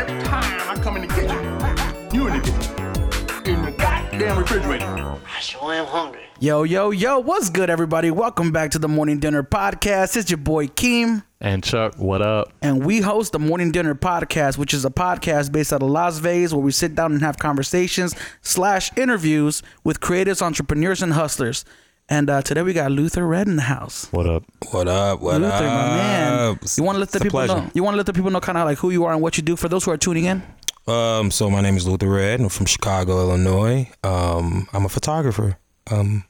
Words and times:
every 0.00 0.22
time 0.22 0.70
I 0.70 0.80
come 0.82 0.96
in 0.96 1.02
the 1.02 1.08
kitchen, 1.08 2.14
you 2.14 2.26
in 2.28 2.32
the 2.32 2.40
kitchen, 2.40 3.54
in 3.54 3.62
the 3.66 3.72
goddamn 3.72 4.38
refrigerator. 4.38 4.86
I 4.86 5.40
sure 5.40 5.74
am 5.74 5.84
hungry. 5.84 6.20
Yo, 6.38 6.62
yo, 6.62 6.90
yo, 6.90 7.18
what's 7.18 7.50
good, 7.50 7.68
everybody? 7.68 8.10
Welcome 8.10 8.50
back 8.50 8.70
to 8.70 8.78
the 8.78 8.88
Morning 8.88 9.18
Dinner 9.18 9.42
Podcast. 9.42 10.16
It's 10.16 10.30
your 10.30 10.38
boy 10.38 10.68
Keem, 10.68 11.22
And 11.42 11.62
Chuck, 11.62 11.96
what 11.98 12.22
up? 12.22 12.50
and 12.62 12.82
we 12.86 13.00
host 13.02 13.32
the 13.32 13.38
Morning 13.38 13.72
Dinner 13.72 13.94
Podcast, 13.94 14.56
which 14.56 14.72
is 14.72 14.86
a 14.86 14.90
podcast 14.90 15.52
based 15.52 15.70
out 15.70 15.82
of 15.82 15.90
Las 15.90 16.18
Vegas 16.18 16.54
where 16.54 16.62
we 16.62 16.72
sit 16.72 16.94
down 16.94 17.12
and 17.12 17.20
have 17.20 17.38
conversations 17.38 18.14
slash 18.40 18.90
interviews 18.96 19.62
with 19.84 20.00
creatives, 20.00 20.40
entrepreneurs, 20.40 21.02
and 21.02 21.12
hustlers. 21.12 21.66
And 22.12 22.28
uh, 22.28 22.42
today 22.42 22.62
we 22.62 22.72
got 22.72 22.90
Luther 22.90 23.24
Red 23.24 23.46
in 23.46 23.54
the 23.54 23.62
house. 23.62 24.08
What 24.10 24.26
up? 24.26 24.42
What 24.72 24.88
up? 24.88 25.20
What 25.20 25.40
Luther, 25.40 25.54
up? 25.54 25.62
my 25.62 25.96
man. 25.96 26.58
You 26.76 26.82
want 26.82 26.96
to 26.96 27.00
let 27.00 27.10
the 27.10 27.18
a 27.18 27.22
people 27.22 27.38
pleasure. 27.38 27.54
know? 27.54 27.70
You 27.72 27.84
want 27.84 27.94
to 27.94 27.98
let 27.98 28.06
the 28.06 28.12
people 28.12 28.32
know 28.32 28.40
kind 28.40 28.58
of 28.58 28.64
like 28.66 28.78
who 28.78 28.90
you 28.90 29.04
are 29.04 29.12
and 29.12 29.22
what 29.22 29.36
you 29.36 29.44
do 29.44 29.54
for 29.54 29.68
those 29.68 29.84
who 29.84 29.92
are 29.92 29.96
tuning 29.96 30.24
in? 30.24 30.42
Um, 30.88 31.30
so 31.30 31.48
my 31.48 31.60
name 31.60 31.76
is 31.76 31.86
Luther 31.86 32.08
Red. 32.08 32.40
I'm 32.40 32.48
from 32.48 32.66
Chicago, 32.66 33.20
Illinois. 33.20 33.88
Um, 34.02 34.66
I'm 34.72 34.84
a 34.84 34.88
photographer. 34.88 35.56
Um, 35.88 36.24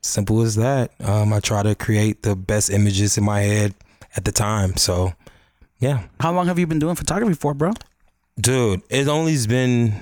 simple 0.00 0.40
as 0.40 0.54
that. 0.56 0.92
Um, 1.04 1.34
I 1.34 1.40
try 1.40 1.62
to 1.62 1.74
create 1.74 2.22
the 2.22 2.34
best 2.34 2.70
images 2.70 3.18
in 3.18 3.24
my 3.24 3.40
head 3.40 3.74
at 4.16 4.24
the 4.24 4.32
time. 4.32 4.78
So, 4.78 5.12
yeah, 5.78 6.04
How 6.20 6.32
long 6.32 6.46
have 6.46 6.58
you 6.58 6.66
been 6.66 6.78
doing 6.78 6.94
photography 6.96 7.34
for, 7.34 7.52
bro? 7.52 7.72
dude, 8.40 8.80
it's 8.88 9.10
only 9.10 9.36
been 9.46 9.92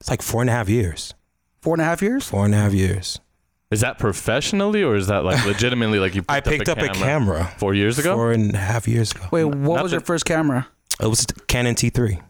it's 0.00 0.10
like 0.10 0.20
four 0.20 0.42
and 0.42 0.50
a 0.50 0.52
half 0.52 0.68
years. 0.68 1.14
Four 1.62 1.74
and 1.76 1.80
a 1.80 1.84
half 1.86 2.02
years? 2.02 2.28
Four 2.28 2.44
and 2.44 2.54
a 2.54 2.58
half 2.58 2.74
years. 2.74 3.20
Is 3.70 3.82
that 3.82 3.98
professionally 3.98 4.82
or 4.82 4.96
is 4.96 5.08
that 5.08 5.24
like 5.24 5.44
legitimately 5.44 5.98
like 5.98 6.14
you 6.14 6.22
picked 6.22 6.30
I 6.30 6.40
picked 6.40 6.68
up, 6.68 6.78
a, 6.78 6.88
camera 6.88 7.52
four 7.58 7.74
years 7.74 7.98
ago? 7.98 8.14
four 8.14 8.32
and 8.32 8.54
a 8.54 8.58
half 8.58 8.88
years 8.88 9.12
ago. 9.12 9.26
Wait, 9.30 9.44
what 9.44 9.76
Not 9.76 9.82
was 9.82 9.92
your 9.92 10.00
first 10.00 10.24
camera? 10.24 10.66
It 11.00 11.06
was 11.06 11.24
a 11.24 11.26
Canon 11.46 11.74
T3. 11.74 12.20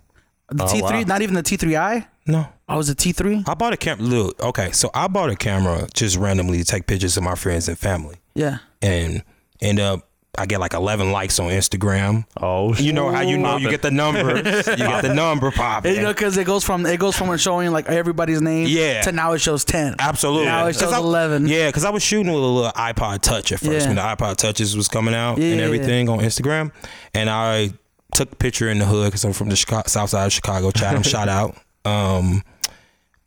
The 0.50 0.64
Oh, 0.64 0.66
T3, 0.66 0.82
wow. 0.82 1.00
not 1.02 1.22
even 1.22 1.34
the 1.34 1.42
T3i? 1.42 2.06
No, 2.26 2.48
oh, 2.48 2.52
I 2.68 2.76
was 2.76 2.88
a 2.90 2.94
T3? 2.94 3.48
I 3.48 3.54
bought 3.54 3.72
a 3.72 3.76
camera. 3.76 4.04
Look, 4.04 4.40
okay, 4.42 4.72
so 4.72 4.90
I 4.94 5.06
bought 5.06 5.30
a 5.30 5.36
camera 5.36 5.86
just 5.94 6.16
randomly 6.16 6.58
to 6.58 6.64
take 6.64 6.86
pictures 6.86 7.16
of 7.16 7.22
my 7.22 7.34
friends 7.34 7.68
and 7.68 7.78
family. 7.78 8.16
Yeah. 8.34 8.58
and 8.82 9.22
end 9.60 9.78
up 9.80 10.07
I 10.38 10.46
get 10.46 10.60
like 10.60 10.72
11 10.74 11.10
likes 11.12 11.38
on 11.40 11.48
Instagram. 11.50 12.24
oh, 12.40 12.74
You 12.74 12.92
know 12.92 13.10
how 13.10 13.20
you 13.22 13.36
know 13.36 13.56
you 13.56 13.68
get 13.70 13.82
the 13.82 13.90
number, 13.90 14.36
you 14.36 14.42
get 14.42 15.02
the 15.02 15.12
number 15.14 15.50
popping. 15.50 15.94
You 15.96 16.02
know, 16.02 16.12
because 16.12 16.36
it 16.36 16.44
goes 16.44 16.64
from 16.64 16.86
it 16.86 16.98
goes 17.00 17.16
from 17.16 17.36
showing 17.36 17.70
like 17.72 17.86
everybody's 17.88 18.40
name, 18.40 18.66
Yeah. 18.68 19.02
to 19.02 19.12
now 19.12 19.32
it 19.32 19.40
shows 19.40 19.64
ten. 19.64 19.96
Absolutely. 19.98 20.46
Now 20.46 20.66
it 20.66 20.72
'Cause 20.74 20.80
shows 20.82 20.92
I- 20.92 20.98
eleven. 20.98 21.46
Yeah, 21.48 21.66
because 21.66 21.84
I 21.84 21.90
was 21.90 22.02
shooting 22.02 22.32
with 22.32 22.42
a 22.42 22.46
little 22.46 22.70
iPod 22.72 23.20
Touch 23.22 23.52
at 23.52 23.60
first 23.60 23.70
Yeah. 23.72 23.86
when 23.88 23.96
the 23.96 24.02
iPod 24.02 24.36
Touches 24.36 24.76
was 24.76 24.88
coming 24.88 25.14
out 25.14 25.38
Yeah, 25.38 25.46
and 25.48 25.60
yeah, 25.60 25.66
everything 25.66 26.08
on 26.08 26.20
Instagram, 26.20 26.70
and 27.14 27.28
I 27.28 27.72
took 28.14 28.32
a 28.32 28.36
picture 28.36 28.68
in 28.70 28.78
the 28.78 28.86
hood 28.86 29.06
because 29.08 29.24
I'm 29.24 29.32
from 29.32 29.48
the 29.50 29.56
Chicago, 29.56 29.88
South 29.88 30.10
Side 30.10 30.26
of 30.26 30.32
Chicago. 30.32 30.70
Chatham, 30.70 31.02
shout 31.14 31.28
out. 31.28 31.56
Um, 31.84 32.42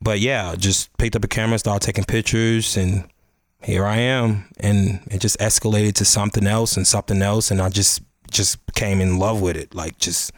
but 0.02 0.20
yeah, 0.20 0.56
just 0.58 0.96
picked 0.98 1.16
up 1.16 1.24
a 1.24 1.28
camera, 1.28 1.60
started 1.60 1.86
taking 1.86 2.04
pictures, 2.04 2.78
and 2.78 3.04
here 3.64 3.86
I 3.86 3.98
am. 3.98 4.46
And 4.60 5.02
it 5.12 5.20
just 5.20 5.38
escalated 5.40 5.94
to 5.96 6.06
something 6.06 6.48
else 6.48 6.78
and 6.78 6.86
something 6.88 7.22
else, 7.22 7.52
and 7.52 7.62
I 7.62 7.70
just 7.70 8.02
just 8.30 8.58
came 8.76 9.02
in 9.02 9.20
love 9.20 9.42
with 9.42 9.56
it. 9.58 9.74
Like 9.76 9.98
just. 9.98 10.32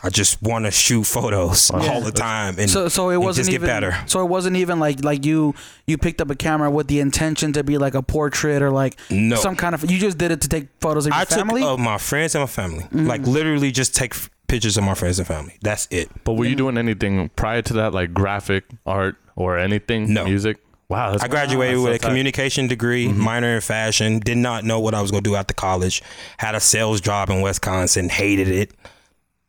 I 0.00 0.10
just 0.10 0.40
want 0.40 0.64
to 0.64 0.70
shoot 0.70 1.02
photos 1.06 1.72
all 1.72 2.00
the 2.00 2.12
time, 2.12 2.54
and 2.60 2.70
So 2.70 2.86
so 2.86 3.10
it 3.10 3.16
wasn't 3.16 3.46
just 3.46 3.54
even 3.54 3.66
better. 3.66 3.96
so 4.06 4.20
it 4.20 4.28
wasn't 4.28 4.54
even 4.54 4.78
like 4.78 5.02
like 5.02 5.26
you 5.26 5.56
you 5.88 5.98
picked 5.98 6.20
up 6.20 6.30
a 6.30 6.36
camera 6.36 6.70
with 6.70 6.86
the 6.86 7.00
intention 7.00 7.52
to 7.54 7.64
be 7.64 7.78
like 7.78 7.94
a 7.94 8.02
portrait 8.02 8.62
or 8.62 8.70
like 8.70 8.96
No. 9.10 9.34
some 9.34 9.56
kind 9.56 9.74
of 9.74 9.90
you 9.90 9.98
just 9.98 10.16
did 10.16 10.30
it 10.30 10.40
to 10.42 10.48
take 10.48 10.68
photos 10.80 11.06
of 11.06 11.10
your 11.14 11.20
I 11.20 11.24
family. 11.24 11.62
took 11.62 11.70
of 11.70 11.80
my 11.80 11.98
friends 11.98 12.36
and 12.36 12.42
my 12.42 12.46
family. 12.46 12.84
Mm-hmm. 12.84 13.08
Like 13.08 13.26
literally 13.26 13.72
just 13.72 13.92
take 13.96 14.14
f- 14.14 14.30
pictures 14.46 14.76
of 14.76 14.84
my 14.84 14.94
friends 14.94 15.18
and 15.18 15.26
family. 15.26 15.58
That's 15.62 15.88
it. 15.90 16.10
But 16.22 16.34
were 16.34 16.44
you 16.44 16.54
doing 16.54 16.78
anything 16.78 17.28
prior 17.34 17.62
to 17.62 17.72
that, 17.72 17.92
like 17.92 18.14
graphic 18.14 18.66
art 18.86 19.16
or 19.34 19.58
anything? 19.58 20.14
No. 20.14 20.26
Music? 20.26 20.58
Wow. 20.88 21.10
That's 21.12 21.22
I 21.22 21.28
graduated 21.28 21.76
that's 21.76 21.82
with 21.84 21.92
so 21.92 21.94
a 21.96 21.98
tight. 21.98 22.08
communication 22.08 22.66
degree, 22.66 23.06
Mm-hmm. 23.08 23.20
minor 23.20 23.54
in 23.56 23.60
fashion. 23.60 24.20
Did 24.20 24.38
not 24.38 24.64
know 24.64 24.80
what 24.80 24.94
I 24.94 25.02
was 25.02 25.10
going 25.10 25.22
to 25.22 25.30
do 25.30 25.36
after 25.36 25.52
college. 25.54 26.02
Had 26.38 26.54
a 26.54 26.60
sales 26.60 27.00
job 27.00 27.28
in 27.30 27.42
Wisconsin. 27.42 28.08
Hated 28.08 28.48
it. 28.48 28.72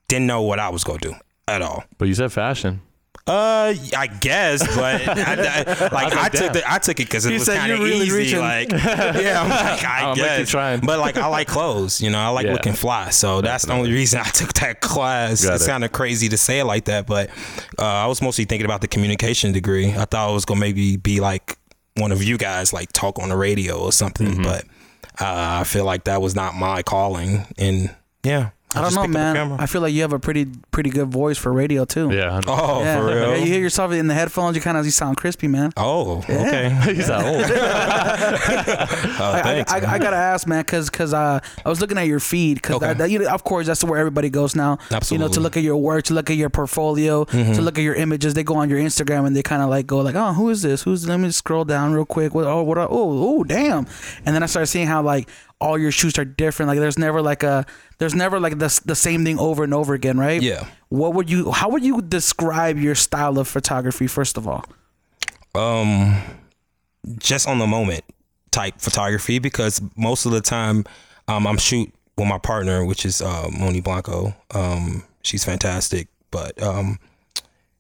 Didn't 0.10 0.28
know 0.28 0.42
what 0.42 0.60
I 0.60 0.70
was 0.70 0.84
going 0.84 1.00
to 1.00 1.10
do 1.12 1.16
at 1.48 1.62
all. 1.62 1.84
But 1.98 2.08
you 2.10 2.14
said 2.16 2.32
fashion. 2.34 2.82
Uh, 3.28 3.76
I 3.96 4.08
guess, 4.08 4.66
but 4.76 5.08
I, 5.08 5.12
I- 5.12 5.90
like 5.94 6.14
I, 6.14 6.22
like, 6.24 6.32
took 6.32 6.54
the, 6.54 6.64
I 6.66 6.80
took 6.80 7.00
it 7.00 7.06
because 7.06 7.26
it 7.26 7.34
He 7.34 7.38
was 7.40 7.48
kind 7.48 7.72
of 7.72 7.80
really 7.80 8.08
easy. 8.08 8.18
reaching. 8.18 8.40
Like, 8.40 8.72
yeah, 8.72 9.42
I'm 9.44 9.50
like, 9.50 9.86
I 9.86 10.14
guess. 10.16 10.50
try. 10.50 10.78
But 10.78 10.98
like, 11.00 11.18
I 11.18 11.28
like 11.28 11.48
clothes. 11.48 12.02
You 12.02 12.10
know, 12.10 12.18
I 12.20 12.30
like 12.30 12.48
Yeah. 12.48 12.54
looking 12.54 12.74
fly. 12.74 13.12
So 13.12 13.42
that's 13.42 13.66
the 13.66 13.74
only 13.74 13.92
reason 13.92 14.20
I 14.20 14.24
took 14.30 14.54
that 14.54 14.82
class. 14.82 15.46
Got 15.46 15.56
it's 15.56 15.66
it. 15.66 15.70
kind 15.70 15.84
of 15.84 15.92
crazy 15.92 16.28
to 16.30 16.38
say 16.38 16.60
it 16.60 16.66
like 16.66 16.86
that, 16.86 17.06
but 17.06 17.30
uh, 17.78 17.84
I 17.84 18.08
was 18.08 18.22
mostly 18.22 18.46
thinking 18.46 18.66
about 18.66 18.82
the 18.82 18.88
communication 18.88 19.52
degree. 19.52 19.90
I 19.92 20.06
thought 20.06 20.30
I 20.30 20.32
was 20.34 20.46
gonna 20.46 20.60
maybe 20.60 20.98
be 20.98 21.20
like 21.20 21.58
one 21.98 22.12
of 22.12 22.24
you 22.24 22.38
guys, 22.38 22.74
like 22.74 22.92
talk 22.94 23.20
on 23.20 23.30
the 23.30 23.36
radio 23.38 23.78
or 23.80 23.92
something. 23.92 24.28
Mm-hmm. 24.28 24.44
But 24.44 24.66
uh, 25.22 25.60
I 25.62 25.64
feel 25.66 25.86
like 25.86 26.06
that 26.06 26.22
was 26.22 26.34
not 26.36 26.56
my 26.56 26.82
calling. 26.82 27.46
And 27.58 27.94
yeah, 28.24 28.52
I 28.76 28.82
don't 28.82 28.94
know, 28.94 29.02
picked 29.02 29.16
up 29.16 29.22
a 29.46 29.48
man. 29.48 29.60
I 29.60 29.66
feel 29.66 29.82
like 29.82 29.94
you 29.94 30.02
have 30.04 30.14
a 30.14 30.20
pretty 30.20 30.46
pretty 30.72 30.92
good 30.92 31.08
voice 31.08 31.38
for 31.40 31.52
radio 31.52 31.86
too. 31.86 32.12
Yeah. 32.12 32.40
Oh, 32.46 32.84
Yeah. 32.84 33.00
for 33.00 33.06
real. 33.08 33.16
Yeah, 33.32 33.36
you 33.38 33.46
hear 33.48 33.60
yourself 33.62 33.92
in 33.94 34.06
the 34.08 34.14
headphones, 34.14 34.56
you 34.56 34.62
kind 34.62 34.78
of 34.78 34.86
you 34.86 34.92
sound 34.92 35.18
crispy, 35.18 35.48
man. 35.48 35.72
Oh, 35.76 36.20
okay. 36.20 36.70
He's 36.94 37.08
that 37.08 37.26
old. 37.26 37.46
Oh, 39.22 39.32
I, 39.34 39.42
thanks. 39.42 39.72
I, 39.72 39.78
I, 39.78 39.82
man. 39.82 39.90
I 39.90 40.00
gotta 40.00 40.16
ask, 40.16 40.48
man, 40.48 40.62
because 40.62 40.90
because 40.90 41.14
uh, 41.14 41.40
I 41.66 41.70
was 41.70 41.82
looking 41.82 41.98
at 41.98 42.08
your 42.08 42.20
feed, 42.20 42.56
because 42.62 42.82
Okay. 42.82 43.08
you 43.08 43.20
know, 43.20 43.30
of 43.30 43.44
course 43.44 43.68
that's 43.68 43.84
where 43.84 44.00
everybody 44.00 44.30
goes 44.30 44.56
now. 44.56 44.78
Absolutely. 44.92 45.24
You 45.26 45.30
know, 45.30 45.34
to 45.34 45.40
look 45.40 45.58
at 45.58 45.64
your 45.64 45.78
work, 45.78 46.06
to 46.06 46.14
look 46.14 46.30
at 46.30 46.38
your 46.38 46.50
portfolio, 46.50 47.26
to 47.26 47.62
look 47.62 47.78
at 47.78 47.82
your 47.84 47.96
images. 47.96 48.34
They 48.34 48.44
go 48.44 48.56
on 48.56 48.70
your 48.70 48.80
Instagram 48.80 49.26
and 49.26 49.36
they 49.36 49.44
kind 49.44 49.62
of 49.62 49.70
like 49.70 49.88
go 49.88 49.98
like, 50.00 50.16
oh, 50.16 50.34
who 50.34 50.50
is 50.50 50.62
this? 50.62 50.84
Who's? 50.84 51.08
Let 51.08 51.18
me 51.20 51.32
scroll 51.32 51.66
down 51.66 51.94
real 51.94 52.06
quick. 52.06 52.34
What? 52.34 52.46
Oh, 52.46 52.64
what? 52.64 52.78
Oh, 52.78 52.88
oh, 52.92 53.44
damn! 53.44 53.88
And 54.26 54.36
then 54.36 54.44
I 54.44 54.46
started 54.46 54.68
seeing 54.68 54.88
how 54.88 55.02
like 55.02 55.28
all 55.62 55.78
your 55.78 55.92
shoots 55.92 56.18
are 56.18 56.26
different. 56.26 56.68
Like 56.70 56.80
there's 56.80 56.98
never 56.98 57.22
like 57.22 57.44
a 57.44 57.66
there's 57.98 58.16
never 58.16 58.40
like 58.40 58.60
the 58.60 58.82
the 58.86 58.96
same 58.96 59.24
thing 59.26 59.38
over 59.40 59.64
and 59.64 59.74
over 59.74 59.94
again, 59.94 60.18
right? 60.18 60.42
Yeah. 60.42 60.68
What 60.90 61.14
would 61.14 61.30
you? 61.30 61.52
How 61.52 61.70
would 61.70 61.84
you 61.84 62.02
describe 62.02 62.78
your 62.78 62.96
style 62.96 63.38
of 63.38 63.48
photography? 63.48 64.08
First 64.08 64.38
of 64.38 64.48
all. 64.48 64.66
um 65.56 66.22
just 67.18 67.48
on 67.48 67.58
the 67.60 67.68
moment 67.68 68.04
type 68.52 68.76
photography 68.80 69.40
because 69.40 69.82
most 69.96 70.26
of 70.26 70.32
the 70.32 70.42
time 70.42 70.86
um 71.28 71.48
I'm 71.48 71.58
shoot 71.58 71.92
with 72.18 72.28
my 72.28 72.38
partner 72.38 72.86
which 72.86 73.06
is 73.06 73.22
uh 73.22 73.48
Moni 73.58 73.82
Blanco 73.82 74.36
um 74.54 75.04
she's 75.24 75.44
fantastic 75.44 76.08
but 76.32 76.62
um 76.62 77.00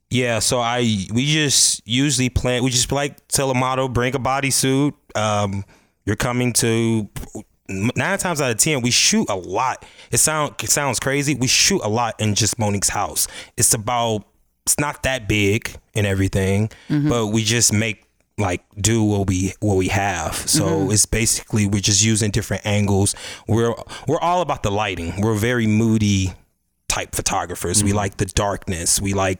yeah 0.09 0.39
so 0.39 0.59
I 0.59 0.79
we 1.13 1.25
just 1.31 1.81
usually 1.87 2.29
plan 2.29 2.63
we 2.63 2.69
just 2.71 2.91
like 2.91 3.27
tell 3.27 3.51
a 3.51 3.55
model 3.55 3.87
bring 3.89 4.15
a 4.15 4.19
bodysuit 4.19 4.93
um 5.15 5.63
you're 6.05 6.15
coming 6.15 6.53
to 6.53 7.07
nine 7.69 8.17
times 8.17 8.41
out 8.41 8.51
of 8.51 8.57
ten 8.57 8.81
we 8.81 8.91
shoot 8.91 9.29
a 9.29 9.35
lot 9.35 9.85
it 10.11 10.17
sound 10.17 10.55
it 10.61 10.69
sounds 10.69 10.99
crazy 10.99 11.35
we 11.35 11.47
shoot 11.47 11.81
a 11.83 11.89
lot 11.89 12.19
in 12.19 12.35
just 12.35 12.57
Monique's 12.57 12.89
house 12.89 13.27
it's 13.57 13.73
about 13.73 14.25
it's 14.69 14.79
not 14.79 15.01
that 15.01 15.27
big 15.27 15.75
and 15.95 16.05
everything, 16.05 16.69
mm-hmm. 16.89 17.09
but 17.09 17.27
we 17.27 17.43
just 17.43 17.73
make 17.73 18.05
like 18.37 18.63
do 18.79 19.03
what 19.03 19.27
we 19.27 19.53
what 19.61 19.77
we 19.77 19.87
have. 19.87 20.35
So 20.35 20.63
mm-hmm. 20.63 20.91
it's 20.91 21.07
basically 21.07 21.65
we're 21.65 21.81
just 21.81 22.03
using 22.03 22.29
different 22.29 22.67
angles. 22.67 23.15
We're 23.47 23.73
we're 24.07 24.19
all 24.19 24.41
about 24.41 24.61
the 24.61 24.69
lighting. 24.69 25.21
We're 25.21 25.33
very 25.33 25.65
moody 25.65 26.33
type 26.87 27.15
photographers. 27.15 27.83
We 27.83 27.89
mm-hmm. 27.89 27.97
like 27.97 28.17
the 28.17 28.25
darkness. 28.27 29.01
We 29.01 29.13
like 29.13 29.39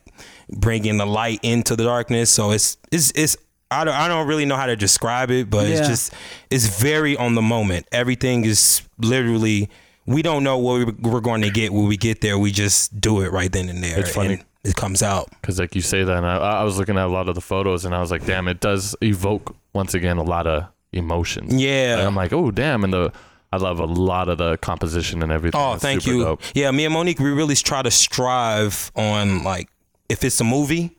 bringing 0.50 0.98
the 0.98 1.06
light 1.06 1.42
into 1.44 1.76
the 1.76 1.84
darkness. 1.84 2.32
So 2.32 2.50
it's 2.50 2.78
it's 2.92 3.12
it's 3.12 3.38
I 3.72 3.84
don't 3.84 3.94
I 3.94 4.08
don't 4.08 4.28
really 4.28 4.46
know 4.46 4.56
how 4.56 4.66
to 4.66 4.76
describe 4.76 5.30
it, 5.32 5.50
but 5.50 5.68
Yeah. 5.68 5.78
it's 5.80 5.88
just 5.88 6.14
it's 6.50 6.80
very 6.82 7.16
on 7.18 7.36
the 7.36 7.42
moment. 7.42 7.88
Everything 7.92 8.46
is 8.46 8.82
literally 8.98 9.70
we 10.06 10.22
don't 10.24 10.44
know 10.44 10.58
what 10.58 10.80
we- 10.88 11.10
we're 11.10 11.20
going 11.22 11.42
to 11.44 11.52
get 11.52 11.72
when 11.72 11.86
we 11.88 11.96
get 11.96 12.22
there. 12.22 12.38
We 12.40 12.52
just 12.52 13.00
do 13.00 13.22
it 13.22 13.32
right 13.32 13.52
then 13.52 13.70
and 13.70 13.84
there. 13.84 14.00
It's 14.00 14.16
funny. 14.16 14.34
and 14.36 14.44
it 14.64 14.76
comes 14.76 15.04
out. 15.04 15.30
Because 15.40 15.60
like 15.60 15.76
you 15.76 15.82
say 15.84 16.04
that, 16.04 16.18
and 16.18 16.26
I, 16.26 16.38
I 16.38 16.64
was 16.64 16.78
looking 16.80 16.98
at 16.98 17.06
a 17.06 17.10
lot 17.10 17.30
of 17.30 17.36
the 17.36 17.42
photos, 17.42 17.86
and 17.86 17.94
I 17.94 18.00
was 18.02 18.10
like, 18.12 18.26
damn, 18.26 18.48
it 18.48 18.60
does 18.60 18.96
evoke 19.04 19.56
once 19.74 19.94
again 19.94 20.18
a 20.18 20.24
lot 20.24 20.48
of 20.48 20.66
emotions. 20.92 21.54
Yeah. 21.54 21.96
Like, 21.98 22.06
I'm 22.08 22.16
like, 22.16 22.34
oh 22.34 22.50
damn, 22.52 22.84
and 22.84 22.92
the 22.92 23.12
I 23.54 23.58
love 23.58 23.80
a 23.80 23.86
lot 23.86 24.30
of 24.30 24.38
the 24.40 24.58
composition 24.58 25.22
and 25.24 25.32
everything. 25.32 25.60
Oh, 25.62 25.74
It's 25.74 25.82
thank 25.84 26.06
you. 26.08 26.24
dope. 26.24 26.42
Yeah, 26.56 26.72
me 26.72 26.86
and 26.86 26.94
Monique, 26.94 27.20
we 27.20 27.30
really 27.30 27.56
try 27.56 27.82
to 27.84 27.92
strive 27.92 28.92
on 28.96 29.44
like 29.44 29.70
if 30.10 30.24
it's 30.24 30.40
a 30.42 30.44
movie, 30.44 30.98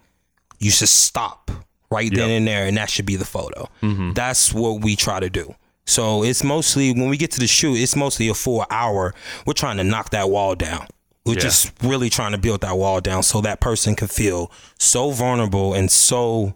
you 0.60 0.70
should 0.70 0.88
stop 0.88 1.50
right 1.90 2.12
then 2.12 2.30
and 2.30 2.46
there, 2.46 2.66
and 2.66 2.76
that 2.76 2.88
should 2.90 3.06
be 3.06 3.16
the 3.16 3.24
photo. 3.24 3.68
Mm-hmm. 3.82 4.12
That's 4.12 4.52
what 4.52 4.82
we 4.82 4.96
try 4.96 5.20
to 5.20 5.28
do. 5.30 5.54
So 5.86 6.22
it's 6.22 6.44
mostly 6.44 6.92
when 6.92 7.08
we 7.08 7.16
get 7.16 7.32
to 7.32 7.40
the 7.40 7.46
shoot, 7.48 7.74
it's 7.76 7.96
mostly 7.96 8.28
a 8.28 8.34
full 8.34 8.64
hour. 8.70 9.12
We're 9.44 9.54
trying 9.54 9.76
to 9.78 9.84
knock 9.84 10.10
that 10.10 10.30
wall 10.30 10.54
down. 10.54 10.86
We're 11.26 11.34
Yeah. 11.34 11.40
just 11.40 11.72
really 11.82 12.08
trying 12.10 12.32
to 12.32 12.38
build 12.38 12.60
that 12.60 12.76
wall 12.76 13.00
down 13.00 13.22
so 13.24 13.40
that 13.40 13.60
person 13.60 13.96
can 13.96 14.08
feel 14.08 14.52
so 14.78 15.10
vulnerable 15.10 15.74
and 15.74 15.90
so 15.90 16.54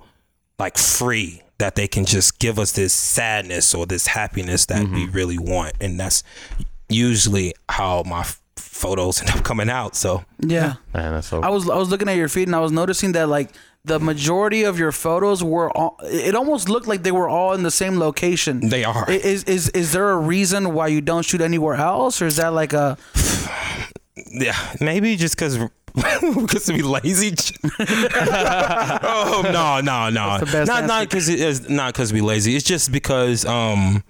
like 0.59 0.79
free 0.79 1.43
that 1.59 1.75
they 1.75 1.89
can 1.89 2.05
just 2.05 2.39
give 2.39 2.59
us 2.59 2.73
this 2.73 2.93
sadness 2.95 3.75
or 3.75 3.87
this 3.87 4.07
happiness 4.07 4.67
that 4.67 4.89
we 4.89 5.07
really 5.09 5.39
want 5.39 5.73
and 5.81 5.99
that's 6.01 6.23
usually 6.89 7.55
how 7.69 8.03
my 8.07 8.25
photos 8.57 9.21
end 9.27 9.31
up 9.31 9.45
coming 9.45 9.69
out. 9.71 9.97
So 9.97 10.25
Yeah. 10.41 10.75
Man, 10.95 11.13
that's 11.15 11.27
so. 11.29 11.41
I 11.43 11.49
was 11.51 11.69
I 11.69 11.77
was 11.77 11.89
looking 11.91 12.09
at 12.09 12.17
your 12.17 12.29
feed 12.29 12.49
and 12.49 12.55
I 12.57 12.61
was 12.61 12.73
noticing 12.73 13.13
that 13.13 13.29
like 13.29 13.51
the 13.85 14.01
majority 14.01 14.63
of 14.63 14.79
your 14.79 14.93
photos 14.93 15.45
were 15.45 15.71
all, 15.77 15.99
it 16.03 16.35
almost 16.35 16.69
looked 16.69 16.87
like 16.87 17.03
they 17.03 17.13
were 17.13 17.29
all 17.29 17.53
in 17.53 17.63
the 17.63 17.71
same 17.71 17.99
location. 17.99 18.69
They 18.69 18.85
are. 18.85 19.11
Is 19.11 19.45
is 19.45 19.69
is 19.71 19.93
there 19.93 20.11
a 20.11 20.17
reason 20.17 20.73
why 20.73 20.89
you 20.89 21.01
don't 21.01 21.25
shoot 21.25 21.41
anywhere 21.41 21.75
else 21.75 22.23
or 22.23 22.27
is 22.27 22.37
that 22.37 22.55
like 22.55 22.73
a 22.73 22.97
yeah, 24.33 24.57
maybe 24.81 25.17
just 25.17 25.37
because 25.37 25.59
because 25.95 26.69
we 26.73 26.83
lazy. 26.83 27.35
oh 27.79 29.43
no 29.45 29.81
no 29.81 30.09
no! 30.09 30.39
Not 30.65 30.87
not 30.87 31.09
because 31.09 31.29
it 31.29 31.41
is 31.41 31.69
not 31.69 31.93
because 31.93 32.13
we 32.13 32.21
lazy. 32.21 32.57
It's 32.57 32.65
just 32.65 32.91
because 32.91 33.45
um. 33.45 34.03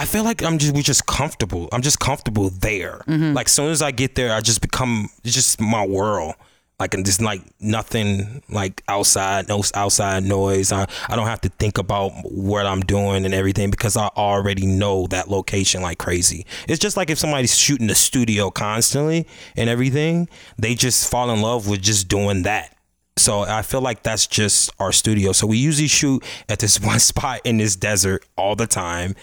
I 0.00 0.04
feel 0.04 0.22
like 0.22 0.44
I'm 0.44 0.58
just 0.58 0.76
we 0.76 0.82
just 0.82 1.06
comfortable. 1.06 1.68
I'm 1.72 1.82
just 1.82 1.98
comfortable 1.98 2.50
there. 2.50 3.02
Mm-hmm. 3.08 3.34
Like 3.34 3.48
soon 3.48 3.70
as 3.70 3.82
I 3.82 3.90
get 3.90 4.14
there, 4.14 4.32
I 4.32 4.40
just 4.40 4.60
become 4.60 5.10
it's 5.24 5.34
just 5.34 5.60
my 5.60 5.84
world. 5.84 6.34
Like 6.78 6.92
just 7.02 7.20
like 7.20 7.42
nothing 7.60 8.42
like 8.48 8.84
outside, 8.86 9.48
no 9.48 9.64
outside 9.74 10.22
noise. 10.22 10.70
I, 10.70 10.86
I 11.08 11.16
don't 11.16 11.26
have 11.26 11.40
to 11.40 11.48
think 11.48 11.76
about 11.76 12.12
what 12.22 12.66
I'm 12.66 12.82
doing 12.82 13.24
and 13.24 13.34
everything 13.34 13.70
because 13.70 13.96
I 13.96 14.06
already 14.16 14.64
know 14.64 15.08
that 15.08 15.28
location 15.28 15.82
like 15.82 15.98
crazy. 15.98 16.46
It's 16.68 16.78
just 16.78 16.96
like 16.96 17.10
if 17.10 17.18
somebody's 17.18 17.58
shooting 17.58 17.88
the 17.88 17.96
studio 17.96 18.50
constantly 18.50 19.26
and 19.56 19.68
everything, 19.68 20.28
they 20.56 20.76
just 20.76 21.10
fall 21.10 21.30
in 21.32 21.42
love 21.42 21.66
with 21.66 21.82
just 21.82 22.06
doing 22.06 22.42
that. 22.42 22.76
So 23.18 23.40
I 23.40 23.62
feel 23.62 23.80
like 23.80 24.02
that's 24.02 24.26
just 24.26 24.70
our 24.78 24.92
studio. 24.92 25.32
So 25.32 25.46
we 25.46 25.58
usually 25.58 25.88
shoot 25.88 26.22
at 26.48 26.60
this 26.60 26.80
one 26.82 27.00
spot 27.00 27.40
in 27.44 27.58
this 27.58 27.76
desert 27.76 28.24
all 28.36 28.54
the 28.54 28.66
time, 28.66 29.14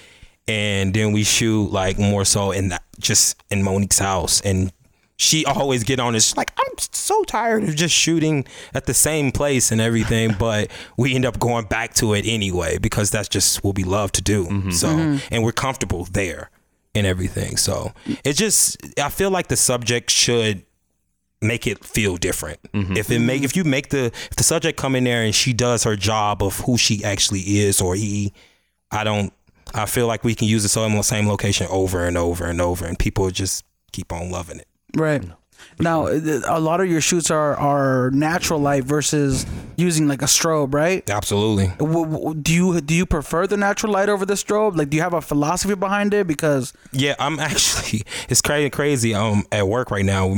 and 0.47 0.93
then 0.93 1.11
we 1.11 1.23
shoot 1.23 1.71
like 1.71 1.97
more 1.97 2.25
so 2.25 2.51
in 2.51 2.69
that 2.69 2.83
just 2.99 3.41
in 3.49 3.63
Monique's 3.63 3.99
house. 3.99 4.41
And 4.41 4.71
she 5.17 5.45
always 5.45 5.83
get 5.83 5.99
on 5.99 6.13
this 6.13 6.35
like 6.35 6.51
I'm 6.57 6.73
so 6.77 7.23
tired 7.23 7.63
of 7.63 7.75
just 7.75 7.95
shooting 7.95 8.45
at 8.73 8.85
the 8.85 8.93
same 8.93 9.31
place 9.31 9.71
and 9.71 9.79
everything, 9.79 10.35
but 10.39 10.69
we 10.97 11.15
end 11.15 11.25
up 11.25 11.39
going 11.39 11.65
back 11.65 11.93
to 11.95 12.13
it 12.13 12.25
anyway 12.27 12.77
because 12.77 13.11
that's 13.11 13.29
just 13.29 13.63
what 13.63 13.75
we 13.75 13.83
love 13.83 14.11
to 14.13 14.21
do. 14.21 14.45
Mm-hmm. 14.45 14.71
So 14.71 14.89
mm-hmm. 14.89 15.33
and 15.33 15.43
we're 15.43 15.53
comfortable 15.53 16.05
there 16.05 16.49
and 16.93 17.07
everything. 17.07 17.57
So 17.57 17.93
it's 18.23 18.37
just 18.37 18.77
I 18.99 19.09
feel 19.09 19.31
like 19.31 19.47
the 19.47 19.57
subject 19.57 20.09
should 20.11 20.65
make 21.41 21.67
it 21.67 21.83
feel 21.83 22.17
different. 22.17 22.61
Mm-hmm. 22.73 22.97
If 22.97 23.09
it 23.09 23.19
make 23.19 23.43
if 23.43 23.55
you 23.55 23.63
make 23.63 23.89
the 23.89 24.05
if 24.05 24.35
the 24.35 24.43
subject 24.43 24.77
come 24.77 24.95
in 24.95 25.05
there 25.05 25.23
and 25.23 25.33
she 25.33 25.53
does 25.53 25.83
her 25.83 25.95
job 25.95 26.43
of 26.43 26.59
who 26.61 26.77
she 26.77 27.03
actually 27.03 27.59
is 27.59 27.81
or 27.81 27.95
he, 27.95 28.33
I 28.91 29.03
don't. 29.03 29.31
I 29.73 29.87
feel 29.87 30.07
like 30.07 30.23
we 30.23 30.35
can 30.35 30.47
use 30.47 30.63
the 30.63 30.69
same 30.69 31.01
same 31.03 31.27
location 31.27 31.67
over 31.69 32.05
and 32.05 32.17
over 32.17 32.45
and 32.45 32.61
over, 32.61 32.85
and 32.85 32.97
people 32.97 33.29
just 33.31 33.65
keep 33.91 34.13
on 34.13 34.29
loving 34.29 34.59
it. 34.59 34.67
Right? 34.95 35.23
Now, 35.79 36.07
a 36.07 36.59
lot 36.59 36.79
of 36.79 36.89
your 36.89 37.01
shoots 37.01 37.29
are 37.29 37.55
are 37.55 38.09
natural 38.11 38.59
light 38.59 38.85
versus 38.85 39.45
using 39.75 40.07
like 40.07 40.21
a 40.21 40.25
strobe, 40.25 40.73
right? 40.73 41.07
Absolutely. 41.09 41.71
Do 42.41 42.53
you 42.53 42.81
do 42.81 42.93
you 42.93 43.05
prefer 43.05 43.45
the 43.45 43.57
natural 43.57 43.91
light 43.91 44.07
over 44.07 44.25
the 44.25 44.35
strobe? 44.35 44.77
Like, 44.77 44.89
do 44.89 44.97
you 44.97 45.03
have 45.03 45.13
a 45.13 45.21
philosophy 45.21 45.75
behind 45.75 46.13
it? 46.13 46.27
Because 46.27 46.71
Yeah, 46.91 47.15
I'm 47.19 47.39
actually. 47.49 48.03
It's 48.29 48.41
crazy. 48.41 48.69
Crazy. 48.69 49.13
Um, 49.13 49.45
at 49.51 49.67
work 49.67 49.91
right 49.91 50.05
now. 50.05 50.31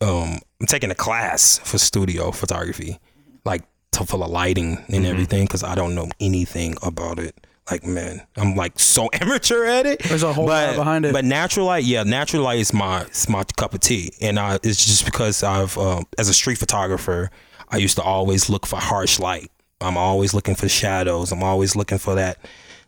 Um, 0.00 0.38
I'm 0.60 0.66
taking 0.66 0.90
a 0.90 0.94
class 0.94 1.58
for 1.58 1.78
studio 1.78 2.30
photography, 2.30 2.98
like 3.44 3.62
to 3.92 4.04
full 4.04 4.22
of 4.22 4.30
lighting 4.30 4.84
and 4.88 5.06
everything, 5.06 5.44
because 5.44 5.62
I 5.64 5.74
don't 5.74 5.94
know 5.94 6.08
anything 6.20 6.76
about 6.82 7.18
it. 7.18 7.46
Like, 7.70 7.84
man, 7.84 8.26
I'm 8.36 8.56
like 8.56 8.78
so 8.78 9.08
amateur 9.20 9.64
at 9.64 9.86
it. 9.86 10.02
There's 10.02 10.22
a 10.22 10.32
whole 10.32 10.46
but, 10.46 10.68
lot 10.68 10.76
behind 10.76 11.04
it. 11.06 11.12
But 11.12 11.24
natural 11.24 11.66
light, 11.66 11.84
yeah, 11.84 12.02
natural 12.02 12.42
light 12.42 12.58
is 12.58 12.72
my 12.72 13.02
it's 13.02 13.28
my 13.28 13.44
cup 13.56 13.74
of 13.74 13.80
tea, 13.80 14.12
and 14.20 14.38
uh, 14.38 14.58
it's 14.62 14.84
just 14.84 15.04
because 15.04 15.42
I've 15.42 15.76
um, 15.78 16.04
as 16.18 16.28
a 16.28 16.34
street 16.34 16.58
photographer, 16.58 17.30
I 17.70 17.78
used 17.78 17.96
to 17.96 18.02
always 18.02 18.50
look 18.50 18.66
for 18.66 18.76
harsh 18.76 19.18
light. 19.18 19.50
I'm 19.80 19.96
always 19.96 20.34
looking 20.34 20.54
for 20.54 20.68
shadows. 20.68 21.32
I'm 21.32 21.42
always 21.42 21.74
looking 21.74 21.98
for 21.98 22.14
that 22.16 22.38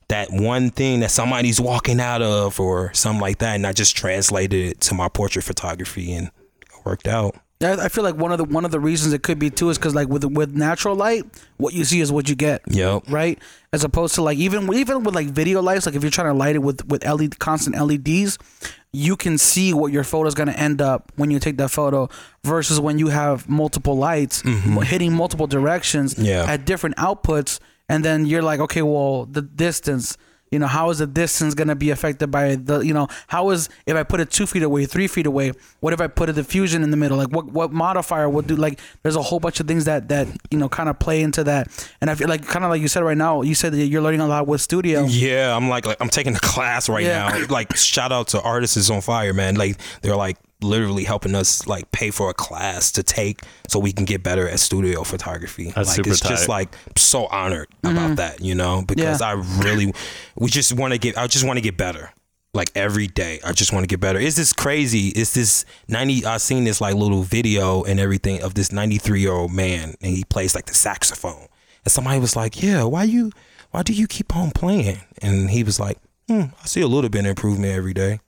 that 0.09 0.29
one 0.31 0.71
thing 0.71 1.01
that 1.01 1.11
somebody's 1.11 1.61
walking 1.61 2.01
out 2.01 2.23
of 2.23 2.61
or 2.61 2.93
something 2.93 3.21
like 3.21 3.39
that, 3.39 3.57
and 3.57 3.67
I 3.67 3.73
just 3.73 3.97
translated 3.97 4.73
it 4.73 4.81
to 4.83 4.95
my 4.95 5.09
portrait 5.09 5.43
photography, 5.43 6.13
and 6.13 6.29
it 6.61 6.85
worked 6.85 7.09
out. 7.09 7.35
I 7.63 7.73
I 7.85 7.89
feel 7.89 8.05
like 8.05 8.17
one 8.17 8.33
of 8.33 8.39
the 8.39 8.45
one 8.45 8.65
of 8.65 8.71
the 8.71 8.81
reasons 8.81 9.13
it 9.15 9.23
could 9.23 9.39
be 9.39 9.51
too 9.51 9.71
is 9.71 9.79
because 9.79 9.95
like 9.95 10.09
with 10.09 10.25
with 10.25 10.55
natural 10.55 10.95
light, 10.97 11.25
what 11.57 11.73
you 11.75 11.85
see 11.85 12.01
is 12.01 12.13
what 12.13 12.29
you 12.29 12.35
get. 12.35 12.63
Yep. 12.69 13.05
Right. 13.09 13.39
As 13.73 13.85
opposed 13.85 14.15
to 14.17 14.23
like 14.23 14.39
even 14.39 14.73
even 14.75 15.03
with 15.05 15.15
like 15.15 15.29
video 15.29 15.63
lights, 15.63 15.87
like 15.87 15.95
if 15.95 16.03
you're 16.03 16.11
trying 16.11 16.29
to 16.33 16.39
light 16.39 16.55
it 16.57 16.61
with 16.61 16.87
with 16.87 17.05
LED 17.05 17.39
constant 17.39 17.77
LEDs, 17.77 18.39
you 18.93 19.17
can 19.17 19.39
see 19.39 19.73
what 19.75 19.93
your 19.93 20.05
photo 20.05 20.29
is 20.29 20.35
going 20.35 20.49
to 20.49 20.59
end 20.59 20.81
up 20.81 21.13
when 21.17 21.31
you 21.31 21.39
take 21.39 21.57
that 21.59 21.71
photo 21.71 22.09
versus 22.45 22.79
when 22.81 22.99
you 22.99 23.09
have 23.09 23.49
multiple 23.49 23.97
lights 23.97 24.43
hitting 24.85 25.13
multiple 25.13 25.47
directions 25.47 26.15
Mm-hmm. 26.15 26.25
Yeah. 26.25 26.45
at 26.47 26.65
different 26.67 26.97
outputs, 26.97 27.59
and 27.89 28.05
then 28.05 28.27
you're 28.27 28.43
like, 28.43 28.61
okay, 28.61 28.83
well 28.83 29.27
the 29.27 29.43
distance. 29.43 30.17
You 30.51 30.61
know, 30.61 30.69
how 30.69 30.91
is 30.91 30.99
the 30.99 31.07
distance 31.09 31.55
going 31.55 31.69
to 31.69 31.75
be 31.75 31.91
affected 31.91 32.31
by 32.31 32.55
the, 32.55 32.79
you 32.79 32.95
know, 32.95 33.09
how 33.27 33.51
is, 33.51 33.69
if 33.85 33.97
I 33.97 34.05
put 34.05 34.21
it 34.21 34.31
two 34.31 34.47
feet 34.47 34.63
away, 34.63 34.87
three 34.87 35.09
feet 35.09 35.27
away, 35.27 35.53
what 35.81 35.93
if 35.93 36.01
I 36.01 36.07
put 36.07 36.29
a 36.29 36.33
diffusion 36.33 36.85
in 36.85 36.93
the 36.93 36.97
middle? 36.97 37.17
Like 37.17 37.31
what, 37.31 37.47
what 37.47 37.73
modifier 37.73 38.29
would 38.29 38.47
do, 38.47 38.55
like, 38.55 38.79
there's 39.03 39.17
a 39.17 39.23
whole 39.23 39.41
bunch 39.41 39.59
of 39.59 39.67
things 39.67 39.87
that, 39.87 40.09
that, 40.09 40.29
you 40.53 40.59
know, 40.59 40.69
kind 40.69 40.89
of 40.89 40.99
play 41.01 41.23
into 41.23 41.43
that. 41.45 41.69
And 42.01 42.09
I 42.09 42.15
feel 42.15 42.29
like, 42.29 42.47
kind 42.47 42.65
of 42.65 42.71
like 42.71 42.81
you 42.81 42.87
said 42.89 43.03
right 43.03 43.17
now, 43.17 43.43
you 43.43 43.57
said 43.57 43.73
that 43.73 43.87
you're 43.87 44.03
learning 44.03 44.21
a 44.21 44.27
lot 44.29 44.47
with 44.47 44.61
studio. 44.61 45.05
Yeah, 45.07 45.55
I'm 45.57 45.69
like, 45.69 45.85
like 45.85 45.97
I'm 46.01 46.09
taking 46.11 46.37
a 46.37 46.41
class 46.41 46.89
right 46.89 47.05
Yeah. 47.05 47.29
now. 47.29 47.47
Like 47.49 47.75
shout 47.77 48.13
out 48.13 48.29
to 48.29 48.41
Artists 48.41 48.77
is 48.77 48.89
on 48.91 49.01
Fire, 49.01 49.33
man. 49.35 49.57
Like 49.57 49.79
they're 50.03 50.15
like 50.17 50.37
literally 50.63 51.05
helping 51.05 51.35
us 51.35 51.67
like 51.67 51.91
pay 51.93 52.11
for 52.11 52.31
a 52.31 52.35
class 52.35 52.91
to 52.93 53.03
take 53.03 53.41
so 53.69 53.79
we 53.79 53.93
can 53.93 54.05
get 54.05 54.23
better 54.23 54.49
at 54.49 54.59
studio 54.59 55.05
photography. 55.05 55.71
That's 55.75 55.89
like 55.89 55.97
super 55.97 56.11
it's 56.11 56.21
just 56.21 56.49
like 56.49 56.75
so 56.97 57.27
honored 57.27 57.69
about 57.85 58.17
that, 58.17 58.41
you 58.41 58.55
know, 58.55 58.83
because 58.87 59.21
Yeah. 59.21 59.29
I 59.29 59.33
really 59.63 59.93
we 60.37 60.49
just 60.49 60.73
want 60.73 60.93
to 60.93 60.99
get 60.99 61.19
I 61.19 61.27
just 61.27 61.45
want 61.47 61.59
to 61.59 61.61
get 61.63 61.77
better. 61.77 62.13
Like 62.55 62.71
every 62.75 63.07
day, 63.07 63.39
I 63.45 63.53
just 63.53 63.71
want 63.71 63.83
to 63.83 63.87
get 63.87 64.01
better. 64.01 64.19
It's 64.19 64.37
this 64.37 64.55
crazy. 64.55 65.09
It's 65.09 65.35
this 65.35 65.67
ninety. 65.89 66.25
I 66.25 66.39
seen 66.39 66.65
this 66.65 66.81
like 66.81 66.95
little 66.95 67.23
video 67.23 67.83
and 67.85 68.01
everything 68.01 68.43
of 68.43 68.55
this 68.55 68.73
ninety 68.73 68.97
three 68.97 69.21
year 69.21 69.33
old 69.33 69.53
man, 69.53 69.95
and 70.01 70.17
he 70.17 70.25
plays 70.25 70.55
like 70.55 70.65
the 70.65 70.73
saxophone. 70.73 71.49
And 71.85 71.93
somebody 71.93 72.19
was 72.19 72.35
like, 72.35 72.63
"Yeah, 72.63 72.85
why 72.85 73.03
you, 73.05 73.31
why 73.73 73.83
do 73.83 73.93
you 73.93 74.07
keep 74.07 74.35
on 74.35 74.53
playing?" 74.53 75.03
And 75.21 75.51
he 75.51 75.65
was 75.65 75.79
like, 75.79 75.99
hmm, 76.29 76.45
"I 76.63 76.67
see 76.67 76.81
a 76.81 76.87
little 76.89 77.11
bit 77.11 77.27
of 77.27 77.27
improvement 77.27 77.75
every 77.75 77.93
day." 77.93 78.21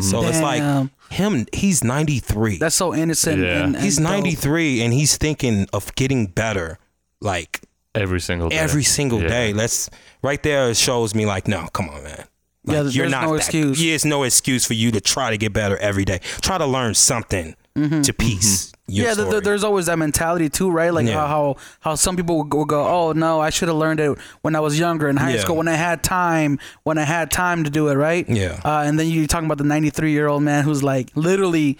So 0.00 0.22
it's 0.26 0.40
like 0.42 0.60
Damn. 0.60 0.90
him. 1.10 1.46
He's 1.52 1.82
ninety 1.82 2.18
three. 2.18 2.58
That's 2.58 2.76
so 2.76 2.94
innocent. 2.94 3.40
Yeah. 3.40 3.64
And, 3.64 3.74
and 3.74 3.82
He's 3.84 3.96
dope. 3.96 4.04
ninety 4.04 4.32
three, 4.32 4.82
and 4.82 4.92
he's 4.92 5.16
thinking 5.16 5.66
of 5.72 5.94
getting 5.94 6.26
better. 6.26 6.78
Like 7.22 7.62
every 7.94 8.20
single 8.20 8.50
day. 8.50 8.58
every 8.58 8.84
single 8.84 9.22
Yeah. 9.22 9.28
day. 9.28 9.52
Let's 9.54 9.88
right 10.22 10.42
there 10.42 10.74
shows 10.74 11.14
me 11.14 11.24
like, 11.26 11.48
no, 11.48 11.68
come 11.72 11.88
on, 11.88 12.02
man. 12.04 12.24
Like, 12.64 12.74
Yeah, 12.76 12.82
there's 12.82 12.96
no 13.10 13.30
that- 13.32 13.34
excuse. 13.36 13.82
Yeah, 13.82 13.94
it's 13.94 14.04
no 14.04 14.24
excuse 14.24 14.66
for 14.66 14.74
you 14.74 14.90
to 14.92 15.00
try 15.00 15.30
to 15.30 15.38
get 15.38 15.52
better 15.54 15.78
every 15.78 16.04
day. 16.04 16.20
Try 16.42 16.58
to 16.58 16.66
learn 16.66 16.92
something 16.94 17.56
to 18.02 18.12
peace. 18.12 18.72
Mm-hmm. 18.72 18.74
yeah, 19.02 19.14
th- 19.14 19.30
th- 19.30 19.42
there's 19.42 19.64
always 19.64 19.86
that 19.86 19.98
mentality 19.98 20.48
too, 20.48 20.70
right? 20.70 20.92
Like 20.92 21.06
Yeah. 21.06 21.14
how, 21.14 21.26
how 21.26 21.56
how 21.80 21.94
some 21.94 22.16
people 22.16 22.36
will 22.38 22.64
go, 22.64 22.86
oh 22.86 23.12
no, 23.12 23.40
I 23.40 23.50
should 23.50 23.68
have 23.68 23.76
learned 23.76 24.00
it 24.00 24.18
when 24.42 24.56
I 24.56 24.60
was 24.60 24.78
younger 24.78 25.08
in 25.08 25.16
high 25.16 25.34
Yeah. 25.34 25.40
school 25.40 25.56
when 25.56 25.68
I 25.68 25.74
had 25.76 26.02
time, 26.02 26.58
when 26.84 26.96
I 26.98 27.04
had 27.04 27.30
time 27.30 27.64
to 27.64 27.70
do 27.70 27.88
it, 27.88 27.94
right? 27.96 28.26
Yeah. 28.28 28.60
Uh, 28.64 28.82
and 28.86 28.98
then 28.98 29.08
you're 29.08 29.26
talking 29.26 29.46
about 29.46 29.58
the 29.58 29.64
93 29.64 30.10
year 30.12 30.26
old 30.28 30.42
man 30.42 30.64
who's 30.64 30.82
like 30.82 31.10
literally 31.14 31.76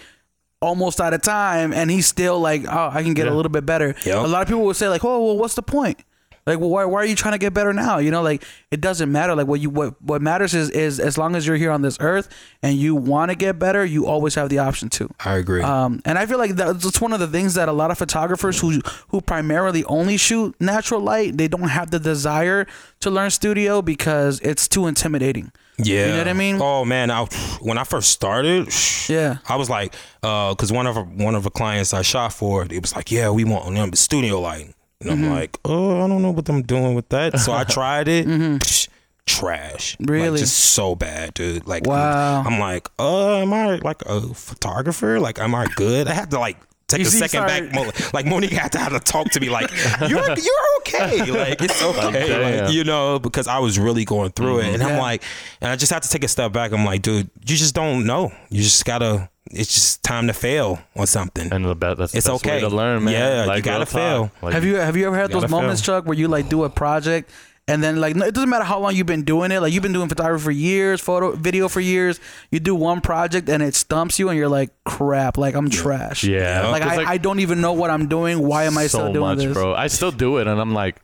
almost 0.61 1.01
out 1.01 1.15
of 1.15 1.23
time, 1.23 1.73
and 1.73 1.89
he's 1.91 2.07
still 2.07 2.41
like, 2.41 2.65
oh, 2.69 2.91
I 2.93 3.03
can 3.05 3.15
get 3.15 3.29
a 3.29 3.35
little 3.35 3.51
bit 3.51 3.65
better. 3.65 3.95
Yep. 4.05 4.25
A 4.25 4.27
lot 4.27 4.43
of 4.43 4.49
people 4.49 4.63
will 4.65 4.75
say 4.75 4.89
like, 4.89 5.05
oh, 5.05 5.25
well, 5.25 5.39
what's 5.39 5.55
the 5.55 5.63
point? 5.63 6.01
Like, 6.49 6.59
well, 6.61 6.71
why, 6.71 6.85
why 6.87 7.01
are 7.03 7.05
you 7.05 7.15
trying 7.15 7.33
to 7.33 7.39
get 7.39 7.55
better 7.55 7.73
now? 7.73 7.99
You 7.99 8.11
know, 8.11 8.23
like 8.23 8.43
it 8.71 8.81
doesn't 8.81 9.11
matter. 9.13 9.35
Like 9.37 9.47
what 9.47 9.61
you 9.61 9.71
what 9.71 10.01
what 10.03 10.23
matters 10.23 10.55
is 10.55 10.71
is 10.71 10.99
as 10.99 11.17
long 11.17 11.37
as 11.37 11.47
you're 11.47 11.57
here 11.57 11.71
on 11.71 11.83
this 11.83 11.97
earth 12.01 12.29
and 12.63 12.77
you 12.77 12.95
want 12.95 13.31
to 13.31 13.37
get 13.37 13.59
better, 13.59 13.85
you 13.85 14.07
always 14.07 14.35
have 14.35 14.49
the 14.49 14.59
option 14.59 14.89
to. 14.91 15.09
I 15.25 15.37
agree. 15.37 15.63
Um, 15.63 16.01
and 16.05 16.19
I 16.19 16.27
feel 16.27 16.39
like 16.39 16.53
that's 16.57 17.01
one 17.01 17.13
of 17.13 17.21
the 17.21 17.29
things 17.29 17.55
that 17.55 17.69
a 17.69 17.73
lot 17.73 17.91
of 17.91 17.99
photographers 17.99 18.61
who 18.61 18.81
who 19.09 19.21
primarily 19.21 19.85
only 19.85 20.17
shoot 20.17 20.55
natural 20.61 21.01
light, 21.01 21.37
they 21.37 21.49
don't 21.49 21.69
have 21.69 21.91
the 21.91 21.99
desire 22.01 22.67
to 23.01 23.11
learn 23.11 23.31
studio 23.31 23.83
because 23.83 24.41
it's 24.41 24.67
too 24.67 24.87
intimidating. 24.87 25.53
yeah, 25.79 26.07
you 26.07 26.13
know 26.13 26.19
what 26.19 26.29
I 26.29 26.33
mean? 26.33 26.59
Oh 26.61 26.85
man, 26.85 27.11
I, 27.11 27.25
when 27.61 27.79
I 27.79 27.85
first 27.85 28.11
started, 28.11 28.69
Yeah. 29.09 29.37
I 29.49 29.55
was 29.57 29.71
like, 29.71 29.95
uh, 30.25 30.51
because 30.55 30.73
one 30.73 30.87
of 30.89 30.97
our, 30.97 31.05
one 31.05 31.37
of 31.37 31.45
the 31.45 31.51
clients 31.51 31.95
I 31.95 32.03
shot 32.03 32.33
for, 32.33 32.65
it 32.65 32.81
was 32.83 32.97
like, 32.97 33.13
yeah, 33.13 33.31
we 33.31 33.45
want 33.45 33.73
them 33.75 33.93
studio 33.93 34.41
lighting, 34.41 34.75
and 35.01 35.11
Mm-hmm. 35.11 35.25
I'm 35.25 35.31
like, 35.31 35.59
oh, 35.65 36.05
I 36.05 36.09
don't 36.09 36.23
know 36.23 36.31
what 36.33 36.49
I'm 36.49 36.63
doing 36.63 36.95
with 36.95 37.09
that. 37.11 37.39
So 37.39 37.53
I 37.53 37.65
tried 37.77 38.09
it. 38.09 38.27
Psh, 38.27 38.89
Trash, 39.27 39.97
Like, 40.01 40.07
Mm-hmm. 40.09 40.13
Really? 40.13 40.39
just 40.41 40.57
so 40.57 40.95
bad, 40.95 41.35
dude. 41.35 41.67
Like, 41.67 41.87
Wow. 41.87 42.43
I'm 42.45 42.59
like, 42.59 42.89
uh, 42.99 43.37
am 43.37 43.53
I 43.53 43.77
like 43.77 44.03
a 44.07 44.21
photographer? 44.35 45.21
Like, 45.21 45.39
am 45.39 45.55
I 45.55 45.67
good? 45.77 46.09
I 46.09 46.15
had 46.15 46.31
to 46.33 46.39
like 46.41 46.57
take 46.89 47.01
You 47.01 47.07
a 47.07 47.11
see, 47.11 47.19
second 47.19 47.47
sorry. 47.49 47.69
back. 47.69 48.15
Like 48.15 48.25
Monique 48.27 48.51
had 48.53 48.73
to 48.73 48.79
have 48.79 48.93
to 48.93 49.01
talk 49.01 49.31
to 49.33 49.41
me 49.41 49.51
like, 49.51 49.71
you're 50.09 50.19
you're 50.19 50.67
okay. 50.81 51.31
Like 51.31 51.61
it's 51.63 51.83
okay. 51.83 52.63
Like, 52.63 52.73
you 52.73 52.83
know, 52.85 53.19
because 53.19 53.47
I 53.47 53.59
was 53.59 53.79
really 53.79 54.05
going 54.07 54.31
through 54.33 54.61
it, 54.61 54.75
and 54.75 54.83
I'm 54.83 54.99
like, 54.99 55.23
and 55.61 55.71
I 55.71 55.77
just 55.77 55.93
had 55.93 56.03
to 56.03 56.09
take 56.09 56.25
a 56.25 56.29
step 56.29 56.53
back. 56.53 56.73
I'm 56.73 56.87
like, 56.87 57.03
dude, 57.03 57.29
you 57.47 57.57
just 57.57 57.75
don't 57.75 58.07
know. 58.07 58.33
You 58.49 58.63
just 58.63 58.85
gotta 58.87 59.29
it's 59.51 59.73
just 59.75 60.03
time 60.03 60.27
to 60.27 60.33
fail 60.33 60.81
on 60.97 61.07
something. 61.07 61.53
And 61.53 61.65
the 61.65 61.75
bet 61.75 61.97
that's 61.99 62.13
the 62.13 62.19
It's 62.19 62.29
best 62.29 62.45
way 62.45 62.53
okay. 62.53 62.61
to 62.61 62.69
learn, 62.69 63.05
man. 63.05 63.15
Yeah, 63.15 63.55
you 63.55 63.63
gotta 63.63 63.87
fail. 63.87 64.31
Like, 64.43 64.55
have 64.55 64.65
you 64.65 64.77
have 64.77 64.97
you 64.97 65.07
ever 65.07 65.17
had 65.17 65.31
those 65.31 65.49
moments, 65.49 65.85
fail. 65.85 65.99
Chuck, 66.01 66.07
where 66.07 66.17
you 66.17 66.29
like 66.29 66.49
do 66.49 66.65
a 66.65 66.71
project 66.71 67.31
and 67.69 67.83
then 67.85 68.01
like 68.01 68.17
it 68.17 68.35
doesn't 68.35 68.49
matter 68.49 68.65
how 68.65 68.81
long 68.81 68.97
you've 68.97 69.07
been 69.07 69.25
doing 69.25 69.53
it. 69.53 69.61
Like 69.61 69.73
you've 69.73 69.83
been 69.83 69.93
doing 69.93 70.09
photography 70.09 70.43
for 70.43 70.51
years, 70.51 71.01
photo, 71.01 71.33
video 71.33 71.69
for 71.69 71.81
years. 71.81 72.19
You 72.51 72.61
do 72.61 72.75
one 72.75 73.01
project 73.03 73.49
and 73.49 73.63
it 73.63 73.75
stumps 73.75 74.19
you, 74.19 74.31
and 74.31 74.39
you're 74.39 74.49
like, 74.49 74.71
crap, 74.85 75.37
like 75.37 75.55
I'm 75.55 75.69
trash. 75.69 76.25
Yeah, 76.25 76.69
Like 76.71 76.83
I, 76.83 77.13
I 77.13 77.19
don't 77.19 77.41
even 77.41 77.61
know 77.61 77.75
what 77.75 77.91
I'm 77.91 78.09
doing. 78.09 78.41
Why 78.47 78.65
am 78.65 78.79
I 78.79 78.87
so 78.87 78.99
still 78.99 79.13
doing 79.13 79.37
much, 79.37 79.39
this? 79.39 79.53
bro. 79.53 79.75
I 79.75 79.89
still 79.89 80.11
do 80.11 80.39
it, 80.39 80.47
and 80.47 80.59
I'm 80.59 80.73
like, 80.73 80.99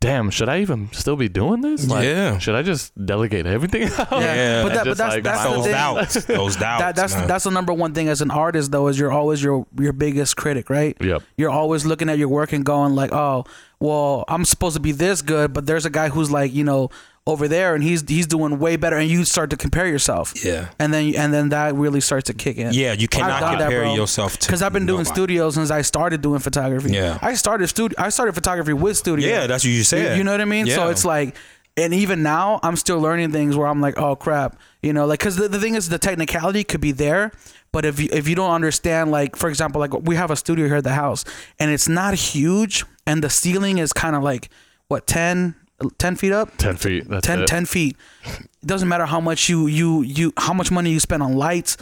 damn, 0.00 0.30
should 0.30 0.48
I 0.48 0.60
even 0.60 0.90
still 0.92 1.16
be 1.16 1.28
doing 1.28 1.60
this? 1.60 1.86
Like, 1.86 2.04
Yeah. 2.04 2.38
Should 2.38 2.54
I 2.54 2.62
just 2.62 2.92
delegate 3.04 3.46
everything 3.46 3.84
out? 3.84 4.10
Yeah. 4.20 4.62
but, 4.62 4.72
that, 4.72 4.84
but 4.86 4.96
that's 4.96 5.14
like, 5.14 5.22
that's 5.24 5.44
the 5.44 5.50
those 5.50 5.64
thing. 5.64 5.72
doubts, 5.72 6.14
those 6.24 6.56
doubts. 6.56 6.80
That, 6.82 6.96
that's 6.96 7.14
man. 7.14 7.28
that's 7.28 7.44
the 7.44 7.50
number 7.50 7.72
one 7.72 7.94
thing 7.94 8.08
as 8.08 8.22
an 8.22 8.30
artist 8.30 8.72
though 8.72 8.88
is 8.88 8.98
you're 8.98 9.12
always 9.12 9.42
your 9.42 9.66
your 9.78 9.92
biggest 9.92 10.36
critic, 10.36 10.70
right? 10.70 10.96
Yep. 11.00 11.22
You're 11.36 11.50
always 11.50 11.84
looking 11.84 12.08
at 12.08 12.18
your 12.18 12.28
work 12.28 12.52
and 12.52 12.64
going 12.64 12.94
like, 12.94 13.12
oh, 13.12 13.44
well, 13.78 14.24
I'm 14.28 14.44
supposed 14.44 14.76
to 14.76 14.80
be 14.80 14.92
this 14.92 15.22
good, 15.22 15.52
but 15.52 15.66
there's 15.66 15.86
a 15.86 15.90
guy 15.90 16.08
who's 16.08 16.30
like, 16.30 16.52
you 16.52 16.64
know, 16.64 16.90
over 17.26 17.46
there 17.46 17.74
and 17.74 17.84
he's 17.84 18.08
he's 18.08 18.26
doing 18.26 18.58
way 18.58 18.76
better, 18.76 18.96
and 18.96 19.08
you 19.08 19.24
start 19.24 19.50
to 19.50 19.56
compare 19.56 19.86
yourself. 19.86 20.32
Yeah. 20.44 20.70
And 20.78 20.92
then 20.92 21.14
and 21.14 21.32
then 21.32 21.50
that 21.50 21.74
really 21.74 22.00
starts 22.00 22.26
to 22.26 22.34
kick 22.34 22.56
in. 22.56 22.72
Yeah, 22.72 22.92
you 22.94 23.08
cannot 23.08 23.40
done 23.40 23.58
that, 23.58 23.64
compare 23.70 23.86
yourself 23.94 24.38
to 24.38 24.46
because 24.46 24.62
I've 24.62 24.72
been 24.72 24.86
doing 24.86 25.04
studios 25.04 25.20
studio 25.20 25.50
since 25.50 25.70
I 25.70 25.82
started 25.82 26.22
doing 26.22 26.40
photography. 26.40 26.92
Yeah. 26.92 27.18
I 27.20 27.34
started 27.34 27.66
studio. 27.68 27.94
I 28.02 28.08
started 28.08 28.32
photography 28.34 28.72
with 28.72 28.96
studio. 28.96 29.28
Yeah, 29.28 29.46
that's 29.46 29.64
what 29.64 29.70
you 29.70 29.76
You, 29.76 29.84
said. 29.84 30.16
you 30.18 30.24
know 30.24 30.32
what 30.32 30.40
I 30.40 30.46
mean? 30.46 30.66
yeah. 30.66 30.76
So 30.76 30.88
it's 30.88 31.04
like, 31.04 31.36
and 31.76 31.92
even 31.94 32.22
now, 32.22 32.58
I'm 32.62 32.74
still 32.76 32.98
learning 33.00 33.32
things 33.32 33.56
where 33.56 33.66
I'm 33.68 33.80
like, 33.82 33.98
oh 33.98 34.16
crap, 34.16 34.58
you 34.82 34.92
know, 34.92 35.06
like 35.06 35.18
because 35.20 35.36
the, 35.36 35.46
the 35.48 35.60
thing 35.60 35.74
is, 35.74 35.88
the 35.88 35.98
technicality 35.98 36.64
could 36.64 36.80
be 36.80 36.92
there, 36.92 37.32
but 37.70 37.84
if 37.84 38.00
you 38.00 38.08
if 38.12 38.28
you 38.28 38.34
don't 38.34 38.50
understand, 38.50 39.10
like 39.10 39.36
for 39.36 39.48
example, 39.48 39.78
like 39.78 39.92
we 39.92 40.16
have 40.16 40.30
a 40.30 40.36
studio 40.36 40.66
here 40.66 40.76
at 40.76 40.84
the 40.84 40.94
house, 40.94 41.24
and 41.58 41.70
it's 41.70 41.88
not 41.88 42.14
huge, 42.14 42.84
and 43.06 43.22
the 43.22 43.30
ceiling 43.30 43.78
is 43.78 43.92
kind 43.92 44.16
of 44.16 44.22
like 44.22 44.48
what 44.88 45.06
10, 45.06 45.54
10 45.98 46.16
feet 46.16 46.32
up. 46.32 46.56
Ten 46.56 46.76
feet. 46.76 47.08
That's 47.08 47.26
10, 47.26 47.40
it. 47.42 47.46
10 47.46 47.66
feet. 47.66 47.96
It 48.26 48.66
doesn't 48.66 48.88
matter 48.88 49.06
how 49.06 49.20
much 49.20 49.48
you 49.48 49.66
you 49.66 50.02
you 50.02 50.32
how 50.36 50.52
much 50.52 50.70
money 50.70 50.90
you 50.90 51.00
spend 51.00 51.22
on 51.22 51.34
lights, 51.36 51.76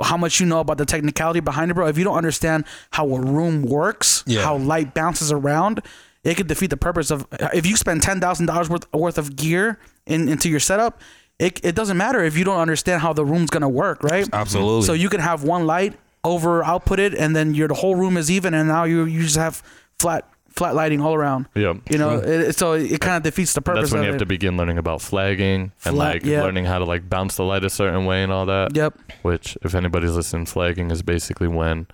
how 0.00 0.16
much 0.16 0.40
you 0.40 0.46
know 0.46 0.60
about 0.60 0.76
the 0.78 0.84
technicality 0.84 1.40
behind 1.40 1.70
it, 1.70 1.74
bro. 1.74 1.86
If 1.86 1.96
you 1.96 2.04
don't 2.04 2.16
understand 2.16 2.64
how 2.90 3.08
a 3.08 3.20
room 3.20 3.62
works, 3.62 4.24
Yeah. 4.26 4.42
how 4.42 4.56
light 4.58 4.92
bounces 4.94 5.32
around, 5.32 5.80
it 6.24 6.36
could 6.36 6.46
defeat 6.48 6.68
the 6.70 6.76
purpose 6.76 7.10
of 7.10 7.26
if 7.54 7.64
you 7.64 7.76
spend 7.76 8.02
ten 8.02 8.20
thousand 8.20 8.46
dollars 8.46 8.68
worth 8.68 8.92
worth 8.92 9.16
of 9.18 9.36
gear 9.36 9.78
in, 10.06 10.28
into 10.28 10.48
your 10.50 10.60
setup. 10.60 11.00
It, 11.38 11.64
it 11.64 11.76
doesn't 11.76 11.96
matter 11.96 12.22
if 12.24 12.36
you 12.36 12.42
don't 12.42 12.58
understand 12.58 13.00
how 13.00 13.12
the 13.12 13.24
room's 13.24 13.48
gonna 13.50 13.68
work, 13.68 14.02
right? 14.02 14.28
Absolutely. 14.32 14.84
So 14.86 14.92
you 14.92 15.08
can 15.08 15.20
have 15.20 15.44
one 15.44 15.66
light 15.66 15.94
over 16.24 16.64
output 16.64 16.98
it, 16.98 17.14
and 17.14 17.34
then 17.36 17.54
your 17.54 17.68
the 17.68 17.74
whole 17.74 17.94
room 17.94 18.16
is 18.16 18.28
even, 18.30 18.52
and 18.54 18.68
now 18.68 18.82
you 18.84 19.04
you 19.04 19.22
just 19.22 19.36
have 19.36 19.62
flat 20.00 20.28
flat 20.58 20.74
lighting 20.74 21.00
all 21.00 21.14
around. 21.14 21.46
Yeah. 21.54 21.74
You 21.88 21.98
know, 21.98 22.18
it, 22.18 22.56
so 22.56 22.72
it 22.72 23.00
kind 23.00 23.16
of 23.16 23.22
defeats 23.22 23.54
the 23.54 23.62
purpose. 23.62 23.82
That's 23.82 23.92
when 23.92 24.02
you 24.02 24.08
have 24.08 24.16
it. 24.16 24.18
to 24.18 24.26
begin 24.26 24.56
learning 24.56 24.76
about 24.76 25.00
flagging 25.00 25.72
and 25.84 25.96
like 25.96 26.24
yeah. 26.24 26.42
learning 26.42 26.64
how 26.64 26.78
to 26.78 26.84
like 26.84 27.08
bounce 27.08 27.36
the 27.36 27.44
light 27.44 27.64
a 27.64 27.70
certain 27.70 28.04
way 28.04 28.22
and 28.22 28.32
all 28.32 28.44
that. 28.46 28.74
Yep. 28.74 28.98
Which, 29.22 29.56
if 29.62 29.74
anybody's 29.74 30.12
listening, 30.12 30.46
flagging 30.46 30.90
is 30.90 31.02
basically 31.02 31.48
when. 31.48 31.86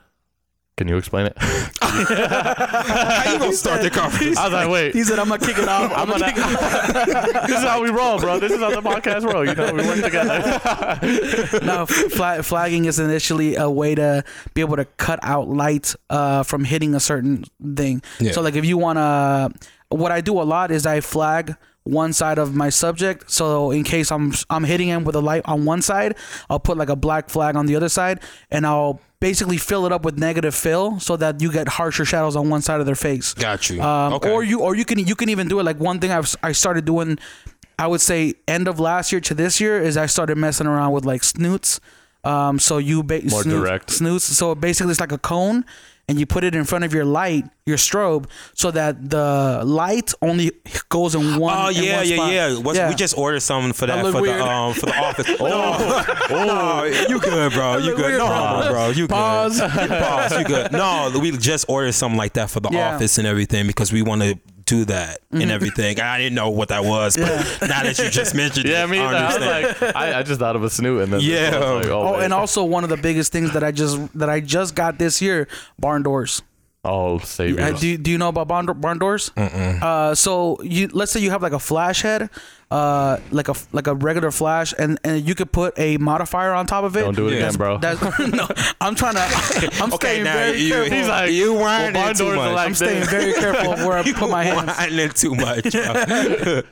Can 0.77 0.89
you 0.89 0.97
explain 0.97 1.27
it? 1.27 1.35
How 1.81 3.33
you 3.33 3.39
gonna 3.39 3.53
start 3.53 3.83
the 3.83 3.91
conversation? 3.91 4.37
I 4.37 4.45
was 4.45 4.53
like, 4.53 4.69
wait. 4.69 4.93
He 4.93 5.05
said, 5.05 5.21
"I'm 5.21 5.29
gonna 5.29 5.45
kick 5.47 5.57
it 5.57 5.69
off. 5.69 5.93
I'm 5.97 6.09
gonna, 6.09 6.33
this 7.47 7.59
is 7.59 7.63
how 7.63 7.81
we 7.81 7.91
roll, 7.91 8.19
bro. 8.19 8.41
This 8.41 8.51
is 8.51 8.59
how 8.59 8.71
the 8.71 8.83
podcast 8.83 9.23
roll. 9.23 9.47
You 9.47 9.55
know, 9.55 9.73
we 9.73 9.87
work 9.87 10.03
together. 10.03 11.61
no, 11.65 11.87
flag, 11.87 12.45
flagging 12.45 12.87
is 12.87 12.99
initially 12.99 13.55
a 13.55 13.71
way 13.71 13.95
to 13.95 14.25
be 14.55 14.63
able 14.63 14.75
to 14.75 14.85
cut 14.85 15.21
out 15.23 15.49
light 15.49 15.95
uh, 16.11 16.43
from 16.43 16.65
hitting 16.65 16.97
a 16.97 17.01
certain 17.01 17.45
thing. 17.77 18.03
Yeah. 18.19 18.33
So, 18.33 18.43
like, 18.43 18.57
if 18.57 18.65
you 18.65 18.77
want 18.77 18.97
to, 18.99 19.53
what 19.91 20.11
I 20.11 20.21
do 20.21 20.41
a 20.41 20.43
lot 20.43 20.73
is 20.73 20.87
I 20.87 21.01
flag 21.01 21.55
one 21.85 22.13
side 22.13 22.39
of 22.39 22.53
my 22.57 22.71
subject. 22.71 23.31
So, 23.31 23.71
in 23.71 23.85
case 23.85 24.11
I'm 24.11 24.33
I'm 24.51 24.65
hitting 24.65 24.89
him 24.89 25.05
with 25.05 25.15
a 25.15 25.21
light 25.21 25.43
on 25.45 25.67
one 25.67 25.83
side, 25.83 26.17
I'll 26.51 26.59
put 26.59 26.77
like 26.77 26.89
a 26.89 26.97
black 26.97 27.31
flag 27.31 27.55
on 27.55 27.67
the 27.67 27.77
other 27.77 27.89
side, 27.89 28.21
and 28.51 28.67
I'll 28.67 29.01
basically 29.29 29.57
fill 29.71 29.87
it 29.87 29.93
up 29.97 30.03
with 30.05 30.17
negative 30.19 30.55
fill 30.55 31.01
so 31.01 31.17
that 31.17 31.41
you 31.43 31.51
get 31.59 31.67
harsher 31.79 32.05
shadows 32.13 32.37
on 32.37 32.45
one 32.51 32.61
side 32.69 32.79
of 32.81 32.87
their 32.87 33.01
face. 33.09 33.33
Got 33.35 33.71
you. 33.71 33.81
Um, 33.81 34.13
okay. 34.15 34.31
Or 34.31 34.45
you 34.45 34.61
or 34.61 34.77
you 34.77 34.85
can 34.85 34.99
you 35.11 35.17
can 35.21 35.29
even 35.35 35.49
do 35.49 35.57
it 35.61 35.65
like 35.71 35.79
one 35.91 35.99
thing 36.01 36.11
I've 36.13 36.29
I 36.43 36.53
started 36.53 36.85
doing. 36.85 37.19
I 37.85 37.87
would 37.91 38.01
say 38.11 38.35
end 38.47 38.69
of 38.69 38.79
last 38.79 39.11
year 39.13 39.21
to 39.29 39.35
this 39.35 39.61
year 39.61 39.81
is 39.89 39.97
I 39.97 40.07
started 40.07 40.37
messing 40.37 40.67
around 40.67 40.93
with 40.93 41.05
like 41.07 41.25
snoots. 41.25 41.81
Um, 42.23 42.59
so 42.59 42.79
you 42.79 43.03
ba- 43.03 43.23
More 43.29 43.43
snoot- 43.43 43.61
direct. 43.65 43.91
snoots. 43.91 44.25
So 44.25 44.55
basically, 44.55 44.91
it's 44.93 45.01
like 45.01 45.13
a 45.13 45.19
cone, 45.33 45.65
and 46.09 46.21
you 46.21 46.27
put 46.27 46.45
it 46.45 46.55
in 46.55 46.65
front 46.65 46.85
of 46.85 46.93
your 46.93 47.05
light, 47.05 47.45
your 47.67 47.77
strobe, 47.79 48.27
so 48.55 48.71
that 48.71 49.09
the 49.11 49.63
light 49.65 50.13
only 50.21 50.53
goes 50.91 51.15
in 51.15 51.39
one. 51.41 51.57
Oh 51.57 51.69
yeah, 51.71 51.97
one 51.99 52.07
yeah, 52.09 52.17
spot. 52.17 52.33
yeah. 52.33 52.59
What's, 52.59 52.79
We 52.91 52.95
just 52.95 53.17
ordered 53.19 53.41
something 53.41 53.73
for 53.73 53.87
that, 53.87 54.05
for 54.13 54.21
weird. 54.21 54.41
the 54.41 54.45
um 54.47 54.75
for 54.75 54.87
the 54.87 54.97
office. 54.97 55.27
oh, 55.41 56.29
no, 56.31 56.85
you 57.09 57.19
good, 57.21 57.53
bro? 57.53 57.79
You 57.79 57.97
good? 57.97 58.07
weird, 58.07 58.19
No, 58.19 58.27
bro. 58.27 58.71
bro, 58.73 58.89
you 58.91 59.09
Pause. 59.09 59.61
good? 59.61 59.71
Pause. 59.91 60.39
You 60.39 60.45
good? 60.45 60.73
No, 60.73 61.13
we 61.21 61.31
just 61.33 61.67
ordered 61.69 61.93
something 61.93 62.19
like 62.19 62.35
that 62.35 62.51
for 62.51 62.61
the 62.61 62.69
Yeah. 62.71 62.95
office 62.95 63.19
and 63.19 63.27
everything 63.27 63.67
because 63.67 63.93
we 63.93 64.03
want 64.03 64.23
to 64.23 64.39
do 64.67 64.85
that 64.87 65.21
Mm-hmm. 65.25 65.41
and 65.43 65.51
everything. 65.51 66.01
I 66.01 66.19
didn't 66.19 66.35
know 66.37 66.51
what 66.51 66.69
that 66.69 66.85
was, 66.85 67.17
but 67.17 67.29
now 67.69 67.83
that 67.83 67.99
you 67.99 68.09
just 68.09 68.35
mentioned 68.35 68.67
yeah, 68.69 68.85
it, 68.85 68.89
me. 68.91 68.99
I 69.01 69.07
either. 69.07 69.17
I 69.17 69.63
was 69.65 69.81
like, 69.83 69.97
I, 69.97 70.19
I 70.21 70.23
just 70.23 70.39
thought 70.39 70.55
of 70.57 70.63
a 70.63 70.71
snoot, 70.71 71.03
and 71.03 71.13
then 71.13 71.21
Yeah. 71.21 71.57
Like, 71.59 71.87
oh, 71.87 72.15
Oh, 72.15 72.15
and 72.21 72.33
also 72.33 72.63
one 72.65 72.85
of 72.85 72.91
the 72.91 72.97
biggest 72.97 73.33
things 73.33 73.53
that 73.53 73.65
I 73.65 73.73
just 73.73 74.17
that 74.19 74.29
I 74.31 74.41
just 74.41 74.75
got 74.75 74.99
this 74.99 75.21
year, 75.21 75.49
barn 75.79 76.03
doors. 76.05 76.43
Oh, 76.85 77.19
save 77.19 77.59
Uh, 77.59 77.67
you. 77.69 77.77
do, 77.77 77.97
do 77.99 78.11
you 78.11 78.19
know 78.19 78.29
about 78.29 78.49
barn, 78.49 78.67
barn 78.67 78.99
doors? 78.99 79.31
Uh, 79.37 80.15
so 80.15 80.59
you 80.63 80.89
let's 80.93 81.13
say 81.13 81.21
you 81.21 81.31
have 81.31 81.43
like 81.43 81.53
a 81.53 81.59
flash 81.59 82.03
head, 82.03 82.31
uh, 82.71 83.19
like 83.31 83.49
a 83.49 83.55
like 83.73 83.87
a 83.87 83.95
regular 83.95 84.31
flash, 84.31 84.75
and, 84.79 84.99
and 85.05 85.27
you 85.27 85.35
could 85.35 85.51
put 85.53 85.79
a 85.79 85.97
modifier 85.99 86.53
on 86.53 86.67
top 86.67 86.85
of 86.85 86.97
it. 86.97 87.01
Don't 87.01 87.15
do 87.17 87.29
it 87.29 87.33
Yeah. 87.33 87.47
again, 87.49 87.55
bro. 87.55 87.79
That's, 87.79 88.01
no, 88.19 88.47
I'm 88.81 88.95
trying 88.95 89.15
to. 89.15 89.71
I'm 89.83 89.93
Okay, 89.93 89.97
staying 89.97 90.25
now 90.25 90.35
very 90.35 90.59
you, 90.61 90.69
careful. 90.73 90.97
He's 90.97 91.09
like, 91.09 91.31
you 91.33 91.53
well, 91.55 91.63
whining 91.63 91.93
barn 91.95 92.15
too 92.15 92.25
doors 92.25 92.39
are 92.39 92.45
much. 92.47 92.55
like 92.55 92.67
I'm 92.67 92.75
staying 92.75 93.05
very 93.07 93.33
careful 93.35 93.73
where 93.87 93.99
I 93.99 94.01
you 94.03 94.15
put 94.23 94.31
my 94.31 94.45
hands. 94.45 94.67
whining 94.77 95.11
too 95.11 95.35
much. 95.35 95.73
bro. 95.73 96.63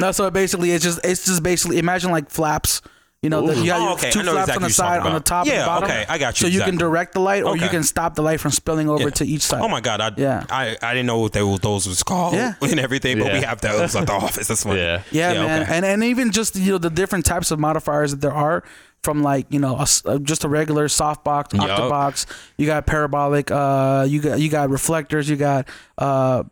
No, 0.00 0.12
so 0.12 0.30
basically, 0.30 0.72
it's 0.72 0.84
just 0.84 1.00
it's 1.04 1.24
just 1.24 1.42
basically 1.42 1.78
imagine 1.78 2.10
like 2.10 2.30
flaps. 2.30 2.82
You 3.22 3.30
know, 3.30 3.46
the, 3.46 3.56
you 3.56 3.66
got 3.66 3.78
Oh, 3.80 3.84
your 3.84 3.92
okay. 3.92 4.10
two 4.10 4.18
I 4.20 4.24
flaps 4.24 4.48
exactly 4.50 4.56
on 4.56 4.62
the 4.62 4.70
side, 4.70 4.98
on 4.98 5.04
the 5.04 5.10
about. 5.10 5.24
top, 5.26 5.46
and 5.46 5.54
Yeah, 5.54 5.60
the 5.60 5.66
bottom. 5.66 5.90
okay. 5.90 6.04
I 6.08 6.18
got 6.18 6.40
you 6.40 6.48
So 6.48 6.52
you 6.52 6.60
can 6.62 6.76
direct 6.76 7.14
the 7.14 7.20
light, 7.20 7.44
or 7.44 7.56
you 7.56 7.68
can 7.68 7.84
stop 7.84 8.16
the 8.16 8.22
light 8.22 8.40
from 8.40 8.50
spilling 8.50 8.88
over 8.90 9.04
Yeah. 9.04 9.10
to 9.10 9.24
each 9.24 9.42
side. 9.42 9.60
Oh 9.62 9.68
my 9.68 9.80
god, 9.80 10.00
I 10.00 10.10
Yeah. 10.16 10.42
I, 10.50 10.76
I 10.82 10.92
didn't 10.92 11.06
know 11.06 11.18
what 11.20 11.32
they 11.32 11.38
those 11.58 11.86
was 11.86 12.02
called 12.02 12.34
Yeah. 12.34 12.54
and 12.62 12.80
everything, 12.80 13.18
but 13.20 13.32
we 13.32 13.38
Yeah. 13.38 13.46
have 13.50 13.60
those 13.60 13.94
at 13.94 14.06
the 14.08 14.12
office. 14.26 14.48
That's 14.48 14.64
funny. 14.64 14.80
Yeah. 14.80 15.02
Yeah, 15.12 15.32
Yeah, 15.34 15.42
man, 15.46 15.62
okay. 15.62 15.76
and 15.76 15.84
and 15.86 16.02
even 16.02 16.32
just 16.32 16.56
you 16.56 16.72
know 16.72 16.78
the 16.78 16.90
different 16.90 17.24
types 17.24 17.52
of 17.52 17.60
modifiers 17.60 18.10
that 18.10 18.20
there 18.22 18.34
are 18.34 18.64
from 19.04 19.22
like 19.22 19.46
you 19.50 19.60
know 19.60 19.76
a 19.76 19.82
s 19.82 20.02
uh, 20.04 20.18
just 20.18 20.42
a 20.42 20.48
regular 20.48 20.88
softbox, 20.88 21.52
Yup. 21.54 21.62
octabox. 21.70 22.26
You 22.58 22.66
got 22.66 22.86
parabolic. 22.86 23.52
Uh, 23.52 24.04
you 24.08 24.20
got 24.20 24.40
you 24.40 24.48
got 24.48 24.68
reflectors. 24.70 25.28
You 25.30 25.36
got 25.36 25.68
uh, 25.96 26.42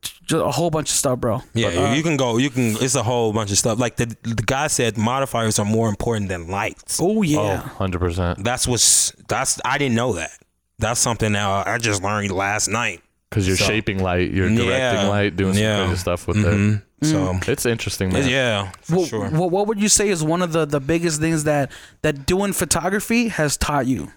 just 0.00 0.32
a 0.44 0.50
whole 0.50 0.70
bunch 0.70 0.90
of 0.90 0.94
stuff, 0.96 1.18
bro. 1.20 1.42
Yeah, 1.54 1.70
But, 1.74 1.90
uh, 1.90 1.94
you 1.94 2.02
can 2.02 2.16
go. 2.16 2.36
You 2.38 2.50
can. 2.50 2.76
It's 2.80 2.94
a 2.94 3.02
whole 3.02 3.32
bunch 3.32 3.50
of 3.50 3.58
stuff. 3.58 3.78
Like 3.78 3.96
the 3.96 4.06
the 4.22 4.42
guy 4.46 4.68
said, 4.68 4.96
modifiers 4.96 5.58
are 5.58 5.64
more 5.64 5.88
important 5.88 6.28
than 6.28 6.48
lights. 6.48 7.00
oh 7.00 7.18
Oh, 7.18 7.22
yeah. 7.22 7.68
100%. 7.78 8.42
That's 8.44 8.66
what's. 8.68 9.12
That's. 9.28 9.60
I 9.64 9.78
didn't 9.78 9.96
know 9.96 10.12
that. 10.14 10.30
That's 10.78 11.00
something 11.00 11.32
that 11.32 11.66
I 11.66 11.78
just 11.78 12.02
learned 12.02 12.30
last 12.30 12.68
night. 12.68 13.02
Because 13.30 13.46
you're 13.48 13.56
So- 13.56 13.64
shaping 13.64 14.02
light, 14.02 14.30
you're 14.30 14.48
directing 14.48 14.68
Yeah. 15.00 15.08
light, 15.08 15.36
doing 15.36 15.54
some 15.54 15.86
crazy 15.86 15.96
stuff 16.00 16.26
with 16.28 16.36
Mhm. 16.36 16.82
Mm. 17.02 17.10
So. 17.10 17.50
It's 17.50 17.66
interesting, 17.66 18.12
man. 18.12 18.28
yeah, 18.28 18.70
for 18.82 18.96
What, 18.98 19.08
sure. 19.08 19.28
what, 19.30 19.50
what 19.50 19.66
would 19.66 19.80
you 19.80 19.88
say 19.88 20.08
is 20.10 20.22
one 20.22 20.40
of 20.42 20.52
the, 20.52 20.64
the 20.66 20.78
biggest 20.80 21.20
things 21.20 21.42
that 21.44 21.72
that 22.02 22.26
doing 22.26 22.52
photography 22.52 23.28
has 23.28 23.56
taught 23.56 23.86
you? 23.86 24.12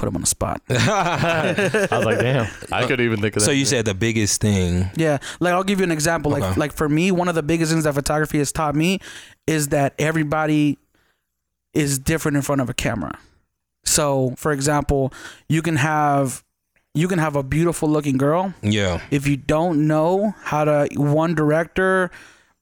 Put 0.00 0.08
him 0.08 0.14
on 0.16 0.22
the 0.22 0.26
spot. 0.26 0.62
I 0.70 1.88
was 1.92 2.04
like, 2.06 2.20
damn, 2.20 2.50
I 2.72 2.86
could 2.86 3.02
even 3.02 3.20
think 3.20 3.36
of 3.36 3.40
that. 3.40 3.44
so 3.44 3.50
you 3.52 3.66
said 3.66 3.84
the 3.84 3.92
biggest 3.92 4.40
thing. 4.40 4.88
Yeah, 4.96 5.18
like 5.40 5.52
I'll 5.52 5.62
give 5.62 5.78
you 5.78 5.84
an 5.84 5.90
example. 5.92 6.32
Like 6.32 6.42
Okay. 6.42 6.58
like 6.58 6.72
for 6.72 6.88
me, 6.88 7.10
one 7.12 7.28
of 7.28 7.34
the 7.34 7.42
biggest 7.42 7.70
things 7.70 7.84
that 7.84 7.92
photography 7.92 8.38
has 8.38 8.50
taught 8.50 8.74
me 8.74 9.00
is 9.46 9.68
that 9.68 9.92
everybody 9.98 10.78
is 11.74 11.98
different 11.98 12.36
in 12.36 12.42
front 12.42 12.62
of 12.62 12.70
a 12.70 12.74
camera. 12.74 13.18
So, 13.84 14.32
for 14.38 14.52
example, 14.52 15.12
you 15.50 15.60
can 15.60 15.76
have 15.76 16.42
you 16.94 17.06
can 17.06 17.18
have 17.18 17.36
a 17.36 17.42
beautiful 17.42 17.88
looking 17.88 18.16
girl 18.16 18.54
Yeah. 18.62 19.00
if 19.10 19.26
you 19.26 19.36
don't 19.36 19.86
know 19.86 20.34
how 20.44 20.64
to 20.64 20.88
one 20.96 21.34
director 21.34 22.10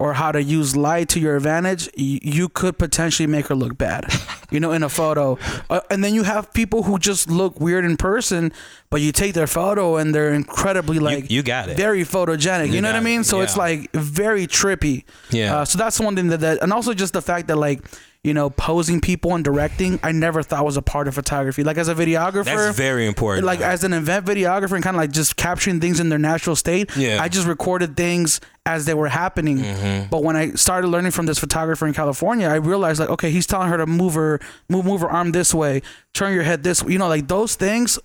or 0.01 0.13
how 0.15 0.33
to 0.33 0.43
use 0.43 0.77
light 0.77 1.09
to 1.11 1.21
your 1.21 1.37
advantage, 1.37 1.89
you, 1.97 2.19
you 2.23 2.49
could 2.49 2.79
potentially 2.79 3.27
make 3.27 3.47
her 3.47 3.55
look 3.55 3.79
bad, 3.79 4.05
you 4.51 4.61
know, 4.61 4.73
in 4.73 4.83
a 4.83 4.89
photo. 4.89 5.39
Uh, 5.69 5.81
and 5.91 6.03
then 6.03 6.15
you 6.15 6.23
have 6.23 6.53
people 6.55 6.83
who 6.85 6.99
just 6.99 7.31
look 7.31 7.61
weird 7.61 7.85
in 7.85 7.97
person, 7.97 8.53
but 8.91 9.01
you 9.01 9.13
take 9.13 9.35
their 9.35 9.47
photo 9.47 9.97
and 9.97 10.15
they're 10.15 10.33
incredibly 10.33 10.99
like 10.99 11.31
you 11.31 11.43
got 11.43 11.69
it. 11.69 11.77
very 11.77 12.03
photogenic. 12.05 12.69
You, 12.69 12.75
You 12.75 12.81
know 12.81 12.89
what 12.89 12.97
I 12.97 13.01
it. 13.01 13.05
mean? 13.05 13.25
So 13.25 13.41
it's 13.43 13.57
like 13.57 13.91
very 13.93 14.47
trippy. 14.47 15.05
Yeah. 15.31 15.57
Uh, 15.59 15.65
so 15.65 15.79
that's 15.79 16.01
one 16.01 16.17
thing 16.17 16.29
that, 16.29 16.41
that, 16.41 16.63
and 16.63 16.73
also 16.73 16.95
just 16.95 17.13
the 17.13 17.23
fact 17.23 17.49
that 17.49 17.57
like, 17.57 17.83
you 18.29 18.35
know, 18.35 18.51
posing 18.51 19.01
people 19.01 19.35
and 19.35 19.43
directing, 19.43 19.99
I 20.03 20.13
never 20.13 20.43
thought 20.43 20.63
was 20.65 20.77
a 20.77 20.83
part 20.83 21.09
of 21.09 21.15
photography. 21.15 21.65
Like 21.65 21.79
as 21.79 21.89
a 21.89 21.95
videographer, 21.95 22.45
That's 22.45 22.77
very 22.77 23.07
important. 23.07 23.47
like 23.47 23.61
as 23.61 23.85
an 23.85 23.95
event 23.95 24.27
videographer 24.27 24.73
and 24.73 24.85
kind 24.85 24.95
of 24.95 25.01
like 25.01 25.13
just 25.13 25.37
capturing 25.37 25.81
things 25.81 25.99
in 25.99 26.11
their 26.11 26.19
natural 26.19 26.55
state. 26.55 26.95
Yeah. 26.95 27.23
I 27.23 27.29
just 27.29 27.47
recorded 27.47 27.97
things 27.97 28.41
as 28.67 28.85
they 28.85 28.93
were 28.93 29.09
happening. 29.09 29.59
Mm-hmm. 29.59 30.11
But 30.11 30.23
when 30.23 30.37
I 30.37 30.51
started 30.51 30.89
learning 30.89 31.13
from 31.13 31.25
this 31.25 31.39
photographer 31.39 31.87
in 31.87 31.95
California, 31.95 32.49
I 32.49 32.57
realized 32.57 33.01
like, 33.01 33.09
okay, 33.09 33.31
he's 33.31 33.47
telling 33.47 33.71
her 33.71 33.79
to 33.79 33.87
move 33.87 34.13
her 34.13 34.41
move 34.69 34.85
move 34.85 35.01
her 35.01 35.11
arm 35.11 35.33
this 35.33 35.55
way, 35.55 35.81
turn 36.13 36.35
your 36.35 36.43
head 36.43 36.63
this 36.63 36.85
way. 36.85 36.93
You 36.93 36.99
know, 36.99 37.09
like 37.09 37.29
those 37.29 37.55
things 37.55 37.99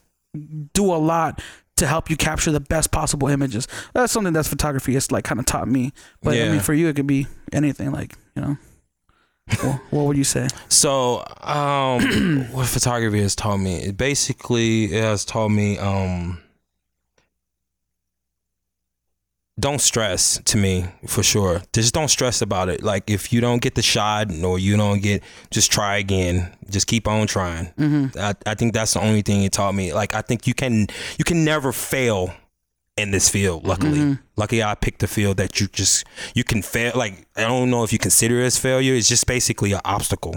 do 0.74 0.86
a 0.86 0.96
lot 0.96 1.42
to 1.76 1.88
help 1.88 2.10
you 2.10 2.16
capture 2.16 2.52
the 2.52 2.62
best 2.62 2.92
possible 2.92 3.28
images. 3.28 3.68
That's 3.94 4.14
something 4.14 4.32
that's 4.32 4.48
photography 4.48 4.94
has 4.94 5.12
like 5.12 5.26
kind 5.26 5.40
of 5.40 5.46
taught 5.46 5.68
me. 5.68 5.92
But 6.22 6.38
I 6.38 6.50
mean, 6.50 6.62
for 6.62 6.74
you, 6.74 6.88
it 6.88 6.96
could 6.96 7.08
be 7.08 7.28
anything. 7.52 7.92
Like 7.92 8.16
you 8.36 8.42
know, 8.42 8.58
well, 9.62 9.82
what 9.90 10.06
would 10.06 10.18
you 10.18 10.24
say? 10.24 10.48
So, 10.70 11.24
um, 11.42 12.46
what 12.52 12.68
photography 12.68 13.22
has 13.22 13.36
taught 13.36 13.58
me? 13.58 13.84
It 13.84 13.98
basically 13.98 14.86
it 14.86 15.04
has 15.04 15.26
taught 15.26 15.50
me 15.50 15.78
um, 15.78 16.42
don't 19.60 19.82
stress 19.82 20.42
to 20.46 20.58
me 20.58 20.86
for 21.08 21.22
sure. 21.24 21.62
Just 21.74 21.94
don't 21.94 22.08
stress 22.08 22.42
about 22.42 22.70
it. 22.70 22.84
Like 22.84 23.10
if 23.10 23.32
you 23.32 23.40
don't 23.40 23.62
get 23.62 23.76
the 23.76 23.82
shot 23.82 24.32
or 24.44 24.58
you 24.58 24.76
don't 24.78 25.02
get, 25.02 25.24
just 25.52 25.72
try 25.72 25.98
again. 25.98 26.52
Just 26.70 26.88
keep 26.88 27.08
on 27.08 27.28
trying. 27.28 27.72
I, 28.20 28.34
I 28.46 28.56
think 28.56 28.74
that's 28.74 28.94
the 28.94 29.02
only 29.02 29.22
thing 29.22 29.44
it 29.44 29.52
taught 29.52 29.76
me. 29.76 29.94
Like 29.94 30.16
I 30.16 30.22
think 30.22 30.48
you 30.48 30.54
can 30.54 30.88
you 31.18 31.26
can 31.26 31.46
never 31.46 31.72
fail 31.72 32.34
in 32.98 33.12
this 33.12 33.30
field. 33.30 33.66
Luckily, 33.66 34.00
mm-hmm. 34.00 34.14
luckily 34.36 34.64
I 34.64 34.76
picked 34.76 35.04
a 35.04 35.08
field 35.08 35.38
that 35.38 35.60
you 35.60 35.68
just 35.68 36.06
you 36.36 36.44
can 36.44 36.62
fail. 36.62 36.94
Like 36.96 37.28
I 37.36 37.42
don't 37.42 37.70
know 37.70 37.84
if 37.84 37.92
you 37.94 38.00
consider 38.00 38.42
it 38.42 38.46
as 38.46 38.58
failure. 38.58 38.94
It's 38.94 39.10
just 39.10 39.26
basically 39.28 39.72
an 39.74 39.82
obstacle 39.86 40.34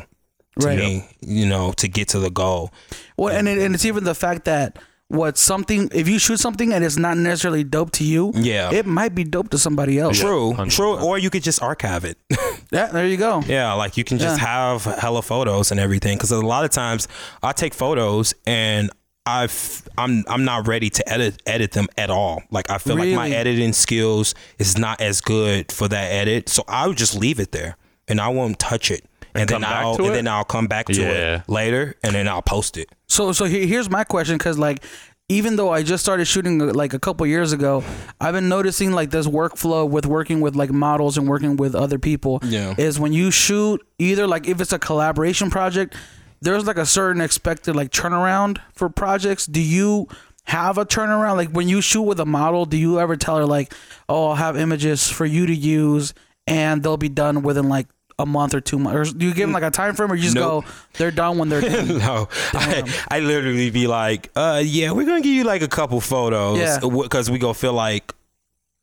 to 0.60 0.66
Right. 0.66 0.78
me. 0.78 1.08
You 1.20 1.46
know, 1.46 1.72
to 1.72 1.88
get 1.88 2.08
to 2.08 2.18
the 2.18 2.30
goal. 2.30 2.72
Well, 3.16 3.34
and 3.34 3.46
it, 3.48 3.58
and 3.58 3.74
it's 3.74 3.84
even 3.84 4.04
the 4.04 4.14
fact 4.14 4.44
that 4.46 4.78
what 5.08 5.38
something 5.38 5.88
if 5.94 6.08
you 6.08 6.18
shoot 6.18 6.40
something 6.40 6.72
and 6.72 6.82
it's 6.84 6.96
not 6.96 7.16
necessarily 7.16 7.62
dope 7.62 7.92
to 7.92 8.04
you, 8.04 8.32
Yeah. 8.34 8.72
it 8.72 8.86
might 8.86 9.14
be 9.14 9.22
dope 9.22 9.50
to 9.50 9.58
somebody 9.58 9.98
else. 9.98 10.18
True, 10.18 10.52
100%. 10.54 10.70
true. 10.74 10.96
Or 10.98 11.16
you 11.18 11.30
could 11.30 11.42
just 11.44 11.62
archive 11.62 12.04
it. 12.04 12.18
Yeah, 12.72 12.86
there 12.86 13.06
you 13.06 13.16
go. 13.16 13.44
Yeah, 13.46 13.74
like 13.74 13.96
you 13.96 14.02
can 14.02 14.18
just 14.18 14.40
have 14.40 14.82
hella 14.82 15.22
photos 15.22 15.70
and 15.70 15.78
everything. 15.78 16.16
Because 16.16 16.32
a 16.32 16.40
lot 16.40 16.64
of 16.64 16.70
times 16.72 17.06
I 17.40 17.52
take 17.52 17.72
photos 17.72 18.34
and 18.44 18.90
I've 19.26 19.88
I'm 19.98 20.24
I'm 20.28 20.44
not 20.44 20.66
ready 20.68 20.88
to 20.90 21.08
edit 21.12 21.42
edit 21.46 21.72
them 21.72 21.88
at 21.98 22.10
all. 22.10 22.42
Like 22.50 22.70
I 22.70 22.78
feel 22.78 22.96
like 22.96 23.12
my 23.14 23.28
editing 23.30 23.72
skills 23.72 24.34
is 24.58 24.78
not 24.78 25.00
as 25.00 25.20
good 25.20 25.72
for 25.72 25.88
that 25.88 26.12
edit, 26.12 26.48
so 26.48 26.62
I 26.68 26.86
would 26.86 26.96
just 26.96 27.16
leave 27.16 27.40
it 27.40 27.52
there 27.52 27.76
and 28.08 28.20
I 28.20 28.28
won't 28.28 28.58
touch 28.58 28.90
it. 28.90 29.04
And, 29.34 29.48
come 29.50 29.60
then 29.60 29.68
back 29.70 29.84
I'll 29.84 29.96
to 29.96 30.02
and 30.04 30.12
it? 30.12 30.14
then 30.14 30.28
I'll 30.28 30.44
come 30.44 30.66
back 30.66 30.86
to 30.86 30.94
Yeah. 30.94 31.36
it 31.40 31.48
later 31.48 31.94
and 32.02 32.14
then 32.14 32.26
I'll 32.28 32.40
post 32.40 32.78
it. 32.78 32.88
So 33.08 33.32
so 33.32 33.44
here's 33.44 33.90
my 33.90 34.04
question 34.04 34.38
because 34.38 34.58
like 34.58 34.82
even 35.28 35.56
though 35.56 35.70
I 35.70 35.82
just 35.82 36.04
started 36.04 36.24
shooting 36.26 36.62
uh, 36.62 36.66
like 36.72 36.94
a 36.94 37.00
couple 37.00 37.26
years 37.26 37.52
ago, 37.52 37.82
I've 38.20 38.32
been 38.32 38.48
noticing 38.48 38.92
like 38.92 39.10
this 39.10 39.26
workflow 39.26 39.88
with 39.90 40.06
working 40.06 40.40
with 40.40 40.54
like 40.54 40.70
models 40.70 41.18
and 41.18 41.26
working 41.28 41.56
with 41.56 41.74
other 41.74 41.98
people. 41.98 42.38
Yeah. 42.44 42.74
Is 42.78 43.00
when 43.00 43.12
you 43.12 43.32
shoot 43.32 43.84
either 43.98 44.26
like 44.28 44.46
if 44.46 44.60
it's 44.60 44.72
a 44.72 44.78
collaboration 44.78 45.50
project, 45.50 45.96
there's 46.40 46.66
like 46.66 46.78
a 46.78 46.86
certain 46.86 47.20
expected 47.20 47.74
like 47.76 47.90
turnaround 47.90 48.58
for 48.74 48.88
projects. 48.88 49.46
Do 49.46 49.60
you 49.60 50.08
have 50.44 50.78
a 50.78 50.84
turnaround? 50.86 51.36
Like 51.36 51.50
when 51.50 51.68
you 51.68 51.80
shoot 51.80 52.02
with 52.02 52.20
a 52.20 52.26
model, 52.26 52.66
do 52.66 52.76
you 52.76 53.00
ever 53.00 53.16
tell 53.16 53.36
her 53.38 53.46
like, 53.46 53.72
oh, 54.08 54.28
I'll 54.28 54.34
have 54.36 54.56
images 54.56 55.08
for 55.10 55.26
you 55.26 55.46
to 55.46 55.54
use 55.54 56.14
and 56.46 56.82
they'll 56.82 56.96
be 56.96 57.08
done 57.08 57.42
within 57.42 57.68
like 57.68 57.88
a 58.18 58.24
month 58.26 58.54
or 58.54 58.60
two 58.60 58.78
months? 58.78 59.10
Or 59.10 59.14
do 59.18 59.26
you 59.26 59.34
give 59.34 59.48
them 59.48 59.52
like 59.52 59.62
a 59.62 59.70
time 59.70 59.94
frame 59.94 60.10
or 60.12 60.14
you 60.14 60.22
just 60.22 60.34
Nope. 60.36 60.64
go, 60.64 60.70
they're 60.94 61.10
done 61.10 61.36
when 61.38 61.48
they're 61.48 61.60
done? 61.86 61.98
no, 61.98 62.28
I, 62.54 63.04
I 63.10 63.20
literally 63.20 63.70
be 63.70 63.86
like, 63.86 64.30
uh, 64.36 64.62
yeah, 64.64 64.92
we're 64.92 65.04
gonna 65.06 65.20
give 65.20 65.32
you 65.34 65.44
like 65.44 65.62
a 65.62 65.68
couple 65.68 66.00
photos, 66.00 66.58
Yeah. 66.58 66.78
because 66.80 67.30
we 67.30 67.38
gonna 67.38 67.52
feel 67.54 67.72
like 67.74 68.14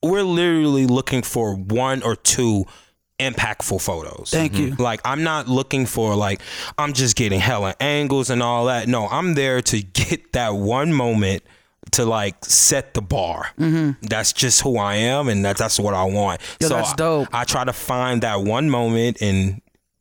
we're 0.04 0.22
literally 0.24 0.86
looking 0.86 1.22
for 1.24 1.56
one 1.56 2.04
or 2.04 2.16
two 2.16 2.66
impactful 3.20 3.82
photos. 3.82 4.30
Thank 4.32 4.58
you. 4.58 4.76
Like 4.76 5.02
I'm 5.06 5.24
not 5.24 5.48
looking 5.48 5.86
for 5.86 6.16
like 6.16 6.42
I'm 6.78 6.94
just 6.94 7.16
getting 7.16 7.40
hella 7.40 7.76
angles 7.80 8.30
and 8.30 8.42
all 8.44 8.66
that. 8.66 8.88
No, 8.88 9.08
I'm 9.08 9.34
there 9.36 9.62
to 9.62 9.82
get 9.94 10.34
that 10.34 10.56
one 10.56 10.94
moment 10.94 11.44
to 11.92 12.06
like 12.06 12.44
set 12.46 12.94
the 12.94 13.02
bar. 13.02 13.48
Mm-hmm. 13.60 14.06
That's 14.08 14.34
just 14.34 14.62
who 14.62 14.78
I 14.78 14.96
am, 14.96 15.28
and 15.28 15.44
that's 15.44 15.60
that's 15.60 15.80
what 15.80 15.94
I 15.94 16.06
want. 16.06 16.42
Yo, 16.60 16.68
so 16.70 16.76
that's 16.76 16.94
dope. 16.94 17.28
I, 17.34 17.42
I 17.42 17.44
try 17.44 17.64
to 17.64 17.74
find 17.74 18.22
that 18.24 18.42
one 18.42 18.70
moment 18.70 19.22
and. 19.22 19.60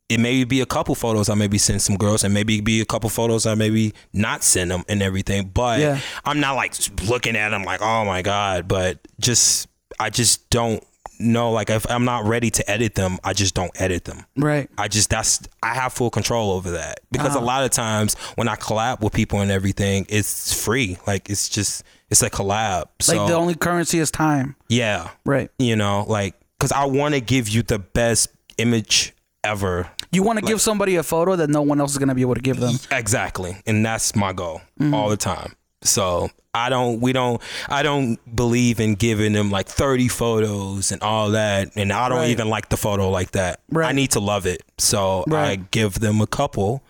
It 0.09 0.19
may 0.19 0.43
be 0.43 0.61
a 0.61 0.65
couple 0.67 0.93
photos 0.93 1.27
I 1.27 1.33
maybe 1.33 1.57
send 1.57 1.81
some 1.81 1.95
girls, 1.95 2.23
and 2.23 2.33
maybe 2.33 2.61
be 2.61 2.81
a 2.81 2.85
couple 2.85 3.09
photos 3.09 3.47
I 3.47 3.55
maybe 3.55 3.93
not 4.11 4.43
send 4.43 4.69
them 4.69 4.83
and 4.87 5.01
everything. 5.01 5.47
But 5.47 5.79
Yeah. 5.79 5.99
I'm 6.23 6.39
not 6.39 6.53
like 6.55 6.75
looking 7.07 7.35
at 7.35 7.49
them 7.49 7.63
like, 7.63 7.81
oh 7.81 8.05
my 8.05 8.21
god. 8.21 8.67
But 8.67 8.99
just 9.19 9.67
I 9.99 10.11
just 10.11 10.51
don't 10.51 10.85
know. 11.19 11.51
Like 11.51 11.69
if 11.69 11.89
I'm 11.89 12.05
not 12.05 12.25
ready 12.25 12.49
to 12.51 12.69
edit 12.69 12.95
them, 12.95 13.17
I 13.23 13.33
just 13.33 13.53
don't 13.55 13.71
edit 13.79 14.05
them. 14.05 14.25
Right. 14.37 14.69
I 14.77 14.87
just 14.87 15.09
that's 15.09 15.41
I 15.61 15.73
have 15.73 15.93
full 15.93 16.09
control 16.09 16.51
over 16.51 16.71
that 16.71 16.99
because 17.11 17.35
Uh-huh. 17.35 17.43
a 17.43 17.45
lot 17.45 17.63
of 17.63 17.71
times 17.71 18.15
when 18.35 18.47
I 18.47 18.55
collab 18.55 19.01
with 19.01 19.13
people 19.13 19.41
and 19.41 19.51
everything, 19.51 20.05
it's 20.09 20.53
free. 20.63 20.97
Like 21.07 21.29
it's 21.29 21.49
just 21.49 21.83
it's 22.09 22.21
a 22.21 22.29
collab. 22.29 22.85
So 23.01 23.15
Like 23.17 23.27
the 23.29 23.35
only 23.35 23.55
currency 23.55 23.99
is 23.99 24.11
time. 24.11 24.55
yeah, 24.69 25.09
Right. 25.25 25.49
you 25.59 25.75
know, 25.75 26.05
like 26.07 26.35
because 26.59 26.71
I 26.71 26.85
want 26.85 27.13
to 27.15 27.21
give 27.21 27.49
you 27.49 27.63
the 27.63 27.79
best 27.79 28.29
image 28.57 29.13
ever. 29.43 29.89
You 30.11 30.23
want 30.23 30.39
to 30.39 30.45
give 30.45 30.61
somebody 30.61 30.95
a 30.95 31.03
photo 31.03 31.35
that 31.35 31.49
no 31.49 31.61
one 31.63 31.81
else 31.81 31.91
is 31.93 31.97
going 31.97 32.07
to 32.09 32.15
be 32.15 32.21
able 32.21 32.35
to 32.35 32.41
give 32.41 32.59
them. 32.59 32.75
Exactly, 32.91 33.57
and 33.65 33.83
that's 33.85 34.15
my 34.15 34.31
goal 34.31 34.61
Mm-hmm. 34.79 34.93
all 34.93 35.09
the 35.09 35.17
time. 35.17 35.53
So 35.83 36.29
I 36.53 36.69
don't, 36.69 36.99
we 37.01 37.13
don't, 37.13 37.41
I 37.67 37.83
don't 37.83 38.17
believe 38.35 38.79
in 38.79 38.95
giving 38.95 39.33
them 39.33 39.49
like 39.51 39.67
thirty 39.67 40.07
photos 40.07 40.91
and 40.91 41.01
all 41.01 41.31
that, 41.31 41.71
and 41.75 41.91
I 41.91 42.09
don't 42.09 42.19
Right. 42.19 42.29
even 42.29 42.47
like 42.49 42.69
the 42.69 42.77
photo 42.77 43.09
like 43.09 43.31
that. 43.31 43.59
Right. 43.71 43.89
I 43.89 43.91
need 43.91 44.11
to 44.11 44.19
love 44.19 44.45
it, 44.45 44.61
so 44.77 45.25
I 45.31 45.55
give 45.71 45.99
them 45.99 46.21
a 46.21 46.27
couple, 46.27 46.83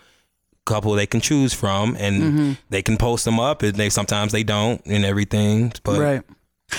couple 0.66 0.94
they 0.94 1.06
can 1.08 1.22
choose 1.22 1.54
from, 1.54 1.96
and 2.00 2.22
Mm-hmm. 2.22 2.52
they 2.70 2.82
can 2.82 2.98
post 2.98 3.26
them 3.26 3.40
up. 3.40 3.64
And 3.64 3.76
they 3.76 3.90
sometimes 3.90 4.32
they 4.32 4.44
don't, 4.44 4.82
and 4.86 5.06
everything. 5.06 5.72
But 5.84 6.00
Right. 6.00 6.22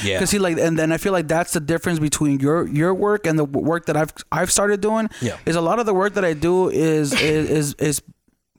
yeah, 0.03 0.19
Because 0.19 0.31
see, 0.31 0.39
like, 0.39 0.59
and 0.59 0.79
then 0.79 0.93
I 0.93 0.99
feel 0.99 1.13
like 1.13 1.27
that's 1.27 1.53
the 1.55 1.61
difference 1.61 1.99
between 1.99 2.39
your 2.41 2.67
your 2.69 2.93
work 2.93 3.27
and 3.27 3.39
the 3.39 3.45
work 3.45 3.87
that 3.87 3.97
I've 3.97 4.13
I've 4.31 4.51
started 4.53 4.81
doing. 4.83 5.09
Yeah. 5.23 5.39
Is 5.47 5.57
a 5.57 5.61
lot 5.63 5.79
of 5.79 5.87
the 5.87 5.95
work 5.95 6.15
that 6.15 6.25
I 6.25 6.35
do 6.35 6.69
is 6.69 7.13
is 7.15 7.51
is, 7.51 7.75
is 7.79 8.03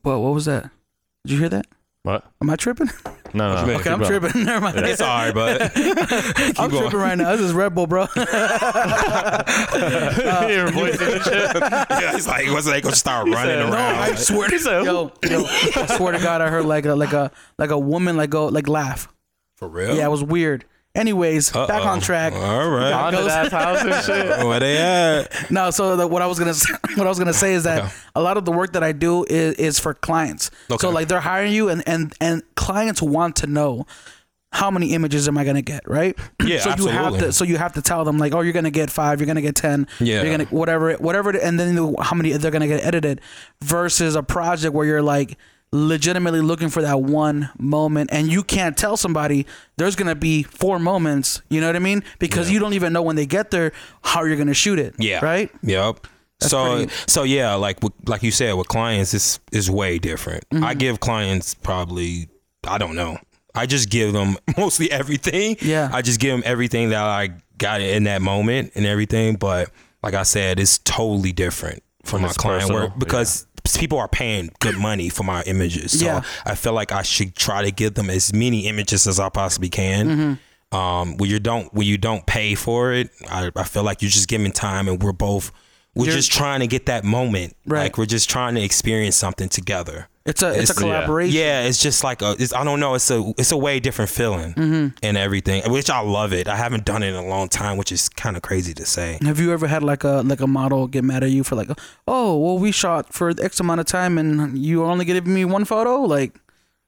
what 0.02 0.18
was 0.20 0.46
that? 0.46 0.72
Did 1.26 1.34
you 1.34 1.40
hear 1.40 1.50
that? 1.50 1.68
What? 2.06 2.24
Am 2.40 2.52
I 2.52 2.56
tripping? 2.56 2.88
No, 3.34 3.66
no. 3.66 3.74
Okay, 3.80 3.90
I'm 3.90 4.04
tripping. 4.04 4.44
Never 4.46 4.62
mind. 4.62 4.78
it's 4.78 5.02
all 5.02 5.08
right, 5.08 5.34
but 5.34 5.72
I'm 6.60 6.70
going. 6.70 6.84
tripping 6.84 7.00
right 7.00 7.18
now. 7.18 7.32
This 7.32 7.42
is 7.42 7.52
Red 7.54 7.74
Bull, 7.74 7.88
bro. 7.88 8.06
Uh, 8.16 9.42
Your 10.50 10.70
voice 10.72 11.02
and 11.02 11.24
shit. 11.24 11.56
yeah, 11.56 12.16
it's 12.16 12.28
like 12.28 12.48
what's 12.52 12.68
they 12.68 12.80
gonna 12.82 12.96
start 12.96 13.28
running 13.28 13.56
said, 13.56 13.60
"No, 13.70 13.74
around? 13.74 13.96
I 13.96 14.14
swear 14.16 14.50
to 14.50 14.60
said, 14.60 14.86
yo, 14.86 15.12
yo, 15.24 15.46
I 15.46 15.86
swear 15.98 16.12
to 16.14 16.20
God, 16.20 16.42
I 16.42 16.50
heard 16.50 16.66
like 16.66 16.86
a 16.86 16.94
like 16.94 17.14
a 17.14 17.32
like 17.58 17.72
a 17.72 17.80
woman 17.80 18.18
like 18.18 18.30
go 18.30 18.46
like 18.48 18.70
laugh. 18.70 19.12
For 19.56 19.68
real? 19.68 19.96
Yeah, 19.96 20.06
it 20.06 20.12
was 20.12 20.24
weird. 20.24 20.66
Anyways, 20.96 21.52
back 21.52 21.70
Uh-oh. 21.70 21.88
on 21.90 22.00
track. 22.02 22.34
All 22.34 22.70
right. 22.70 22.92
Haunted 22.92 23.28
ass 23.28 23.52
house 23.52 23.82
and 23.82 24.06
shit. 24.06 24.46
Where 24.46 24.60
they 24.60 24.78
at? 24.78 25.52
No, 25.52 25.70
so 25.72 25.96
the, 25.98 26.08
what 26.08 26.22
I 26.22 26.28
was 26.28 26.40
gonna 26.40 26.54
say, 26.54 26.74
what 26.96 27.06
I 27.06 27.10
was 27.10 27.20
gonna 27.20 27.34
say 27.34 27.54
is 27.54 27.64
that 27.66 27.84
Okay. 27.84 27.92
a 28.16 28.22
lot 28.22 28.38
of 28.38 28.46
the 28.46 28.52
work 28.52 28.74
that 28.74 28.84
I 28.84 28.92
do 28.94 29.26
is, 29.30 29.56
is 29.56 29.80
for 29.80 29.94
clients. 29.94 30.52
Okay. 30.72 30.78
So 30.80 30.90
like 30.90 31.08
they're 31.10 31.20
hiring 31.20 31.52
you, 31.54 31.70
and 31.70 31.84
and 31.88 32.14
and 32.22 32.44
clients 32.56 33.02
want 33.02 33.36
to 33.38 33.48
know 33.48 33.86
how 34.54 34.72
many 34.72 34.94
images 34.94 35.28
am 35.28 35.38
I 35.38 35.44
gonna 35.44 35.62
get, 35.62 35.86
right? 35.88 36.18
Yeah, 36.46 36.60
so 36.60 36.76
you 36.78 36.88
have 36.88 37.18
to 37.18 37.34
so 37.34 37.44
you 37.44 37.58
have 37.58 37.74
to 37.74 37.82
tell 37.82 38.06
them 38.06 38.18
like, 38.18 38.34
oh, 38.34 38.40
you're 38.42 38.54
gonna 38.54 38.72
get 38.72 38.90
five, 38.90 39.20
you're 39.20 39.28
gonna 39.28 39.42
get 39.42 39.56
ten, 39.56 39.88
Yeah. 40.00 40.22
you're 40.22 40.32
gonna 40.32 40.46
whatever 40.46 40.94
whatever, 40.94 41.32
and 41.32 41.60
then 41.60 41.94
how 42.02 42.16
many 42.16 42.32
they're 42.34 42.52
gonna 42.52 42.68
get 42.68 42.86
edited, 42.86 43.20
versus 43.62 44.16
a 44.16 44.24
project 44.24 44.74
where 44.74 44.86
you're 44.86 45.02
like 45.02 45.38
legitimately 45.72 46.42
looking 46.42 46.70
for 46.70 46.82
that 46.82 47.02
one 47.02 47.50
moment 47.60 48.10
and 48.14 48.32
you 48.32 48.44
can't 48.44 48.78
tell 48.78 48.96
somebody 48.96 49.46
there's 49.78 49.96
gonna 49.96 50.16
be 50.16 50.42
four 50.44 50.80
moments 50.80 51.42
you 51.50 51.60
know 51.60 51.68
what 51.68 51.76
i 51.76 51.80
mean 51.80 52.04
because 52.20 52.50
you 52.50 52.60
don't 52.60 52.74
even 52.74 52.94
know 52.94 53.02
when 53.02 53.16
they 53.18 53.26
get 53.26 53.52
there 53.52 53.72
how 54.04 54.24
you're 54.24 54.38
gonna 54.38 54.54
shoot 54.54 54.80
it 54.80 54.96
Yeah. 55.00 55.24
right 55.26 55.50
Yep. 55.64 56.08
so 56.42 56.76
pretty- 56.78 56.94
so 57.08 57.24
yeah, 57.24 57.56
like 57.56 57.78
like 58.06 58.24
you 58.24 58.32
said, 58.32 58.54
with 58.54 58.68
clients, 58.68 59.14
it's 59.14 59.40
is 59.52 59.70
way 59.72 60.00
different. 60.00 60.48
Mm-hmm. 60.50 60.64
I 60.66 60.74
give 60.74 61.00
clients 61.00 61.54
probably 61.54 62.28
I 62.68 62.78
don't 62.78 62.96
know. 62.96 63.18
I 63.54 63.66
just 63.66 63.90
give 63.90 64.12
them 64.14 64.38
mostly 64.58 64.92
everything. 64.92 65.56
Yeah. 65.62 65.90
I 65.94 66.02
just 66.02 66.20
give 66.20 66.32
them 66.34 66.44
everything 66.46 66.90
that 66.90 67.04
I 67.04 67.30
got 67.58 67.80
in 67.82 68.04
that 68.04 68.22
moment 68.22 68.74
and 68.76 68.86
everything. 68.86 69.36
But 69.38 69.70
like 70.04 70.14
I 70.14 70.24
said, 70.24 70.60
it's 70.60 70.78
totally 70.80 71.32
different 71.32 71.82
for 72.04 72.20
my 72.20 72.28
it's 72.28 72.38
client 72.38 72.64
personal, 72.64 72.82
work 72.90 73.00
because 73.00 73.48
people 73.74 73.98
are 73.98 74.08
paying 74.08 74.50
good 74.60 74.78
money 74.78 75.10
for 75.10 75.24
my 75.24 75.42
images. 75.44 76.00
So 76.00 76.06
Yeah. 76.06 76.22
I 76.46 76.56
feel 76.56 76.74
like 76.74 76.92
I 76.92 77.02
should 77.02 77.36
try 77.36 77.64
to 77.64 77.72
give 77.72 77.94
them 77.96 78.10
as 78.10 78.34
many 78.34 78.68
images 78.68 79.08
as 79.08 79.20
I 79.20 79.30
possibly 79.30 79.70
can. 79.70 80.08
Mm-hmm. 80.08 80.76
Um, 80.78 81.18
when 81.18 81.30
you 81.30 81.40
don't 81.40 81.74
when 81.74 81.88
you 81.88 81.98
don't 81.98 82.26
pay 82.26 82.56
for 82.56 82.92
it, 82.92 83.10
I, 83.30 83.50
I 83.56 83.64
feel 83.64 83.84
like 83.84 84.02
you're 84.02 84.12
just 84.12 84.28
giving 84.28 84.52
time, 84.52 84.88
and 84.90 85.02
we're 85.02 85.14
both 85.14 85.52
We're 85.94 86.06
You're- 86.06 86.18
just 86.18 86.32
trying 86.32 86.60
to 86.60 86.68
get 86.68 86.88
that 86.88 87.04
moment. 87.06 87.56
Right. 87.66 87.84
Like 87.84 87.98
we're 87.98 88.06
just 88.08 88.30
trying 88.30 88.56
to 88.56 88.62
experience 88.62 89.16
something 89.16 89.48
together. 89.48 90.10
It's 90.26 90.42
a 90.42 90.48
it's, 90.50 90.56
a 90.58 90.62
It's- 90.62 90.70
yeah. 90.70 90.82
collaboration. 90.82 91.36
Yeah, 91.38 91.62
it's 91.64 91.78
just 91.80 92.04
like 92.04 92.24
a. 92.24 92.36
It's, 92.40 92.52
I 92.54 92.64
don't 92.64 92.80
know. 92.80 92.96
It's 92.96 93.12
a. 93.12 93.34
It's 93.38 93.52
a 93.52 93.58
way 93.58 93.80
different 93.80 94.10
feeling 94.10 94.54
Mm-hmm. 94.56 94.88
and 95.04 95.18
everything, 95.18 95.62
which 95.72 95.90
I 95.90 96.00
love 96.00 96.34
it. 96.34 96.48
I 96.48 96.56
haven't 96.56 96.84
done 96.84 97.04
it 97.04 97.10
in 97.10 97.16
a 97.16 97.26
long 97.28 97.48
time, 97.48 97.78
which 97.78 97.92
is 97.92 98.10
kind 98.10 98.36
of 98.36 98.42
crazy 98.42 98.74
to 98.74 98.86
say. 98.86 99.20
Have 99.22 99.40
you 99.40 99.52
ever 99.54 99.68
had 99.68 99.84
like 99.84 100.04
a 100.04 100.24
like 100.26 100.42
a 100.42 100.48
model 100.48 100.88
get 100.88 101.04
mad 101.04 101.24
at 101.24 101.30
you 101.30 101.44
for 101.44 101.56
like, 101.56 101.70
oh 102.08 102.38
well, 102.40 102.58
we 102.58 102.72
shot 102.72 103.14
for 103.14 103.34
X 103.40 103.60
amount 103.60 103.82
of 103.82 103.86
time 103.86 104.18
and 104.18 104.58
you 104.58 104.84
only 104.84 105.06
giving 105.06 105.32
me 105.34 105.46
one 105.46 105.64
photo? 105.64 106.02
Like, 106.02 106.34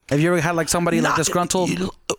have 0.09 0.19
you 0.19 0.29
ever 0.33 0.41
had 0.41 0.55
like 0.55 0.67
somebody 0.69 0.99
like 0.99 1.15
disgruntled? 1.15 1.69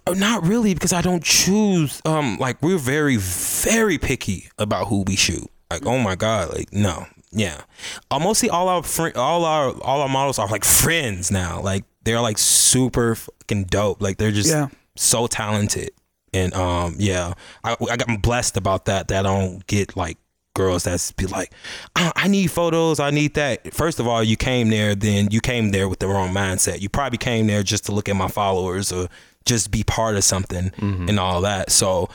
uh, 0.07 0.15
Not 0.15 0.47
really, 0.47 0.73
because 0.75 0.93
I 0.93 1.03
don't 1.03 1.25
choose. 1.25 2.01
Um, 2.05 2.37
like 2.39 2.63
we're 2.63 2.79
very, 2.79 3.17
very 3.17 3.99
picky 3.99 4.51
about 4.57 4.87
who 4.87 5.03
we 5.03 5.17
shoot. 5.17 5.51
Like, 5.69 5.85
oh 5.85 5.99
my 5.99 6.15
god, 6.15 6.55
like 6.55 6.73
no, 6.73 7.07
yeah. 7.33 7.63
Uh, 8.11 8.19
mostly 8.19 8.49
all 8.51 8.69
our 8.69 8.83
friend, 8.83 9.17
all 9.17 9.45
our 9.45 9.71
all 9.83 10.01
our 10.03 10.09
models 10.09 10.39
are 10.39 10.49
like 10.49 10.65
friends 10.65 11.31
now. 11.31 11.61
Like 11.61 11.85
they're 12.05 12.21
like 12.21 12.39
super 12.39 13.15
fucking 13.15 13.65
dope. 13.65 14.01
Like 14.03 14.17
they're 14.19 14.31
just 14.33 14.51
Yeah. 14.51 14.69
so 14.97 15.27
talented. 15.27 15.91
And 16.33 16.53
um, 16.55 16.95
yeah, 16.99 17.35
I 17.65 17.73
I 17.91 17.97
got 17.97 18.09
I'm 18.09 18.17
blessed 18.17 18.57
about 18.57 18.85
that. 18.87 19.09
That 19.09 19.27
I 19.27 19.39
don't 19.39 19.67
get 19.67 19.97
like 19.97 20.19
girls 20.55 20.83
that's 20.85 21.13
be 21.13 21.25
like, 21.27 21.53
"Ah, 21.97 22.13
I 22.17 22.27
need 22.29 22.51
photos, 22.51 22.99
I 22.99 23.11
need 23.11 23.35
that. 23.35 23.73
First 23.73 24.01
of 24.01 24.09
all, 24.09 24.23
you 24.25 24.37
came 24.37 24.71
there, 24.71 24.95
then 24.97 25.29
you 25.31 25.41
came 25.41 25.71
there 25.71 25.89
with 25.89 26.01
the 26.01 26.09
wrong 26.09 26.31
mindset. 26.35 26.81
You 26.81 26.89
probably 26.89 27.19
came 27.19 27.47
there 27.47 27.63
just 27.63 27.87
to 27.87 27.93
look 27.93 28.09
at 28.09 28.17
my 28.17 28.27
followers 28.29 28.91
or 28.93 29.09
just 29.45 29.71
be 29.71 29.85
part 29.85 30.17
of 30.17 30.25
something 30.25 30.73
and 30.79 31.19
all 31.21 31.41
that. 31.43 31.71
So 31.71 32.09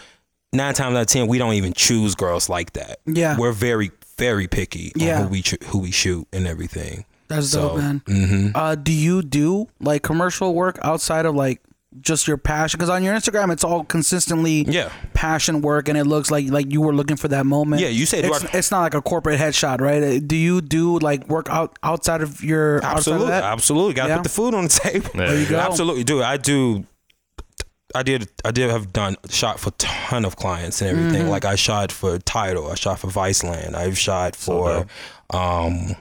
nine 0.52 0.74
times 0.74 0.96
out 0.96 1.02
of 1.02 1.08
ten, 1.08 1.28
we 1.28 1.38
don't 1.38 1.54
even 1.54 1.74
choose 1.74 2.16
girls 2.16 2.50
like 2.50 2.74
that. 2.74 3.00
Yeah. 3.06 3.38
we're 3.38 3.54
very 3.54 3.92
very 4.28 4.48
picky 4.48 4.92
Yeah. 4.96 5.18
on 5.18 5.24
who 5.24 5.28
we 5.30 5.42
cho- 5.42 5.64
who 5.70 5.80
we 5.80 5.92
shoot 5.92 6.28
and 6.32 6.48
everything. 6.48 7.06
That's 7.30 7.50
So, 7.50 7.62
dope, 7.70 7.78
man. 7.78 8.02
mhm. 8.08 8.52
Uh, 8.56 8.76
do 8.76 8.92
you 8.92 9.22
do 9.22 9.68
like 9.80 10.02
commercial 10.04 10.54
work 10.54 10.78
outside 10.84 11.26
of 11.26 11.34
like 11.36 11.60
just 12.02 12.28
your 12.28 12.38
passion? 12.38 12.78
Because 12.78 12.90
on 12.90 13.04
your 13.04 13.14
Instagram, 13.16 13.52
it's 13.52 13.64
all 13.64 13.84
consistently 13.86 14.66
Yeah. 14.68 14.90
passion 15.14 15.62
work, 15.62 15.88
and 15.90 15.98
it 15.98 16.06
looks 16.06 16.30
like 16.32 16.50
like 16.50 16.72
you 16.72 16.82
were 16.82 16.94
looking 16.94 17.18
for 17.18 17.28
that 17.30 17.46
moment. 17.46 17.82
Yeah, 17.82 17.90
you 17.90 18.06
said, 18.06 18.26
it's, 18.26 18.44
it's 18.54 18.72
not 18.72 18.82
like 18.82 18.94
a 18.94 19.02
corporate 19.02 19.40
headshot, 19.40 19.80
right? 19.82 20.04
Uh, 20.04 20.20
Do 20.26 20.36
you 20.36 20.62
do 20.62 21.00
like 21.00 21.28
work 21.30 21.48
out 21.50 21.78
outside 21.82 22.22
of 22.22 22.44
your 22.44 22.78
outside 22.84 23.14
of 23.16 23.22
Absolutely, 23.22 23.34
absolutely. 23.34 23.94
Got 23.94 24.04
to 24.04 24.10
Yeah. 24.10 24.18
put 24.18 24.24
the 24.24 24.30
food 24.40 24.54
on 24.54 24.64
the 24.66 24.70
table. 24.84 25.10
There 25.16 25.40
you 25.40 25.46
go. 25.48 25.60
Absolutely, 25.60 26.04
do. 26.04 26.22
I 26.24 26.38
do. 26.38 26.86
I 27.96 28.04
did. 28.04 28.30
I 28.44 28.52
did 28.52 28.70
have 28.70 28.92
done 28.94 29.16
shot 29.30 29.60
for 29.60 29.72
ton 29.78 30.26
of 30.26 30.36
clients 30.36 30.82
and 30.82 30.90
Mm-hmm. 30.98 31.06
everything. 31.08 31.30
Like 31.30 31.46
I 31.46 31.56
shot 31.56 31.92
for 31.92 32.18
Title. 32.20 32.70
I 32.72 32.76
shot 32.76 33.00
for 33.00 33.08
Viceland. 33.08 33.76
I've 33.76 33.98
shot 33.98 34.36
for, 34.36 34.86
um, 35.30 35.96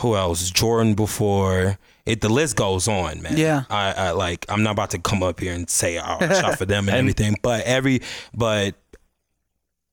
who 0.00 0.16
else? 0.16 0.50
Jordan 0.50 0.94
before. 0.94 1.78
It 2.06 2.20
the 2.20 2.28
list 2.28 2.56
goes 2.56 2.86
on, 2.88 3.22
man. 3.22 3.36
Yeah. 3.38 3.64
I, 3.70 3.92
I 3.92 4.10
like. 4.10 4.44
I'm 4.48 4.62
not 4.62 4.72
about 4.72 4.90
to 4.90 4.98
come 4.98 5.22
up 5.22 5.40
here 5.40 5.54
and 5.54 5.68
say 5.70 5.98
oh, 5.98 6.18
I 6.20 6.40
shot 6.40 6.58
for 6.58 6.66
them 6.66 6.88
and, 6.88 6.96
everything, 6.96 7.36
but 7.42 7.64
every 7.64 8.00
but. 8.34 8.74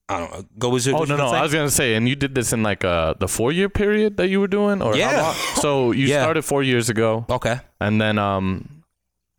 I 0.10 0.20
don't 0.20 0.32
know. 0.34 0.46
Go 0.60 0.70
with 0.72 0.86
your. 0.86 0.98
Oh 0.98 1.04
no 1.06 1.16
no! 1.16 1.32
say? 1.32 1.38
I 1.38 1.42
was 1.42 1.54
gonna 1.54 1.70
say, 1.70 1.96
and 1.96 2.10
you 2.10 2.18
did 2.18 2.36
this 2.36 2.52
in 2.52 2.64
like 2.64 2.84
uh 2.84 3.14
the 3.20 3.30
four 3.30 3.54
year 3.54 3.70
period 3.70 4.18
that 4.18 4.28
you 4.28 4.42
were 4.42 4.48
doing, 4.50 4.82
or 4.82 4.92
how 4.92 4.98
Yeah. 5.00 5.22
long? 5.22 5.36
So 5.62 5.92
you 5.92 6.08
Yeah. 6.08 6.22
started 6.22 6.42
four 6.42 6.64
years 6.64 6.90
ago, 6.90 7.26
okay. 7.30 7.62
and 7.80 8.02
then 8.02 8.18
um, 8.18 8.81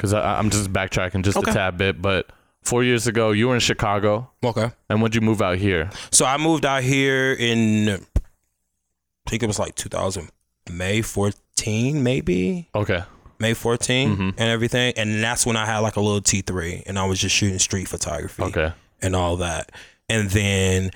because 0.03 0.13
I'm 0.15 0.51
just 0.51 0.73
backtracking 0.73 1.23
just 1.23 1.39
Okay. 1.39 1.53
a 1.53 1.55
tad 1.55 1.79
bit, 1.79 2.03
but 2.03 2.27
four 2.63 2.83
years 2.83 3.07
ago 3.07 3.31
you 3.31 3.47
were 3.47 3.55
in 3.55 3.61
Chicago, 3.61 4.29
Okay. 4.43 4.73
and 4.89 5.01
when'd 5.01 5.15
you 5.15 5.21
move 5.21 5.41
out 5.41 5.59
here? 5.59 5.91
So 6.11 6.25
I 6.27 6.39
moved 6.39 6.67
out 6.67 6.83
here 6.83 7.33
in, 7.33 7.89
I 7.89 9.31
think 9.31 9.45
it 9.45 9.47
was 9.47 9.61
like 9.61 9.77
2000, 9.77 10.29
May 10.69 11.03
14, 11.03 12.03
maybe 12.03 12.69
Okay, 12.75 13.05
May 13.39 13.55
14 13.55 14.17
Mhm. 14.17 14.29
and 14.39 14.49
everything. 14.51 14.93
And 14.97 15.23
that's 15.23 15.47
when 15.47 15.57
I 15.57 15.67
had 15.67 15.79
like 15.79 15.95
a 15.95 16.01
little 16.01 16.21
T3 16.21 16.83
and 16.87 16.99
I 16.99 17.05
was 17.05 17.21
just 17.21 17.35
shooting 17.37 17.61
street 17.61 17.87
photography 17.89 18.43
okay, 18.43 18.73
and 19.01 19.15
all 19.15 19.37
that. 19.37 19.71
And 20.09 20.31
then 20.31 20.91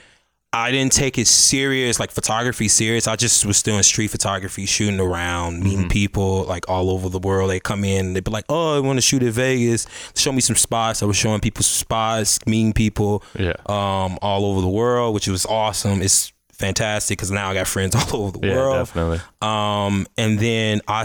I 0.52 0.70
didn't 0.70 0.92
take 0.92 1.18
it 1.18 1.26
serious, 1.26 2.00
like 2.00 2.11
photography 2.11 2.68
serious. 2.68 3.06
I 3.06 3.16
just 3.16 3.44
was 3.44 3.62
doing 3.62 3.82
street 3.82 4.09
photography, 4.09 4.64
shooting 4.64 5.00
around, 5.00 5.62
meeting 5.62 5.88
people 5.88 6.44
like 6.44 6.68
all 6.68 6.88
over 6.90 7.09
the 7.11 7.18
world. 7.18 7.50
They 7.50 7.61
come 7.61 7.85
in, 7.85 8.14
they'd 8.14 8.24
be 8.24 8.30
like, 8.30 8.46
"Oh, 8.48 8.76
I 8.76 8.80
want 8.80 8.96
to 8.96 9.02
shoot 9.02 9.22
in 9.22 9.32
Vegas. 9.32 9.87
Show 10.14 10.32
me 10.32 10.40
some 10.40 10.56
spots." 10.56 11.02
I 11.02 11.06
was 11.06 11.16
showing 11.16 11.40
people 11.40 11.62
some 11.62 11.78
spots, 11.78 12.38
meeting 12.46 12.72
people 12.72 13.22
yeah, 13.38 13.54
um, 13.66 14.18
all 14.22 14.46
over 14.46 14.62
the 14.62 14.68
world, 14.68 15.14
which 15.14 15.28
was 15.28 15.44
awesome. 15.44 16.00
It's 16.00 16.32
fantastic 16.52 17.18
because 17.18 17.30
now 17.30 17.50
I 17.50 17.54
got 17.54 17.66
friends 17.66 17.94
all 18.12 18.22
over 18.22 18.38
the 18.38 18.46
yeah, 18.46 18.54
world. 18.54 18.76
definitely. 18.87 19.20
Um, 19.42 20.06
and 20.16 20.38
then 20.38 20.80
I 20.88 21.04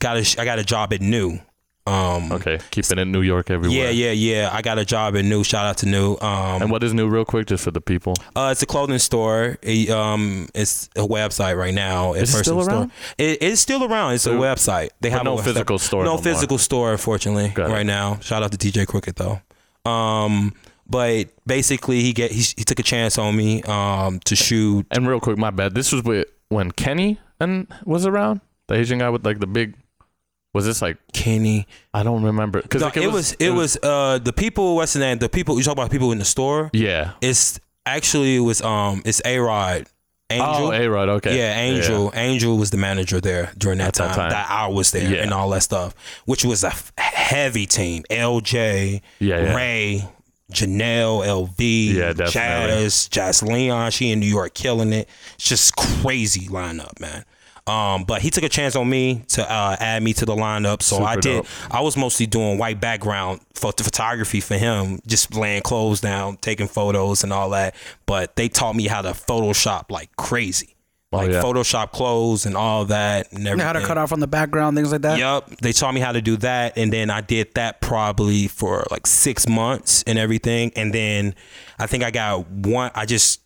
got 0.00 0.16
a 0.16 0.40
I 0.40 0.44
got 0.44 0.58
a 0.58 0.64
job 0.64 0.92
at 0.92 1.00
New. 1.00 1.38
Um, 1.88 2.32
Okay, 2.32 2.58
keeping 2.70 2.98
it 2.98 3.02
in 3.02 3.12
New 3.12 3.22
York 3.22 3.50
everywhere. 3.50 3.78
yeah, 3.78 3.90
yeah, 3.90 4.12
yeah. 4.12 4.50
I 4.52 4.62
got 4.62 4.78
a 4.78 4.84
job 4.84 5.16
at 5.16 5.24
New. 5.24 5.42
Shout 5.44 5.64
out 5.66 5.78
to 5.78 5.86
New. 5.86 6.12
Um, 6.20 6.62
And 6.62 6.70
what 6.70 6.82
is 6.84 6.92
new, 6.94 7.08
real 7.08 7.24
quick, 7.24 7.46
just 7.46 7.64
for 7.64 7.70
the 7.70 7.80
people? 7.80 8.14
uh, 8.36 8.50
it's 8.52 8.62
a 8.62 8.66
clothing 8.66 8.98
store. 8.98 9.56
It, 9.62 9.88
um, 9.90 10.48
it's 10.54 10.88
a 10.96 11.00
website 11.00 11.56
right 11.56 11.74
now. 11.74 12.12
Is 12.14 12.34
it 12.34 12.38
still 12.44 12.62
Store. 12.62 12.74
around? 12.74 12.90
It, 13.16 13.38
it's 13.40 13.60
still 13.60 13.84
around. 13.84 14.14
It's 14.14 14.26
a 14.26 14.30
website. 14.30 14.90
They 15.00 15.10
have 15.10 15.24
no 15.24 15.36
physical 15.38 15.78
store 15.78 16.04
No 16.04 16.10
no 16.10 16.14
more. 16.16 16.22
physical 16.22 16.58
store, 16.58 16.92
unfortunately, 16.92 17.52
right 17.56 17.86
now. 17.86 18.18
Shout 18.20 18.42
out 18.42 18.52
to 18.52 18.58
DJ 18.58 18.86
Crooked 18.86 19.16
though. 19.16 19.40
Um, 19.90 20.54
but 20.86 21.28
basically, 21.46 22.00
he 22.00 22.12
get 22.12 22.30
he, 22.30 22.42
he 22.56 22.64
took 22.64 22.78
a 22.78 22.82
chance 22.82 23.18
on 23.18 23.36
me 23.36 23.62
um 23.64 24.20
to 24.20 24.36
shoot. 24.36 24.86
And 24.90 25.06
real 25.08 25.20
quick, 25.20 25.38
my 25.38 25.50
bad. 25.50 25.74
This 25.74 25.92
was 25.92 26.02
with 26.02 26.26
when 26.48 26.70
Kenny 26.72 27.18
and 27.40 27.66
was 27.84 28.06
around 28.06 28.40
the 28.68 28.74
Asian 28.74 28.98
guy 28.98 29.08
with 29.10 29.24
like 29.24 29.38
the 29.38 29.46
big. 29.46 29.74
Was 30.58 30.66
this 30.66 30.82
like 30.82 30.96
Kenny. 31.12 31.66
I 31.94 32.02
don't 32.02 32.22
remember 32.22 32.60
because 32.62 32.82
No, 32.82 32.90
it, 32.94 33.10
was, 33.12 33.32
it 33.34 33.50
was 33.50 33.76
uh 33.82 34.18
the 34.18 34.32
people 34.32 34.76
what's 34.76 34.92
the 34.92 34.98
name? 35.00 35.18
The 35.18 35.28
people 35.28 35.56
you 35.58 35.64
talk 35.64 35.72
about 35.72 35.90
people 35.90 36.12
in 36.12 36.18
the 36.18 36.24
store. 36.24 36.70
yeah. 36.72 37.12
It's 37.20 37.58
actually 37.86 38.36
it 38.36 38.40
was 38.40 38.60
um 38.62 39.02
it's 39.04 39.22
A 39.24 39.38
Rod. 39.38 39.86
Angel. 40.30 40.66
Oh, 40.68 40.72
A 40.72 40.86
Rod. 40.90 41.08
Okay. 41.08 41.38
Yeah, 41.38 41.58
Angel. 41.58 42.10
Angel 42.14 42.58
was 42.58 42.70
the 42.70 42.76
manager 42.76 43.18
there 43.20 43.50
during 43.56 43.78
that 43.78 43.88
At 43.88 43.94
that 43.94 44.06
time, 44.08 44.14
time. 44.16 44.30
that 44.30 44.50
I 44.50 44.66
was 44.68 44.90
there 44.90 45.10
Yeah. 45.10 45.22
and 45.22 45.32
all 45.32 45.48
that 45.50 45.62
stuff, 45.62 45.94
which 46.26 46.44
was 46.44 46.64
a 46.64 46.68
f- 46.68 46.92
heavy 46.98 47.64
team. 47.66 48.02
LJ, 48.10 49.00
Yeah, 49.20 49.40
yeah. 49.40 49.54
Ray, 49.56 50.04
Janelle, 50.52 51.24
LV, 51.26 51.54
Yeah, 51.94 52.12
definitely. 52.12 52.30
Jazz, 52.32 53.08
Jazz 53.08 53.42
Leon. 53.42 53.90
She 53.90 54.10
in 54.10 54.20
New 54.20 54.26
York 54.26 54.54
killing 54.54 54.92
it. 54.92 55.08
It's 55.36 55.48
just 55.48 55.76
crazy 55.76 56.48
lineup, 56.48 56.98
man. 57.00 57.24
Um, 57.68 58.04
but 58.04 58.22
he 58.22 58.30
took 58.30 58.44
a 58.44 58.48
chance 58.48 58.74
on 58.76 58.88
me 58.88 59.24
to 59.28 59.42
uh, 59.50 59.76
add 59.78 60.02
me 60.02 60.12
to 60.14 60.24
the 60.24 60.34
lineup, 60.34 60.82
so 60.82 61.04
I 61.04 61.16
did. 61.16 61.42
dope. 61.42 61.46
I 61.70 61.80
was 61.82 61.96
mostly 61.96 62.26
doing 62.26 62.58
white 62.58 62.80
background 62.80 63.40
for 63.54 63.72
the 63.76 63.84
photography 63.84 64.40
for 64.40 64.56
him, 64.56 65.00
just 65.06 65.34
laying 65.34 65.62
clothes 65.62 66.00
down, 66.00 66.38
taking 66.38 66.68
photos 66.68 67.24
and 67.24 67.32
all 67.32 67.50
that. 67.50 67.74
But 68.06 68.36
they 68.36 68.48
taught 68.48 68.74
me 68.74 68.86
how 68.86 69.02
to 69.02 69.10
Photoshop 69.10 69.90
like 69.90 70.14
crazy, 70.16 70.74
Oh, 71.12 71.16
like 71.18 71.30
yeah. 71.30 71.42
Photoshop 71.42 71.92
clothes 71.92 72.44
and 72.46 72.54
all 72.56 72.84
that 72.86 73.32
and 73.32 73.46
everything. 73.46 73.66
How 73.66 73.72
to 73.72 73.80
cut 73.86 73.96
off 73.96 74.12
on 74.12 74.20
the 74.20 74.26
background, 74.26 74.76
things 74.76 74.92
like 74.92 75.00
that. 75.02 75.18
Yep, 75.18 75.58
they 75.62 75.72
taught 75.72 75.94
me 75.94 76.00
how 76.00 76.12
to 76.12 76.20
do 76.20 76.36
that, 76.38 76.76
and 76.76 76.92
then 76.92 77.08
I 77.10 77.20
did 77.22 77.54
that 77.54 77.80
probably 77.80 78.46
for 78.46 78.86
like 78.90 79.06
six 79.06 79.48
months 79.48 80.04
and 80.06 80.18
everything, 80.18 80.70
and 80.76 80.92
then 80.92 81.34
I 81.78 81.86
think 81.86 82.04
I 82.04 82.10
got 82.10 82.46
one. 82.50 82.90
I 82.94 83.06
just 83.06 83.40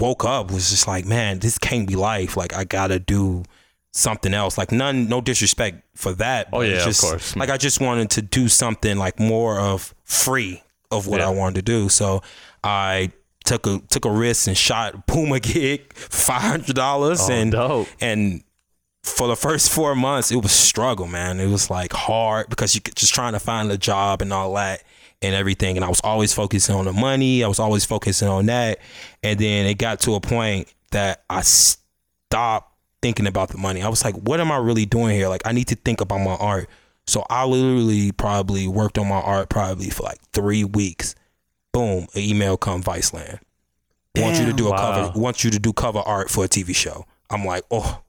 woke 0.00 0.24
up 0.24 0.50
was 0.50 0.70
just 0.70 0.86
like, 0.86 1.04
man, 1.04 1.38
this 1.38 1.58
can't 1.58 1.86
be 1.88 1.96
life. 1.96 2.36
Like 2.36 2.54
I 2.54 2.64
gotta 2.64 2.98
do 2.98 3.44
something 3.92 4.34
else. 4.34 4.58
Like 4.58 4.72
none, 4.72 5.08
no 5.08 5.20
disrespect 5.20 5.82
for 5.94 6.12
that. 6.14 6.48
Oh, 6.52 6.60
yeah, 6.62 6.86
it's 6.86 7.02
of 7.02 7.10
course. 7.10 7.36
Like 7.36 7.50
I 7.50 7.56
just 7.56 7.80
wanted 7.80 8.10
to 8.10 8.22
do 8.22 8.48
something 8.48 8.96
like 8.98 9.18
more 9.20 9.58
of 9.58 9.94
free 10.04 10.62
of 10.90 11.06
what 11.06 11.20
Yeah. 11.20 11.28
I 11.28 11.30
wanted 11.30 11.56
to 11.56 11.62
do. 11.62 11.88
So 11.88 12.22
I 12.62 13.10
took 13.44 13.66
a 13.66 13.78
took 13.90 14.04
a 14.04 14.10
risk 14.10 14.46
and 14.48 14.56
shot 14.56 15.06
Puma 15.06 15.38
gig, 15.40 15.92
five 15.94 16.42
hundred 16.42 16.76
dollars, 16.76 17.20
Oh, 17.22 17.32
and 17.32 17.52
dope. 17.52 17.88
and 18.00 18.42
for 19.02 19.28
the 19.28 19.36
first 19.36 19.70
four 19.70 19.94
months, 19.94 20.32
it 20.32 20.36
was 20.36 20.50
struggle, 20.52 21.06
man. 21.06 21.38
It 21.38 21.48
was 21.48 21.68
like 21.68 21.92
hard 21.92 22.48
because 22.48 22.74
you 22.74 22.80
could 22.80 22.96
just 22.96 23.12
trying 23.12 23.34
to 23.34 23.38
find 23.38 23.70
a 23.70 23.76
job 23.76 24.22
and 24.22 24.32
all 24.32 24.54
that 24.54 24.82
and 25.24 25.34
everything. 25.34 25.76
And 25.76 25.84
I 25.84 25.88
was 25.88 26.00
always 26.02 26.32
focusing 26.32 26.74
on 26.74 26.84
the 26.84 26.92
money. 26.92 27.42
I 27.42 27.48
was 27.48 27.58
always 27.58 27.84
focusing 27.84 28.28
on 28.28 28.46
that. 28.46 28.78
And 29.22 29.38
then 29.38 29.66
it 29.66 29.74
got 29.78 30.00
to 30.00 30.14
a 30.14 30.20
point 30.20 30.72
that 30.92 31.24
I 31.28 31.40
stopped 31.42 32.72
thinking 33.02 33.26
about 33.26 33.48
the 33.50 33.58
money. 33.58 33.82
I 33.82 33.88
was 33.88 34.04
like, 34.04 34.14
what 34.14 34.40
am 34.40 34.50
I 34.52 34.56
really 34.58 34.86
doing 34.86 35.14
here? 35.14 35.28
Like, 35.28 35.42
I 35.46 35.52
need 35.52 35.68
to 35.68 35.76
think 35.76 36.00
about 36.00 36.18
my 36.18 36.34
art. 36.36 36.68
So 37.06 37.24
I 37.28 37.44
literally 37.44 38.12
probably 38.12 38.66
worked 38.66 38.96
on 38.98 39.08
my 39.08 39.20
art 39.20 39.48
probably 39.50 39.90
for 39.90 40.04
like 40.04 40.20
three 40.32 40.64
weeks. 40.64 41.14
Boom, 41.72 42.06
an 42.14 42.22
email 42.22 42.56
come 42.56 42.82
Viceland. 42.82 43.40
Want 44.16 44.38
you 44.38 44.44
to 44.46 44.52
do 44.52 44.68
a 44.68 44.70
Wow. 44.70 44.78
cover. 44.78 45.18
Want 45.18 45.42
you 45.44 45.50
to 45.50 45.58
do 45.58 45.72
cover 45.72 45.98
art 45.98 46.30
for 46.30 46.44
a 46.44 46.48
TV 46.48 46.74
show. 46.74 47.04
I'm 47.30 47.44
like, 47.44 47.64
oh, 47.70 48.00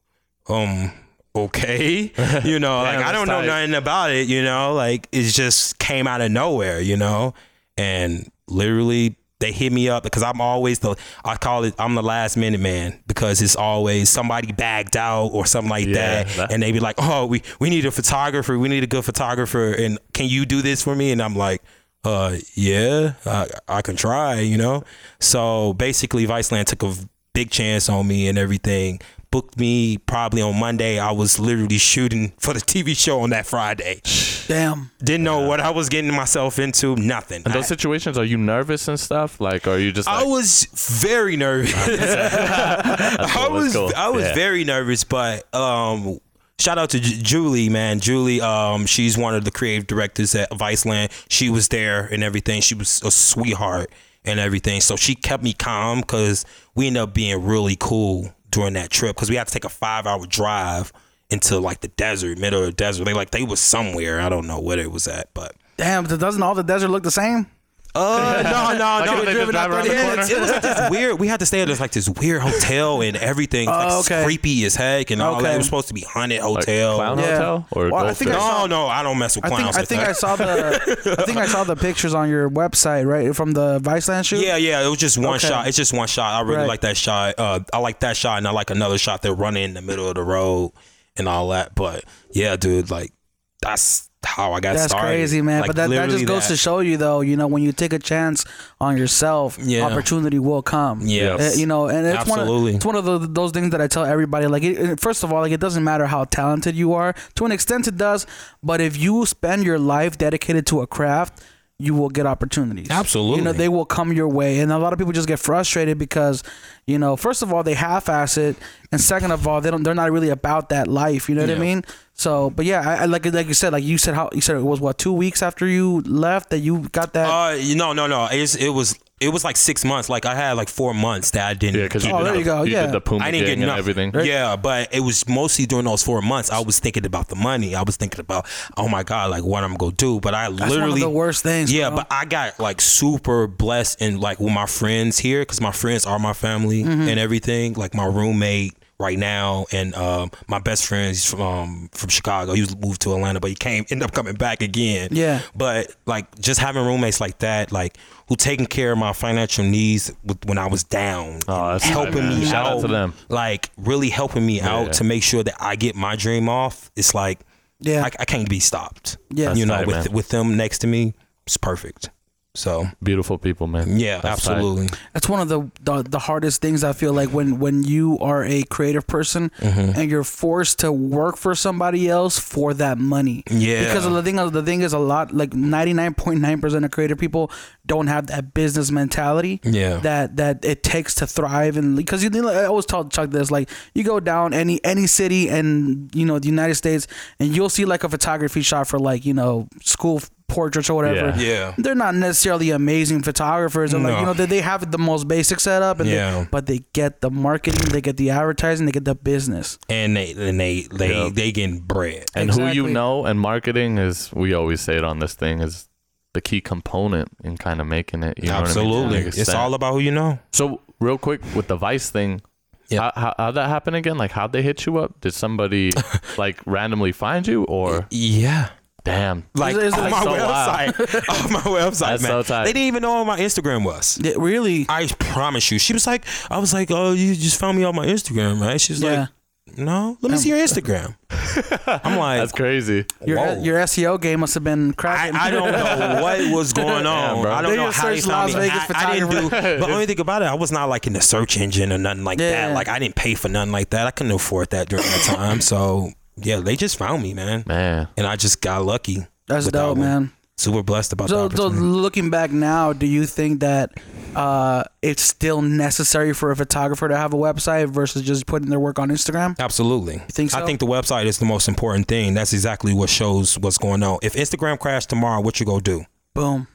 um 0.48 0.92
okay 1.36 2.12
you 2.46 2.60
know 2.60 2.82
like 2.82 3.00
i 3.00 3.12
don't 3.12 3.28
know 3.28 3.42
tight. 3.42 3.48
nothing 3.48 3.76
about 3.76 4.12
it 4.12 4.28
you 4.28 4.42
know 4.44 4.74
like 4.74 5.08
it 5.12 5.24
just 5.24 5.78
came 5.80 6.08
out 6.08 6.22
of 6.22 6.32
nowhere 6.32 6.80
you 6.80 6.96
know 6.96 7.34
and 7.78 8.32
literally 8.48 9.18
they 9.40 9.52
hit 9.52 9.74
me 9.74 9.90
up 9.90 10.02
because 10.02 10.24
I'm 10.24 10.40
always 10.40 10.80
the 10.80 10.96
I 11.26 11.36
call 11.36 11.66
it 11.66 11.76
I'm 11.78 11.94
the 11.94 12.02
last 12.02 12.38
minute 12.38 12.62
man 12.62 12.98
because 13.06 13.42
it's 13.42 13.58
always 13.58 14.10
somebody 14.10 14.54
bagged 14.54 14.96
out 14.96 15.28
or 15.34 15.46
something 15.46 15.70
like 15.70 15.88
Yeah, 15.88 16.24
that, 16.24 16.28
that- 16.38 16.52
and 16.54 16.64
they 16.64 16.72
be 16.72 16.80
like, 16.80 16.96
oh, 17.00 17.26
we 17.26 17.42
we 17.60 17.70
need 17.70 17.86
a 17.86 17.92
photographer, 17.92 18.58
we 18.58 18.70
need 18.70 18.86
a 18.86 18.88
good 18.88 19.04
photographer, 19.04 19.74
and 19.74 20.00
can 20.14 20.28
you 20.30 20.46
do 20.46 20.62
this 20.62 20.82
for 20.82 20.96
me? 20.96 21.12
And 21.12 21.22
I'm 21.22 21.36
like. 21.36 21.62
Uh 22.06 22.38
yeah, 22.54 23.14
I, 23.26 23.48
I 23.68 23.82
can 23.82 23.96
try, 23.96 24.40
you 24.40 24.58
know. 24.58 24.84
So 25.20 25.74
basically, 25.74 26.28
Viceland 26.28 26.66
took 26.66 26.84
a 26.84 26.94
big 27.34 27.50
chance 27.50 27.90
on 27.90 28.08
me 28.08 28.28
and 28.28 28.38
everything. 28.38 29.02
Booked 29.36 29.60
me 29.60 29.98
probably 29.98 30.42
on 30.42 30.58
Monday. 30.58 30.98
I 30.98 31.12
was 31.12 31.40
literally 31.42 31.78
shooting 31.78 32.32
for 32.40 32.54
the 32.54 32.62
TV 32.62 32.96
show 32.96 33.20
on 33.20 33.32
that 33.32 33.46
Friday. 33.46 34.00
Damn. 34.48 34.92
Didn't 35.04 35.26
know 35.26 35.46
what 35.46 35.60
I 35.60 35.72
was 35.72 35.90
getting 35.90 36.14
myself 36.14 36.58
into. 36.58 36.96
Nothing. 36.96 37.44
In 37.46 37.52
those 37.52 37.66
I, 37.66 37.68
situations, 37.68 38.18
are 38.18 38.24
you 38.24 38.38
nervous 38.38 38.88
and 38.88 38.98
stuff? 38.98 39.42
Like, 39.42 39.68
are 39.68 39.78
you 39.78 39.92
just 39.92 40.08
I 40.08 40.24
was 40.24 40.68
very 41.02 41.36
nervous. 41.36 41.74
I 41.76 43.48
was 43.52 43.74
cool. 43.74 43.92
I 43.94 44.08
was 44.08 44.24
Yeah. 44.24 44.36
very 44.36 44.64
nervous, 44.64 45.04
but 45.04 45.54
um, 45.54 46.20
shout 46.58 46.78
out 46.78 46.92
to 46.92 47.02
Ju- 47.02 47.22
Julie, 47.22 47.68
man. 47.68 48.00
Julie, 48.00 48.40
um, 48.40 48.86
she's 48.86 49.18
one 49.18 49.36
of 49.36 49.44
the 49.44 49.52
creative 49.52 49.86
directors 49.86 50.34
at 50.34 50.50
Viceland. 50.52 51.12
She 51.28 51.50
was 51.50 51.68
there 51.68 52.06
and 52.06 52.24
everything. 52.24 52.62
She 52.62 52.74
was 52.76 53.02
a 53.04 53.12
sweetheart 53.12 53.92
and 54.24 54.40
everything. 54.40 54.80
So 54.80 54.96
she 54.96 55.14
kept 55.14 55.44
me 55.44 55.52
calm 55.52 56.00
because 56.00 56.46
we 56.74 56.88
ended 56.88 57.04
up 57.04 57.14
being 57.14 57.44
really 57.46 57.76
cool 57.78 58.32
during 58.56 58.74
that 58.74 58.90
trip 58.90 59.16
because 59.16 59.30
we 59.30 59.36
had 59.36 59.48
to 59.48 59.54
take 59.54 59.66
a 59.66 59.70
five 59.70 60.08
hour 60.08 60.26
drive 60.26 60.94
into 61.30 61.60
like 61.60 61.82
the 61.82 61.90
desert, 61.90 62.38
middle 62.38 62.62
of 62.62 62.68
the 62.68 62.72
desert. 62.72 63.04
They 63.04 63.14
like 63.14 63.32
they 63.32 63.44
was 63.44 63.60
somewhere. 63.60 64.22
I 64.22 64.30
don't 64.30 64.48
know 64.48 64.60
where 64.60 64.80
it 64.80 64.92
was 64.92 65.08
at, 65.08 65.30
but. 65.34 65.56
Damn. 65.78 66.06
Doesn't 66.06 66.42
all 66.42 66.56
the 66.56 66.64
desert 66.64 66.88
look 66.88 67.04
the 67.04 67.12
same? 67.12 67.48
Uh, 67.96 68.42
no, 68.44 68.78
no, 68.78 68.84
Like 68.84 69.06
no. 69.06 69.20
if 69.20 69.26
they 69.26 69.34
just 69.34 69.52
drive 69.52 69.72
around 69.72 69.88
the 69.88 69.94
Yeah, 69.94 70.06
corner? 70.16 70.22
It 70.30 70.40
was 70.42 70.52
like 70.52 70.62
this 70.62 70.90
weird. 70.92 71.20
We 71.20 71.28
had 71.28 71.40
to 71.40 71.46
stay 71.46 71.62
at 71.62 71.68
this 71.68 71.80
like 71.80 71.92
this 71.92 72.10
weird 72.10 72.42
hotel 72.42 73.02
and 73.02 73.16
everything. 73.16 73.68
Like 73.68 73.88
Oh, 73.92 74.00
okay. 74.02 74.24
creepy 74.26 74.66
as 74.66 74.76
heck 74.76 75.12
and 75.12 75.22
all 75.22 75.42
that. 75.42 75.56
It 75.56 75.58
was 75.58 75.66
supposed 75.68 75.88
to 75.88 75.94
be 75.94 76.02
haunted 76.02 76.42
like 76.42 76.66
hotel. 76.66 76.96
clown 76.98 77.20
Yeah. 77.20 77.26
hotel 77.36 77.68
or 77.72 77.90
Well, 77.92 78.06
I 78.06 78.14
think 78.14 78.32
I 78.32 78.38
saw- 78.40 78.68
no, 78.68 78.84
no, 78.84 78.88
I 78.88 79.02
don't 79.02 79.18
mess 79.18 79.36
with 79.38 79.46
I 79.46 79.50
think 79.50 79.60
clowns. 79.62 79.78
I 79.78 79.86
think 79.86 80.02
that. 80.02 80.10
I 80.10 80.14
saw 80.14 80.36
the 80.36 81.16
I 81.20 81.24
think 81.26 81.38
I 81.38 81.46
saw 81.46 81.64
the 81.64 81.76
pictures 81.76 82.14
on 82.14 82.30
your 82.30 82.50
website, 82.50 83.06
right? 83.06 83.36
From 83.36 83.52
the 83.54 83.80
Viceland 83.80 84.26
shoot. 84.26 84.40
Yeah, 84.46 84.58
yeah, 84.58 84.86
it 84.86 84.90
was 84.90 85.00
just 85.00 85.18
one 85.18 85.36
Okay. 85.38 85.48
shot. 85.48 85.68
It's 85.68 85.78
just 85.78 85.94
one 85.94 86.08
shot. 86.08 86.34
I 86.34 86.42
really 86.42 86.58
Right. 86.58 86.68
like 86.68 86.82
that 86.82 86.98
shot. 86.98 87.36
Uh, 87.38 87.62
I 87.72 87.78
like 87.80 88.02
that 88.02 88.18
shot, 88.18 88.38
and 88.40 88.48
I 88.48 88.52
like 88.52 88.70
another 88.72 88.98
shot. 88.98 89.22
They're 89.22 89.34
running 89.34 89.64
in 89.64 89.74
the 89.74 89.82
middle 89.82 90.08
of 90.10 90.16
the 90.16 90.24
road 90.24 90.72
and 91.16 91.28
all 91.30 91.48
that. 91.50 91.76
But 91.76 92.04
yeah, 92.32 92.56
dude, 92.58 92.92
like 92.92 93.14
that's 93.62 94.10
how 94.26 94.54
I 94.54 94.60
got 94.60 94.74
That's 94.74 94.88
started. 94.92 95.08
crazy, 95.08 95.42
man. 95.42 95.62
Like, 95.62 95.70
but 95.70 95.76
that, 95.78 95.90
that 95.92 96.10
just 96.10 96.26
goes 96.26 96.44
that. 96.48 96.54
to 96.54 96.58
show 96.58 96.80
you, 96.80 96.98
though, 96.98 97.22
you 97.22 97.38
know, 97.38 97.48
when 97.48 97.64
you 97.64 97.72
take 97.72 97.94
a 97.94 98.00
chance 98.00 98.44
on 98.82 98.98
yourself, 98.98 99.58
Yeah. 99.62 99.84
opportunity 99.86 100.40
will 100.40 100.62
come. 100.62 101.02
Yeah. 101.04 101.36
Uh, 101.40 101.52
you 101.56 101.66
know, 101.66 101.88
and 101.88 102.06
it's 102.06 102.28
one, 102.28 102.40
of, 102.40 102.68
it's 102.68 102.86
one 102.86 102.96
of 102.96 103.06
the, 103.06 103.20
those 103.20 103.52
things 103.52 103.70
that 103.72 103.82
I 103.82 103.88
tell 103.88 104.06
everybody. 104.06 104.48
Like, 104.48 104.64
it- 104.64 105.00
first 105.00 105.24
of 105.24 105.32
all, 105.32 105.42
like 105.42 105.52
it 105.52 105.60
doesn't 105.60 105.84
matter 105.84 106.08
how 106.08 106.26
talented 106.26 106.76
you 106.76 106.94
are. 106.94 107.14
To 107.36 107.46
an 107.46 107.52
extent, 107.52 107.88
it 107.88 107.98
does. 107.98 108.26
But 108.64 108.82
if 108.82 108.98
you 108.98 109.26
spend 109.26 109.64
your 109.64 109.80
life 109.80 110.18
dedicated 110.18 110.66
to 110.68 110.82
a 110.82 110.88
craft, 110.88 111.44
you 111.78 111.94
will 111.94 112.10
get 112.10 112.26
opportunities. 112.26 112.90
Absolutely. 112.90 113.40
You 113.40 113.44
know, 113.44 113.52
they 113.52 113.68
will 113.68 113.86
come 113.86 114.14
your 114.14 114.30
way. 114.30 114.60
And 114.60 114.72
a 114.72 114.78
lot 114.78 114.94
of 114.94 115.00
people 115.00 115.12
just 115.12 115.28
get 115.28 115.40
frustrated 115.40 115.98
because, 115.98 116.42
you 116.88 116.98
know, 116.98 117.18
first 117.18 117.42
of 117.42 117.52
all, 117.52 117.64
they 117.64 117.74
half-ass 117.74 118.38
it, 118.38 118.56
and 118.92 119.02
second 119.02 119.32
of 119.32 119.46
all, 119.46 119.60
they 119.60 119.72
don't. 119.72 119.84
They're 119.84 119.94
not 119.94 120.12
really 120.12 120.30
about 120.30 120.70
that 120.70 120.88
life. 120.88 121.28
You 121.28 121.36
know 121.36 121.42
what 121.42 121.52
I 121.52 121.60
mean? 121.60 121.84
So, 122.14 122.50
but 122.50 122.66
yeah, 122.66 122.82
I, 122.90 123.04
I 123.04 123.06
like 123.06 123.26
like 123.26 123.48
you 123.48 123.54
said, 123.54 123.74
like 123.74 123.84
you 123.84 123.98
said, 123.98 124.14
how 124.14 124.30
you 124.32 124.40
said 124.40 124.56
it 124.56 124.62
was 124.62 124.80
what 124.80 124.98
two 124.98 125.12
weeks 125.12 125.44
after 125.44 125.68
you 125.68 126.00
left 126.02 126.52
that 126.52 126.60
you 126.60 126.88
got 126.90 127.12
that. 127.14 127.28
Uh, 127.28 127.56
you 127.56 127.76
no, 127.76 127.92
no, 127.92 128.08
no. 128.08 128.30
It's, 128.32 128.56
it 128.56 128.70
was 128.70 128.98
it 129.22 129.30
was 129.30 129.44
like 129.46 129.56
six 129.56 129.86
months. 129.86 130.10
Like 130.10 130.26
I 130.26 130.36
had 130.36 130.54
like 130.54 130.68
four 130.68 130.94
months 130.94 131.32
that 131.32 131.48
I 131.48 131.54
didn't. 131.54 131.80
Yeah, 131.80 131.84
because 131.86 132.06
you, 132.06 132.12
Oh, 132.12 132.18
did 132.18 132.26
there 132.26 132.34
the- 132.34 132.40
you 132.40 132.46
go, 132.46 132.64
you 132.64 132.74
yeah. 132.74 132.86
did 132.88 132.92
the 132.96 133.02
Puma 133.02 133.24
I 133.24 133.32
didn't 133.32 133.46
get 133.46 133.54
and 133.54 133.62
nothing. 133.62 133.80
everything. 134.12 134.26
Yeah, 134.26 134.56
but 134.58 134.94
it 134.94 135.00
was 135.00 135.28
mostly 135.30 135.66
during 135.66 135.86
those 135.86 136.04
four 136.04 136.22
months. 136.22 136.52
I 136.52 136.60
was 136.60 136.80
thinking 136.80 137.06
about 137.06 137.30
the 137.30 137.36
money. 137.36 137.76
I 137.76 137.84
was 137.84 137.96
thinking 137.96 138.20
about, 138.20 138.46
oh 138.76 138.90
my 138.90 139.04
god, 139.04 139.32
like 139.32 139.44
what 139.46 139.64
I'm 139.64 139.76
gonna 139.76 139.94
do. 139.94 140.20
But 140.20 140.34
I 140.34 140.50
That's 140.50 140.60
one 140.60 140.70
literally 140.70 141.02
of 141.02 141.08
the 141.08 141.10
worst 141.10 141.44
things. 141.44 141.72
Yeah, 141.72 141.90
bro. 141.90 141.98
but 142.00 142.08
I 142.12 142.26
got 142.26 142.60
like 142.60 142.82
super 142.82 143.48
blessed 143.48 144.02
and 144.02 144.20
like 144.20 144.40
with 144.40 144.54
my 144.54 144.66
friends 144.66 145.18
here 145.18 145.42
because 145.44 145.62
my 145.62 145.72
friends 145.72 146.06
are 146.06 146.20
my 146.20 146.34
family 146.34 146.84
Mm-hmm. 146.84 147.08
and 147.08 147.20
everything. 147.20 147.74
Like 147.74 147.94
my 147.94 148.06
roommate 148.06 148.74
right 148.98 149.20
now 149.20 149.66
and 149.74 149.94
um, 149.96 150.32
my 150.48 150.58
best 150.60 150.86
friend 150.86 151.10
he's 151.10 151.30
from 151.30 151.42
um, 151.42 151.90
from 151.94 152.10
Chicago. 152.10 152.54
He 152.54 152.62
was 152.62 152.76
moved 152.78 153.02
to 153.02 153.14
Atlanta, 153.14 153.40
but 153.40 153.50
he 153.50 153.56
came 153.56 153.86
ended 153.90 154.04
up 154.08 154.14
coming 154.14 154.36
back 154.36 154.62
again. 154.62 155.10
Yeah. 155.12 155.42
But 155.56 155.94
like 156.06 156.38
just 156.40 156.60
having 156.60 156.86
roommates 156.86 157.20
like 157.22 157.40
that, 157.40 157.72
like 157.72 157.98
who 158.28 158.36
taking 158.36 158.66
care 158.66 158.92
of 158.92 158.98
my 158.98 159.14
financial 159.14 159.64
needs 159.64 160.12
with, 160.24 160.44
when 160.46 160.58
I 160.58 160.68
was 160.68 160.84
down, 160.84 161.42
Oh, 161.48 161.72
that's 161.74 161.84
helping 161.84 162.16
man. 162.28 162.40
me 162.40 162.46
Shout 162.46 162.66
out 162.66 162.78
out, 162.78 162.82
to 162.82 162.88
them. 162.88 163.14
like 163.30 163.70
really 163.78 164.10
helping 164.10 164.46
me 164.46 164.62
out 164.62 164.94
to 164.94 165.04
make 165.04 165.24
sure 165.24 165.44
that 165.44 165.56
I 165.60 165.76
get 165.76 165.96
my 165.96 166.16
dream 166.16 166.50
off. 166.50 166.90
It's 166.96 167.14
like 167.14 167.40
Yeah. 167.80 168.04
I, 168.04 168.12
I 168.20 168.26
can't 168.26 168.50
be 168.50 168.60
stopped. 168.60 169.18
Yeah. 169.30 169.54
you 169.54 169.66
That's 169.66 169.68
know, 169.68 169.76
tight, 169.78 169.88
with 169.88 169.96
man. 170.08 170.14
with 170.14 170.30
them 170.30 170.58
next 170.58 170.80
to 170.80 170.88
me, 170.88 171.14
it's 171.46 171.58
perfect. 171.58 172.10
So 172.56 172.88
Beautiful 173.04 173.38
people, 173.38 173.68
man. 173.68 174.00
yeah, 174.00 174.22
That's 174.22 174.44
tight. 174.46 174.54
absolutely. 174.56 174.88
That's 175.14 175.30
one 175.30 175.42
of 175.42 175.50
the, 175.50 175.70
the 175.84 176.04
the 176.04 176.20
hardest 176.20 176.62
things 176.62 176.84
I 176.84 176.94
feel 176.94 177.14
like 177.14 177.30
when 177.30 177.60
when 177.60 177.84
you 177.84 178.18
are 178.20 178.44
a 178.44 178.64
creative 178.64 179.06
person 179.08 179.52
Mm-hmm. 179.60 180.00
and 180.00 180.10
you're 180.10 180.24
forced 180.24 180.80
to 180.80 180.92
work 180.92 181.38
for 181.38 181.54
somebody 181.56 182.10
else 182.10 182.40
for 182.40 182.74
that 182.76 182.98
money. 182.98 183.44
Yeah. 183.50 183.84
Because 183.86 184.04
the 184.06 184.24
thing 184.24 184.36
the 184.38 184.64
thing 184.64 184.82
is 184.82 184.94
a 184.94 185.00
lot 185.00 185.34
like 185.34 185.52
99.9% 185.52 186.86
of 186.86 186.92
creative 186.92 187.18
people 187.18 187.52
don't 187.86 188.08
have 188.08 188.28
that 188.28 188.54
business 188.54 188.92
mentality. 188.92 189.60
Yeah. 189.64 189.98
That 189.98 190.38
that 190.38 190.66
it 190.66 190.84
takes 190.84 191.16
to 191.16 191.28
thrive 191.28 191.78
and 191.78 191.96
because 191.96 192.24
you 192.24 192.30
know, 192.30 192.48
I 192.50 192.66
always 192.66 192.86
tell 192.86 193.06
Chuck 193.10 193.30
this 193.32 193.52
like 193.52 193.70
you 193.94 194.04
go 194.04 194.20
down 194.20 194.54
any 194.54 194.84
any 194.84 195.08
city 195.08 195.50
and 195.50 196.14
you 196.16 196.26
know 196.26 196.40
the 196.40 196.48
United 196.48 196.76
States 196.76 197.08
and 197.40 197.56
you'll 197.56 197.70
see 197.70 197.86
like 197.86 198.04
a 198.04 198.10
photography 198.10 198.62
shot 198.62 198.88
for 198.88 199.00
like 199.00 199.26
you 199.26 199.34
know 199.34 199.68
school 199.82 200.22
portraits 200.48 200.90
or 200.90 200.94
whatever 200.96 201.34
Yeah. 201.42 201.48
Yeah. 201.48 201.74
they're 201.78 201.96
not 201.96 202.14
necessarily 202.16 202.70
amazing 202.70 203.24
photographers 203.24 203.94
or 203.94 204.00
like 204.00 204.14
No. 204.14 204.20
you 204.20 204.26
know 204.28 204.34
they, 204.34 204.46
they 204.46 204.62
have 204.62 204.92
the 204.92 204.98
most 204.98 205.28
basic 205.28 205.60
setup 205.60 206.00
and 206.00 206.10
Yeah. 206.10 206.42
they, 206.42 206.48
but 206.52 206.68
they 206.68 206.80
get 206.94 207.22
the 207.22 207.32
marketing 207.32 207.90
they 207.90 208.00
get 208.02 208.18
the 208.18 208.30
advertising 208.30 208.86
they 208.86 208.92
get 208.92 209.06
the 209.06 209.16
business 209.16 209.80
And 209.90 210.16
they 210.16 210.32
and 210.34 210.60
they 210.60 210.82
they 210.92 211.10
Yeah. 211.14 211.30
they 211.34 211.52
getting 211.52 211.80
bread. 211.80 212.26
And 212.36 212.52
who 212.52 212.68
you 212.68 212.88
know 212.88 213.26
and 213.26 213.40
marketing 213.40 213.98
is, 213.98 214.32
we 214.34 214.54
always 214.54 214.82
say 214.82 214.96
it 214.98 215.04
on 215.04 215.20
this 215.20 215.34
thing, 215.34 215.62
is 215.62 215.88
the 216.34 216.42
key 216.42 216.62
component 216.62 217.30
in 217.44 217.58
kind 217.58 217.80
of 217.82 217.88
making 217.88 218.22
it. 218.24 218.38
You 218.38 218.50
know 218.50 218.56
What 218.56 218.64
I 218.66 218.68
Absolutely. 218.68 219.00
mean? 219.02 219.10
To 219.10 219.16
make 219.16 219.26
it 219.28 219.40
It's 219.40 219.50
stand. 219.50 219.58
all 219.60 219.74
about 219.74 219.94
who 219.94 220.00
you 220.00 220.12
know. 220.12 220.38
So 220.52 220.82
real 221.00 221.18
quick 221.18 221.42
with 221.56 221.68
the 221.68 221.76
Vice 221.78 222.10
thing, 222.10 222.42
Yeah. 222.90 223.02
how, 223.02 223.12
how 223.16 223.34
how'd 223.38 223.56
that 223.56 223.68
happen 223.70 223.96
again? 223.96 224.18
Like 224.18 224.32
how'd 224.32 224.52
they 224.52 224.62
hit 224.62 224.86
you 224.86 224.98
up? 225.00 225.20
Did 225.22 225.34
somebody 225.34 225.92
like 226.38 226.60
randomly 226.68 227.12
find 227.14 227.48
you 227.48 227.64
or 227.64 228.06
Yeah. 228.12 228.70
Damn? 229.06 229.46
Like 229.56 229.76
Is 229.78 229.94
it- 229.94 230.00
on 230.00 230.06
is 230.08 230.12
my 230.12 230.20
it 230.22 230.24
so 230.24 230.32
wild? 230.32 230.94
website. 230.96 231.30
on 231.46 231.54
my 231.54 231.60
website, 231.62 232.00
That's 232.00 232.24
man. 232.24 232.32
so 232.32 232.44
tight. 232.44 232.66
They 232.66 232.74
didn't 232.74 232.88
even 232.88 233.02
know 233.04 233.14
what 233.24 233.28
my 233.28 233.40
Instagram 233.40 233.86
was. 233.86 234.20
Yeah, 234.22 234.34
really 234.38 234.86
I 234.90 235.08
promise 235.20 235.72
you. 235.72 235.80
She 235.80 235.94
was 235.94 236.06
like, 236.06 236.26
I 236.52 236.58
was 236.58 236.74
like, 236.74 236.92
oh, 236.92 237.14
you 237.14 237.34
just 237.36 237.58
found 237.60 237.78
me 237.78 237.86
on 237.86 237.96
my 237.96 238.06
Instagram, 238.06 238.60
right? 238.60 238.82
She's 238.82 239.02
yeah 239.02 239.20
like, 239.22 239.30
no, 239.78 240.16
let 240.22 240.30
me 240.30 240.36
um, 240.36 240.40
see 240.40 240.50
your 240.50 240.60
Instagram. 240.60 241.16
I'm 242.04 242.18
like, 242.18 242.40
That's 242.40 242.52
crazy. 242.52 243.06
your 243.26 243.38
your 243.58 243.80
SEO 243.80 244.22
game 244.22 244.40
must 244.42 244.54
have 244.54 244.64
been 244.64 244.92
I, 244.92 244.94
cracking 244.94 245.36
I 245.36 245.50
don't 245.50 245.72
know 245.72 246.22
what 246.22 246.52
was 246.54 246.72
going 246.72 247.06
on. 247.06 247.42
bro. 247.42 247.52
I 247.52 247.62
don't 247.62 247.72
They 247.72 247.78
know 247.78 247.92
how 247.92 248.10
they 248.10 248.22
found 248.22 248.54
Las 248.54 248.62
me. 248.62 248.70
Vegas 248.70 248.92
I, 248.92 249.10
I 249.12 249.14
didn't 249.16 249.30
do. 249.32 249.36
photographer. 249.50 249.80
But 249.80 249.88
the 249.88 249.94
only 249.94 250.06
thing 250.06 250.20
about 250.20 250.42
it, 250.44 250.46
I 250.46 250.54
was 250.54 250.72
not 250.72 250.88
like 250.88 251.08
in 251.08 251.14
the 251.14 251.22
search 251.22 251.58
engine 251.58 251.92
or 251.92 251.98
nothing 251.98 252.24
like 252.24 252.40
Yeah. 252.40 252.68
that. 252.70 252.76
Like 252.76 252.88
I 252.88 253.00
didn't 253.00 253.16
pay 253.16 253.34
for 253.36 253.50
nothing 253.50 253.72
like 253.72 253.90
that. 253.90 254.06
I 254.08 254.12
couldn't 254.12 254.32
afford 254.34 254.70
that 254.70 254.88
during 254.88 255.04
that 255.06 255.22
time. 255.26 255.62
So 255.62 256.12
yeah, 256.38 256.60
they 256.60 256.76
just 256.76 256.98
found 256.98 257.24
me, 257.24 257.34
man, 257.34 257.64
Man. 257.66 258.08
and 258.18 258.28
I 258.28 258.36
just 258.36 258.62
got 258.62 258.86
lucky. 258.86 259.26
that's 259.48 259.66
with 259.66 259.74
that 259.74 259.82
dope 259.82 259.98
man 259.98 260.32
Super 260.58 260.84
blessed 260.84 261.12
about 261.12 261.28
so, 261.28 261.50
the 261.50 261.58
so 261.58 261.68
looking 261.68 262.30
back 262.30 262.50
now 262.50 262.94
do 262.94 263.06
you 263.06 263.26
think 263.26 263.60
that 263.60 263.92
uh, 264.36 264.84
it's 265.02 265.22
still 265.22 265.62
necessary 265.62 266.34
for 266.34 266.50
a 266.50 266.56
photographer 266.56 267.10
to 267.10 267.18
have 267.18 267.34
a 267.34 267.38
website 267.38 267.90
versus 267.90 268.22
just 268.22 268.46
putting 268.46 268.70
their 268.70 268.80
work 268.80 268.98
on 268.98 269.10
Instagram 269.10 269.58
Absolutely. 269.60 270.20
think 270.32 270.52
so? 270.52 270.60
I 270.60 270.66
think 270.66 270.80
the 270.80 270.86
website 270.86 271.26
is 271.26 271.40
the 271.40 271.46
most 271.46 271.68
important 271.68 272.08
thing. 272.08 272.34
That's 272.34 272.54
exactly 272.54 272.94
what 272.94 273.10
shows 273.10 273.60
what's 273.60 273.78
going 273.78 274.02
on. 274.02 274.20
If 274.22 274.36
Instagram 274.36 274.80
crashed 274.80 275.10
tomorrow, 275.10 275.42
what 275.42 275.60
you 275.60 275.66
gonna 275.66 275.82
do? 275.82 276.06
boom 276.34 276.68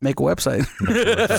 make 0.00 0.20
a 0.20 0.22
website 0.22 0.64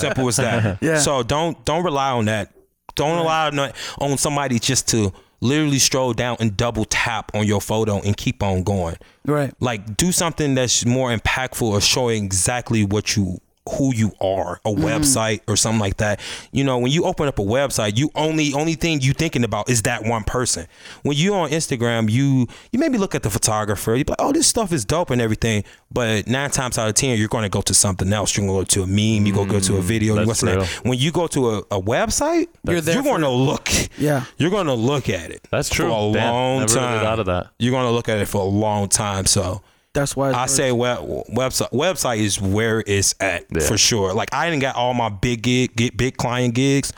Simple 0.00 0.28
as 0.28 0.36
that. 0.36 0.78
Yeah. 0.82 0.98
So 0.98 1.22
don't 1.22 1.62
don't 1.64 1.84
rely 1.84 2.12
on 2.12 2.26
that. 2.26 2.52
Don't 2.94 3.18
rely 3.18 3.48
on, 3.48 3.72
on 3.98 4.18
somebody 4.18 4.58
just 4.58 4.88
to 4.88 5.12
literally 5.40 5.78
stroll 5.78 6.12
down 6.12 6.36
and 6.40 6.56
double 6.56 6.84
tap 6.84 7.30
on 7.34 7.46
your 7.46 7.60
photo 7.60 8.00
and 8.00 8.16
keep 8.16 8.42
on 8.42 8.62
going. 8.62 8.96
right 9.24 9.52
Like 9.60 9.96
do 9.96 10.12
something 10.12 10.54
that's 10.54 10.84
more 10.86 11.14
impactful 11.14 11.62
or 11.62 11.80
showing 11.80 12.24
exactly 12.24 12.84
what 12.84 13.16
you 13.16 13.40
who 13.68 13.94
you 13.94 14.12
are, 14.20 14.60
a 14.64 14.70
website 14.70 15.40
or 15.48 15.56
something 15.56 15.80
like 15.80 15.96
that. 15.96 16.20
You 16.52 16.64
know, 16.64 16.78
when 16.78 16.92
you 16.92 17.04
open 17.04 17.26
up 17.26 17.38
a 17.38 17.42
website, 17.42 17.96
you 17.96 18.10
only 18.14 18.52
only 18.54 18.74
thing 18.74 19.00
you 19.00 19.12
thinking 19.12 19.44
about 19.44 19.68
is 19.68 19.82
that 19.82 20.04
one 20.04 20.24
person. 20.24 20.66
When 21.02 21.16
you 21.16 21.34
on 21.34 21.50
Instagram, 21.50 22.10
you 22.10 22.46
you 22.70 22.78
maybe 22.78 22.98
look 22.98 23.14
at 23.14 23.22
the 23.22 23.30
photographer, 23.30 23.94
you 23.94 24.04
be 24.04 24.12
like, 24.12 24.20
oh, 24.20 24.32
this 24.32 24.46
stuff 24.46 24.72
is 24.72 24.84
dope 24.84 25.10
and 25.10 25.20
everything. 25.20 25.64
But 25.90 26.26
nine 26.26 26.50
times 26.50 26.78
out 26.78 26.88
of 26.88 26.94
ten, 26.94 27.18
you're 27.18 27.28
going 27.28 27.44
to 27.44 27.48
go 27.48 27.62
to 27.62 27.74
something 27.74 28.12
else. 28.12 28.36
You're 28.36 28.46
going 28.46 28.64
to 28.64 28.78
go 28.78 28.82
to 28.82 28.82
a 28.82 28.86
meme. 28.86 29.26
You 29.26 29.34
go 29.34 29.44
go 29.46 29.60
to 29.60 29.76
a 29.76 29.82
video. 29.82 30.14
Mm, 30.14 30.16
that's 30.18 30.28
what's 30.28 30.40
that? 30.42 30.56
real. 30.56 30.66
When 30.82 30.98
you 30.98 31.12
go 31.12 31.26
to 31.28 31.50
a, 31.50 31.58
a 31.58 31.80
website, 31.80 32.48
You're 32.64 32.80
there 32.80 32.94
you're, 32.94 33.02
going 33.02 33.22
to 33.22 33.30
look. 33.30 33.68
Yeah. 33.98 34.24
You're 34.36 34.50
going 34.50 34.66
to 34.66 34.74
look 34.74 35.08
at 35.08 35.30
it. 35.30 35.46
That's 35.50 35.68
true. 35.68 35.88
For 35.88 36.10
a 36.10 36.12
Damn, 36.12 36.32
long 36.32 36.66
time. 36.66 37.04
out 37.06 37.18
of 37.18 37.26
that. 37.26 37.48
You're 37.58 37.72
going 37.72 37.86
to 37.86 37.92
look 37.92 38.08
at 38.08 38.18
it 38.18 38.26
for 38.26 38.42
a 38.42 38.44
long 38.44 38.88
time. 38.88 39.26
So. 39.26 39.62
That's 39.96 40.14
why 40.14 40.32
I 40.32 40.46
say 40.46 40.70
web, 40.72 40.98
website 41.30 41.70
website 41.72 42.18
is 42.18 42.40
where 42.40 42.84
it's 42.86 43.14
at 43.18 43.46
Yeah. 43.50 43.60
for 43.66 43.78
sure. 43.78 44.12
Like 44.14 44.28
I 44.32 44.48
didn't 44.50 44.60
got 44.60 44.76
all 44.76 44.92
my 44.94 45.08
big 45.08 45.42
gig, 45.42 45.74
get 45.74 45.96
big 45.96 46.16
client 46.18 46.54
gigs 46.54 46.92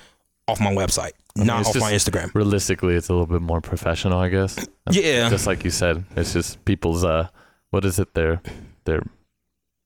off 0.49 0.61
my 0.61 0.73
website, 0.75 1.13
not 1.37 1.61
it's 1.61 1.69
off 1.71 1.77
my 1.81 1.93
Instagram. 1.93 2.35
Realistically, 2.35 2.95
it's 2.97 3.09
a 3.09 3.13
little 3.13 3.27
bit 3.27 3.41
more 3.41 3.61
professional, 3.61 4.19
I 4.19 4.29
guess. 4.29 4.59
Yeah. 4.91 5.29
Just 5.31 5.47
like 5.47 5.65
you 5.65 5.71
said, 5.71 6.05
it's 6.17 6.33
just 6.33 6.65
people's 6.65 7.05
uh, 7.05 7.29
what 7.71 7.85
is 7.85 7.99
it? 7.99 8.13
Their 8.15 8.41
their 8.85 9.03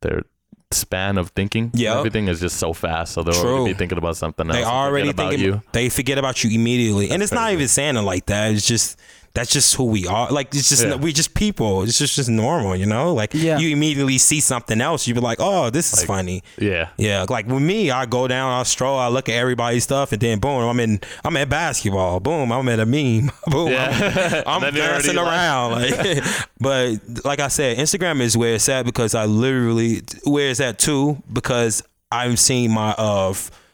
their 0.01 0.23
span 0.71 1.19
of 1.19 1.31
thinking. 1.31 1.71
Yeah, 1.75 1.99
Everything 1.99 2.29
is 2.29 2.41
just 2.41 2.57
so 2.57 2.73
fast, 2.73 3.13
so 3.13 3.23
they'll 3.23 3.35
True. 3.35 3.57
already 3.57 3.73
be 3.75 3.79
thinking 3.79 3.99
about 3.99 4.17
something 4.17 4.47
else. 4.47 4.57
They 4.57 4.63
and 4.63 4.71
forget 4.71 4.75
already 4.83 5.11
about 5.11 5.29
thinking 5.31 5.47
you. 5.47 5.63
they 5.73 5.89
forget 5.91 6.17
about 6.19 6.43
you 6.45 6.51
immediately, 6.51 7.11
and 7.11 7.23
it's 7.23 7.33
not 7.33 7.53
even 7.53 7.69
saying 7.69 7.97
it 7.97 8.01
like 8.03 8.27
that. 8.27 8.53
It's 8.53 8.67
just 8.67 8.99
that's 9.35 9.51
just 9.51 9.75
who 9.77 9.85
we 9.85 10.07
are. 10.07 10.31
Like 10.31 10.55
it's 10.55 10.69
just 10.69 10.85
Yeah. 10.85 10.97
we 10.97 11.13
just 11.13 11.33
people. 11.35 11.85
It's 11.85 11.97
just 11.99 12.17
just 12.17 12.29
normal, 12.29 12.77
you 12.77 12.85
know. 12.87 13.15
Like 13.15 13.33
Yeah. 13.33 13.59
you 13.59 13.71
immediately 13.71 14.19
see 14.19 14.41
something 14.41 14.81
else, 14.81 15.07
you 15.09 15.15
be 15.15 15.21
like, 15.21 15.39
oh, 15.41 15.71
this 15.71 15.93
is 15.93 16.01
Like- 16.01 16.07
funny. 16.07 16.43
Yeah. 16.59 16.89
Yeah, 16.99 17.25
like 17.29 17.47
with 17.47 17.63
me, 17.63 17.91
I 17.91 18.05
go 18.07 18.29
down, 18.29 18.53
I 18.53 18.63
stroll, 18.65 18.99
I 18.99 19.09
look 19.09 19.29
at 19.31 19.35
everybody's 19.35 19.85
stuff, 19.85 20.13
and 20.13 20.21
then 20.21 20.39
boom, 20.39 20.63
I'm 20.69 20.79
in, 20.81 21.01
I'm 21.25 21.37
at 21.39 21.49
basketball. 21.49 22.21
Boom, 22.21 22.53
I'm 22.53 22.69
at 22.69 22.79
a 22.81 22.85
meme. 22.87 23.31
boom, 23.47 23.69
Yeah. 23.73 24.43
I'm, 24.47 24.63
I'm 24.63 24.65
And 24.65 24.77
then 24.77 24.83
you're 24.83 24.85
already 24.93 25.03
dancing 25.09 25.19
around. 25.19 25.73
Like, 25.73 26.25
but 26.61 27.25
like 27.25 27.41
I 27.41 27.49
said, 27.49 27.79
Instagram 27.79 28.21
is 28.21 28.37
where 28.37 28.55
it's 28.57 28.69
at 28.69 28.85
because 28.85 29.15
I 29.15 29.25
literally 29.25 30.03
where 30.25 30.51
it's 30.51 30.61
at 30.61 30.79
too 30.79 31.23
because 31.33 31.83
I'm 32.11 32.37
seeing 32.37 32.71
my 32.71 32.91
uh 32.99 33.33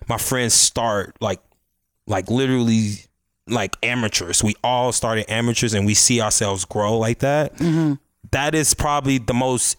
my 0.09 0.18
friends 0.18 0.55
start 0.55 1.16
like 1.21 1.40
like 2.07 2.31
literally 2.31 2.92
like 3.51 3.77
amateurs. 3.83 4.43
We 4.43 4.55
all 4.63 4.93
started 4.93 5.31
amateurs 5.31 5.75
and 5.75 5.87
we 5.87 5.95
see 5.95 6.21
ourselves 6.21 6.65
grow 6.65 6.99
like 6.99 7.21
that. 7.21 7.57
Mm-hmm. 7.57 7.95
That 8.31 8.55
is 8.55 8.75
probably 8.75 9.19
the 9.19 9.35
most 9.35 9.77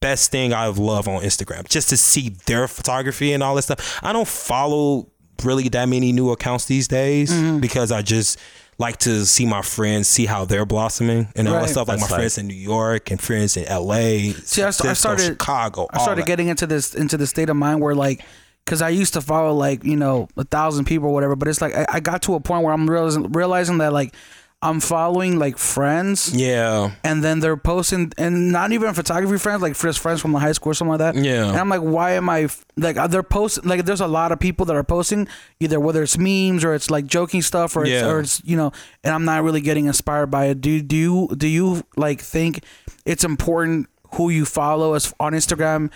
best 0.00 0.30
thing 0.30 0.52
I've 0.52 0.78
loved 0.78 1.08
on 1.08 1.22
Instagram. 1.22 1.68
Just 1.68 1.88
to 1.90 1.96
see 1.96 2.30
their 2.46 2.68
photography 2.68 3.32
and 3.32 3.42
all 3.42 3.54
that 3.54 3.62
stuff. 3.62 4.00
I 4.02 4.12
don't 4.12 4.28
follow 4.28 5.08
really 5.42 5.68
that 5.70 5.88
many 5.88 6.12
new 6.12 6.30
accounts 6.30 6.66
these 6.66 6.88
days 6.88 7.32
mm-hmm. 7.32 7.58
because 7.60 7.90
I 7.90 8.02
just 8.02 8.38
like 8.78 8.98
to 8.98 9.24
see 9.24 9.46
my 9.46 9.62
friends 9.62 10.08
see 10.08 10.26
how 10.26 10.44
they're 10.44 10.66
blossoming 10.66 11.28
and 11.36 11.46
all 11.48 11.54
Right. 11.54 11.62
that 11.62 11.68
stuff. 11.70 11.88
Like 11.88 11.98
That's 11.98 12.10
my 12.10 12.16
tight. 12.16 12.22
friends 12.22 12.38
in 12.38 12.48
New 12.48 12.54
York 12.54 13.10
and 13.10 13.20
friends 13.20 13.56
in 13.56 13.64
LA. 13.64 14.32
See, 14.42 14.62
I, 14.62 14.70
st- 14.70 14.90
I 14.90 14.92
started 14.94 15.24
Chicago. 15.24 15.86
I 15.90 16.02
started 16.02 16.26
getting 16.26 16.48
into 16.48 16.66
this 16.66 16.94
into 16.94 17.16
the 17.16 17.26
state 17.26 17.48
of 17.48 17.56
mind 17.56 17.80
where 17.80 17.94
like, 17.94 18.22
because 18.64 18.82
I 18.82 18.88
used 18.90 19.12
to 19.14 19.20
follow 19.20 19.52
like 19.54 19.84
you 19.84 19.96
know 19.96 20.28
a 20.36 20.44
thousand 20.44 20.84
people 20.86 21.08
or 21.08 21.12
whatever, 21.12 21.36
but 21.36 21.48
it's 21.48 21.60
like 21.60 21.74
I, 21.74 21.86
I 21.88 22.00
got 22.00 22.22
to 22.22 22.34
a 22.34 22.40
point 22.40 22.64
where 22.64 22.72
I'm 22.72 22.88
realizing 22.88 23.32
realizing 23.32 23.78
that 23.78 23.92
like 23.92 24.14
I'm 24.62 24.80
following 24.80 25.38
like 25.38 25.58
friends. 25.58 26.32
Yeah. 26.34 26.92
And 27.04 27.22
then 27.22 27.40
they're 27.40 27.56
posting, 27.58 28.10
and 28.16 28.50
not 28.50 28.72
even 28.72 28.94
photography 28.94 29.36
friends, 29.36 29.60
like 29.60 29.76
just 29.76 29.98
friends 29.98 30.22
from 30.22 30.32
the 30.32 30.38
high 30.38 30.52
school 30.52 30.70
or 30.70 30.74
something 30.74 30.96
like 30.96 31.00
that. 31.00 31.16
Yeah. 31.22 31.48
And 31.50 31.58
I'm 31.58 31.68
like, 31.68 31.82
why 31.82 32.12
am 32.12 32.30
I 32.30 32.48
like 32.78 32.96
uh, 32.96 33.06
they're 33.06 33.22
posting? 33.22 33.64
Like, 33.68 33.84
there's 33.84 34.00
a 34.00 34.06
lot 34.06 34.32
of 34.32 34.40
people 34.40 34.64
that 34.64 34.74
are 34.74 34.82
posting 34.82 35.28
either 35.60 35.78
whether 35.78 36.02
it's 36.02 36.16
memes 36.16 36.64
or 36.64 36.72
it's 36.72 36.90
like 36.90 37.04
joking 37.06 37.42
stuff 37.42 37.76
or 37.76 37.82
it's, 37.82 37.90
Yeah. 37.90 38.06
or 38.08 38.20
it's 38.20 38.42
you 38.42 38.56
know, 38.56 38.72
and 39.02 39.12
I'm 39.12 39.26
not 39.26 39.44
really 39.44 39.60
getting 39.60 39.84
inspired 39.84 40.28
by 40.28 40.46
it. 40.46 40.62
Do 40.62 40.80
do 40.80 40.96
you 40.96 41.28
do 41.36 41.46
you 41.46 41.82
like 41.96 42.22
think 42.22 42.64
it's 43.04 43.22
important 43.24 43.90
who 44.14 44.30
you 44.30 44.46
follow 44.46 44.94
as 44.94 45.12
on 45.20 45.34
Instagram? 45.34 45.90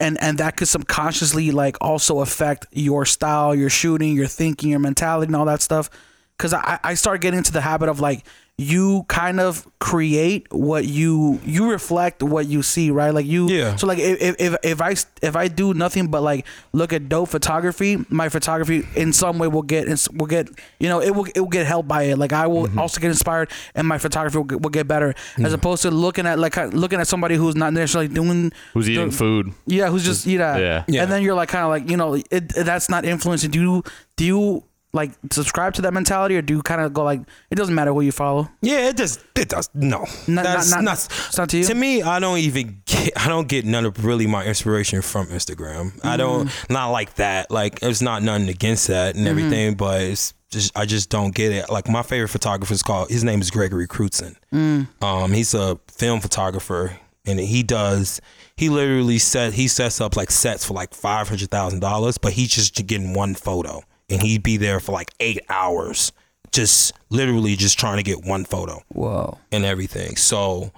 And 0.00 0.20
and 0.20 0.38
that 0.38 0.56
could 0.56 0.68
subconsciously 0.68 1.50
like 1.50 1.76
also 1.80 2.20
affect 2.20 2.66
your 2.72 3.04
style 3.04 3.54
your 3.54 3.70
shooting 3.70 4.14
your 4.14 4.26
thinking 4.26 4.70
your 4.70 4.78
mentality 4.78 5.28
and 5.28 5.36
all 5.36 5.46
that 5.46 5.62
stuff. 5.62 5.90
Because 6.36 6.54
I, 6.54 6.78
I 6.84 6.94
started 6.94 7.20
getting 7.20 7.38
into 7.38 7.52
the 7.52 7.60
habit 7.60 7.88
of 7.88 7.98
like 7.98 8.24
you 8.60 9.04
kind 9.06 9.38
of 9.38 9.64
create 9.78 10.44
what 10.52 10.84
you 10.84 11.40
you 11.44 11.70
reflect 11.70 12.24
what 12.24 12.46
you 12.46 12.60
see 12.60 12.90
right 12.90 13.14
like 13.14 13.24
you 13.24 13.48
Yeah. 13.48 13.76
so 13.76 13.86
like 13.86 14.00
if, 14.00 14.34
if 14.40 14.56
if 14.64 14.82
i 14.82 14.96
if 15.22 15.36
i 15.36 15.46
do 15.46 15.74
nothing 15.74 16.08
but 16.08 16.22
like 16.22 16.44
look 16.72 16.92
at 16.92 17.08
dope 17.08 17.28
photography 17.28 18.04
my 18.08 18.28
photography 18.28 18.82
in 18.96 19.12
some 19.12 19.38
way 19.38 19.46
will 19.46 19.62
get 19.62 19.86
will 20.12 20.26
get 20.26 20.48
you 20.80 20.88
know 20.88 21.00
it 21.00 21.14
will 21.14 21.26
it 21.36 21.38
will 21.40 21.46
get 21.48 21.66
helped 21.66 21.86
by 21.88 22.02
it 22.10 22.18
like 22.18 22.32
i 22.32 22.46
will 22.48 22.58
Mm-hmm. 22.66 22.78
also 22.80 23.00
get 23.00 23.08
inspired 23.10 23.48
and 23.76 23.86
my 23.86 23.96
photography 23.98 24.36
will 24.36 24.44
get, 24.44 24.60
will 24.60 24.70
get 24.70 24.88
better 24.88 25.14
as 25.38 25.52
opposed 25.52 25.82
to 25.82 25.92
looking 25.92 26.26
at 26.26 26.40
like 26.40 26.56
looking 26.74 26.98
at 26.98 27.06
somebody 27.06 27.36
who's 27.36 27.54
not 27.54 27.72
necessarily 27.72 28.08
doing 28.08 28.50
Who's 28.74 28.90
eating 28.90 29.10
the- 29.10 29.16
food? 29.16 29.52
yeah, 29.66 29.88
who's 29.88 30.04
just 30.04 30.26
yeah. 30.26 30.56
Yeah. 30.58 30.84
Yeah. 30.88 31.02
And 31.04 31.12
then 31.12 31.22
you're 31.22 31.36
like 31.36 31.48
kind 31.48 31.62
of 31.62 31.70
like 31.70 31.88
you 31.88 31.96
know 31.96 32.14
it, 32.14 32.48
that's 32.48 32.88
not 32.90 33.04
influencing. 33.04 33.52
Do 33.52 33.60
you 33.60 33.82
do 34.16 34.24
you 34.24 34.64
like 34.98 35.12
subscribe 35.32 35.72
to 35.74 35.82
that 35.82 35.94
mentality 35.94 36.36
or 36.36 36.42
do 36.42 36.54
you 36.54 36.62
kind 36.62 36.80
of 36.80 36.92
go 36.92 37.02
like 37.04 37.20
it 37.50 37.54
doesn't 37.54 37.74
matter 37.74 37.92
who 37.94 38.00
you 38.02 38.12
follow? 38.12 38.48
Yeah, 38.60 38.88
it 38.90 38.96
does. 38.96 39.18
it 39.34 39.48
does 39.48 39.70
no. 39.74 40.00
Not- 40.26 40.44
That's 40.44 40.70
not- 40.70 40.82
not- 40.82 40.84
not, 40.84 41.26
it's 41.28 41.38
not 41.38 41.48
to 41.50 41.56
you? 41.58 41.64
To 41.64 41.74
me, 41.74 42.02
I 42.02 42.18
don't 42.20 42.38
even 42.38 42.82
get 42.86 43.12
I 43.16 43.28
don't 43.28 43.48
get 43.48 43.64
none 43.64 43.84
of 43.86 44.04
really 44.04 44.26
my 44.26 44.44
inspiration 44.44 45.00
from 45.02 45.26
Instagram. 45.28 45.98
I 46.04 46.16
don't 46.16 46.48
Mm-hmm. 46.48 46.72
not 46.72 46.88
like 46.90 47.14
that. 47.14 47.50
Like 47.50 47.78
it's 47.82 48.02
not 48.02 48.22
nothing 48.22 48.48
against 48.48 48.88
that 48.88 49.14
and 49.16 49.26
everything, 49.26 49.74
but 49.74 50.02
it's 50.02 50.34
just 50.50 50.76
I 50.76 50.84
just 50.86 51.10
don't 51.10 51.34
get 51.34 51.52
it. 51.52 51.70
Like 51.70 51.88
my 51.88 52.02
favorite 52.02 52.28
photographer 52.28 52.72
is 52.74 52.82
called 52.82 53.10
his 53.10 53.22
name 53.24 53.40
is 53.40 53.50
Gregory 53.50 53.86
Crewdson. 53.86 54.36
Mm. 54.52 54.88
Um, 55.02 55.32
he's 55.32 55.54
a 55.54 55.78
film 55.88 56.20
photographer 56.20 56.96
and 57.26 57.38
he 57.38 57.62
does 57.62 58.20
he 58.56 58.68
literally 58.70 59.18
set 59.18 59.52
he 59.52 59.68
sets 59.68 60.00
up 60.00 60.16
like 60.16 60.30
sets 60.30 60.64
for 60.64 60.74
like 60.74 60.94
five 60.94 61.28
hundred 61.28 61.50
thousand 61.50 61.80
dollars, 61.80 62.16
but 62.18 62.32
he's 62.32 62.48
just 62.48 62.74
getting 62.86 63.12
one 63.14 63.34
photo 63.34 63.82
and 64.08 64.22
he'd 64.22 64.42
be 64.42 64.56
there 64.56 64.80
for 64.80 64.92
like 64.92 65.10
eight 65.20 65.40
hours, 65.48 66.12
just 66.52 66.92
literally 67.10 67.56
just 67.56 67.78
trying 67.78 67.98
to 67.98 68.02
get 68.02 68.24
one 68.24 68.44
photo 68.44 68.82
Whoa. 68.88 69.38
and 69.52 69.64
everything. 69.64 70.16
So 70.16 70.72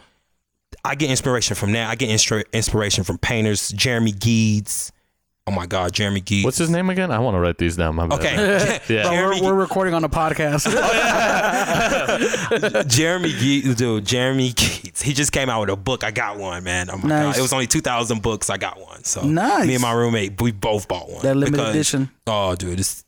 I 0.85 0.95
get 0.95 1.11
inspiration 1.11 1.57
from 1.57 1.73
that. 1.73 1.91
I 1.91 1.95
get 1.95 2.09
instra- 2.11 2.45
inspiration 2.53 3.05
from 3.05 3.19
painters, 3.19 3.71
Jeremy 3.71 4.13
Geddes. 4.13 4.93
Oh 5.47 5.53
my 5.53 5.67
God, 5.67 5.93
Jeremy 5.93 6.21
Geddes. 6.21 6.45
What's 6.45 6.59
his 6.59 6.71
name 6.71 6.91
again? 6.91 7.11
I 7.11 7.19
want 7.19 7.35
to 7.35 7.41
write 7.41 7.59
these 7.59 7.77
down. 7.77 7.97
My 7.97 8.07
bad. 8.07 8.21
Okay, 8.21 8.81
Yeah. 8.95 9.03
Bro, 9.09 9.41
we're, 9.41 9.43
we're 9.43 9.55
recording 9.55 9.95
on 9.95 10.05
a 10.05 10.09
podcast. 10.09 10.67
Jeremy 12.89 13.33
Geddes, 13.33 13.75
dude, 13.77 14.05
Jeremy 14.07 14.53
Geddes. 14.53 15.03
He 15.03 15.13
just 15.13 15.33
came 15.33 15.49
out 15.49 15.61
with 15.61 15.71
a 15.71 15.77
book. 15.77 16.05
I 16.05 16.11
got 16.11 16.39
one, 16.39 16.65
man. 16.65 16.91
Oh 16.91 16.97
my 16.99 17.09
Nice. 17.09 17.35
God, 17.35 17.39
it 17.39 17.43
was 17.43 17.53
only 17.53 17.67
two 17.67 17.81
thousand 17.81 18.23
books. 18.23 18.51
I 18.51 18.57
got 18.59 18.81
one. 18.81 19.05
So 19.05 19.23
Nice. 19.23 19.67
me 19.67 19.75
and 19.75 19.83
my 19.83 19.93
roommate, 19.93 20.41
we 20.41 20.53
both 20.53 20.89
bought 20.89 21.09
one. 21.11 21.23
That 21.23 21.37
limited 21.37 21.53
because- 21.57 21.71
edition. 21.75 22.11
Oh, 22.27 22.55
dude, 22.55 22.81
it's, 22.81 23.05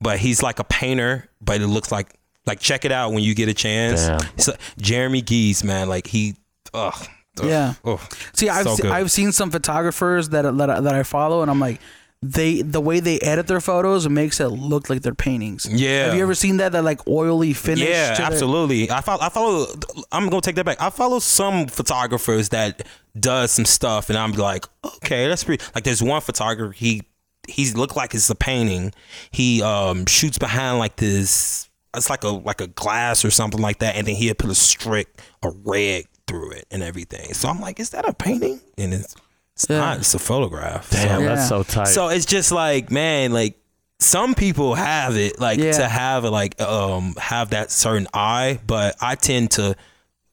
but 0.00 0.18
he's 0.18 0.42
like 0.42 0.58
a 0.58 0.64
painter, 0.64 1.28
but 1.40 1.60
it 1.60 1.66
looks 1.66 1.90
like 1.92 2.14
like 2.46 2.60
check 2.60 2.84
it 2.84 2.92
out 2.92 3.12
when 3.12 3.22
you 3.22 3.34
get 3.34 3.48
a 3.48 3.54
chance. 3.54 4.08
So, 4.36 4.54
Jeremy 4.78 5.22
Geddes, 5.22 5.64
man, 5.64 5.88
like 5.88 6.06
he, 6.06 6.34
ugh, 6.74 6.94
ugh, 7.40 7.46
Yeah. 7.46 7.74
ugh. 7.84 8.00
See, 8.34 8.48
I've 8.50 8.64
So 8.64 8.74
se- 8.76 8.88
I've 8.90 9.10
seen 9.10 9.32
some 9.32 9.50
photographers 9.50 10.28
that 10.30 10.42
that 10.58 10.68
I, 10.70 10.80
that 10.80 10.94
I 10.94 11.02
follow, 11.04 11.40
and 11.42 11.50
I'm 11.50 11.58
like, 11.60 11.80
they 12.22 12.62
the 12.62 12.80
way 12.80 13.00
they 13.00 13.18
edit 13.20 13.46
their 13.48 13.60
photos 13.60 14.08
makes 14.08 14.40
it 14.40 14.48
look 14.48 14.88
like 14.88 15.02
they're 15.02 15.14
paintings. 15.14 15.66
Yeah. 15.70 16.06
Have 16.06 16.14
you 16.14 16.22
ever 16.22 16.34
seen 16.34 16.56
that? 16.58 16.72
That 16.72 16.82
like 16.84 17.06
oily 17.06 17.52
finish. 17.54 17.86
Yeah, 17.88 18.14
to 18.14 18.22
the- 18.22 18.26
absolutely. 18.26 18.90
I 18.90 19.00
follow. 19.02 19.22
I 19.22 19.28
follow. 19.30 19.66
I'm 20.12 20.28
gonna 20.28 20.40
take 20.40 20.56
that 20.56 20.64
back. 20.64 20.80
I 20.80 20.90
follow 20.90 21.18
some 21.18 21.66
photographers 21.66 22.50
that 22.50 22.86
does 23.18 23.52
some 23.52 23.64
stuff, 23.66 24.08
and 24.10 24.18
I'm 24.18 24.32
like, 24.32 24.64
okay, 24.84 25.28
that's 25.28 25.44
pretty. 25.44 25.64
Like, 25.74 25.84
there's 25.84 26.02
one 26.02 26.20
photographer. 26.20 26.72
He 26.72 27.02
he's 27.48 27.76
looked 27.76 27.96
like 27.96 28.14
it's 28.14 28.30
a 28.30 28.34
painting. 28.34 28.92
He 29.30 29.62
um 29.62 30.06
shoots 30.06 30.38
behind 30.38 30.78
like 30.78 30.96
this. 30.96 31.68
It's 31.96 32.10
like 32.10 32.24
a 32.24 32.28
like 32.28 32.60
a 32.60 32.66
glass 32.68 33.24
or 33.24 33.30
something 33.30 33.60
like 33.60 33.78
that, 33.78 33.94
and 33.96 34.06
then 34.06 34.14
he'll 34.16 34.34
put 34.34 34.50
a 34.50 34.54
strip 34.54 35.20
of 35.42 35.54
red 35.64 36.04
through 36.26 36.52
it 36.52 36.66
and 36.70 36.82
everything. 36.82 37.34
So 37.34 37.48
I'm 37.48 37.60
like, 37.60 37.78
is 37.78 37.90
that 37.90 38.08
a 38.08 38.12
painting? 38.12 38.60
And 38.78 38.94
it's 38.94 39.14
it's 39.54 39.66
Yeah. 39.68 39.78
not. 39.78 39.98
It's 39.98 40.14
a 40.14 40.18
photograph. 40.18 40.90
Damn, 40.90 41.22
Yeah. 41.22 41.34
that's 41.36 41.48
so 41.48 41.62
tight. 41.62 41.88
So 41.88 42.08
it's 42.08 42.26
just 42.26 42.50
like, 42.50 42.90
man, 42.90 43.32
like 43.32 43.56
some 44.00 44.34
people 44.34 44.74
have 44.74 45.16
it, 45.16 45.38
like 45.38 45.60
Yeah. 45.60 45.72
to 45.72 45.86
have 45.88 46.24
it, 46.24 46.30
like 46.30 46.60
um, 46.60 47.14
have 47.18 47.50
that 47.50 47.70
certain 47.70 48.08
eye. 48.12 48.58
But 48.66 48.96
I 49.00 49.14
tend 49.14 49.52
to 49.52 49.76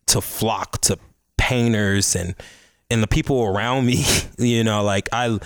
to 0.07 0.21
flock 0.21 0.81
to 0.81 0.97
painters 1.37 2.15
and 2.15 2.35
and 2.89 3.01
the 3.03 3.07
people 3.07 3.43
around 3.43 3.85
me. 3.85 4.03
You 4.39 4.63
know, 4.63 4.83
like 4.83 5.07
I 5.13 5.37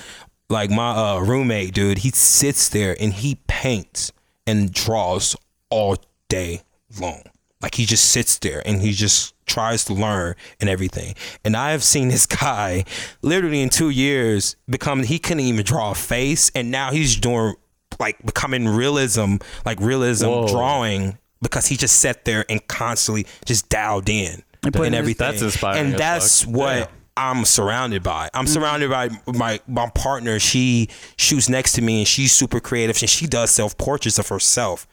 like 0.50 0.70
my 0.70 0.92
uh, 0.92 1.20
roommate, 1.20 1.74
dude. 1.74 2.00
He 2.00 2.10
sits 2.12 2.70
there 2.70 2.96
and 3.00 3.14
he 3.14 3.40
paints 3.48 4.12
and 4.46 4.72
draws 4.72 5.36
all 5.70 5.98
day 6.30 6.62
long. 7.00 7.24
Like 7.62 7.76
he 7.76 7.86
just 7.86 8.12
sits 8.12 8.38
there 8.40 8.62
and 8.66 8.82
he 8.82 8.92
just 8.92 9.34
tries 9.48 9.86
to 9.86 9.94
learn 9.94 10.36
and 10.60 10.70
everything. 10.70 11.16
And 11.44 11.56
I 11.56 11.72
have 11.72 11.84
seen 11.84 12.10
this 12.10 12.26
guy 12.44 12.86
literally 13.22 13.62
in 13.62 13.70
two 13.70 13.90
years 13.90 14.56
become 14.70 15.04
he 15.04 15.20
couldn't 15.20 15.42
even 15.42 15.64
draw 15.66 15.92
a 15.92 15.96
face, 15.96 16.52
and 16.54 16.70
now 16.72 16.92
he's 16.92 17.16
doing 17.16 17.56
like 18.00 18.24
becoming 18.26 18.68
realism, 18.68 19.38
like 19.66 19.80
realism 19.80 20.28
Whoa. 20.28 20.48
drawing 20.48 21.18
because 21.42 21.68
he 21.68 21.78
just 21.78 22.00
sat 22.00 22.26
there 22.26 22.46
and 22.50 22.66
constantly 22.68 23.26
just 23.46 23.70
dialed 23.70 24.10
in 24.10 24.44
and 24.64 24.76
his- 24.76 24.94
everything. 24.94 25.28
That's 25.28 25.42
inspiring 25.42 25.86
And 25.86 25.94
that's 25.96 26.46
what. 26.46 26.92
I'm 27.18 27.46
surrounded 27.46 28.04
by. 28.04 28.30
I'm 28.34 28.46
mm-hmm. 28.46 28.54
surrounded 28.54 28.90
by 28.90 29.10
my 29.28 29.60
my 29.68 29.90
partner. 29.90 30.40
She 30.40 30.90
shoots 31.18 31.50
next 31.50 31.74
to 31.74 31.82
me 31.82 32.00
and 32.00 32.08
she's 32.08 32.34
super 32.34 32.60
creative 32.60 33.02
and 33.02 33.10
she 33.10 33.28
does 33.28 33.52
self 33.52 33.78
portraits 33.78 34.20
of 34.20 34.28
herself. 34.28 34.88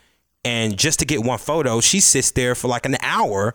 And 0.45 0.77
just 0.77 0.99
to 0.99 1.05
get 1.05 1.23
one 1.23 1.39
photo, 1.39 1.81
she 1.81 2.01
sits 2.01 2.33
there 2.33 2.55
for 2.55 2.69
like 2.69 2.87
an 2.87 2.97
hour 3.01 3.55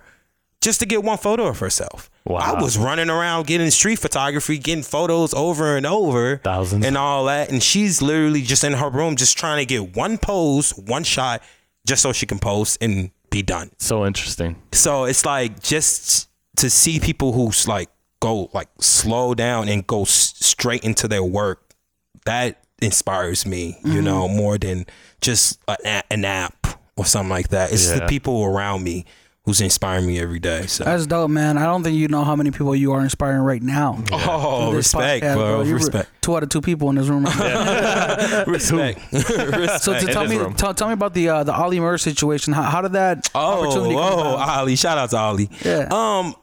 just 0.61 0.79
to 0.79 0.85
get 0.85 1.03
one 1.03 1.17
photo 1.17 1.47
of 1.47 1.59
herself. 1.59 2.09
Wow. 2.25 2.39
I 2.39 2.61
was 2.61 2.77
running 2.77 3.09
around 3.09 3.47
getting 3.47 3.69
street 3.71 3.99
photography, 3.99 4.57
getting 4.57 4.83
photos 4.83 5.33
over 5.33 5.77
and 5.77 5.85
over. 5.85 6.37
Thousands. 6.37 6.85
And 6.85 6.97
all 6.97 7.25
that. 7.25 7.51
And 7.51 7.61
she's 7.61 8.01
literally 8.01 8.41
just 8.41 8.63
in 8.63 8.73
her 8.73 8.89
room 8.89 9.15
just 9.15 9.37
trying 9.37 9.59
to 9.59 9.65
get 9.65 9.95
one 9.95 10.17
pose, 10.17 10.71
one 10.71 11.03
shot, 11.03 11.41
just 11.85 12.01
so 12.01 12.11
she 12.11 12.25
can 12.25 12.39
post 12.39 12.77
and 12.81 13.11
be 13.29 13.41
done. 13.41 13.71
So 13.77 14.05
interesting. 14.05 14.61
So 14.71 15.05
it's 15.05 15.25
like 15.25 15.61
just 15.61 16.29
to 16.57 16.69
see 16.69 16.99
people 16.99 17.33
who's 17.33 17.67
like 17.67 17.89
go 18.19 18.49
like 18.53 18.69
slow 18.79 19.33
down 19.33 19.69
and 19.69 19.85
go 19.85 20.01
s- 20.03 20.33
straight 20.39 20.83
into 20.83 21.07
their 21.07 21.23
work. 21.23 21.63
That 22.25 22.63
inspires 22.81 23.45
me, 23.45 23.77
you 23.83 24.01
know, 24.01 24.27
more 24.27 24.57
than 24.57 24.85
just 25.21 25.59
a, 25.67 25.77
a- 25.85 26.03
an 26.13 26.25
app 26.25 26.67
or 26.95 27.05
something 27.05 27.29
like 27.29 27.49
that. 27.49 27.71
It's 27.71 27.91
the 27.91 28.05
people 28.07 28.43
around 28.43 28.83
me 28.83 29.05
who's 29.45 29.61
inspiring 29.61 30.05
me 30.05 30.19
every 30.19 30.39
day. 30.39 30.65
So 30.67 30.83
That's 30.83 31.05
dope, 31.07 31.29
man. 31.31 31.57
I 31.57 31.65
don't 31.65 31.81
think 31.81 31.95
you 31.95 32.09
know 32.09 32.25
how 32.25 32.35
many 32.35 32.51
people 32.51 32.75
you 32.75 32.91
are 32.91 33.01
inspiring 33.01 33.39
right 33.39 33.61
now. 33.63 34.03
oh, 34.11 34.73
respect, 34.73 35.23
podcast, 35.23 35.35
bro. 35.35 35.61
You're 35.61 35.75
Respect, 35.75 36.09
Two 36.21 36.35
out 36.35 36.43
of 36.43 36.49
two 36.49 36.59
people 36.59 36.89
in 36.89 36.97
this 36.97 37.07
room. 37.07 37.23
Right 37.23 37.37
now. 37.39 38.43
respect, 38.47 38.99
respect. 39.13 39.81
So 39.83 39.97
to 39.97 40.05
tell 40.07 40.27
me, 40.27 40.35
room. 40.37 40.53
tell, 40.55 40.73
tell 40.73 40.87
me 40.87 40.93
about 40.95 41.13
the 41.13 41.29
uh, 41.29 41.43
the 41.45 41.57
Olly 41.57 41.79
Murs 41.79 42.01
situation. 42.01 42.51
How, 42.51 42.63
how 42.63 42.81
did 42.81 42.91
that 42.93 43.29
Oh, 43.33 43.61
opportunity 43.63 43.95
come 43.95 44.03
whoa, 44.03 44.33
about? 44.33 44.59
Olly! 44.63 44.75
Shout 44.75 44.97
out 44.97 45.09
to 45.11 45.19
Olly. 45.21 45.49
Yeah. 45.63 45.87
Um, 45.91 46.35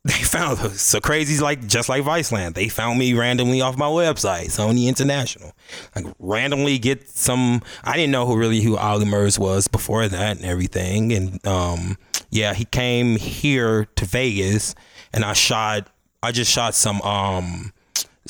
they 0.04 0.14
found 0.14 0.58
so 0.72 0.98
crazy 0.98 1.42
like 1.42 1.66
just 1.66 1.90
like 1.90 2.02
Viceland. 2.02 2.54
They 2.54 2.68
found 2.68 2.98
me 2.98 3.12
randomly 3.12 3.60
off 3.60 3.76
my 3.76 3.86
website, 3.86 4.46
Sony 4.46 4.88
International. 4.88 5.52
Like 5.94 6.06
randomly 6.18 6.78
get 6.78 7.06
some. 7.10 7.60
I 7.84 7.96
didn't 7.96 8.10
know 8.10 8.24
who 8.24 8.38
really 8.38 8.62
who 8.62 8.78
Olly 8.78 9.04
Murs 9.04 9.38
was 9.38 9.68
before 9.68 10.08
that 10.08 10.36
and 10.38 10.46
everything. 10.46 11.12
And 11.12 11.46
um, 11.46 11.98
yeah, 12.30 12.54
he 12.54 12.64
came 12.64 13.16
here 13.16 13.88
to 13.96 14.06
Vegas, 14.06 14.74
and 15.12 15.22
I 15.22 15.34
shot. 15.34 15.90
I 16.22 16.32
just 16.32 16.50
shot 16.50 16.74
some 16.74 17.02
um 17.02 17.72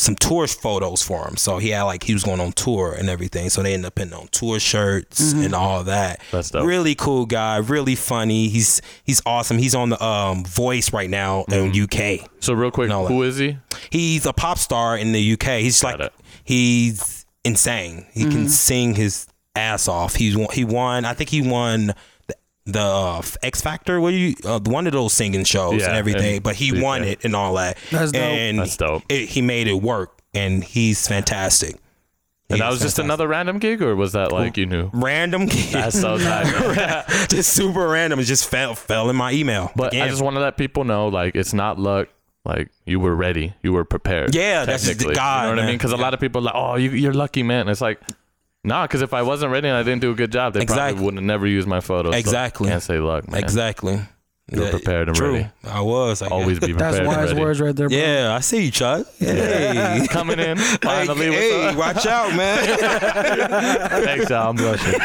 some 0.00 0.14
tour 0.14 0.46
photos 0.46 1.02
for 1.02 1.28
him. 1.28 1.36
So 1.36 1.58
he 1.58 1.70
had 1.70 1.82
like 1.82 2.02
he 2.02 2.14
was 2.14 2.24
going 2.24 2.40
on 2.40 2.52
tour 2.52 2.94
and 2.98 3.10
everything. 3.10 3.50
So 3.50 3.62
they 3.62 3.74
ended 3.74 3.88
up 3.88 3.96
putting 3.96 4.14
on 4.14 4.28
tour 4.28 4.58
shirts 4.58 5.20
mm-hmm. 5.20 5.44
and 5.44 5.54
all 5.54 5.84
that. 5.84 6.22
That's 6.30 6.50
dope. 6.50 6.66
Really 6.66 6.94
cool 6.94 7.26
guy, 7.26 7.58
really 7.58 7.94
funny. 7.94 8.48
He's 8.48 8.80
he's 9.04 9.20
awesome. 9.26 9.58
He's 9.58 9.74
on 9.74 9.90
the 9.90 10.02
um 10.02 10.44
Voice 10.44 10.94
right 10.94 11.10
now 11.10 11.44
in 11.48 11.70
mm-hmm. 11.70 12.22
UK. 12.22 12.30
So 12.40 12.54
real 12.54 12.70
quick, 12.70 12.90
who 12.90 13.22
is 13.22 13.36
he? 13.36 13.58
He's 13.90 14.24
a 14.24 14.32
pop 14.32 14.58
star 14.58 14.96
in 14.96 15.12
the 15.12 15.32
UK. 15.34 15.60
He's 15.60 15.84
like 15.84 16.00
it. 16.00 16.14
he's 16.44 17.26
insane. 17.44 18.06
He 18.12 18.22
can 18.22 18.30
mm-hmm. 18.30 18.46
sing 18.46 18.94
his 18.94 19.26
ass 19.54 19.86
off. 19.86 20.14
He's 20.14 20.34
won- 20.34 20.52
he 20.52 20.64
won. 20.64 21.04
I 21.04 21.12
think 21.12 21.28
he 21.28 21.42
won 21.42 21.94
the, 22.72 22.78
the 22.78 22.84
uh, 22.84 23.22
X 23.42 23.60
Factor. 23.60 24.00
What 24.00 24.10
do 24.10 24.16
you 24.16 24.34
uh, 24.44 24.60
one 24.64 24.86
of 24.86 24.92
those 24.92 25.12
singing 25.12 25.44
shows 25.44 25.80
Yeah, 25.80 25.88
and 25.88 25.96
everything. 25.96 26.36
and- 26.36 26.42
but 26.42 26.56
he 26.56 26.74
yeah. 26.74 26.82
won 26.82 27.04
it 27.04 27.24
and 27.24 27.34
all 27.36 27.54
that. 27.54 27.76
That's 27.90 28.12
dope. 28.12 28.22
And 28.22 28.58
That's 28.58 28.76
dope. 28.76 29.02
It, 29.08 29.28
he 29.28 29.42
made 29.42 29.68
it 29.68 29.74
work, 29.82 30.18
and 30.34 30.62
he's 30.64 31.06
fantastic. 31.06 31.76
And 32.48 32.60
that 32.60 32.64
He's 32.64 32.72
was 32.74 32.80
just 32.82 32.98
another 32.98 33.28
random 33.28 33.60
gig, 33.60 33.80
or 33.80 33.94
was 33.94 34.12
that 34.14 34.32
like 34.32 34.56
you 34.56 34.66
knew? 34.66 34.90
random 34.92 35.46
kid. 35.48 35.72
That's 35.72 36.00
so 36.00 36.18
tight. 36.18 37.06
just 37.28 37.52
super 37.52 37.86
random. 37.88 38.18
It 38.18 38.24
just 38.24 38.48
fell 38.48 38.74
fell 38.74 39.08
in 39.08 39.14
my 39.14 39.32
email. 39.32 39.70
But 39.76 39.94
I 39.94 40.08
just 40.08 40.20
want 40.20 40.34
to 40.34 40.40
let 40.40 40.56
people 40.56 40.82
know, 40.82 41.06
like, 41.08 41.36
it's 41.36 41.52
not 41.54 41.78
luck. 41.78 42.08
Like 42.44 42.70
you 42.86 42.98
were 42.98 43.14
ready, 43.14 43.52
you 43.62 43.72
were 43.72 43.84
prepared. 43.84 44.34
Yeah, 44.34 44.64
that's 44.64 44.82
just 44.84 44.92
technically. 44.98 45.14
God, 45.14 45.42
You 45.42 45.50
know 45.50 45.56
what 45.56 45.62
I 45.62 45.66
mean? 45.66 45.76
Because 45.76 45.92
a 45.92 45.96
lot 45.98 46.14
of 46.14 46.20
people 46.20 46.40
are 46.40 46.44
like, 46.44 46.54
oh, 46.56 46.74
you, 46.76 46.90
you're 46.90 47.12
lucky, 47.12 47.42
man. 47.42 47.60
And 47.60 47.70
it's 47.70 47.82
like, 47.82 48.00
nah, 48.64 48.84
because 48.86 49.02
if 49.02 49.12
I 49.14 49.22
wasn't 49.22 49.52
ready 49.52 49.68
and 49.68 49.76
I 49.76 49.82
didn't 49.82 50.00
do 50.00 50.10
a 50.10 50.14
good 50.14 50.32
job, 50.32 50.54
they 50.54 50.60
Exactly. 50.62 50.92
probably 50.94 51.04
would 51.04 51.14
have 51.14 51.24
never 51.24 51.46
used 51.46 51.68
my 51.68 51.80
photos. 51.80 52.12
So 52.14 52.18
Exactly. 52.18 52.68
can't 52.68 52.82
say 52.82 52.98
luck, 52.98 53.28
man. 53.30 53.42
exactly. 53.42 54.00
You 54.52 54.62
were 54.62 54.70
prepared 54.70 55.06
and 55.06 55.16
True. 55.16 55.34
ready. 55.34 55.48
I 55.62 55.80
was. 55.80 56.22
I 56.22 56.24
guess. 56.24 56.32
Always 56.32 56.58
be 56.58 56.72
prepared 56.72 56.94
That's 56.94 56.98
and 56.98 57.06
wise 57.06 57.28
ready. 57.28 57.40
words 57.40 57.60
right 57.60 57.76
there. 57.76 57.88
Bro. 57.88 57.96
Yeah, 57.96 58.34
I 58.34 58.40
see 58.40 58.64
you, 58.64 58.70
Chuck. 58.72 59.06
Hey. 59.20 60.04
Coming 60.10 60.40
in 60.40 60.56
finally. 60.82 61.26
hey, 61.30 61.72
What's 61.76 62.04
up? 62.04 62.04
watch 62.04 62.06
out, 62.06 62.36
man. 62.36 62.66
Thanks, 64.04 64.28
y'all. 64.28 64.50
I'm 64.50 64.56
blushing. 64.56 65.00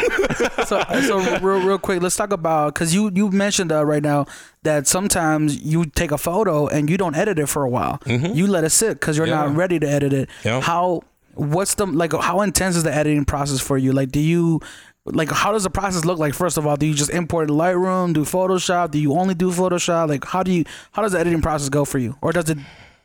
so, 0.66 0.82
so 1.02 1.38
real, 1.42 1.60
real 1.64 1.78
quick, 1.78 2.02
let's 2.02 2.16
talk 2.16 2.32
about 2.34 2.74
because 2.74 2.96
you 2.96 3.12
you 3.14 3.30
mentioned 3.30 3.72
uh, 3.72 3.86
right 3.86 4.02
now 4.02 4.26
that 4.64 4.88
sometimes 4.88 5.62
you 5.62 5.86
take 5.86 6.10
a 6.12 6.18
photo 6.18 6.68
and 6.68 6.90
you 6.90 6.98
don't 6.98 7.16
edit 7.16 7.38
it 7.38 7.46
for 7.46 7.64
a 7.64 7.70
while. 7.70 8.02
You 8.08 8.48
let 8.48 8.64
it 8.64 8.72
sit 8.72 9.00
because 9.00 9.16
you're 9.16 9.28
not 9.28 9.46
Mm-hmm. 9.50 9.58
Ready 9.60 9.80
to 9.80 9.88
edit 9.88 10.12
it. 10.12 10.30
Yeah. 10.44 10.60
How? 10.62 11.02
What's 11.36 11.76
the 11.76 11.86
like? 11.86 12.14
How 12.14 12.42
intense 12.42 12.76
is 12.76 12.84
the 12.84 12.94
editing 12.94 13.26
process 13.26 13.60
for 13.60 13.78
you? 13.78 13.92
Like, 13.92 14.12
do 14.12 14.20
you 14.20 14.60
like 15.06 15.30
how 15.30 15.52
does 15.52 15.64
the 15.64 15.70
process 15.70 16.06
look 16.06 16.18
like? 16.18 16.34
First 16.34 16.58
of 16.58 16.66
all, 16.66 16.76
do 16.78 16.86
you 16.86 16.94
just 16.94 17.12
import 17.12 17.50
Lightroom, 17.50 18.14
do 18.14 18.22
Photoshop? 18.26 18.92
Do 18.92 19.00
you 19.00 19.14
only 19.14 19.36
do 19.36 19.52
Photoshop? 19.52 20.10
Like, 20.10 20.26
how 20.26 20.44
do 20.44 20.52
you 20.52 20.64
how 20.94 21.02
does 21.02 21.12
the 21.12 21.20
editing 21.20 21.42
process 21.42 21.70
go 21.70 21.86
for 21.86 22.00
you, 22.00 22.18
or 22.22 22.32
does 22.32 22.50
it 22.50 22.58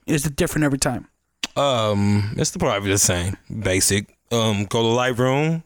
is 0.07 0.25
it 0.27 0.37
different 0.37 0.65
every 0.65 0.79
time? 0.79 1.09
um, 1.57 2.35
it's 2.37 2.53
the 2.53 2.59
probably 2.59 2.91
the 2.91 2.99
same. 2.99 3.37
Basic. 3.63 4.17
Um, 4.31 4.65
go 4.67 4.83
to 4.83 4.89
Lightroom. 4.89 5.63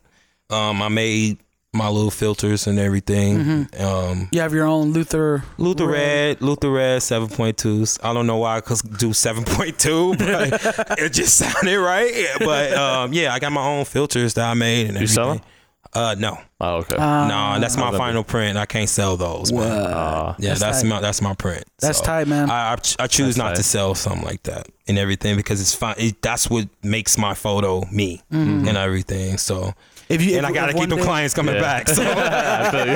Um, 0.51 0.83
I 0.83 0.89
made 0.89 1.39
my 1.75 1.89
little 1.89 2.11
filters 2.11 2.67
and 2.67 2.79
everything. 2.79 3.39
Mm-hmm. 3.39 3.85
Um, 3.85 4.29
You 4.33 4.41
have 4.41 4.55
your 4.55 4.67
own 4.67 4.93
Luther. 4.93 5.43
Luther 5.59 5.87
Red, 5.89 6.41
Luther 6.41 6.71
Red 6.71 7.01
7.2s. 7.03 7.99
I 8.03 8.13
don't 8.15 8.27
know 8.27 8.37
why 8.39 8.57
I 8.57 8.61
could 8.61 8.81
do 8.99 9.11
7.2, 9.11 10.19
but 10.87 10.99
it 10.99 11.13
just 11.13 11.37
sounded 11.37 11.79
right. 11.81 12.13
But 12.39 12.73
um, 12.75 13.13
yeah, 13.13 13.35
I 13.35 13.39
got 13.39 13.53
my 13.53 13.65
own 13.67 13.85
filters 13.85 14.35
that 14.35 14.49
I 14.49 14.55
made 14.55 14.89
and 14.91 15.01
You 15.01 15.07
sell 15.07 15.31
everything. 15.31 15.49
Uh, 15.93 16.13
no, 16.19 16.37
Oh, 16.61 16.77
okay. 16.79 16.97
no, 16.97 17.57
that's 17.61 17.77
my 17.77 17.93
final 17.97 18.25
print. 18.25 18.59
I 18.59 18.67
can't 18.67 18.89
sell 18.89 19.17
those. 19.17 19.53
Man. 19.53 19.63
Uh, 19.63 20.35
Yeah, 20.41 20.49
That's 20.51 20.61
that's, 20.61 20.85
my 20.85 21.01
that's 21.01 21.23
my 21.23 21.35
print. 21.35 21.63
That's 21.79 21.99
So, 21.99 22.05
tight, 22.05 22.27
man. 22.27 22.51
I 22.51 22.73
I, 22.73 22.77
ch- 22.77 22.97
I 22.99 23.07
choose 23.07 23.37
That's 23.37 23.39
not 23.39 23.55
to 23.57 23.63
sell 23.63 23.95
something 23.95 24.25
like 24.25 24.43
that 24.45 24.67
and 24.89 24.99
everything 24.99 25.37
because 25.37 25.61
it's 25.61 25.73
fine. 25.75 25.95
It, 25.99 26.21
that's 26.21 26.51
what 26.51 26.67
makes 26.83 27.17
my 27.17 27.35
photo 27.35 27.85
me 27.93 28.23
Mm-hmm. 28.33 28.67
and 28.67 28.77
everything. 28.77 29.39
So 29.39 29.73
If 30.09 30.23
you 30.23 30.37
and 30.37 30.45
if, 30.45 30.51
I 30.51 30.55
gotta 30.55 30.73
keep 30.73 30.81
one 30.81 30.89
them 30.91 30.99
clients 31.01 31.35
coming 31.35 31.55
Yeah. 31.55 31.61
back. 31.61 31.89
So 31.89 32.03
I 32.07 32.71
feel 32.71 32.87
you. 32.87 32.95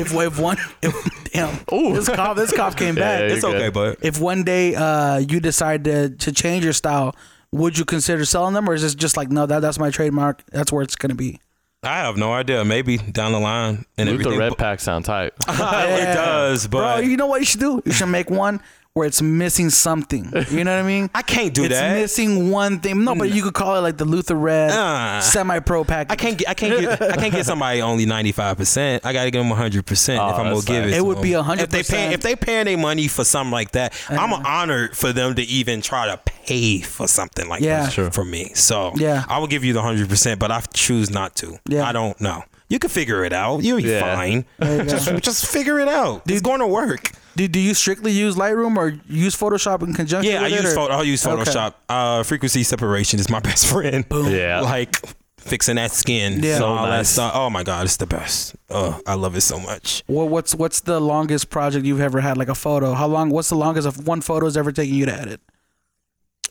if, 0.00 0.14
if 0.14 0.38
one 0.38 0.56
if, 0.82 1.32
damn 1.32 1.58
this 1.94 2.08
cough 2.08 2.36
this 2.36 2.52
cough 2.52 2.76
came 2.76 2.94
back. 2.94 3.20
Yeah, 3.20 3.26
it's 3.34 3.42
You're 3.42 3.54
okay, 3.56 3.68
but 3.68 3.98
If 4.02 4.20
one 4.20 4.42
day 4.44 4.74
uh, 4.74 5.18
you 5.18 5.40
decide 5.40 5.84
to 5.84 6.10
to 6.10 6.32
change 6.32 6.64
your 6.64 6.72
style, 6.72 7.14
would 7.52 7.78
you 7.78 7.84
consider 7.84 8.24
selling 8.24 8.54
them, 8.54 8.68
or 8.68 8.74
is 8.74 8.84
it 8.84 8.96
just 8.96 9.16
like 9.16 9.30
no 9.30 9.46
that 9.46 9.60
that's 9.60 9.78
my 9.78 9.90
trademark? 9.90 10.42
That's 10.50 10.72
where 10.72 10.82
it's 10.82 10.96
gonna 10.96 11.14
be. 11.14 11.40
I 11.82 11.98
have 11.98 12.16
no 12.16 12.32
idea. 12.32 12.64
Maybe 12.64 12.96
down 12.96 13.32
the 13.32 13.38
line 13.38 13.84
and 13.96 14.08
Luther 14.08 14.22
everything. 14.22 14.38
Red 14.40 14.58
Pack 14.58 14.80
sound 14.80 15.04
tight. 15.04 15.32
it 15.48 16.14
does, 16.14 16.66
Bro, 16.66 16.80
but 16.80 17.04
you 17.04 17.16
know 17.16 17.26
what 17.26 17.40
you 17.40 17.46
should 17.46 17.60
do? 17.60 17.80
You 17.84 17.92
should 17.92 18.06
make 18.08 18.28
one 18.30 18.60
where 18.96 19.06
it's 19.06 19.20
missing 19.20 19.68
something. 19.68 20.32
You 20.50 20.64
know 20.64 20.74
what 20.74 20.82
I 20.82 20.86
mean? 20.86 21.10
I 21.14 21.20
can't 21.20 21.52
do 21.52 21.64
it's 21.64 21.74
that. 21.74 21.98
It's 21.98 22.16
missing 22.18 22.50
one 22.50 22.80
thing. 22.80 23.04
No, 23.04 23.14
but 23.14 23.30
you 23.30 23.42
could 23.42 23.52
call 23.52 23.76
it 23.76 23.80
like 23.82 23.98
the 23.98 24.06
Luther 24.06 24.34
Red 24.36 24.70
Uh, 24.70 25.20
semi 25.20 25.58
pro 25.60 25.84
package. 25.84 26.12
I 26.12 26.16
can't 26.16 26.38
get 26.38 26.48
I 26.48 26.54
can't 26.54 26.80
get 26.80 27.02
I 27.02 27.16
can't 27.16 27.30
get 27.34 27.44
somebody 27.44 27.82
only 27.82 28.06
ninety 28.06 28.32
five 28.32 28.56
percent. 28.56 29.04
I 29.04 29.12
gotta 29.12 29.30
give 29.30 29.42
them 29.44 29.54
hundred 29.54 29.84
percent 29.84 30.18
Oh, 30.22 30.28
if 30.30 30.34
I'm 30.36 30.44
gonna 30.44 30.54
that's 30.54 30.64
give 30.64 30.82
tight. 30.84 30.92
it. 30.92 30.96
It 30.96 31.04
would 31.04 31.16
them. 31.18 31.22
be 31.24 31.32
If 31.34 31.44
100%. 31.44 31.60
If 31.62 31.68
they 31.68 31.82
pay 31.82 32.14
if 32.14 32.20
they 32.22 32.36
paying 32.36 32.64
their 32.64 32.78
money 32.78 33.06
for 33.06 33.22
something 33.22 33.52
like 33.52 33.72
that, 33.72 33.92
I'm 34.08 34.32
honored 34.32 34.96
for 34.96 35.12
them 35.12 35.34
to 35.34 35.42
even 35.42 35.82
try 35.82 36.06
to 36.06 36.16
pay 36.24 36.80
for 36.80 37.06
something 37.06 37.46
like 37.50 37.60
Yeah. 37.60 37.82
that 37.82 37.92
Sure. 37.92 38.10
for 38.10 38.24
me. 38.24 38.52
So 38.54 38.92
Yeah. 38.96 39.24
I 39.28 39.36
will 39.40 39.46
give 39.46 39.62
you 39.62 39.74
the 39.74 39.82
hundred 39.82 40.08
percent, 40.08 40.40
but 40.40 40.50
I 40.50 40.62
choose 40.72 41.10
not 41.10 41.36
to. 41.36 41.58
Yeah. 41.68 41.86
I 41.86 41.92
don't 41.92 42.18
know. 42.18 42.44
You 42.70 42.78
can 42.78 42.88
figure 42.88 43.24
it 43.26 43.34
out. 43.34 43.62
You'll 43.62 43.76
be 43.76 43.90
Yeah. 43.90 44.00
fine. 44.16 44.46
you. 44.62 44.84
Just 44.84 45.12
just 45.22 45.44
figure 45.46 45.78
it 45.80 45.88
out. 45.88 46.22
It's 46.26 46.40
going 46.40 46.60
to 46.60 46.66
work. 46.66 47.12
Do, 47.36 47.46
do 47.48 47.60
you 47.60 47.74
strictly 47.74 48.12
use 48.12 48.34
Lightroom 48.36 48.76
or 48.76 48.98
use 49.08 49.36
Photoshop 49.36 49.82
in 49.82 49.94
conjunction? 49.94 50.32
Yeah, 50.32 50.42
I 50.42 50.46
it, 50.48 50.52
use 50.62 50.72
or- 50.72 50.74
photo. 50.74 50.94
I 50.94 51.02
use 51.02 51.24
Okay. 51.26 51.42
Photoshop. 51.42 51.74
Uh, 51.88 52.22
frequency 52.22 52.62
separation 52.62 53.20
is 53.20 53.28
my 53.30 53.40
best 53.48 53.66
friend. 53.66 54.08
Boom. 54.08 54.32
Yeah. 54.32 54.60
like 54.60 54.96
fixing 55.38 55.76
that 55.76 55.92
skin. 55.92 56.42
Yeah. 56.42 56.58
So 56.58 56.66
all 56.66 56.86
that 56.86 57.06
stuff. 57.06 57.32
Oh 57.34 57.48
my 57.50 57.62
god, 57.62 57.84
it's 57.84 57.96
the 57.98 58.06
best. 58.06 58.56
Oh, 58.68 59.00
I 59.06 59.14
love 59.14 59.36
it 59.36 59.42
so 59.42 59.60
much. 59.60 60.02
What, 60.08 60.28
what's 60.28 60.54
what's 60.54 60.80
the 60.80 60.98
longest 60.98 61.50
project 61.50 61.86
you've 61.86 62.00
ever 62.00 62.20
had? 62.20 62.36
Like 62.36 62.48
a 62.48 62.54
photo? 62.56 62.94
How 62.94 63.06
long? 63.06 63.30
What's 63.30 63.50
the 63.50 63.54
longest 63.56 63.86
of 63.86 64.08
one 64.08 64.20
photo 64.22 64.46
has 64.46 64.56
ever 64.56 64.72
taken 64.72 64.94
you 64.94 65.06
to 65.06 65.14
edit? 65.14 65.40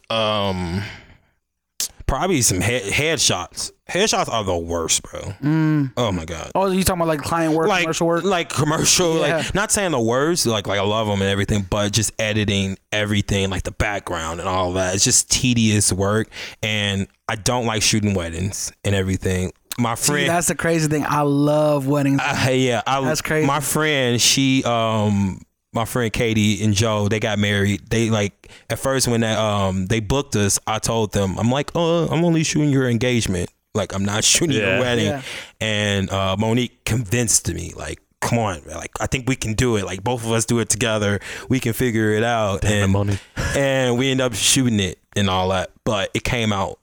Um, 0.09 0.81
Probably 2.07 2.41
some 2.41 2.61
head 2.61 2.83
headshots. 2.83 3.71
Headshots 3.89 4.29
are 4.29 4.43
the 4.43 4.57
worst, 4.57 5.01
bro. 5.03 5.33
Oh 5.97 6.11
my 6.11 6.25
god. 6.25 6.51
Oh, 6.55 6.69
you 6.71 6.83
talking 6.83 7.01
about 7.01 7.07
like 7.07 7.21
client 7.21 7.53
work, 7.53 7.67
Like 7.67 7.81
commercial 7.83 8.07
work? 8.07 8.23
like 8.23 8.49
commercial, 8.49 9.19
Yeah. 9.19 9.37
like 9.37 9.55
not 9.55 9.71
saying 9.71 9.91
the 9.91 9.99
words, 9.99 10.45
like 10.45 10.67
like 10.67 10.79
I 10.79 10.83
love 10.83 11.07
them 11.07 11.21
and 11.21 11.29
everything, 11.29 11.65
but 11.69 11.91
just 11.91 12.11
editing 12.19 12.77
everything, 12.91 13.49
like 13.49 13.63
the 13.63 13.71
background 13.71 14.39
and 14.39 14.47
all 14.49 14.73
that. 14.73 14.93
It's 14.95 15.03
just 15.03 15.29
tedious 15.31 15.91
work, 15.93 16.29
and 16.63 17.07
I 17.27 17.35
don't 17.35 17.65
like 17.65 17.81
shooting 17.81 18.13
weddings 18.13 18.71
and 18.83 18.95
everything. 18.95 19.51
My 19.77 19.95
See, 19.95 20.11
friend, 20.13 20.29
that's 20.29 20.47
the 20.47 20.55
crazy 20.55 20.87
thing. 20.87 21.05
I 21.07 21.21
love 21.21 21.85
weddings. 21.87 22.21
uh, 22.23 22.49
yeah, 22.51 22.81
I, 22.87 23.01
That's 23.01 23.21
crazy. 23.21 23.45
My 23.45 23.59
friend, 23.59 24.21
she, 24.21 24.63
um, 24.63 25.41
my 25.75 25.85
friend 25.85 26.11
Katie 26.11 26.63
and 26.63 26.73
Joe, 26.73 27.07
they 27.09 27.19
got 27.19 27.37
married. 27.37 27.89
They 27.89 28.09
like 28.09 28.49
at 28.69 28.79
first 28.79 29.07
when 29.07 29.21
they, 29.21 29.33
um 29.33 29.85
they 29.87 29.99
booked 29.99 30.35
us, 30.35 30.57
I 30.65 30.79
told 30.79 31.11
them, 31.13 31.37
I'm 31.37 31.51
like, 31.51 31.71
oh, 31.75 32.07
I'm 32.07 32.23
only 32.23 32.43
shooting 32.43 32.69
your 32.69 32.89
engagement. 32.89 33.51
Like 33.73 33.93
I'm 33.93 34.05
not 34.05 34.23
shooting 34.33 34.55
Yeah. 34.57 34.75
your 34.75 34.79
wedding. 34.79 35.05
Yeah. 35.07 35.21
And 35.61 36.09
uh, 36.09 36.35
Monique 36.39 36.83
convinced 36.85 37.53
me, 37.53 37.73
like, 37.75 37.99
come 38.21 38.39
on, 38.39 38.61
like 38.67 38.91
I 39.01 39.05
think 39.07 39.27
we 39.27 39.35
can 39.35 39.53
do 39.53 39.75
it. 39.75 39.85
Like 39.85 40.03
both 40.03 40.25
of 40.25 40.31
us 40.31 40.45
do 40.45 40.59
it 40.59 40.69
together, 40.69 41.19
we 41.49 41.59
can 41.59 41.73
figure 41.73 42.11
it 42.13 42.23
out. 42.23 42.61
Damn, 42.61 42.83
and 42.85 42.91
Monique. 42.93 43.19
and 43.55 43.97
we 43.97 44.09
end 44.11 44.21
up 44.21 44.33
shooting 44.33 44.79
it 44.79 44.97
and 45.15 45.29
all 45.29 45.49
that. 45.49 45.71
But 45.83 46.09
it 46.13 46.23
came 46.23 46.53
out 46.53 46.79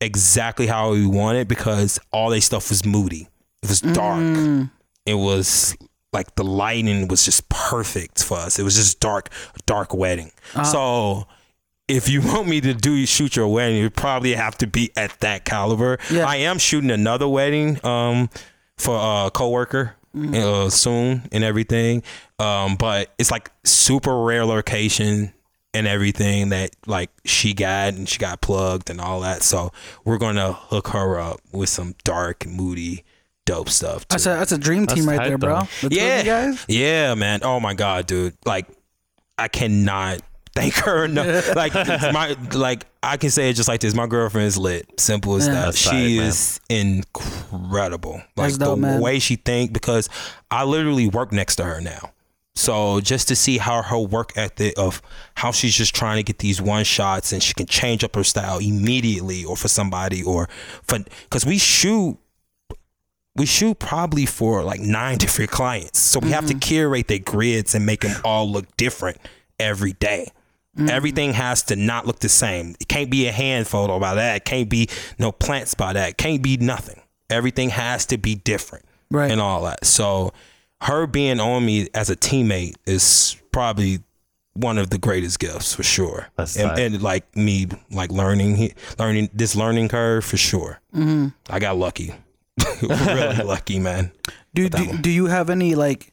exactly 0.00 0.66
how 0.66 0.92
we 0.92 1.06
wanted 1.06 1.46
because 1.46 1.98
all 2.10 2.30
their 2.30 2.40
stuff 2.40 2.70
was 2.70 2.84
moody. 2.86 3.28
It 3.62 3.68
was 3.68 3.80
dark. 3.82 4.18
Mm. 4.20 4.70
It 5.04 5.14
was 5.14 5.76
like 6.12 6.34
the 6.34 6.44
lighting 6.44 7.08
was 7.08 7.24
just 7.24 7.48
perfect 7.48 8.22
for 8.24 8.36
us. 8.38 8.58
It 8.58 8.62
was 8.62 8.76
just 8.76 9.00
dark, 9.00 9.28
dark 9.66 9.94
wedding. 9.94 10.32
Uh-huh. 10.54 10.64
So 10.64 11.26
if 11.88 12.08
you 12.08 12.20
want 12.24 12.48
me 12.48 12.60
to 12.62 12.74
do 12.74 13.06
shoot 13.06 13.36
your 13.36 13.48
wedding, 13.48 13.78
you 13.78 13.90
probably 13.90 14.34
have 14.34 14.56
to 14.58 14.66
be 14.66 14.90
at 14.96 15.18
that 15.20 15.44
caliber. 15.44 15.98
Yeah. 16.10 16.26
I 16.26 16.36
am 16.36 16.58
shooting 16.58 16.90
another 16.90 17.28
wedding 17.28 17.84
um 17.84 18.28
for 18.76 18.96
a 18.96 19.30
coworker 19.30 19.96
Mm-hmm. 20.12 20.34
uh, 20.34 20.70
soon 20.70 21.28
and 21.30 21.44
everything. 21.44 22.02
Um, 22.40 22.74
but 22.74 23.14
it's 23.16 23.30
like 23.30 23.52
super 23.62 24.24
rare 24.24 24.44
location 24.44 25.32
and 25.72 25.86
everything 25.86 26.48
that 26.48 26.70
like 26.84 27.10
she 27.24 27.54
got 27.54 27.94
and 27.94 28.08
she 28.08 28.18
got 28.18 28.40
plugged 28.40 28.90
and 28.90 29.00
all 29.00 29.20
that. 29.20 29.44
So 29.44 29.70
we're 30.04 30.18
gonna 30.18 30.52
hook 30.52 30.88
her 30.88 31.16
up 31.20 31.38
with 31.52 31.68
some 31.68 31.94
dark, 32.02 32.44
moody, 32.44 33.04
dope 33.50 33.68
stuff. 33.68 34.06
That's 34.08 34.26
a 34.26 34.30
that's 34.30 34.52
a 34.52 34.58
dream 34.58 34.86
team 34.86 35.04
That's 35.06 35.18
right 35.18 35.28
there, 35.28 35.38
tight, 35.38 35.68
bro. 35.80 35.88
The 35.88 35.94
yeah, 35.94 36.22
guys. 36.22 36.64
yeah, 36.68 37.14
man. 37.14 37.40
Oh 37.42 37.58
my 37.60 37.74
god, 37.74 38.06
dude. 38.06 38.34
Like, 38.44 38.66
I 39.38 39.48
cannot 39.48 40.20
thank 40.54 40.74
her 40.74 41.04
enough. 41.04 41.54
like, 41.56 41.74
my 41.74 42.36
like 42.52 42.86
I 43.02 43.16
can 43.16 43.30
say 43.30 43.50
it 43.50 43.54
just 43.54 43.68
like 43.68 43.80
this. 43.80 43.94
My 43.94 44.06
girlfriend 44.06 44.46
is 44.46 44.58
lit. 44.58 45.00
Simple 45.00 45.36
as 45.36 45.46
Yeah. 45.46 45.54
that. 45.66 45.74
She 45.74 45.88
tight, 45.90 46.16
man. 46.16 46.26
is 46.26 46.60
incredible. 46.68 48.12
Like 48.36 48.52
That's 48.52 48.58
dope, 48.58 48.76
the 48.76 48.82
man. 48.82 49.00
way 49.00 49.18
she 49.18 49.36
think 49.36 49.72
because 49.72 50.08
I 50.50 50.64
literally 50.64 51.08
work 51.08 51.32
next 51.32 51.56
to 51.56 51.64
her 51.64 51.80
now. 51.80 52.12
So 52.56 53.00
just 53.00 53.28
to 53.28 53.36
see 53.36 53.58
how 53.58 53.80
her 53.82 53.98
work 53.98 54.32
ethic 54.36 54.74
of 54.76 55.00
how 55.36 55.50
she's 55.52 55.74
just 55.74 55.94
trying 55.94 56.16
to 56.16 56.22
get 56.22 56.38
these 56.40 56.60
one 56.60 56.84
shots 56.84 57.32
and 57.32 57.42
she 57.42 57.54
can 57.54 57.66
change 57.66 58.04
up 58.04 58.14
her 58.16 58.24
style 58.24 58.58
immediately 58.58 59.44
or 59.44 59.56
for 59.56 59.68
somebody 59.68 60.22
or 60.22 60.48
for 60.82 60.98
because 61.22 61.46
we 61.46 61.56
shoot 61.58 62.18
we 63.36 63.46
shoot 63.46 63.78
probably 63.78 64.26
for 64.26 64.62
like 64.64 64.80
nine 64.80 65.18
different 65.18 65.50
clients. 65.50 65.98
So 65.98 66.18
we 66.20 66.30
have 66.30 66.46
to 66.46 66.54
curate 66.54 67.08
their 67.08 67.18
grids 67.18 67.74
and 67.74 67.86
make 67.86 68.00
them 68.00 68.20
all 68.24 68.50
look 68.50 68.76
different 68.76 69.18
every 69.58 69.92
day. 69.94 70.32
Everything 70.88 71.34
has 71.34 71.62
to 71.64 71.76
not 71.76 72.06
look 72.06 72.20
the 72.20 72.28
same. 72.28 72.74
It 72.80 72.88
can't 72.88 73.10
be 73.10 73.26
a 73.26 73.32
hand 73.32 73.66
photo 73.66 73.98
by 73.98 74.14
that. 74.14 74.36
It 74.36 74.44
can't 74.46 74.70
be 74.70 74.88
no 75.18 75.30
plants 75.30 75.74
by 75.74 75.92
that. 75.92 76.10
It 76.10 76.16
can't 76.16 76.42
be 76.42 76.56
nothing. 76.56 77.02
Everything 77.28 77.68
has 77.70 78.06
to 78.06 78.16
be 78.16 78.36
different. 78.36 78.86
Right. 79.10 79.30
And 79.30 79.40
all 79.40 79.64
that. 79.64 79.84
So 79.84 80.32
her 80.80 81.06
being 81.06 81.38
on 81.38 81.66
me 81.66 81.88
as 81.92 82.08
a 82.08 82.16
teammate 82.16 82.76
is 82.86 83.36
probably 83.52 83.98
one 84.54 84.78
of 84.78 84.90
the 84.90 84.98
greatest 84.98 85.38
gifts 85.38 85.74
for 85.74 85.82
sure. 85.82 86.28
And, 86.38 86.78
and 86.78 87.02
like 87.02 87.36
me, 87.36 87.66
like 87.90 88.10
learning, 88.10 88.72
learning 88.98 89.28
this 89.34 89.54
learning 89.54 89.88
curve 89.88 90.24
for 90.24 90.36
sure. 90.36 90.80
Mm-hmm. 90.94 91.28
I 91.50 91.58
got 91.58 91.76
lucky, 91.76 92.14
really 92.82 93.44
lucky, 93.44 93.78
man. 93.78 94.12
Do 94.54 94.68
do, 94.68 94.96
do 94.98 95.10
you 95.10 95.26
have 95.26 95.50
any 95.50 95.74
like? 95.74 96.12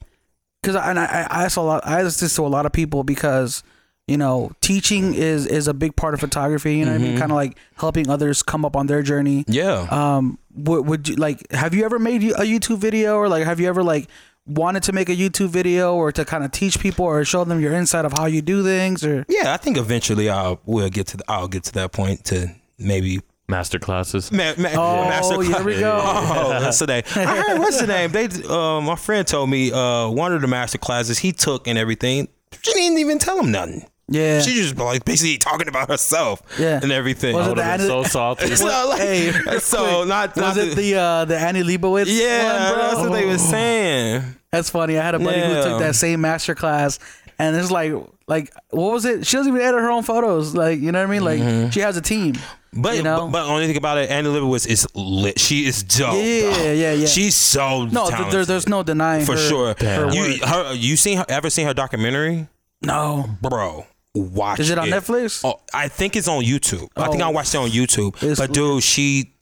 Because 0.61 0.75
I, 0.75 0.89
and 0.89 0.99
I 0.99 1.05
I 1.05 1.43
ask 1.45 1.57
a 1.57 1.61
lot. 1.61 1.85
I 1.85 2.01
ask 2.01 2.19
this 2.19 2.35
to 2.35 2.43
a 2.43 2.47
lot 2.47 2.65
of 2.65 2.71
people 2.71 3.03
because 3.03 3.63
you 4.07 4.17
know 4.17 4.51
teaching 4.61 5.13
is 5.13 5.45
is 5.45 5.67
a 5.67 5.73
big 5.73 5.95
part 5.95 6.13
of 6.13 6.19
photography. 6.19 6.77
You 6.77 6.85
know 6.85 6.91
what 6.91 7.01
I 7.01 7.03
Mm-hmm. 7.03 7.09
mean? 7.11 7.19
Kind 7.19 7.31
of 7.31 7.35
like 7.35 7.57
helping 7.77 8.09
others 8.09 8.43
come 8.43 8.65
up 8.65 8.75
on 8.75 8.87
their 8.87 9.01
journey. 9.01 9.43
Yeah. 9.47 9.87
Um, 9.89 10.39
would 10.55 10.85
would 10.87 11.07
you 11.09 11.15
like? 11.15 11.49
Have 11.51 11.73
you 11.73 11.85
ever 11.85 11.99
made 11.99 12.23
a 12.23 12.45
YouTube 12.45 12.79
video 12.79 13.15
or 13.17 13.29
like 13.29 13.43
have 13.45 13.59
you 13.59 13.67
ever 13.67 13.83
like 13.83 14.07
wanted 14.45 14.81
to 14.83 14.93
make 14.93 15.09
a 15.09 15.15
YouTube 15.15 15.49
video 15.49 15.93
or 15.93 16.11
to 16.11 16.23
kind 16.23 16.43
of 16.45 16.51
teach 16.51 16.79
people 16.79 17.05
or 17.05 17.23
show 17.25 17.43
them 17.43 17.59
your 17.59 17.73
insight 17.73 18.05
of 18.05 18.13
how 18.13 18.25
you 18.25 18.41
do 18.41 18.63
things 18.63 19.03
or? 19.03 19.25
yeah, 19.29 19.53
I 19.53 19.57
think 19.57 19.77
eventually 19.77 20.29
I'll 20.29 20.59
will 20.65 20.89
get 20.89 21.07
to 21.07 21.17
the, 21.17 21.23
I'll 21.27 21.47
get 21.49 21.63
to 21.65 21.73
that 21.73 21.91
point 21.91 22.23
to 22.25 22.47
maybe 22.79 23.19
Master 23.49 23.79
classes. 23.79 24.29
Ma- 24.31 24.53
ma- 24.57 24.69
Oh, 24.73 25.03
master 25.07 25.41
here 25.41 25.63
we 25.63 25.79
go. 25.79 26.01
Oh, 26.03 26.59
what's 26.63 26.79
the 26.79 26.87
name? 26.87 27.03
I 27.15 27.23
heard 27.43 27.59
what's 27.59 27.79
the 27.79 27.87
name? 27.87 28.11
They, 28.11 28.25
uh, 28.49 28.81
my 28.81 28.95
friend 28.97 29.25
told 29.25 29.49
me 29.49 29.71
uh, 29.71 30.09
one 30.09 30.33
of 30.33 30.41
the 30.41 30.47
master 30.47 30.77
classes 30.77 31.17
he 31.19 31.31
took 31.31 31.65
and 31.65 31.77
everything. 31.77 32.27
She 32.61 32.73
didn't 32.73 32.97
even 32.99 33.19
tell 33.19 33.39
him 33.39 33.51
nothing. 33.51 33.85
Yeah. 34.09 34.41
She 34.41 34.53
just 34.55 34.75
like 34.77 35.05
basically 35.05 35.37
talking 35.37 35.69
about 35.69 35.87
herself. 35.89 36.41
Yeah. 36.59 36.79
and 36.83 36.91
everything. 36.91 37.35
Was 37.35 37.43
I 37.43 37.45
it 37.45 37.49
would 37.51 37.57
the 37.59 37.63
have 37.63 37.79
been 37.79 37.87
so 37.87 37.99
Anna- 37.99 38.09
salty. 38.09 38.55
so 38.57 38.65
like, 38.89 38.99
Hey, 38.99 39.31
so 39.59 40.03
not, 40.03 40.35
not 40.35 40.55
Was 40.55 40.57
it 40.57 40.75
the 40.75 40.95
uh, 40.95 41.23
the 41.25 41.37
Annie 41.39 41.63
Leibovitz? 41.63 42.05
yeah, 42.07 42.69
one, 42.71 42.73
bro? 42.79 42.81
that's 42.89 42.99
what 42.99 43.11
they 43.13 43.25
was 43.25 43.41
saying. 43.41 44.23
That's 44.51 44.69
funny. 44.69 44.97
I 44.97 45.03
had 45.05 45.15
a 45.15 45.19
buddy 45.19 45.39
who 45.39 45.53
took 45.63 45.79
that 45.79 45.95
same 45.95 46.19
master 46.19 46.53
class, 46.55 46.99
and 47.39 47.55
it's 47.55 47.71
like, 47.71 47.93
like, 48.27 48.53
what 48.71 48.91
was 48.93 49.05
it? 49.05 49.25
She 49.25 49.37
doesn't 49.37 49.53
even 49.53 49.65
edit 49.65 49.79
her 49.79 49.89
own 49.91 50.03
photos. 50.03 50.53
Like, 50.55 50.79
you 50.81 50.91
know 50.91 50.99
what 50.99 51.07
I 51.09 51.11
mean? 51.11 51.23
Like, 51.23 51.39
Mm-hmm. 51.39 51.69
she 51.69 51.79
has 51.81 51.95
a 51.97 52.01
team. 52.01 52.35
But, 52.73 52.97
You 52.97 53.03
know? 53.03 53.27
but 53.31 53.45
only 53.45 53.65
thing 53.67 53.77
about 53.77 53.97
it, 53.97 54.09
Annie 54.09 54.29
Leibovitz 54.29 54.67
is 54.67 54.87
lit. 54.93 55.39
She 55.39 55.65
is 55.65 55.83
dope. 55.83 56.13
Yeah, 56.15 56.71
yeah, 56.73 56.93
yeah. 56.93 57.05
She's 57.07 57.35
so 57.35 57.85
No, 57.85 58.09
th- 58.09 58.31
there, 58.31 58.45
there's 58.45 58.67
no 58.67 58.83
denying 58.83 59.25
for 59.25 59.33
her- 59.33 59.37
sure. 59.49 59.75
her 59.79 60.11
You 60.13 60.39
her 60.45 60.73
you 60.73 60.95
seen 60.97 61.17
her 61.17 61.25
ever 61.29 61.49
seen 61.49 61.65
her 61.65 61.73
documentary, 61.73 62.47
No, 62.81 63.25
bro? 63.41 63.85
Watch. 64.13 64.59
is 64.59 64.69
it 64.69 64.77
on 64.79 64.89
Netflix? 64.89 65.41
Oh, 65.45 65.59
I 65.73 65.87
think 65.87 66.15
it's 66.15 66.27
on 66.27 66.43
YouTube. 66.43 66.87
I 66.95 67.07
think 67.09 67.21
Oh. 67.23 67.27
I 67.27 67.29
watched 67.29 67.53
it 67.53 67.57
on 67.59 67.69
YouTube. 67.69 68.21
It's 68.23 68.39
but 68.39 68.51
dude, 68.51 68.83
she 68.83 69.33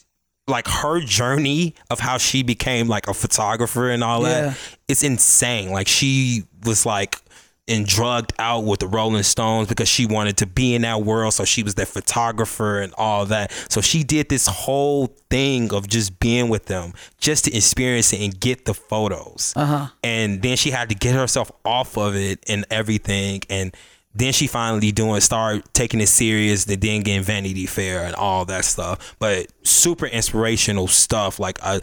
like 0.47 0.67
her 0.67 0.99
journey 1.01 1.73
of 1.89 1.99
how 1.99 2.17
she 2.17 2.43
became 2.43 2.87
like 2.87 3.07
a 3.07 3.13
photographer 3.13 3.89
and 3.89 4.03
all 4.03 4.21
Yeah. 4.23 4.41
that. 4.49 4.57
It's 4.87 5.01
insane. 5.03 5.71
Like 5.71 5.87
she 5.87 6.43
was 6.63 6.85
like 6.85 7.19
and 7.67 7.85
drugged 7.85 8.33
out 8.37 8.63
with 8.63 8.79
the 8.79 8.87
Rolling 8.87 9.23
Stones 9.23 9.67
because 9.67 9.89
she 9.89 10.05
wanted 10.05 10.37
to 10.37 10.45
be 10.45 10.75
in 10.75 10.83
that 10.83 11.01
world. 11.01 11.33
So 11.33 11.45
she 11.45 11.63
was 11.63 11.75
their 11.75 11.85
photographer 11.85 12.79
and 12.79 12.93
all 12.97 13.25
that. 13.27 13.51
So 13.69 13.81
she 13.81 14.03
did 14.03 14.29
this 14.29 14.47
whole 14.47 15.07
thing 15.29 15.73
of 15.73 15.87
just 15.87 16.19
being 16.19 16.49
with 16.49 16.65
them, 16.65 16.93
just 17.17 17.45
to 17.45 17.55
experience 17.55 18.13
it 18.13 18.21
and 18.21 18.39
get 18.39 18.65
the 18.65 18.73
photos. 18.73 19.53
Uh-huh. 19.55 19.87
And 20.03 20.41
then 20.41 20.57
she 20.57 20.69
had 20.69 20.89
to 20.89 20.95
get 20.95 21.15
herself 21.15 21.51
off 21.63 21.97
of 21.97 22.15
it 22.15 22.43
and 22.47 22.65
everything. 22.69 23.41
And 23.49 23.75
then 24.13 24.31
she 24.31 24.45
finally 24.45 24.91
doing 24.91 25.19
start 25.21 25.73
taking 25.73 25.99
it 26.01 26.07
serious. 26.07 26.65
Then 26.65 26.79
then 26.79 27.01
getting 27.01 27.23
Vanity 27.23 27.65
Fair 27.65 28.05
and 28.05 28.15
all 28.15 28.45
that 28.45 28.65
stuff. 28.65 29.15
But 29.17 29.47
super 29.63 30.05
inspirational 30.05 30.87
stuff. 30.87 31.39
Like 31.39 31.57
I, 31.63 31.81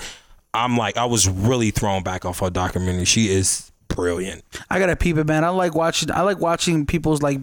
I'm 0.55 0.76
like 0.76 0.97
I 0.97 1.07
was 1.07 1.28
really 1.28 1.72
thrown 1.72 2.05
back 2.05 2.24
off 2.24 2.39
her 2.39 2.51
documentary. 2.51 3.05
She 3.05 3.28
is 3.33 3.72
brilliant. 3.95 4.45
I 4.70 4.78
gotta 4.78 4.97
peep 4.97 5.16
it, 5.18 5.26
man. 5.26 5.45
I 5.45 5.49
like 5.51 5.74
watching. 5.74 6.11
I 6.11 6.22
like 6.22 6.38
watching 6.38 6.86
people's 6.86 7.22
like 7.22 7.40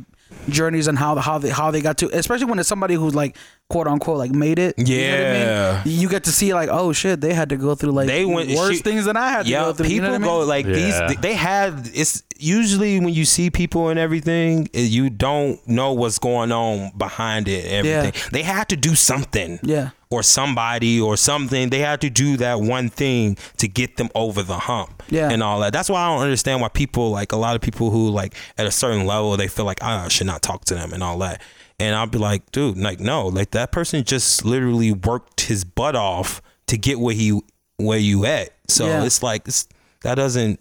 journeys 0.48 0.88
and 0.88 0.98
how 0.98 1.16
how 1.16 1.38
they 1.38 1.50
how 1.50 1.72
they 1.72 1.82
got 1.82 1.98
to, 2.00 2.10
especially 2.16 2.46
when 2.46 2.60
it's 2.60 2.70
somebody 2.70 2.94
who's 2.96 3.16
like 3.16 3.36
quote 3.70 3.88
unquote 3.88 4.18
like 4.18 4.32
made 4.32 4.60
it. 4.60 4.76
You 4.78 4.86
know 5.08 5.12
what 5.12 5.20
I 5.20 5.24
mean? 5.34 5.42
Yeah. 5.42 5.84
You 5.86 6.10
get 6.10 6.24
to 6.26 6.32
see 6.32 6.54
like, 6.54 6.70
oh 6.72 6.94
shit, 6.94 7.22
they 7.22 7.34
had 7.34 7.50
to 7.50 7.58
go 7.58 7.76
through 7.76 7.92
like 7.92 8.08
They 8.08 8.26
went- 8.26 8.50
worse 8.52 8.78
she- 8.78 8.82
things 8.84 9.06
than 9.06 9.18
I 9.18 9.30
had 9.30 9.46
to 9.46 9.52
Yeah, 9.52 9.64
go 9.66 9.74
through. 9.74 9.86
people 9.88 9.96
you 9.96 10.02
know 10.02 10.10
what 10.10 10.16
I 10.16 10.18
mean? 10.20 10.28
go 10.30 10.40
like 10.46 10.66
Yeah. 10.66 11.08
these. 11.08 11.18
They 11.22 11.34
have. 11.34 11.90
It's 11.94 12.24
usually 12.38 13.00
when 13.00 13.10
you 13.14 13.26
see 13.26 13.50
people 13.50 13.90
and 13.90 14.00
everything, 14.00 14.70
eh, 14.74 14.82
you 14.82 15.10
don't 15.10 15.60
know 15.68 15.94
what's 15.94 16.20
going 16.20 16.52
on 16.52 16.92
behind 16.98 17.48
it. 17.48 17.66
Everything. 17.66 18.14
Yeah. 18.16 18.30
They 18.32 18.44
had 18.44 18.70
to 18.70 18.76
do 18.76 18.96
something. 18.96 19.60
Yeah. 19.64 19.90
Or 20.12 20.24
somebody 20.24 21.00
or 21.00 21.16
something. 21.18 21.70
They 21.70 21.78
had 21.82 22.02
to 22.02 22.10
do 22.10 22.36
that 22.38 22.60
one 22.62 22.90
thing 22.90 23.38
to 23.58 23.68
get 23.68 23.98
them 23.98 24.10
over 24.16 24.42
the 24.42 24.58
hump. 24.58 25.04
Yeah. 25.12 25.30
And 25.30 25.44
all 25.44 25.60
that. 25.60 25.72
That's 25.72 25.88
why 25.88 26.02
I 26.02 26.08
don't 26.08 26.24
understand 26.24 26.62
why 26.62 26.70
people 26.70 27.12
like 27.12 27.32
a 27.32 27.36
lot 27.38 27.56
of 27.56 27.62
people 27.62 27.92
who 27.92 28.10
like 28.10 28.34
at 28.58 28.66
a 28.66 28.72
certain 28.72 29.06
level 29.06 29.38
they 29.38 29.48
feel 29.48 29.66
like 29.66 29.78
"Ah, 29.84 30.06
I 30.06 30.08
should 30.08 30.26
not 30.26 30.42
talk 30.42 30.66
to 30.66 30.74
them 30.74 30.94
and 30.94 31.04
all 31.04 31.20
that. 31.20 31.44
And 31.80 31.96
I'll 31.96 32.08
be 32.08 32.18
like, 32.18 32.52
dude, 32.52 32.76
like 32.80 33.00
no, 33.00 33.28
like 33.28 33.52
that 33.52 33.72
person 33.72 34.04
just 34.04 34.44
literally 34.44 34.92
worked 34.92 35.42
his 35.42 35.64
butt 35.64 35.96
off 35.96 36.42
to 36.68 36.76
get 36.78 37.00
where 37.00 37.14
he 37.14 37.40
where 37.78 38.00
you 38.00 38.26
at. 38.26 38.50
So 38.68 38.88
Yeah. 38.88 39.04
it's 39.04 39.22
like 39.22 39.48
it's, 39.48 39.68
that 40.02 40.16
doesn't 40.16 40.60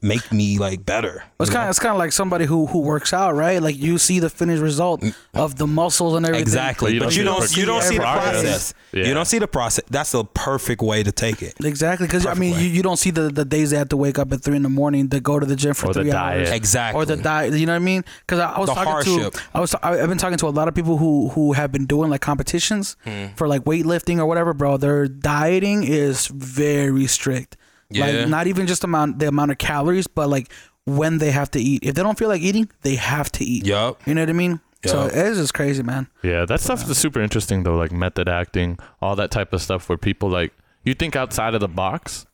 make 0.00 0.32
me 0.32 0.56
like 0.58 0.86
better. 0.86 1.22
It's 1.38 1.50
kind 1.50 1.64
of 1.64 1.70
it's 1.70 1.78
kind 1.78 1.92
of 1.92 1.98
like 1.98 2.12
somebody 2.12 2.46
who 2.46 2.64
who 2.66 2.78
works 2.80 3.12
out, 3.12 3.34
right? 3.34 3.60
Like 3.60 3.76
you 3.76 3.98
see 3.98 4.20
the 4.20 4.30
finished 4.30 4.62
result 4.62 5.04
of 5.34 5.56
the 5.56 5.66
muscles 5.66 6.14
and 6.14 6.24
everything. 6.24 6.42
exactly, 6.42 6.98
But 6.98 7.06
but 7.06 7.12
you 7.14 7.20
you 7.20 7.24
don't 7.26 7.40
don't 7.40 7.48
see 7.48 7.60
you 7.60 7.66
don't 7.66 7.82
see 7.82 7.96
the 7.98 8.02
process. 8.02 8.72
Yeah. 8.92 9.04
You 9.04 9.12
don't 9.14 9.26
see 9.26 9.38
the 9.38 9.46
process. 9.48 9.84
That's 9.90 10.12
the 10.12 10.24
perfect 10.24 10.80
way 10.80 11.02
to 11.02 11.12
take 11.12 11.42
it. 11.42 11.54
Exactly, 11.62 12.06
because 12.06 12.24
I 12.24 12.32
mean, 12.32 12.54
you, 12.58 12.66
you 12.66 12.82
don't 12.82 12.96
see 12.96 13.10
the, 13.10 13.28
the 13.28 13.44
days 13.44 13.70
they 13.70 13.76
have 13.76 13.90
to 13.90 13.98
wake 13.98 14.18
up 14.18 14.32
at 14.32 14.40
three 14.42 14.56
in 14.56 14.62
the 14.62 14.70
morning 14.70 15.10
to 15.10 15.20
go 15.20 15.38
to 15.38 15.44
the 15.44 15.56
gym 15.56 15.74
for 15.74 15.88
Or 15.90 15.92
the 15.92 16.02
three 16.02 16.10
diet. 16.10 16.46
hours, 16.46 16.50
Exactly. 16.56 17.02
or 17.02 17.04
the 17.04 17.16
diet. 17.18 17.52
You 17.52 17.66
know 17.66 17.72
what 17.72 17.76
I 17.76 17.84
mean? 17.84 18.02
Because 18.20 18.38
I, 18.38 18.52
I 18.52 18.58
was 18.60 18.68
The 18.70 18.74
talking 18.74 18.92
hardship. 18.92 19.32
to, 19.34 19.42
I 19.52 19.60
was, 19.60 19.74
I, 19.74 20.00
I've 20.02 20.08
been 20.08 20.16
talking 20.16 20.38
to 20.38 20.46
a 20.48 20.56
lot 20.56 20.68
of 20.68 20.74
people 20.74 20.96
who 20.96 21.28
who 21.28 21.52
have 21.52 21.70
been 21.70 21.84
doing 21.84 22.08
like 22.08 22.22
competitions 22.22 22.96
Hmm. 23.04 23.26
for 23.36 23.46
like 23.46 23.64
weightlifting 23.64 24.18
or 24.18 24.24
whatever, 24.24 24.54
bro. 24.54 24.78
Their 24.78 25.06
dieting 25.06 25.84
is 25.84 26.28
very 26.28 27.06
strict. 27.06 27.58
Yeah. 27.90 28.06
Like 28.06 28.28
not 28.28 28.46
even 28.46 28.66
just 28.66 28.84
amount 28.84 29.18
the 29.18 29.28
amount 29.28 29.50
of 29.52 29.58
calories, 29.58 30.06
but 30.06 30.28
like 30.28 30.50
when 30.84 31.18
they 31.18 31.30
have 31.30 31.50
to 31.52 31.60
eat. 31.60 31.80
If 31.82 31.94
they 31.94 32.02
don't 32.02 32.18
feel 32.18 32.28
like 32.28 32.42
eating, 32.42 32.70
they 32.82 32.94
have 32.96 33.30
to 33.32 33.44
eat. 33.44 33.66
Yup. 33.66 34.00
You 34.06 34.14
know 34.14 34.22
what 34.22 34.30
I 34.30 34.34
mean? 34.34 34.60
So 34.84 35.06
it's 35.06 35.38
just 35.38 35.52
crazy, 35.52 35.82
man. 35.82 36.06
Yeah, 36.22 36.44
that 36.44 36.60
stuff 36.60 36.88
is 36.88 36.96
super 36.96 37.20
interesting 37.20 37.64
though, 37.64 37.76
like 37.76 37.90
method 37.90 38.28
acting, 38.28 38.78
all 39.02 39.16
that 39.16 39.32
type 39.32 39.52
of 39.52 39.60
stuff 39.60 39.88
where 39.88 39.98
people 39.98 40.28
like 40.28 40.52
you 40.84 40.94
think 40.94 41.16
outside 41.16 41.54
of 41.54 41.60
the 41.60 41.68
box 41.68 42.24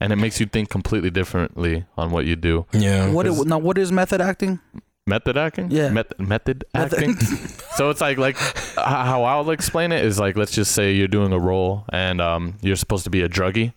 and 0.00 0.12
it 0.12 0.16
makes 0.16 0.38
you 0.38 0.46
think 0.46 0.68
completely 0.68 1.10
differently 1.10 1.84
on 1.96 2.10
what 2.10 2.24
you 2.26 2.36
do. 2.36 2.66
Yeah. 2.72 3.10
What 3.10 3.26
now? 3.46 3.58
What 3.58 3.76
is 3.78 3.90
method 3.90 4.20
acting? 4.20 4.60
Method 5.08 5.36
acting? 5.36 5.70
Yeah. 5.70 5.88
Met- 5.90 6.18
method 6.20 6.64
Method- 6.74 6.98
acting. 6.98 7.16
so 7.76 7.90
it's 7.90 8.00
like 8.00 8.18
like 8.18 8.36
how 8.76 9.24
I'll 9.24 9.50
explain 9.50 9.90
it 9.90 10.04
is 10.04 10.20
like 10.20 10.36
let's 10.36 10.52
just 10.52 10.72
say 10.72 10.92
you're 10.92 11.08
doing 11.08 11.32
a 11.32 11.38
role 11.40 11.84
and 11.92 12.20
um 12.20 12.56
you're 12.60 12.76
supposed 12.76 13.04
to 13.04 13.10
be 13.10 13.22
a 13.22 13.28
druggie. 13.28 13.72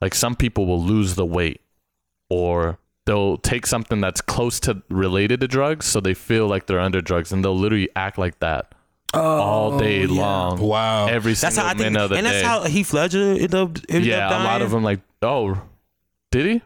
Like 0.00 0.14
some 0.14 0.34
people 0.36 0.66
will 0.66 0.82
lose 0.82 1.14
the 1.16 1.26
weight 1.26 1.60
or 2.30 2.78
they'll 3.06 3.36
take 3.38 3.66
something 3.66 4.00
that's 4.00 4.20
close 4.20 4.60
to 4.60 4.82
related 4.90 5.40
to 5.40 5.48
drugs 5.48 5.86
so 5.86 6.00
they 6.00 6.14
feel 6.14 6.46
like 6.46 6.66
they're 6.66 6.78
under 6.80 7.00
drugs 7.00 7.32
and 7.32 7.42
they'll 7.44 7.56
literally 7.58 7.88
act 7.96 8.18
like 8.18 8.38
that 8.40 8.72
all 9.14 9.78
day 9.78 10.04
Oh, 10.04 10.12
yeah. 10.12 10.20
long. 10.20 10.60
Wow. 10.60 11.06
Every 11.08 11.32
that's 11.32 11.54
single 11.56 11.62
how 11.64 11.68
I 11.70 11.74
think, 11.74 11.92
minute 11.92 12.02
of 12.04 12.10
the 12.10 12.16
and 12.16 12.26
that's 12.26 12.42
day. 12.42 12.46
how 12.46 12.62
Heath 12.64 12.92
Ledger 12.92 13.22
ended 13.32 13.54
up. 13.54 13.76
ended 13.88 14.04
yeah, 14.04 14.28
up 14.28 14.40
a 14.40 14.44
lot 14.44 14.62
of 14.62 14.70
them 14.70 14.82
like 14.84 15.00
oh, 15.22 15.60
did 16.30 16.46
he? 16.46 16.62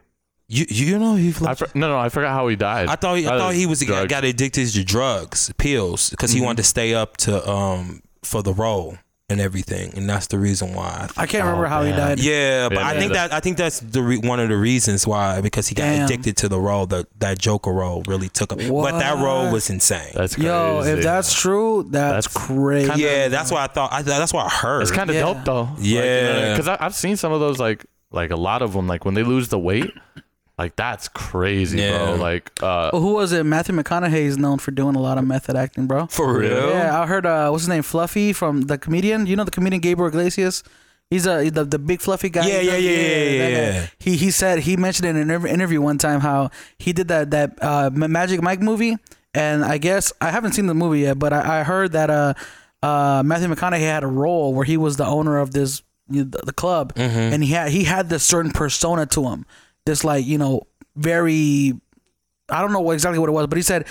You 0.49 0.67
you 0.69 0.99
know 0.99 1.15
Heath 1.15 1.41
I 1.41 1.47
Ledger. 1.47 1.67
for, 1.69 1.79
no 1.79 1.89
no 1.89 1.99
I 1.99 2.09
forgot 2.09 2.33
how 2.33 2.49
he 2.49 2.57
died. 2.57 2.89
I 2.89 2.97
thought 2.97 3.17
he, 3.17 3.27
I 3.27 3.37
Uh, 3.37 3.39
thought 3.39 3.55
he 3.55 3.65
was 3.67 3.81
drugs. 3.81 4.11
got 4.11 4.25
addicted 4.25 4.67
to 4.69 4.85
drugs, 4.85 5.53
pills, 5.57 6.11
because 6.11 6.33
he 6.33 6.41
wanted 6.43 6.59
to 6.59 6.63
stay 6.65 6.93
up 6.95 7.17
to 7.19 7.49
um 7.49 8.03
for 8.25 8.43
the 8.43 8.53
role 8.53 8.99
and 9.33 9.41
everything, 9.41 9.93
and 9.97 10.09
that's 10.09 10.29
the 10.29 10.39
reason 10.39 10.75
why. 10.75 11.09
I 11.17 11.27
can't 11.27 11.45
remember 11.45 11.67
Oh, 11.67 11.69
how 11.69 11.83
he 11.83 11.91
died. 11.91 12.21
Yeah, 12.21 12.69
but 12.69 12.79
Yeah, 12.79 12.87
I 12.87 12.93
man. 12.93 13.01
think 13.01 13.13
that 13.15 13.33
I 13.33 13.41
think 13.41 13.57
that's 13.57 13.81
the 13.81 14.03
re- 14.03 14.19
one 14.19 14.39
of 14.39 14.49
the 14.49 14.57
reasons 14.57 15.07
why 15.07 15.41
because 15.41 15.67
he 15.67 15.75
got 15.75 15.85
Damn. 15.85 16.05
addicted 16.05 16.37
to 16.39 16.49
the 16.49 16.61
role 16.61 16.87
that 16.87 17.07
that 17.19 17.39
Joker 17.39 17.73
role 17.73 18.03
really 18.07 18.29
took 18.29 18.53
him. 18.53 18.71
But 18.73 18.99
that 19.01 19.19
role 19.19 19.51
was 19.51 19.71
insane. 19.71 20.13
That's 20.15 20.35
crazy. 20.37 20.47
Yo, 20.47 20.83
if 20.85 21.03
that's 21.03 21.33
true, 21.35 21.87
that's, 21.91 22.27
That's 22.27 22.37
crazy. 22.47 22.91
kinda- 22.91 23.03
yeah, 23.05 23.29
that's 23.29 23.51
what 23.51 23.61
I 23.69 23.73
thought. 23.73 23.93
I, 23.93 24.03
that's 24.03 24.33
what 24.33 24.47
I 24.47 24.51
heard. 24.55 24.83
It's 24.83 24.91
kind 24.91 25.11
of 25.11 25.17
Yeah. 25.17 25.23
dope 25.23 25.45
though. 25.45 25.69
Yeah. 25.81 26.57
because 26.57 26.69
I've 26.81 26.95
seen 26.95 27.17
some 27.17 27.33
of 27.33 27.41
those 27.41 27.59
like 27.59 27.87
like 28.11 28.31
a 28.31 28.37
lot 28.37 28.61
of 28.63 28.75
them 28.75 28.87
like 28.87 29.05
when 29.07 29.15
they 29.15 29.23
lose 29.25 29.49
the 29.49 29.59
weight, 29.59 29.91
like 30.63 30.77
that's 30.77 31.09
crazy, 31.09 31.79
Yeah. 31.79 31.99
bro. 31.99 32.15
Like 32.17 32.51
uh, 32.63 32.91
Well, 32.93 33.03
who 33.03 33.15
was 33.15 33.33
it? 33.33 33.45
Matthew 33.45 33.75
McConaughey 33.75 34.25
is 34.33 34.39
known 34.39 34.59
for 34.59 34.71
doing 34.71 34.95
a 34.97 35.01
lot 35.01 35.19
of 35.19 35.25
method 35.27 35.57
acting, 35.57 35.87
bro. 35.87 36.07
for 36.07 36.39
real. 36.39 36.71
Yeah, 36.71 37.01
I 37.01 37.07
heard. 37.07 37.27
Uh, 37.27 37.49
what's 37.51 37.65
his 37.65 37.69
name? 37.69 37.83
Fluffy 37.83 38.33
from 38.33 38.63
the 38.71 38.79
comedian. 38.79 39.27
You 39.27 39.37
know 39.37 39.45
the 39.45 39.51
comedian 39.51 39.81
Gabriel 39.81 40.09
Iglesias. 40.09 40.63
He's 41.11 41.27
a 41.27 41.51
the, 41.51 41.65
the 41.65 41.79
big 41.79 42.01
fluffy 42.01 42.31
guy. 42.31 42.47
Yeah, 42.47 42.61
yeah, 42.61 42.77
yeah, 42.77 42.91
yeah, 42.91 42.99
that 42.99 43.51
yeah, 43.53 43.71
guy. 43.71 43.77
yeah. 43.81 43.87
He 43.99 44.17
he 44.17 44.31
said 44.31 44.61
he 44.61 44.77
mentioned 44.77 45.07
in 45.09 45.17
an 45.17 45.29
interv- 45.29 45.49
interview 45.49 45.81
one 45.83 45.99
time 45.99 46.21
how 46.21 46.51
he 46.79 46.93
did 46.95 47.09
that 47.09 47.31
that 47.33 47.59
uh, 47.63 47.91
M- 47.95 48.11
Magic 48.13 48.41
Mike 48.41 48.61
movie, 48.63 48.97
and 49.35 49.63
I 49.65 49.77
guess 49.79 50.13
I 50.23 50.31
haven't 50.31 50.53
seen 50.53 50.67
the 50.69 50.75
movie 50.75 51.01
yet, 51.01 51.19
but 51.19 51.33
I, 51.35 51.61
I 51.61 51.63
heard 51.65 51.93
that 51.93 52.09
uh, 52.09 52.33
uh, 52.83 53.23
Matthew 53.27 53.49
McConaughey 53.49 53.81
had 53.81 54.05
a 54.05 54.07
role 54.09 54.55
where 54.55 54.65
he 54.65 54.77
was 54.79 54.97
the 54.97 55.05
owner 55.07 55.39
of 55.39 55.51
this 55.53 55.83
you 56.09 56.25
know, 56.25 56.31
the, 56.31 56.39
the 56.47 56.53
club, 56.53 56.95
Mm-hmm. 56.95 57.19
and 57.35 57.45
he 57.45 57.53
had 57.53 57.71
he 57.71 57.85
had 57.85 58.09
this 58.09 58.25
certain 58.25 58.51
persona 58.51 59.05
to 59.07 59.29
him, 59.29 59.45
this 59.87 60.05
like 60.05 60.27
you 60.27 60.39
know 60.39 60.63
very 60.97 61.75
I 62.49 62.61
don't 62.61 62.73
know 62.73 62.81
what, 62.81 62.93
exactly 62.93 63.19
what 63.19 63.29
it 63.29 63.33
was, 63.33 63.47
but 63.47 63.57
he 63.57 63.63
said 63.63 63.87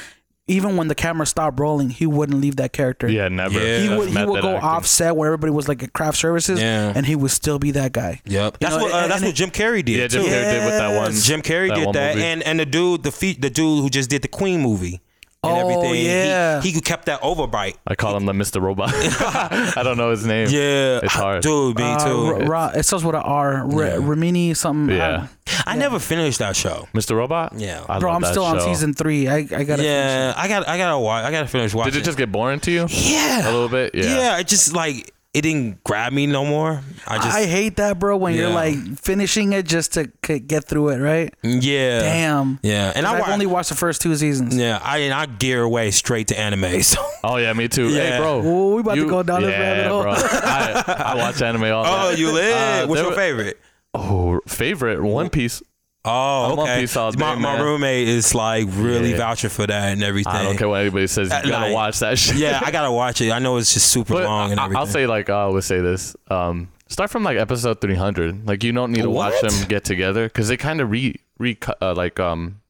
even 0.48 0.76
when 0.76 0.88
the 0.88 0.96
camera 0.96 1.26
stopped 1.26 1.60
rolling, 1.60 1.90
he 1.90 2.06
wouldn't 2.06 2.42
leave 2.42 2.58
that 2.58 2.74
character. 2.74 3.08
yeah, 3.08 3.30
never. 3.30 3.58
Yeah. 3.60 3.80
He 3.80 3.90
would 3.90 4.10
he 4.10 4.26
would 4.26 4.42
go 4.42 4.56
acting. 4.56 4.70
off 4.70 4.86
set 4.86 5.16
where 5.16 5.28
everybody 5.28 5.52
was 5.52 5.68
like 5.70 5.82
at 5.84 5.94
craft 5.94 6.18
services, 6.18 6.60
Yeah. 6.60 6.92
and 6.96 7.06
he 7.06 7.16
would 7.16 7.32
still 7.32 7.58
be 7.60 7.72
that 7.72 7.92
guy. 7.94 8.22
Yep. 8.26 8.58
That's 8.60 8.76
know, 8.76 8.84
what 8.84 8.92
uh, 8.94 8.98
and- 8.98 9.12
that's 9.12 9.22
and 9.22 9.30
what 9.30 9.36
Jim 9.36 9.52
Carrey 9.52 9.86
did 9.86 9.98
Yeah, 9.98 10.08
Jim 10.08 10.24
too. 10.24 10.30
Carrey 10.30 10.52
did 10.52 10.66
with 10.66 10.78
that 10.78 10.98
one. 10.98 11.14
Jim 11.14 11.42
Carrey 11.42 11.70
that 11.70 11.76
did 11.76 11.86
one 11.86 11.94
that, 11.94 12.16
movie. 12.16 12.26
and 12.28 12.44
and 12.44 12.60
the 12.60 12.66
dude, 12.66 13.04
the 13.04 13.12
feet, 13.12 13.42
the 13.42 13.50
dude 13.50 13.82
who 13.82 13.90
just 13.90 14.10
did 14.10 14.22
the 14.24 14.28
Queen 14.28 14.60
movie 14.62 15.00
and 15.44 15.54
Oh, 15.54 15.60
everything. 15.60 16.06
yeah. 16.06 16.62
he, 16.62 16.80
kept 16.82 17.06
that 17.08 17.22
overbite. 17.22 17.76
I 17.88 17.96
call 17.96 18.16
him 18.16 18.26
the 18.28 18.34
Mr. 18.34 18.62
Robot. 18.62 18.90
I 19.76 19.82
don't 19.84 19.98
know 19.98 20.12
his 20.12 20.24
name. 20.26 20.48
Yeah, 20.52 21.00
It's 21.02 21.14
hard. 21.14 21.42
dude. 21.42 21.78
Me 21.80 21.84
Uh, 21.84 21.98
too. 22.06 22.26
R- 22.26 22.46
Ra- 22.46 22.72
it 22.76 22.84
starts 22.84 23.04
with 23.04 23.16
an 23.16 23.22
R. 23.24 23.64
R- 23.64 23.70
Yeah. 23.70 23.96
Ramini 23.96 24.56
something. 24.56 24.96
Yeah. 24.96 25.28
I 25.66 25.76
never 25.78 25.98
finished 25.98 26.40
that 26.40 26.56
show. 26.56 26.88
Mr. 26.94 27.16
Robot. 27.16 27.54
Yeah. 27.58 27.84
I 27.90 27.98
Bro, 28.00 28.10
love 28.10 28.16
I'm 28.18 28.22
that 28.22 28.32
still 28.32 28.44
on 28.46 28.60
season 28.62 28.94
three. 28.94 29.28
I 29.28 29.38
I 29.38 29.64
gotta. 29.64 29.84
Yeah, 29.84 30.34
I 30.38 30.48
got 30.48 30.68
I 30.68 30.78
gotta 30.78 31.00
watch. 31.00 31.26
I 31.26 31.32
gotta 31.32 31.48
finish 31.48 31.74
watching. 31.74 31.94
Did 31.94 32.02
it 32.02 32.06
just 32.06 32.18
get 32.18 32.32
boring 32.32 32.60
to 32.62 32.72
you? 32.72 32.86
yeah 32.90 33.50
A 33.50 33.52
little 33.52 33.68
bit. 33.70 33.96
Yeah. 33.96 34.04
Yeah, 34.06 34.40
it 34.40 34.48
just 34.48 34.74
like 34.74 35.12
it 35.34 35.42
didn't 35.44 35.82
grab 35.86 36.12
me 36.12 36.28
no 36.28 36.44
more. 36.46 36.82
I 37.08 37.16
just 37.18 37.38
I 37.38 37.46
hate 37.46 37.78
that, 37.78 38.00
bro. 38.00 38.18
When 38.18 38.36
you're 38.36 38.50
like 38.50 38.76
finishing 39.00 39.54
it 39.54 39.66
just 39.66 39.94
to 39.94 40.12
c- 40.26 40.40
get 40.40 40.66
through 40.66 40.90
it, 40.90 40.98
right? 40.98 41.34
yeah 41.42 42.00
Damn. 42.02 42.60
yeah, 42.64 42.92
and 42.96 43.06
I 43.08 43.14
I've 43.14 43.20
wa- 43.22 43.34
only 43.34 43.46
watched 43.46 43.70
the 43.70 43.76
first 43.76 44.02
two 44.02 44.14
seasons. 44.16 44.56
yeah 44.58 44.80
I 44.84 44.98
and 45.00 45.14
I 45.14 45.26
gear 45.28 45.62
away 45.64 45.92
straight 45.92 46.28
to 46.30 46.40
anime. 46.40 46.82
So 46.84 46.98
Oh 47.24 47.38
yeah, 47.38 47.54
me 47.54 47.68
too. 47.68 47.90
Yeah. 47.90 48.12
Hey, 48.12 48.18
bro. 48.20 48.42
Ooh, 48.46 48.76
we 48.76 48.82
about 48.82 48.96
to 48.96 49.08
go 49.08 49.24
down 49.24 49.42
this 49.44 49.52
rabbit 49.52 49.88
hole. 49.88 50.02
bro. 50.04 50.14
I, 50.16 50.84
I 51.14 51.16
watch 51.16 51.42
anime 51.42 51.64
all. 51.66 51.86
oh, 51.86 52.12
the 52.12 52.18
you 52.20 52.32
live. 52.32 52.54
Uh, 52.56 52.88
What's 52.88 53.00
there 53.00 53.04
your 53.10 53.12
wa- 53.12 53.16
favorite? 53.18 53.60
Oh, 53.94 54.40
favorite 54.48 55.02
One 55.04 55.30
Piece. 55.30 55.62
Oh, 56.04 56.54
okay. 56.64 56.88
My, 56.96 57.12
day, 57.12 57.18
my 57.20 57.36
man. 57.36 57.62
roommate 57.64 58.08
is 58.08 58.34
like 58.34 58.68
really 58.72 59.12
Yeah. 59.12 59.18
vouching 59.18 59.50
for 59.52 59.68
that 59.68 59.92
and 59.94 60.02
everything. 60.04 60.34
I 60.34 60.44
don't 60.44 60.58
care 60.58 60.68
what 60.68 60.82
anybody 60.82 61.06
says. 61.08 61.30
You 61.30 61.36
At 61.36 61.46
gotta 61.46 61.74
watch 61.74 62.00
that 62.00 62.18
shit. 62.18 62.38
yeah, 62.38 62.60
I 62.64 62.72
gotta 62.72 62.92
watch 62.92 63.22
it. 63.22 63.32
I 63.32 63.38
know 63.40 63.58
it's 63.58 63.74
just 63.74 63.88
super 63.90 64.14
But 64.16 64.24
long 64.24 64.52
and 64.52 64.60
everything. 64.60 64.78
I'll 64.78 64.88
say 64.88 65.06
like 65.06 65.30
I 65.30 65.42
always 65.42 65.66
say 65.66 65.80
this. 65.80 66.16
Um, 66.30 66.70
start 66.88 67.12
from 67.12 67.24
like 67.24 67.38
episode 67.38 67.82
300. 67.82 68.48
Like 68.48 68.64
you 68.64 68.72
don't 68.72 68.92
need 68.92 69.04
to 69.04 69.10
watch 69.12 69.40
them 69.42 69.54
get 69.68 69.84
together 69.84 70.26
because 70.28 70.48
they 70.48 70.58
kind 70.58 70.82
of 70.82 70.90
re 70.90 71.16
re 71.38 71.58
uh, 71.82 71.94
like 71.94 72.20
um 72.20 72.62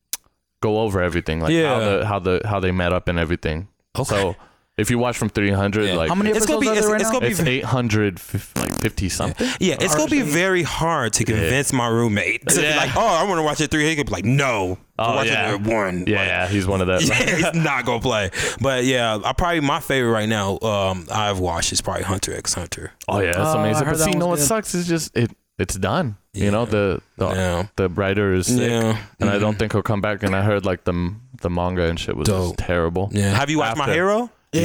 go 0.61 0.81
over 0.81 1.01
everything 1.01 1.39
like 1.39 1.53
how 1.53 1.57
Yeah. 1.59 1.79
the 1.79 2.05
how 2.05 2.19
the 2.19 2.41
how 2.45 2.59
they 2.59 2.71
met 2.71 2.91
up 2.91 3.07
and 3.07 3.17
everything. 3.17 3.69
Okay. 3.97 4.09
So 4.09 4.35
if 4.81 4.89
you 4.91 4.97
watch 4.97 5.17
from 5.17 5.29
300, 5.29 5.85
Yeah. 5.85 5.95
like 5.95 6.09
How 6.09 6.15
many 6.15 6.31
It's 6.31 6.45
gonna 6.45 6.57
episodes 6.57 6.61
be- 6.61 6.67
are 6.67 6.73
there 6.73 6.77
it's- 6.79 6.91
right 6.91 7.01
it's 7.01 7.11
gonna 7.11 7.25
be 7.25 7.31
it's 7.31 7.63
800 7.65 8.19
like 8.57 8.79
50 8.81 9.09
something. 9.09 9.47
Yeah, 9.59 9.75
it's 9.79 9.95
gonna 9.95 10.09
be 10.09 10.21
very 10.23 10.63
hard 10.63 11.13
to 11.13 11.23
convince 11.23 11.71
my 11.71 11.87
roommate 11.87 12.47
to 12.49 12.59
be 12.59 12.67
like, 12.75 12.95
"Oh, 12.95 13.05
I 13.05 13.23
want 13.23 13.37
to 13.39 13.43
watch 13.43 13.61
it 13.61 13.69
three. 13.71 13.87
He 13.87 13.95
could 13.95 14.07
be 14.07 14.11
like, 14.11 14.25
"No, 14.25 14.77
Oh, 14.99 15.15
watch 15.15 15.27
yeah. 15.27 15.53
it 15.53 15.61
one." 15.61 16.05
Yeah, 16.07 16.17
Like, 16.17 16.27
yeah, 16.27 16.47
he's 16.47 16.65
one 16.67 16.81
of 16.81 16.87
that. 16.87 17.01
yeah, 17.07 17.35
he's 17.51 17.53
not 17.63 17.85
gonna 17.85 18.01
play. 18.01 18.31
But 18.59 18.83
yeah, 18.85 19.19
I 19.23 19.33
probably 19.33 19.59
my 19.61 19.79
favorite 19.79 20.11
right 20.11 20.27
now. 20.29 20.57
Um, 20.59 21.05
I've 21.11 21.39
watched 21.39 21.71
is 21.71 21.81
probably 21.81 22.03
Hunter 22.03 22.35
x 22.35 22.53
Hunter. 22.55 22.91
Oh 23.07 23.19
yeah, 23.19 23.33
that's 23.33 23.55
Oh, 23.55 23.59
amazing. 23.59 23.85
heard 23.85 23.91
But 23.93 23.97
that 23.99 24.03
see, 24.05 24.09
one 24.11 24.19
no, 24.19 24.27
what 24.27 24.39
sucks 24.39 24.73
is 24.75 24.87
just 24.87 25.15
it. 25.15 25.31
It's 25.59 25.75
done. 25.75 26.15
You 26.33 26.49
know 26.49 26.65
the 26.65 27.01
the, 27.17 27.27
Yeah. 27.29 27.63
the 27.75 27.89
writer 27.89 28.33
is 28.33 28.47
sick, 28.47 28.71
Yeah, 28.71 28.97
and 29.19 29.29
I 29.29 29.37
don't 29.37 29.55
Mhm. 29.55 29.59
think 29.59 29.71
he'll 29.73 29.83
come 29.83 30.01
back. 30.01 30.23
And 30.23 30.35
I 30.35 30.41
heard 30.41 30.65
like 30.65 30.85
the 30.85 31.13
the 31.41 31.49
manga 31.51 31.83
and 31.85 31.99
shit 31.99 32.15
was 32.15 32.27
Dope. 32.27 32.57
just 32.57 32.67
terrible. 32.67 33.09
Yeah. 33.13 33.35
Have 33.35 33.49
you 33.51 33.59
watched 33.59 33.77
My 33.77 33.91
Hero? 33.91 34.29
Yeah, 34.53 34.61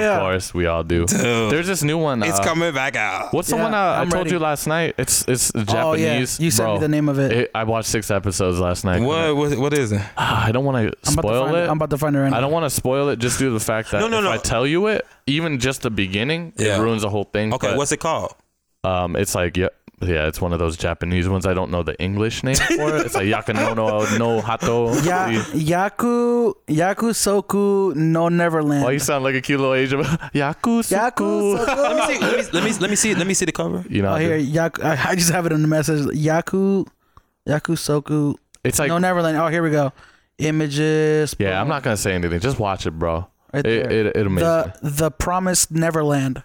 Yeah. 0.00 0.14
of 0.16 0.20
course 0.20 0.52
we 0.52 0.66
all 0.66 0.84
do. 0.84 1.06
Dude. 1.06 1.50
There's 1.50 1.66
this 1.66 1.82
new 1.82 1.96
one. 1.96 2.22
It's 2.22 2.38
uh, 2.38 2.44
coming 2.44 2.74
back 2.74 2.94
out. 2.94 3.32
What's 3.32 3.48
the 3.48 3.56
Yeah, 3.56 3.62
one 3.62 3.74
uh, 3.74 3.76
I 3.78 4.00
I'm 4.00 4.10
told 4.10 4.24
ready. 4.26 4.32
you 4.32 4.38
last 4.38 4.66
night? 4.66 4.94
It's 4.98 5.26
it's 5.26 5.50
Japanese. 5.52 5.74
Oh 5.82 5.92
yeah, 5.94 6.18
you 6.18 6.26
sent 6.26 6.56
bro. 6.66 6.74
me 6.74 6.80
the 6.80 6.88
name 6.88 7.08
of 7.08 7.18
it. 7.18 7.32
It- 7.32 7.50
I 7.54 7.64
watched 7.64 7.88
six 7.88 8.10
episodes 8.10 8.58
last 8.60 8.84
night. 8.84 9.00
What, 9.00 9.34
what 9.36 9.56
what 9.58 9.72
is 9.72 9.92
it? 9.92 10.02
Ah, 10.18 10.44
I 10.46 10.52
don't 10.52 10.66
want 10.66 10.76
to 10.76 10.80
I'm 10.82 10.88
about 10.88 11.02
to 11.04 11.10
spoil 11.12 11.44
find 11.46 11.56
it. 11.56 11.68
I'm 11.70 11.76
about 11.78 11.90
to 11.90 11.98
find 11.98 12.16
it 12.16 12.20
right 12.20 12.30
now. 12.30 12.36
I 12.36 12.40
don't 12.40 12.52
want 12.52 12.66
to 12.66 12.70
spoil 12.70 13.08
it 13.08 13.18
just 13.18 13.38
due 13.38 13.46
to 13.46 13.52
the 13.54 13.60
fact 13.60 13.90
that 13.92 14.00
No, 14.00 14.08
no, 14.08 14.18
if 14.18 14.24
no. 14.24 14.30
I 14.30 14.36
tell 14.36 14.66
you 14.66 14.88
it, 14.88 15.06
even 15.26 15.58
just 15.58 15.82
the 15.82 15.90
beginning, 15.90 16.52
Yeah. 16.58 16.76
it 16.76 16.80
ruins 16.80 17.00
the 17.02 17.08
whole 17.10 17.24
thing. 17.24 17.54
Okay, 17.54 17.68
But, 17.68 17.76
what's 17.78 17.92
it 17.92 18.00
called? 18.00 18.34
um, 18.84 19.16
it's 19.16 19.34
like 19.34 19.56
yeah, 19.56 19.68
yeah, 20.02 20.26
it's 20.28 20.40
one 20.40 20.52
of 20.52 20.58
those 20.58 20.76
Japanese 20.76 21.28
ones. 21.28 21.44
I 21.46 21.54
don't 21.54 21.70
know 21.70 21.82
the 21.82 21.98
English 22.00 22.42
name 22.42 22.54
for 22.56 22.96
it. 22.96 23.00
It's 23.06 23.14
like 23.14 23.26
Yakanono 23.26 24.18
no 24.18 24.40
Hato. 24.40 24.92
Ya- 25.02 25.28
Yaku 25.52 26.54
Yaku 26.68 27.10
Soku 27.14 27.94
no 27.94 28.28
Neverland. 28.28 28.82
Why 28.84 28.92
you 28.92 28.98
sound 28.98 29.24
like 29.24 29.34
a 29.34 29.40
cute 29.40 29.60
little 29.60 29.74
Asian? 29.74 30.00
Yaku 30.34 30.80
Yaku 30.82 31.56
Suku. 31.58 31.64
Soku. 31.64 31.66
Let 31.66 31.96
me 32.08 32.14
see. 32.14 32.20
Let 32.20 32.36
me 32.36 32.42
let 32.52 32.64
me 32.64 32.72
let 32.80 32.90
me 32.90 32.96
see. 32.96 33.14
Let 33.14 33.26
me 33.26 33.34
see 33.34 33.44
the 33.44 33.52
cover. 33.52 33.84
You 33.88 34.02
know, 34.02 34.14
Oh, 34.14 34.16
here, 34.16 34.38
Yaku. 34.38 34.82
I 34.84 35.10
I 35.10 35.14
just 35.14 35.30
have 35.30 35.46
it 35.46 35.52
in 35.52 35.62
the 35.62 35.68
message. 35.68 36.06
Yaku, 36.16 36.86
Yaku 37.46 37.74
Soku. 37.76 38.36
it's 38.64 38.78
like 38.78 38.88
no 38.88 38.98
Neverland. 38.98 39.36
Oh, 39.36 39.48
here 39.48 39.62
we 39.62 39.70
go. 39.70 39.92
Images. 40.38 41.36
yeah. 41.38 41.60
I'm 41.60 41.68
not 41.68 41.82
gonna 41.82 41.96
say 41.96 42.12
anything. 42.14 42.40
Just 42.40 42.58
watch 42.58 42.86
it, 42.86 42.92
bro. 42.92 43.26
Right 43.52 43.66
It, 43.66 43.88
there. 43.88 43.92
it, 44.06 44.16
it'll 44.16 44.32
make 44.32 44.42
the 44.42 44.72
the 44.82 45.10
Promised 45.10 45.70
Neverland. 45.70 46.42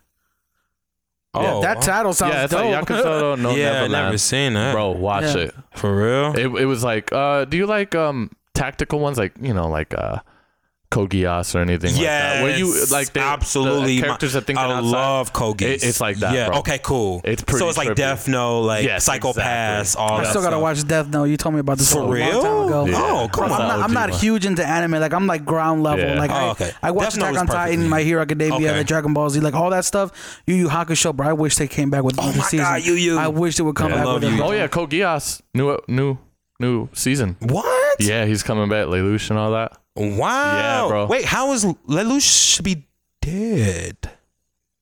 Oh, 1.38 1.61
that 1.61 1.81
title 1.81 2.13
sounds 2.13 2.33
yeah, 2.33 2.43
it's 2.45 2.53
dope. 2.53 2.65
like 2.71 2.86
Yakuza 2.86 3.38
no 3.39 3.51
yeah, 3.55 3.65
Neverland. 3.71 3.91
never 3.91 4.17
seen 4.17 4.53
that, 4.53 4.73
Bro, 4.73 4.91
watch 4.91 5.36
Yeah. 5.36 5.43
it. 5.43 5.55
For 5.75 5.95
real? 5.95 6.33
It 6.38 6.61
it 6.61 6.65
was 6.65 6.83
like, 6.83 7.11
uh, 7.11 7.45
do 7.45 7.57
you 7.57 7.65
like 7.65 7.93
um 7.95 8.31
tactical 8.53 8.99
ones 8.99 9.17
like 9.17 9.33
you 9.41 9.53
know 9.53 9.67
like 9.67 9.93
uh 9.97 10.19
Code 10.91 11.09
Geass 11.09 11.53
or 11.55 11.59
anything 11.59 11.93
like 11.93 12.03
that? 12.03 12.43
Where 12.43 12.57
you 12.57 12.73
like 12.91 13.11
they, 13.11 13.19
absolutely 13.19 13.97
the 13.97 14.03
characters 14.03 14.33
that 14.33 14.45
think 14.45 14.57
I 14.59 14.65
outside. 14.65 14.83
love 14.89 15.33
Kogi. 15.33 15.61
It- 15.63 15.83
it's 15.83 15.99
like 15.99 16.17
that, 16.17 16.33
Yeah. 16.33 16.47
bro. 16.47 16.59
Okay. 16.59 16.79
Cool. 16.81 17.21
It's 17.23 17.43
pretty 17.43 17.59
So 17.59 17.67
it's 17.69 17.77
like 17.77 17.89
trippy. 17.89 17.95
Death 17.95 18.27
Note, 18.27 18.61
like 18.61 18.86
Yes, 18.86 19.03
Psycho-Pass, 19.03 19.81
exactly. 19.95 20.03
all 20.05 20.19
I 20.19 20.23
that. 20.23 20.29
still 20.29 20.41
gotta 20.41 20.53
stuff. 20.53 20.61
watch 20.61 20.88
Death 20.88 21.07
Note. 21.09 21.23
You 21.25 21.38
told 21.38 21.55
me 21.55 21.59
about 21.61 21.77
this 21.79 21.91
For 21.91 22.03
a 22.03 22.07
real? 22.07 22.31
long 22.31 22.43
time 22.43 22.67
ago. 22.67 22.86
Yeah. 22.88 23.01
Oh, 23.23 23.27
come 23.27 23.45
I'm 23.45 23.51
on. 23.51 23.59
not, 23.67 23.79
I'm 23.79 23.93
not 23.93 24.09
huge 24.11 24.45
into 24.45 24.65
anime. 24.65 24.91
Like 25.01 25.13
I'm 25.13 25.27
like 25.27 25.43
ground 25.43 25.83
level. 25.83 26.05
Yeah. 26.05 26.19
Like 26.19 26.31
oh, 26.31 26.33
I, 26.33 26.43
Oh, 26.45 26.51
okay. 26.51 26.71
I 26.83 26.91
watched 26.91 27.11
Death 27.15 27.17
Note 27.19 27.25
Attack 27.31 27.36
is 27.36 27.41
on 27.41 27.47
Titan, 27.47 27.65
perfectly- 27.75 27.88
My 27.89 28.03
Hero 28.03 28.21
Academia, 28.21 28.69
Okay. 28.69 28.77
the 28.77 28.83
Dragon 28.83 29.13
Ball 29.13 29.29
Z, 29.29 29.39
like 29.41 29.53
all 29.55 29.69
that 29.71 29.83
stuff. 29.86 30.11
Yu 30.47 30.55
Yu 30.55 30.67
Hakusho, 30.69 31.15
bro. 31.15 31.27
I 31.27 31.33
wish 31.33 31.55
they 31.57 31.67
came 31.67 31.89
back 31.89 32.03
with 32.03 32.17
Oh 32.19 32.23
another 32.23 32.38
my 32.38 32.43
season. 32.45 32.65
God, 32.65 32.83
Yu 32.83 32.93
Yu. 32.93 33.17
I 33.17 33.27
wish 33.27 33.57
they 33.57 33.63
would 33.63 33.75
come 33.75 33.89
Yeah, 33.91 34.01
I 34.01 34.05
back 34.05 34.13
with 34.13 34.23
Yu 34.23 34.29
it. 34.29 34.36
Yu. 34.38 34.43
Oh 34.43 34.51
yeah, 34.51 34.67
Code 34.67 34.91
Geass 34.91 35.41
new 35.53 35.77
new 35.88 36.17
new 36.59 36.88
season. 36.93 37.36
What? 37.41 37.65
Yeah, 37.99 38.25
he's 38.25 38.43
coming 38.43 38.69
back, 38.69 38.86
Lelouch 38.86 39.29
and 39.29 39.39
all 39.39 39.51
that. 39.51 39.73
Wow. 39.96 40.58
Yeah, 40.58 40.88
bro. 40.88 41.06
Wait, 41.08 41.26
how 41.26 41.54
is 41.54 41.66
Lelouch 41.66 42.56
should 42.56 42.66
be 42.66 42.86
dead? 43.22 43.98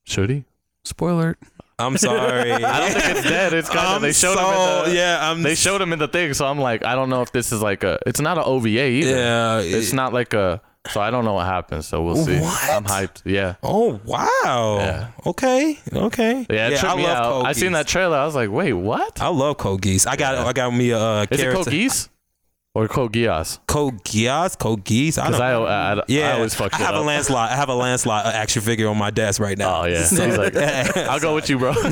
Should 0.04 0.30
he? 0.30 0.44
Spoiler. 0.82 1.36
I'm 1.78 1.96
sorry. 1.96 2.52
I 2.52 2.80
don't 2.80 2.92
think 2.92 3.16
it's 3.16 3.28
dead. 3.28 3.52
It's 3.52 3.68
kind 3.68 3.96
of 3.96 4.02
they 4.02 4.12
showed 4.12 4.36
so, 4.36 4.40
him 4.40 4.84
in 4.84 4.90
the 4.90 4.96
yeah. 4.96 5.30
I'm 5.30 5.42
they 5.42 5.54
showed 5.54 5.80
him 5.80 5.92
in 5.92 5.98
the 5.98 6.08
thing, 6.08 6.34
so 6.34 6.46
I'm 6.46 6.58
like, 6.58 6.84
I 6.84 6.94
don't 6.94 7.10
know 7.10 7.22
if 7.22 7.32
this 7.32 7.52
is 7.52 7.62
like 7.62 7.84
a. 7.84 7.98
It's 8.06 8.20
not 8.20 8.38
an 8.38 8.44
OVA 8.44 8.68
either. 8.68 9.10
Yeah. 9.10 9.60
It's 9.60 9.92
it- 9.92 9.96
not 9.96 10.12
like 10.12 10.34
a. 10.34 10.60
So 10.90 11.00
I 11.00 11.10
don't 11.10 11.24
know 11.24 11.32
what 11.32 11.46
happens. 11.46 11.86
So 11.86 12.02
we'll 12.02 12.16
see. 12.16 12.38
What? 12.38 12.70
I'm 12.70 12.84
hyped. 12.84 13.22
Yeah. 13.24 13.54
Oh 13.62 13.98
wow. 14.04 14.76
Yeah. 14.78 15.08
Okay. 15.24 15.78
Okay. 15.90 16.46
Yeah, 16.50 16.68
it 16.68 16.78
tripped 16.78 16.96
me 16.96 17.06
out. 17.06 17.46
I 17.46 17.52
seen 17.52 17.72
that 17.72 17.86
trailer. 17.86 18.18
I 18.18 18.26
was 18.26 18.34
like, 18.34 18.50
wait, 18.50 18.74
what? 18.74 19.18
I 19.22 19.28
love 19.28 19.56
Code 19.56 19.80
Geass. 19.80 20.06
I 20.06 20.16
got 20.16 20.34
I 20.36 20.52
got 20.52 20.74
me 20.74 20.90
a 20.90 20.98
uh, 20.98 21.26
Is 21.30 21.40
it 21.40 21.42
character. 21.42 21.64
Code 21.64 21.72
Geass 21.72 22.10
or 22.74 22.88
Code 22.88 23.12
Geass? 23.12 23.58
Code 23.66 24.02
Geass. 24.04 24.58
Code 24.58 24.84
Geass. 24.84 25.16
I 25.16 25.26
Because 25.26 25.38
don't. 25.38 25.66
I, 25.68 25.92
I, 25.92 26.00
I, 26.00 26.02
yeah, 26.08 26.30
I 26.30 26.32
always 26.34 26.54
fuck 26.54 26.74
I 26.74 26.78
have 26.78 26.94
up. 26.96 27.02
a 27.02 27.06
Lancelot. 27.06 27.52
I 27.52 27.56
have 27.56 27.68
a 27.68 27.74
Lancelot 27.74 28.26
uh, 28.26 28.30
action 28.30 28.62
figure 28.62 28.88
on 28.88 28.98
my 28.98 29.10
desk 29.10 29.40
right 29.40 29.56
now. 29.56 29.82
Oh 29.82 29.84
yeah, 29.86 29.98
he's 30.00 30.18
like, 30.38 30.56
I'll 30.96 31.20
go 31.20 31.34
with 31.34 31.48
you, 31.48 31.58
bro. 31.58 31.72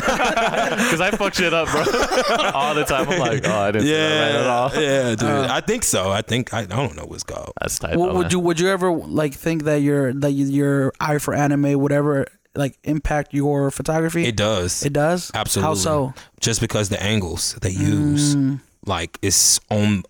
Because 0.83 1.01
I 1.01 1.11
fuck 1.13 1.35
shit 1.35 1.55
up, 1.55 1.69
bro, 1.71 1.81
all 2.55 2.75
the 2.75 2.85
time. 2.85 3.09
I'm 3.09 3.19
like, 3.19 3.47
oh, 3.47 3.53
I 3.53 3.71
didn't 3.71 3.87
see 3.87 3.93
that 3.93 4.33
right 4.33 4.41
at 4.41 4.47
all. 4.47 4.71
yeah, 4.75 5.09
yeah, 5.11 5.15
dude. 5.15 5.29
I 5.51 5.61
think 5.61 5.85
so. 5.85 6.11
I 6.11 6.23
think 6.23 6.53
I, 6.53 6.61
I 6.61 6.67
don't 6.67 6.97
know 6.97 7.05
what's 7.05 7.23
called. 7.23 7.53
That's 7.61 7.79
tight. 7.79 7.97
Well, 7.97 8.09
though, 8.09 8.15
would 8.17 8.23
man. 8.25 8.31
you 8.33 8.39
would 8.41 8.61
you 8.61 8.69
ever 8.69 8.91
like 8.93 9.35
think 9.35 9.65
that 9.65 9.77
your 9.83 10.13
that 10.15 10.33
you- 10.33 10.47
your 10.47 10.93
eye 11.01 11.19
for 11.19 11.35
anime 11.35 11.79
whatever, 11.81 12.27
like 12.55 12.77
impact 12.85 13.33
your 13.35 13.71
photography? 13.71 14.25
It 14.27 14.37
does. 14.37 14.85
It 14.85 14.93
does. 14.93 15.31
Absolutely. 15.35 15.69
How 15.69 15.75
so? 15.75 16.15
Just 16.41 16.61
because 16.61 16.89
the 16.89 17.03
angles 17.03 17.55
they 17.63 17.71
use, 17.71 18.35
Mm. 18.37 18.61
like 18.87 19.19
it's 19.23 19.61
on 19.71 20.03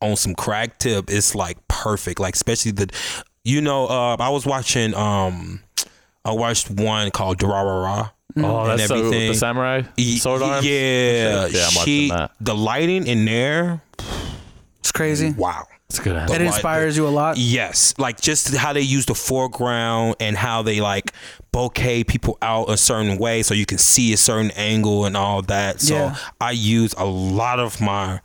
on 0.00 0.16
some 0.16 0.34
crack 0.34 0.78
tip. 0.78 1.10
It's 1.10 1.34
like 1.34 1.56
perfect. 1.68 2.20
Like 2.20 2.34
especially 2.34 2.72
the, 2.72 2.88
you 3.44 3.60
know, 3.60 3.86
uh, 3.86 4.16
I 4.18 4.28
was 4.30 4.46
watching. 4.46 4.94
um 4.94 5.60
I 6.24 6.32
watched 6.32 6.70
one 6.70 7.10
called 7.10 7.38
Durarara. 7.38 8.10
Oh, 8.36 8.60
and 8.70 8.78
that's 8.78 8.88
so 8.88 8.96
everything. 8.96 9.28
the 9.32 9.34
samurai 9.34 9.82
sword 10.18 10.42
arms. 10.42 10.64
Yeah, 10.66 11.46
Yeah, 11.46 11.66
I'm 11.66 11.74
watching 11.76 11.82
she, 11.84 12.08
that. 12.10 12.32
the 12.40 12.54
lighting 12.54 13.06
in 13.06 13.24
there. 13.24 13.80
It's 14.80 14.92
crazy. 14.92 15.30
Wow. 15.32 15.66
It's 15.88 15.98
good. 15.98 16.14
It 16.16 16.28
But- 16.28 16.40
inspires 16.42 16.96
you 16.96 17.08
a 17.08 17.10
lot. 17.10 17.36
Yes, 17.38 17.94
like 17.98 18.20
just 18.20 18.54
how 18.54 18.72
they 18.72 18.82
use 18.82 19.06
the 19.06 19.14
foreground 19.14 20.14
and 20.20 20.36
how 20.36 20.62
they 20.62 20.80
like 20.80 21.12
bokeh 21.52 22.06
people 22.06 22.38
out 22.42 22.70
a 22.70 22.76
certain 22.76 23.18
way 23.18 23.42
so 23.42 23.54
you 23.54 23.66
can 23.66 23.78
see 23.78 24.12
a 24.12 24.16
certain 24.16 24.52
angle 24.52 25.06
and 25.06 25.16
all 25.16 25.42
that. 25.42 25.80
So 25.80 25.94
Yeah. 25.94 26.16
I 26.40 26.52
use 26.52 26.94
a 26.96 27.04
lot 27.06 27.58
of 27.58 27.80
my 27.80 28.20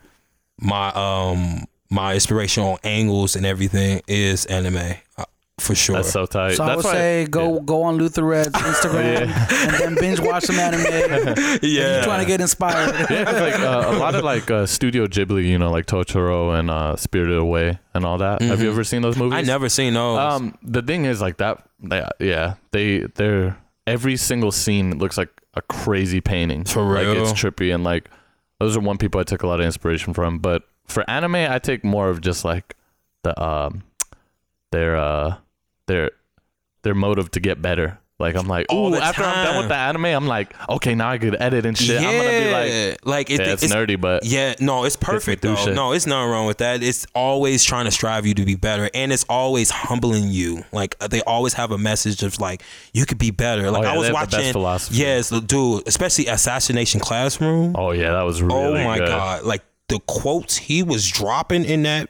my 0.60 0.89
um 0.89 1.66
my 1.89 2.14
inspiration 2.14 2.64
on 2.64 2.78
angles 2.84 3.36
and 3.36 3.45
everything 3.45 4.01
is 4.08 4.45
anime 4.47 4.95
uh, 5.18 5.26
for 5.58 5.74
sure. 5.74 5.95
That's 5.95 6.12
so 6.12 6.26
tight. 6.26 6.56
So 6.56 6.66
I 6.66 6.76
would 6.76 6.84
why, 6.84 6.91
say 6.91 7.28
go 7.30 7.62
go 7.62 7.84
on 7.84 7.95
Luther 7.95 8.24
Red's 8.24 8.49
Instagram 8.53 9.28
and 9.28 9.74
then 9.76 9.95
binge 9.95 10.20
watch 10.20 10.43
some 10.43 10.58
anime. 10.58 10.82
If 10.86 11.64
yeah, 11.64 11.95
you're 11.95 12.03
trying 12.03 12.20
to 12.20 12.26
get 12.26 12.41
inspired. 12.41 12.93
Yeah, 13.10 13.24
'cause, 13.24 13.41
like 13.41 13.60
uh, 13.60 13.95
a 13.95 13.97
lot 13.97 14.16
of 14.16 14.24
like 14.24 14.51
uh, 14.51 14.66
Studio 14.66 15.08
Ghibli, 15.08 15.45
you 15.47 15.58
know, 15.58 15.72
like 15.72 15.86
Totoro 15.86 16.58
and 16.60 16.70
uh, 16.70 16.95
Spirited 16.97 17.38
Away 17.38 17.80
and 17.93 18.03
all 18.06 18.18
that. 18.18 18.41
Have 18.41 18.62
you 18.62 18.70
ever 18.70 18.84
seen 18.84 19.01
those 19.01 19.16
movies? 19.16 19.38
I 19.38 19.41
never 19.43 19.70
seen 19.70 19.93
those. 19.93 20.20
Um, 20.20 20.58
the 20.62 20.82
thing 20.82 21.06
is, 21.06 21.22
like 21.22 21.38
that. 21.38 21.66
They, 21.80 22.06
yeah, 22.20 22.56
they 22.72 22.99
they're 23.16 23.58
every 23.88 24.18
single 24.18 24.51
scene 24.51 24.97
looks 24.97 25.18
like 25.18 25.30
a 25.53 25.62
crazy 25.62 26.20
painting. 26.20 26.66
For 26.66 26.84
like 26.84 27.08
it's 27.08 27.32
trippy 27.32 27.74
and 27.74 27.84
like 27.84 28.10
those 28.60 28.78
are 28.78 28.82
one 28.82 28.97
people 28.97 29.20
I 29.20 29.24
took 29.24 29.43
a 29.43 29.47
lot 29.47 29.60
of 29.60 29.66
inspiration 29.66 30.14
from. 30.14 30.39
But 30.39 30.64
for 30.88 31.10
anime, 31.10 31.36
I 31.36 31.60
take 31.60 31.84
more 31.84 32.10
of 32.10 32.22
just 32.22 32.45
like 32.45 32.76
the 33.24 33.41
um 33.41 33.84
their 34.72 34.95
uh 34.95 35.38
their 35.88 36.12
their 36.84 36.95
motive 36.95 37.32
to 37.32 37.39
get 37.39 37.62
better. 37.62 37.99
Like 38.18 38.36
I'm 38.36 38.47
like, 38.47 38.68
All 38.70 38.93
ooh, 38.93 38.97
after 38.97 39.24
I'm 39.24 39.45
done 39.45 39.57
with 39.57 39.68
the 39.68 39.76
anime, 39.76 40.05
I'm 40.05 40.26
like, 40.26 40.53
okay, 40.70 40.95
now 40.95 41.09
I 41.09 41.18
could 41.18 41.36
edit 41.38 41.66
and 41.66 41.78
shit. 41.78 41.97
I'm 41.99 42.03
gonna 42.03 42.30
be 42.30 42.51
like, 42.51 43.05
like 43.05 43.30
it, 43.30 43.41
yeah, 43.41 43.51
it's, 43.53 43.66
nerdy, 43.66 43.99
but 43.99 44.24
Yeah, 44.24 44.55
no, 44.61 44.86
it's 44.86 44.95
perfect 44.95 45.41
though. 45.41 45.57
shit. 45.57 45.76
No, 45.76 45.91
it's 45.91 46.05
nothing 46.07 46.30
wrong 46.32 46.47
with 46.47 46.59
that. 46.59 46.82
It's 46.82 47.05
always 47.13 47.61
trying 47.66 47.84
to 47.86 47.91
strive 47.91 48.26
you 48.26 48.34
to 48.36 48.45
be 48.45 48.55
better, 48.55 48.89
and 48.93 49.11
it's 49.11 49.26
always 49.28 49.70
humbling 49.70 50.30
you. 50.30 50.63
Like 50.72 50.95
uh, 51.01 51.07
they 51.07 51.22
always 51.24 51.53
have 51.55 51.72
a 51.72 51.78
message 51.78 52.24
of 52.24 52.39
like 52.39 52.63
you 52.93 53.05
could 53.05 53.18
be 53.18 53.32
better. 53.32 53.70
Like 53.70 53.82
Oh, 53.82 53.84
yeah, 53.84 53.93
I 53.93 53.97
was 53.97 54.07
they 54.07 54.13
have 54.16 54.30
the 54.30 54.38
best 54.38 54.38
watching, 54.38 54.53
philosophy. 54.53 54.97
yes, 54.97 55.30
dude, 55.41 55.86
especially 55.86 56.28
Assassination 56.28 57.01
Classroom. 57.01 57.76
oh 57.78 57.91
yeah, 57.91 58.13
that 58.13 58.24
was 58.24 58.41
really 58.41 58.82
oh 58.82 58.84
my 58.86 58.97
good. 58.99 59.07
god, 59.09 59.43
like 59.43 59.61
the 59.89 59.99
quotes 60.07 60.55
he 60.55 60.84
was 60.84 61.05
dropping 61.09 61.66
in 61.66 61.84
that 61.84 62.09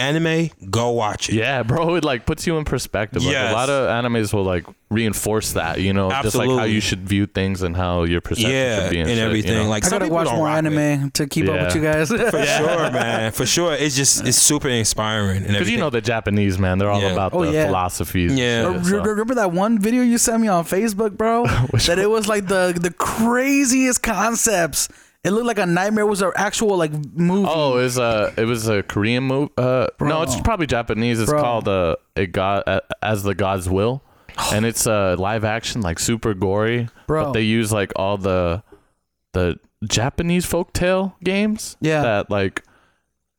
anime, 0.00 0.50
go 0.70 0.90
watch 0.90 1.28
it. 1.28 1.34
Yeah, 1.36 1.62
bro, 1.62 1.94
it 1.96 2.04
like 2.04 2.26
puts 2.26 2.46
you 2.46 2.56
in 2.58 2.64
perspective. 2.64 3.22
Like 3.22 3.32
Yes. 3.32 3.50
a 3.52 3.54
lot 3.54 3.68
of 3.70 3.88
animes 3.88 4.32
will 4.34 4.44
like 4.44 4.64
reinforce 4.90 5.52
that, 5.52 5.80
you 5.80 5.92
know, 5.92 6.10
just 6.22 6.34
like 6.34 6.48
how 6.50 6.64
you 6.64 6.80
should 6.80 7.08
view 7.08 7.26
things 7.26 7.62
and 7.62 7.76
how 7.76 8.02
your 8.02 8.20
perception 8.20 8.50
Yeah, 8.50 8.82
should 8.82 8.90
be 8.90 8.98
and, 9.00 9.08
and 9.10 9.18
shit, 9.18 9.24
everything. 9.26 9.52
You 9.52 9.58
know? 9.64 9.68
Like 9.68 9.84
I 9.86 9.90
gotta 9.90 10.08
watch 10.08 10.26
more 10.32 10.46
rock 10.46 10.64
with 10.64 10.72
it. 10.72 10.78
anime 10.78 11.10
to 11.12 11.26
keep 11.28 11.48
up 11.48 11.60
with 11.60 11.74
you 11.76 11.82
guys. 11.82 12.08
For 12.30 12.44
sure, 12.58 12.90
man. 12.90 13.32
For 13.32 13.46
sure, 13.46 13.74
it's 13.74 13.94
just 13.94 14.26
it's 14.26 14.38
super 14.38 14.68
inspiring 14.68 15.44
Because 15.44 15.70
you 15.70 15.78
know 15.78 15.90
the 15.90 16.00
Japanese 16.00 16.58
man, 16.58 16.78
they're 16.78 16.90
all 16.90 17.00
Yeah. 17.00 17.12
about 17.12 17.32
Oh, 17.34 17.44
the 17.44 17.52
yeah. 17.52 17.66
philosophies. 17.66 18.34
Yeah. 18.34 18.72
shit, 18.72 18.82
Re- 18.84 18.90
so. 18.90 19.02
Remember 19.04 19.34
that 19.36 19.52
one 19.52 19.78
video 19.78 20.02
you 20.02 20.18
sent 20.18 20.40
me 20.42 20.48
on 20.48 20.64
Facebook, 20.64 21.16
bro? 21.16 21.46
Which 21.70 21.86
that 21.86 21.98
it 21.98 22.10
was 22.10 22.26
like 22.26 22.46
the 22.48 22.76
the 22.80 22.90
craziest 22.92 24.02
concepts. 24.02 24.88
It 25.22 25.32
looked 25.32 25.46
like 25.46 25.58
a 25.58 25.66
nightmare. 25.66 26.06
Was 26.06 26.22
an 26.22 26.32
actual 26.34 26.76
like 26.78 26.92
movie. 27.14 27.46
Oh, 27.48 27.76
it 27.78 27.82
was 27.82 27.98
a 27.98 28.32
it 28.38 28.44
was 28.44 28.68
a 28.68 28.82
Korean 28.82 29.24
movie. 29.24 29.52
Uh, 29.58 29.88
Bro. 29.98 30.08
no, 30.08 30.22
it's 30.22 30.40
probably 30.40 30.66
Japanese. 30.66 31.20
It's 31.20 31.30
Bro. 31.30 31.42
called 31.42 31.68
uh, 31.68 31.96
a 32.16 32.26
god 32.26 32.64
uh, 32.66 32.80
as 33.02 33.22
the 33.22 33.34
gods 33.34 33.68
will, 33.68 34.02
and 34.52 34.64
it's 34.64 34.86
uh, 34.86 35.16
live 35.18 35.44
action, 35.44 35.82
like 35.82 35.98
super 35.98 36.32
gory. 36.32 36.88
Bro. 37.06 37.24
But 37.26 37.32
they 37.32 37.42
use 37.42 37.70
like 37.70 37.92
all 37.96 38.16
the 38.16 38.62
the 39.32 39.58
Japanese 39.84 40.46
folktale 40.46 41.12
games. 41.22 41.76
Yeah. 41.82 42.02
That 42.02 42.30
like, 42.30 42.64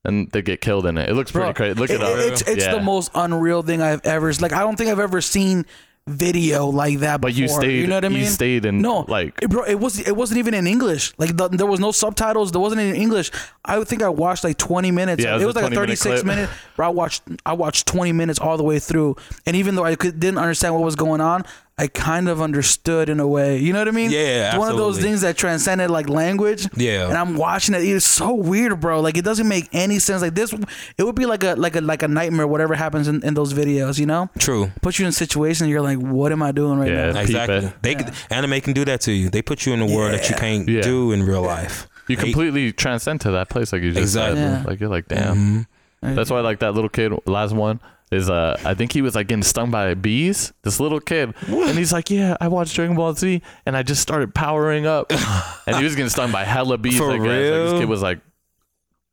and 0.05 0.29
they 0.31 0.43
get 0.43 0.61
killed 0.61 0.85
in 0.85 0.99
it. 0.99 1.09
It 1.09 1.13
looks 1.15 1.31
pretty 1.31 1.45
Bro, 1.47 1.53
crazy. 1.53 1.79
Look 1.79 1.89
it- 1.89 1.95
it, 1.95 2.03
up. 2.03 2.17
It's 2.17 2.41
it's 2.43 2.65
Yeah. 2.65 2.75
the 2.75 2.81
most 2.81 3.09
unreal 3.15 3.63
thing 3.63 3.81
I've 3.81 4.01
ever 4.05 4.31
like. 4.33 4.53
I 4.53 4.59
don't 4.59 4.75
think 4.75 4.91
I've 4.91 4.99
ever 4.99 5.19
seen 5.19 5.65
video 6.07 6.65
like 6.67 6.99
that. 6.99 7.21
But 7.21 7.33
you 7.33 7.47
stayed. 7.47 7.81
You 7.81 7.87
know 7.87 7.95
what 7.95 8.05
I 8.05 8.09
mean? 8.09 8.19
You 8.19 8.25
stayed 8.25 8.65
in 8.65 8.81
No, 8.81 9.05
like 9.07 9.39
it- 9.41 9.49
bro, 9.49 9.63
it 9.63 9.79
was 9.79 9.99
it 9.99 10.15
wasn't 10.15 10.39
even 10.39 10.53
in 10.53 10.67
English. 10.67 11.13
Like 11.17 11.37
the, 11.37 11.47
there 11.49 11.65
was 11.67 11.79
no 11.79 11.91
subtitles. 11.91 12.51
There 12.51 12.61
wasn't 12.61 12.81
in 12.81 12.95
English. 12.95 13.31
I 13.63 13.83
think 13.83 14.01
I 14.01 14.09
watched 14.09 14.43
like 14.43 14.57
20 14.57 14.91
minutes. 14.91 15.23
Yeah, 15.23 15.35
it 15.35 15.41
it 15.41 15.45
was 15.45 15.55
was, 15.55 15.63
a 15.63 15.65
like 15.65 15.71
a 15.71 15.75
20 15.75 15.87
minute 15.87 15.99
36 15.99 16.23
minute. 16.25 16.49
Bro, 16.75 16.87
I 16.87 16.89
watched 16.89 17.23
I 17.45 17.53
watched 17.53 17.87
20 17.87 18.11
minutes 18.11 18.39
all 18.39 18.57
the 18.57 18.63
way 18.63 18.79
through, 18.79 19.15
and 19.45 19.55
even 19.55 19.75
though 19.75 19.85
I 19.85 19.95
could, 19.95 20.19
didn't 20.19 20.39
understand 20.39 20.73
what 20.73 20.83
was 20.83 20.95
going 20.95 21.21
on, 21.21 21.45
I 21.81 21.87
kind 21.87 22.29
of 22.29 22.41
understood 22.43 23.09
in 23.09 23.19
a 23.19 23.27
way. 23.27 23.57
You 23.57 23.73
know 23.73 23.79
what 23.79 23.87
I 23.87 23.91
mean? 23.91 24.11
Yeah, 24.11 24.49
It's 24.49 24.57
one 24.59 24.69
of 24.69 24.77
those 24.77 24.99
things 24.99 25.21
that 25.21 25.35
transcended 25.35 25.89
like 25.89 26.07
language. 26.09 26.67
Yeah. 26.77 27.07
and 27.07 27.17
I'm 27.17 27.35
watching 27.35 27.73
it. 27.73 27.79
It's 27.79 28.05
so 28.05 28.35
weird, 28.35 28.79
bro. 28.79 29.01
Like 29.01 29.17
it 29.17 29.25
doesn't 29.25 29.47
make 29.47 29.67
any 29.73 29.97
sense. 29.97 30.21
Like 30.21 30.35
this, 30.35 30.53
it 30.53 31.03
would 31.03 31.15
be 31.15 31.25
like 31.25 31.43
a 31.43 31.55
like 31.55 31.75
a 31.75 31.81
like 31.81 32.03
a 32.03 32.07
nightmare. 32.07 32.45
Whatever 32.45 32.75
happens 32.75 33.07
in, 33.07 33.23
in 33.25 33.33
those 33.33 33.53
videos, 33.53 33.97
you 33.97 34.05
know, 34.05 34.29
True. 34.37 34.69
put 34.83 34.99
you 34.99 35.05
in 35.05 35.09
a 35.09 35.11
situation 35.11 35.67
You're 35.69 35.81
like, 35.81 35.97
what 35.97 36.31
am 36.31 36.43
I 36.43 36.51
doing 36.51 36.77
right 36.77 36.91
Yeah. 36.91 37.11
now? 37.13 37.21
Peep 37.21 37.29
Exactly. 37.29 37.55
it. 37.65 37.73
They 37.81 37.95
could- 37.95 38.13
anime 38.29 38.61
can 38.61 38.73
do 38.73 38.85
that 38.85 39.01
to 39.01 39.11
you. 39.11 39.29
They 39.31 39.41
put 39.41 39.65
you 39.65 39.73
in 39.73 39.81
a 39.81 39.87
world 39.87 40.13
that 40.13 40.29
you 40.29 40.35
can't 40.35 40.69
Yeah. 40.69 40.81
do 40.81 41.11
in 41.11 41.23
real 41.23 41.41
life. 41.41 41.87
you 42.07 42.15
They- 42.15 42.23
completely 42.23 42.71
transcend 42.73 43.21
to 43.21 43.31
that 43.31 43.49
place, 43.49 43.71
like 43.73 43.81
you 43.81 43.89
just 43.91 44.01
Exactly. 44.01 44.37
said. 44.39 44.51
Yeah. 44.59 44.63
Like 44.69 44.79
you're 44.79 44.89
like, 44.89 45.07
damn. 45.07 45.65
Mhm. 46.03 46.15
That's 46.15 46.29
why 46.29 46.41
like 46.41 46.59
that 46.59 46.73
little 46.75 46.89
kid 46.89 47.11
last 47.25 47.53
one 47.53 47.79
is 48.11 48.29
uh 48.29 48.59
I 48.65 48.73
think 48.73 48.91
he 48.91 49.01
was 49.01 49.15
like 49.15 49.27
getting 49.27 49.43
stung 49.43 49.71
by 49.71 49.93
bees. 49.93 50.51
This 50.63 50.79
little 50.79 50.99
kid. 50.99 51.33
And 51.47 51.77
he's 51.77 51.93
like, 51.93 52.09
Yeah, 52.09 52.35
I 52.41 52.47
watched 52.49 52.75
Dragon 52.75 52.95
Ball 52.95 53.13
Z 53.13 53.41
and 53.65 53.75
I 53.77 53.83
just 53.83 54.01
started 54.01 54.35
powering 54.35 54.85
up. 54.85 55.11
and 55.67 55.77
he 55.77 55.83
was 55.83 55.95
getting 55.95 56.09
stung 56.09 56.31
by 56.31 56.43
hella 56.43 56.77
bees, 56.77 56.97
For 56.97 57.11
I 57.11 57.17
guess. 57.17 57.25
Like, 57.25 57.61
this 57.71 57.79
kid 57.79 57.89
was 57.89 58.01
like 58.01 58.19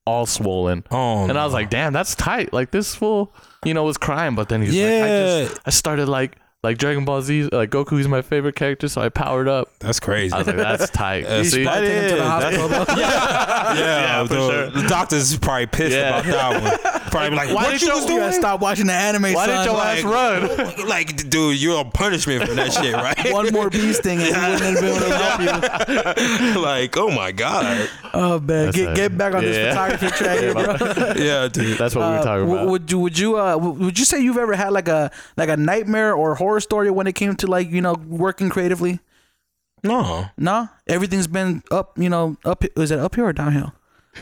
all 0.05 0.26
swollen. 0.26 0.84
Oh, 0.90 1.28
And 1.28 1.38
I 1.38 1.44
was 1.44 1.53
like, 1.53 1.68
damn, 1.70 1.92
that's 1.92 2.14
tight. 2.14 2.53
Like 2.53 2.70
this 2.70 2.94
fool, 2.94 3.32
you 3.64 3.74
know, 3.74 3.84
was 3.84 3.99
crying, 3.99 4.34
but 4.34 4.49
then 4.49 4.62
he's 4.62 4.74
like, 4.74 4.82
I 4.82 4.86
Yeah. 4.86 5.44
just 5.44 5.61
I 5.66 5.70
started 5.70 6.09
like 6.09 6.36
like 6.68 6.76
Dragon 6.78 7.04
Ball 7.04 7.22
Z, 7.22 7.44
like 7.50 7.70
Goku 7.70 7.98
is 7.98 8.06
my 8.08 8.20
favorite 8.22 8.54
character, 8.56 8.88
so 8.88 9.00
I 9.00 9.08
powered 9.08 9.48
up. 9.48 9.70
That's 9.78 9.98
crazy. 10.00 10.34
I 10.34 10.38
was 10.38 10.46
like, 10.46 10.56
that's 10.56 10.90
tight. 10.90 11.24
Uh, 11.24 11.42
See? 11.44 11.64
that 11.64 11.80
Take 11.80 11.92
him 11.92 12.02
to 12.02 12.08
the 12.10 12.14
is- 12.16 12.20
hospital, 12.22 12.68
though. 12.68 12.84
yeah, 12.98 13.74
Yeah, 13.74 14.26
for 14.26 14.34
the, 14.34 14.48
sure. 14.50 14.70
the 14.82 14.88
doctor's 14.88 15.38
probably 15.38 15.66
pissed 15.66 15.96
Yeah. 15.96 16.20
about 16.20 16.24
that 16.26 16.62
one. 16.92 17.00
Probably 17.10 17.36
like, 17.36 17.48
Why 17.48 17.54
what 17.64 17.70
did 17.72 17.80
you 17.82 17.88
you- 17.88 17.94
was 17.94 18.02
You 18.04 18.08
doing? 18.08 18.20
gotta 18.20 18.32
stop 18.34 18.60
watching 18.60 18.86
the 18.86 18.92
anime. 18.92 19.32
Why 19.32 19.46
son. 19.46 19.56
did 19.58 19.64
your 19.64 19.74
Like, 19.74 20.04
ass 20.04 20.76
run? 20.78 20.88
like, 20.88 21.30
dude, 21.30 21.60
you're 21.60 21.78
on 21.78 21.90
punishment 21.90 22.44
for 22.46 22.54
that 22.54 22.72
shit, 22.72 22.94
right? 22.94 23.32
One 23.32 23.50
more 23.52 23.70
beast 23.70 24.00
sting 24.00 24.18
and 24.20 24.26
he 24.26 24.32
wouldn't 24.32 24.60
have 24.60 24.80
been 24.80 24.94
able 24.94 25.06
to 25.06 25.16
help 25.16 26.54
you. 26.54 26.60
like, 26.60 26.96
oh 26.98 27.10
my 27.10 27.32
god. 27.32 27.88
Oh 28.12 28.38
man, 28.40 28.66
That's 28.66 28.76
get 28.76 28.92
a- 28.92 28.94
get 28.94 29.16
back 29.16 29.34
on 29.34 29.42
this 29.42 29.56
photography 29.56 30.08
track, 30.08 30.38
here, 30.40 30.52
bro. 30.52 30.74
Yeah, 31.16 31.48
dude. 31.48 31.78
That's 31.78 31.94
what 31.94 32.02
we 32.02 32.06
Uh, 32.06 32.18
were 32.18 32.24
talking 32.24 32.40
w- 32.46 32.54
about. 32.56 32.68
Would 32.70 32.90
you 32.90 32.98
would 32.98 33.18
you 33.18 33.36
uh 33.36 33.52
w- 33.52 33.84
would 33.84 33.98
you 33.98 34.04
say 34.04 34.20
you've 34.20 34.36
ever 34.38 34.54
had 34.54 34.70
like 34.72 34.88
a 34.88 35.10
like 35.36 35.48
a 35.48 35.56
nightmare 35.56 36.14
or 36.14 36.34
horror 36.34 36.57
story 36.61 36.90
when 36.90 37.06
it 37.06 37.14
came 37.14 37.36
to 37.36 37.46
like 37.46 37.70
you 37.70 37.80
know 37.80 37.94
working 37.94 38.48
creatively? 38.48 39.00
No. 39.84 40.26
No, 40.36 40.68
everything's 40.86 41.26
been 41.26 41.62
up. 41.70 41.98
You 41.98 42.09
know, 42.09 42.36
up. 42.44 42.64
Is 42.76 42.90
it 42.90 42.98
uphill 42.98 43.26
or 43.26 43.32
downhill? 43.32 43.72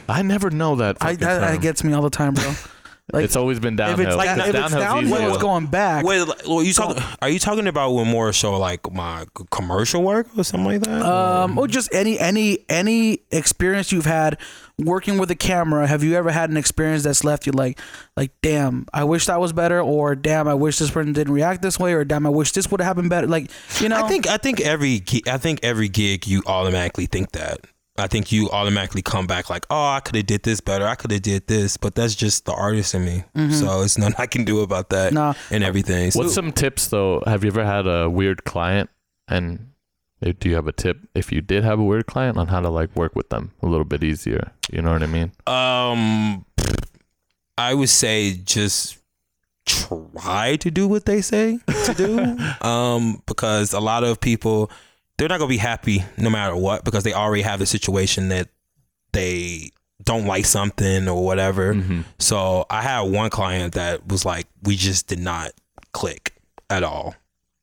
I 0.08 0.22
never 0.22 0.50
know 0.50 0.76
that. 0.76 0.98
I 1.00 1.14
that, 1.16 1.40
that 1.40 1.60
gets 1.60 1.82
me 1.82 1.92
all 1.92 2.02
the 2.02 2.10
time, 2.10 2.34
bro. 2.34 2.52
Like 3.16 3.24
it's 3.24 3.36
always 3.36 3.58
been 3.58 3.74
if 3.74 3.78
downhill. 3.78 4.06
it's 4.06 4.16
like 4.16 4.34
Because 4.34 4.48
if 4.50 4.54
it's 4.54 4.64
downhill's 4.64 4.80
downhill, 4.84 5.16
easier. 5.18 5.28
it's 5.28 5.38
going 5.38 5.66
back. 5.66 6.04
Wait, 6.04 6.20
like, 6.22 6.46
well, 6.46 6.62
you 6.62 6.72
talking? 6.72 7.02
Are 7.20 7.28
you 7.28 7.38
talking 7.38 7.66
about 7.66 7.92
when 7.92 8.06
more 8.06 8.32
so 8.32 8.56
like 8.58 8.92
my 8.92 9.24
commercial 9.50 10.02
work 10.02 10.28
or 10.36 10.44
something 10.44 10.66
like 10.66 10.80
that? 10.82 11.02
Um, 11.02 11.58
or 11.58 11.66
just 11.66 11.92
any 11.92 12.18
any 12.18 12.58
any 12.68 13.20
experience 13.30 13.90
you've 13.92 14.06
had 14.06 14.38
working 14.78 15.18
with 15.18 15.30
a 15.30 15.34
camera. 15.34 15.86
Have 15.86 16.04
you 16.04 16.14
ever 16.14 16.30
had 16.30 16.50
an 16.50 16.56
experience 16.56 17.02
that's 17.02 17.24
left 17.24 17.46
you 17.46 17.52
like 17.52 17.78
like 18.16 18.32
damn, 18.42 18.86
I 18.92 19.04
wish 19.04 19.26
that 19.26 19.40
was 19.40 19.52
better, 19.52 19.80
or 19.80 20.14
damn, 20.14 20.48
I 20.48 20.54
wish 20.54 20.78
this 20.78 20.90
person 20.90 21.12
didn't 21.12 21.32
react 21.32 21.62
this 21.62 21.78
way, 21.78 21.92
or 21.94 22.04
damn, 22.04 22.26
I 22.26 22.30
wish 22.30 22.52
this 22.52 22.70
would 22.70 22.80
have 22.80 22.86
happened 22.86 23.10
better. 23.10 23.26
Like 23.26 23.50
you 23.80 23.88
know, 23.88 24.02
I 24.02 24.08
think 24.08 24.26
I 24.26 24.36
think 24.36 24.60
every 24.60 25.02
I 25.26 25.38
think 25.38 25.60
every 25.62 25.88
gig 25.88 26.26
you 26.26 26.42
automatically 26.46 27.06
think 27.06 27.32
that. 27.32 27.60
I 27.98 28.06
think 28.06 28.30
you 28.32 28.50
automatically 28.50 29.02
come 29.02 29.26
back 29.26 29.48
like, 29.50 29.66
oh, 29.70 29.86
I 29.88 30.00
could 30.00 30.16
have 30.16 30.26
did 30.26 30.42
this 30.42 30.60
better. 30.60 30.86
I 30.86 30.94
could 30.94 31.10
have 31.10 31.22
did 31.22 31.46
this, 31.46 31.76
but 31.76 31.94
that's 31.94 32.14
just 32.14 32.44
the 32.44 32.52
artist 32.52 32.94
in 32.94 33.04
me. 33.04 33.24
So 33.52 33.82
it's 33.82 33.96
nothing 33.98 34.16
I 34.18 34.26
can 34.26 34.44
do 34.44 34.60
about 34.60 34.90
that. 34.90 35.12
Nah. 35.12 35.34
and 35.50 35.62
everything. 35.64 36.10
So- 36.10 36.20
What's 36.20 36.34
some 36.34 36.52
tips 36.52 36.88
though? 36.88 37.22
Have 37.26 37.44
you 37.44 37.48
ever 37.50 37.64
had 37.64 37.86
a 37.86 38.08
weird 38.10 38.44
client? 38.44 38.90
And 39.28 39.70
do 40.22 40.48
you 40.48 40.54
have 40.54 40.66
a 40.66 40.72
tip 40.72 40.98
if 41.14 41.30
you 41.32 41.40
did 41.40 41.62
have 41.64 41.78
a 41.78 41.84
weird 41.84 42.06
client 42.06 42.38
on 42.38 42.46
how 42.48 42.60
to 42.60 42.68
like 42.70 42.94
work 42.96 43.14
with 43.16 43.28
them 43.30 43.52
a 43.62 43.66
little 43.66 43.84
bit 43.84 44.02
easier? 44.04 44.52
You 44.72 44.82
know 44.82 44.92
what 44.92 45.02
I 45.02 45.06
mean? 45.06 45.32
Um, 45.46 46.44
I 47.58 47.74
would 47.74 47.88
say 47.88 48.34
just 48.34 48.98
try 49.64 50.56
to 50.56 50.70
do 50.70 50.86
what 50.86 51.06
they 51.06 51.20
say 51.20 51.58
to 51.84 51.94
do. 51.94 52.38
um, 52.66 53.22
because 53.26 53.72
a 53.72 53.80
lot 53.80 54.04
of 54.04 54.20
people 54.20 54.70
they're 55.18 55.28
not 55.28 55.38
gonna 55.38 55.48
be 55.48 55.56
happy 55.56 56.04
no 56.18 56.30
matter 56.30 56.54
what 56.56 56.84
because 56.84 57.04
they 57.04 57.12
already 57.14 57.42
have 57.42 57.60
a 57.60 57.66
situation 57.66 58.28
that 58.28 58.48
they 59.12 59.70
don't 60.04 60.26
like 60.26 60.44
something 60.44 61.08
or 61.08 61.24
whatever. 61.24 61.74
Mm-hmm. 61.74 62.02
So 62.18 62.66
I 62.68 62.82
had 62.82 63.00
one 63.02 63.30
client 63.30 63.74
that 63.74 64.06
was 64.08 64.24
like, 64.26 64.46
we 64.62 64.76
just 64.76 65.06
did 65.06 65.18
not 65.20 65.52
click 65.92 66.34
at 66.68 66.82
all. 66.82 67.14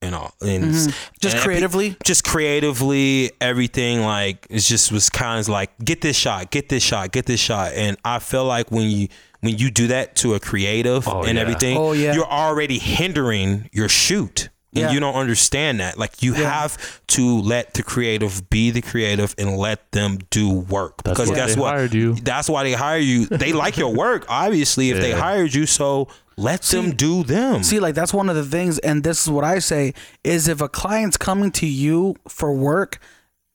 You 0.02 0.12
know, 0.12 0.32
and 0.42 0.66
Mhm. 0.66 0.94
just 1.22 1.36
and 1.36 1.44
creatively. 1.46 1.96
just 2.04 2.26
creatively 2.26 3.32
everything 3.40 4.02
like 4.02 4.46
it 4.50 4.60
just 4.60 4.92
was 4.92 5.10
kind 5.10 5.40
of 5.40 5.48
like 5.48 5.72
get 5.80 6.02
this 6.02 6.18
shot 6.18 6.52
get 6.52 6.68
this 6.68 6.84
shot 6.84 7.14
get 7.14 7.26
this 7.26 7.40
shot 7.40 7.72
and 7.74 7.96
i 8.04 8.20
feel 8.20 8.44
like 8.44 8.70
when 8.70 8.90
you 8.90 9.08
when 9.40 9.58
you 9.58 9.72
do 9.72 9.88
that 9.88 10.18
to 10.18 10.34
a 10.34 10.42
creative 10.42 11.08
Oh, 11.08 11.24
and 11.24 11.36
yeah. 11.38 11.42
everything 11.42 11.78
Oh, 11.78 11.94
yeah. 11.94 12.14
you're 12.14 12.26
already 12.30 12.80
hindering 12.80 13.70
your 13.72 13.88
shoot 13.88 14.50
and 14.76 14.94
you 14.94 15.00
don't 15.00 15.16
understand 15.16 15.80
that. 15.80 15.98
Like 15.98 16.22
you 16.24 16.36
Yeah. 16.36 16.50
have 16.50 17.02
to 17.08 17.40
let 17.42 17.74
the 17.74 17.84
creative 17.84 18.50
be 18.50 18.72
the 18.72 18.82
creative 18.82 19.36
and 19.38 19.58
let 19.58 19.92
them 19.92 20.20
do 20.30 20.50
work. 20.50 21.04
That's 21.04 21.20
because 21.20 21.36
guess 21.36 21.58
what? 21.58 21.76
hired 21.76 21.94
you. 21.94 22.14
that's 22.16 22.50
why 22.50 22.64
they 22.64 22.74
hire 22.74 22.98
you. 23.00 23.26
They 23.28 23.54
like 23.64 23.78
your 23.78 23.94
work 23.94 24.26
obviously 24.30 24.90
if 24.90 25.00
they 25.00 25.12
hired 25.12 25.54
you. 25.54 25.66
So 25.66 26.08
let 26.36 26.64
them 26.64 26.92
do 26.96 27.24
them. 27.24 27.62
See, 27.64 27.80
like 27.80 27.94
that's 27.94 28.14
one 28.14 28.28
of 28.30 28.36
the 28.36 28.44
things, 28.44 28.80
and 28.80 29.04
this 29.04 29.22
is 29.22 29.30
what 29.30 29.44
I 29.44 29.60
say: 29.60 29.94
is 30.24 30.48
if 30.48 30.62
a 30.62 30.68
client's 30.68 31.16
coming 31.16 31.52
to 31.52 31.68
you 31.68 32.16
for 32.28 32.52
work, 32.52 33.00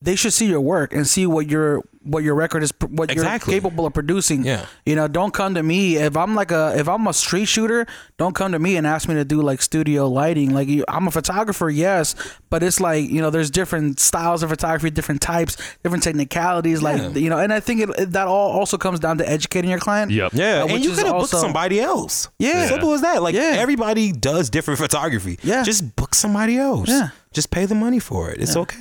they 0.01 0.14
should 0.14 0.32
see 0.32 0.46
your 0.46 0.61
work 0.61 0.92
and 0.92 1.07
see 1.07 1.26
what 1.26 1.49
your 1.51 1.82
what 2.05 2.22
your 2.22 2.34
record 2.34 2.62
is, 2.62 2.72
what 2.88 3.11
Exactly. 3.11 3.53
you're 3.53 3.61
capable 3.61 3.84
of 3.84 3.92
producing. 3.92 4.42
Yeah. 4.44 4.64
you 4.86 4.94
know, 4.96 5.09
don't 5.09 5.34
come 5.34 5.55
to 5.57 5.62
me 5.62 5.96
if 5.96 6.16
I'm 6.16 6.34
like 6.34 6.51
a 6.53 6.72
if 6.78 6.88
I'm 6.88 7.07
a 7.07 7.12
street 7.12 7.46
shooter. 7.46 7.84
Don't 8.16 8.34
come 8.34 8.53
to 8.53 8.59
me 8.59 8.76
and 8.76 8.86
ask 8.86 9.09
me 9.09 9.14
to 9.16 9.24
do 9.24 9.42
like 9.42 9.61
studio 9.61 10.09
lighting. 10.09 10.55
Like 10.55 10.68
you, 10.68 10.84
I'm 10.88 11.07
a 11.09 11.11
photographer, 11.11 11.68
yes, 11.68 12.14
but 12.49 12.62
it's 12.62 12.80
like 12.80 13.11
you 13.11 13.20
know, 13.20 13.30
there's 13.30 13.51
different 13.51 13.99
styles 14.01 14.42
of 14.44 14.51
photography, 14.51 14.88
different 14.90 15.20
types, 15.20 15.57
different 15.82 16.03
technicalities. 16.05 16.80
Like 16.80 16.99
Yeah. 16.99 17.09
you 17.11 17.28
know, 17.28 17.38
and 17.38 17.53
I 17.53 17.61
think 17.61 17.80
it, 17.82 17.90
it- 17.99 18.12
that 18.12 18.28
all 18.28 18.53
also 18.53 18.78
comes 18.78 19.01
down 19.01 19.18
to 19.18 19.28
educating 19.28 19.68
your 19.68 19.80
client. 19.80 20.12
Yep. 20.12 20.32
Yeah, 20.32 20.62
Uh, 20.62 20.68
and 20.68 20.84
you 20.84 20.90
could 20.94 21.05
have 21.07 21.16
booked 21.18 21.30
somebody 21.30 21.80
else. 21.80 22.28
Yeah. 22.38 22.68
simple 22.68 22.92
as 22.94 23.01
that. 23.03 23.20
Like 23.22 23.34
Yeah. 23.34 23.57
everybody 23.59 24.12
does 24.12 24.49
different 24.49 24.78
photography. 24.78 25.38
Yeah. 25.42 25.64
just 25.64 25.96
book 25.96 26.14
somebody 26.14 26.57
else. 26.57 26.88
Yeah. 26.88 27.09
just 27.34 27.51
pay 27.51 27.66
the 27.66 27.74
money 27.74 27.99
for 27.99 28.30
it. 28.30 28.40
It's 28.40 28.57
okay. 28.57 28.78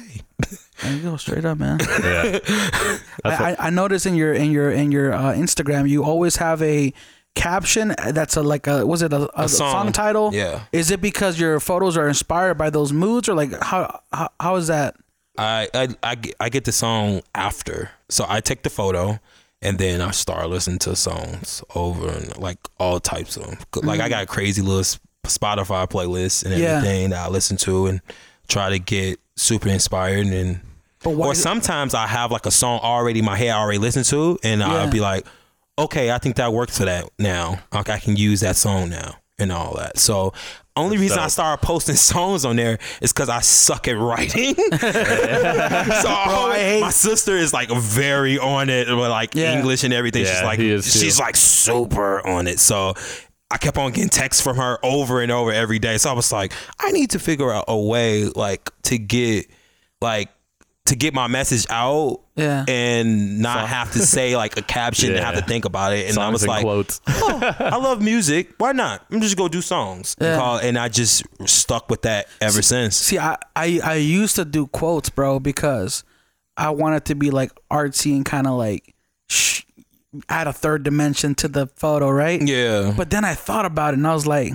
There 0.84 0.94
you 0.96 1.02
go, 1.02 1.18
straight 1.18 1.46
up, 1.46 1.58
man. 1.58 1.80
Yeah. 2.04 2.40
That's 3.24 3.42
I, 3.42 3.56
I 3.60 3.70
noticed 3.72 4.06
in 4.06 4.16
your 4.16 4.34
in 4.34 4.52
your 4.52 4.72
in 4.72 4.92
your 4.92 5.14
uh, 5.14 5.34
Instagram, 5.34 5.90
you 5.90 6.04
always 6.04 6.36
have 6.38 6.62
a 6.62 6.94
caption 7.36 7.94
that's 8.10 8.36
a 8.36 8.42
like 8.44 8.68
a 8.68 8.86
was 8.86 9.02
it 9.02 9.14
a, 9.14 9.30
a, 9.40 9.50
song. 9.50 9.72
song. 9.86 9.92
title? 9.92 10.32
Yeah. 10.34 10.64
Is 10.72 10.92
it 10.92 11.02
because 11.02 11.40
your 11.40 11.60
photos 11.60 11.98
are 11.98 12.08
inspired 12.08 12.56
by 12.56 12.70
those 12.70 12.94
moods, 12.94 13.28
or 13.28 13.34
like 13.36 13.52
how 13.62 14.00
how, 14.14 14.30
how 14.40 14.56
is 14.56 14.68
that? 14.68 14.96
I, 15.38 15.68
I 15.74 15.88
I 16.04 16.16
get- 16.16 16.36
I 16.40 16.50
get 16.50 16.66
the 16.66 16.72
song 16.72 17.22
after, 17.36 17.92
so 18.10 18.26
I 18.28 18.40
take 18.42 18.64
the 18.64 18.70
photo. 18.70 19.20
And 19.60 19.80
then 19.80 20.02
I 20.02 20.12
start 20.12 20.48
listening 20.52 20.78
to 20.80 20.96
songs 20.96 21.64
over 21.74 22.10
and 22.10 22.38
like 22.38 22.60
all 22.80 23.00
types 23.00 23.38
of 23.38 23.44
them. 23.48 23.58
Like 23.84 24.00
I 24.02 24.08
got 24.08 24.22
a 24.22 24.28
crazy 24.28 24.62
little 24.62 24.84
Spotify 25.26 25.90
playlist 25.90 26.44
and 26.46 26.54
Mm-hmm. 26.54 26.62
Yeah. 26.62 26.78
everything 26.78 27.10
that 27.10 27.26
I 27.26 27.30
listen 27.30 27.58
to 27.58 27.88
and 27.88 28.02
try 28.48 28.70
to 28.70 28.80
get 28.80 29.20
super 29.36 29.70
inspired 29.70 30.28
and 30.28 30.62
But 31.04 31.12
why? 31.12 31.28
or 31.28 31.36
sometimes 31.36 31.94
I 31.94 32.08
have 32.08 32.32
like 32.32 32.46
a 32.46 32.52
song 32.52 32.80
already 32.82 33.20
in 33.20 33.26
my 33.26 33.38
head 33.38 33.50
I 33.50 33.60
already 33.60 33.80
listened 33.80 34.06
to, 34.06 34.38
and 34.44 34.62
Yeah. 34.62 34.68
I'll 34.74 34.90
be 34.92 35.00
like, 35.00 35.26
okay, 35.78 36.12
I 36.12 36.18
think 36.18 36.38
that 36.38 36.54
works 36.54 36.78
for 36.78 36.86
that 36.86 37.10
now. 37.20 37.60
Like 37.72 37.90
I 37.90 38.00
can 38.00 38.16
use 38.16 38.40
that 38.42 38.56
song 38.56 38.90
now 38.90 39.16
and 39.40 39.52
all 39.52 39.76
that. 39.78 40.00
So 40.00 40.34
only 40.76 40.98
reason 40.98 41.20
I 41.20 41.28
started 41.28 41.64
posting 41.66 41.96
songs 42.14 42.46
on 42.46 42.56
there 42.56 42.80
is 43.02 43.14
because 43.14 43.30
I 43.30 43.42
suck 43.42 43.88
at 43.88 43.98
writing. 43.98 44.56
so 44.56 46.10
I 46.10 46.56
hate- 46.58 46.82
my 46.82 46.90
sister 46.90 47.36
is 47.38 47.54
like 47.54 47.70
very 47.72 48.38
on 48.40 48.70
it 48.70 48.88
with 48.88 48.98
like 49.10 49.36
Yeah. 49.36 49.56
English 49.58 49.84
and 49.84 49.94
everything. 49.94 50.26
she's 50.26 50.42
like 50.42 50.60
he 50.60 50.72
is 50.72 50.92
too. 50.92 51.00
she's 51.00 51.20
like 51.20 51.36
super 51.36 52.26
on 52.28 52.48
it. 52.48 52.60
So 52.60 52.94
I 53.50 53.58
kept 53.58 53.78
on 53.78 53.92
getting 53.92 54.10
texts 54.10 54.42
from 54.42 54.58
her 54.58 54.78
over 54.84 55.22
and 55.22 55.32
over 55.32 55.52
every 55.52 55.80
day. 55.80 55.98
So 55.98 56.10
I 56.10 56.14
was 56.14 56.32
like, 56.32 56.54
I 56.80 56.92
need 56.92 57.12
to 57.12 57.20
figure 57.20 57.52
out 57.52 57.66
a 57.68 57.78
way 57.78 58.26
like 58.26 58.70
to 58.84 58.98
get 58.98 59.48
like 60.02 60.30
to 60.86 60.96
get 60.96 61.14
my 61.14 61.28
message 61.28 61.66
out 61.70 62.22
Yeah. 62.38 62.64
and 62.68 63.40
not 63.40 63.68
have 63.68 63.92
to 63.94 64.00
say 64.00 64.38
like 64.38 64.58
a 64.58 64.62
caption 64.62 65.12
and 65.14 65.20
have 65.24 65.36
to 65.36 65.42
think 65.42 65.66
about 65.66 65.92
it. 65.94 66.10
And 66.10 66.18
I 66.18 66.30
was 66.30 66.44
and 66.44 66.50
like, 66.50 66.64
quotes. 66.64 67.02
oh, 67.08 67.56
I 67.60 67.76
love 67.78 68.02
music. 68.02 68.54
Why 68.58 68.72
not? 68.72 69.06
I'm 69.12 69.20
just 69.22 69.36
gonna 69.38 69.50
do 69.50 69.62
songs. 69.62 70.16
And, 70.20 70.40
call, 70.40 70.58
and 70.60 70.78
I 70.78 70.88
just 70.90 71.24
stuck 71.46 71.90
with 71.90 72.04
that 72.04 72.28
ever 72.42 72.62
since. 72.62 72.96
See, 72.96 73.18
I, 73.20 73.38
I 73.56 73.80
I 73.84 73.94
used 73.96 74.36
to 74.38 74.46
do 74.46 74.68
quotes, 74.68 75.10
bro, 75.10 75.40
because 75.42 76.04
I 76.56 76.70
wanted 76.72 77.06
to 77.06 77.16
be 77.16 77.32
like 77.32 77.52
artsy 77.72 78.16
and 78.16 78.26
kind 78.26 78.48
of 78.48 78.54
like 78.54 78.94
sh- 79.30 79.64
add 80.30 80.48
a 80.48 80.54
third 80.54 80.84
dimension 80.84 81.36
to 81.36 81.48
the 81.48 81.68
photo, 81.68 82.10
right? 82.10 82.42
Yeah. 82.42 82.94
But 82.96 83.10
then 83.10 83.26
I 83.26 83.34
thought 83.34 83.66
about 83.66 83.94
it 83.94 83.98
and 83.98 84.08
I 84.08 84.14
was 84.14 84.28
like, 84.28 84.54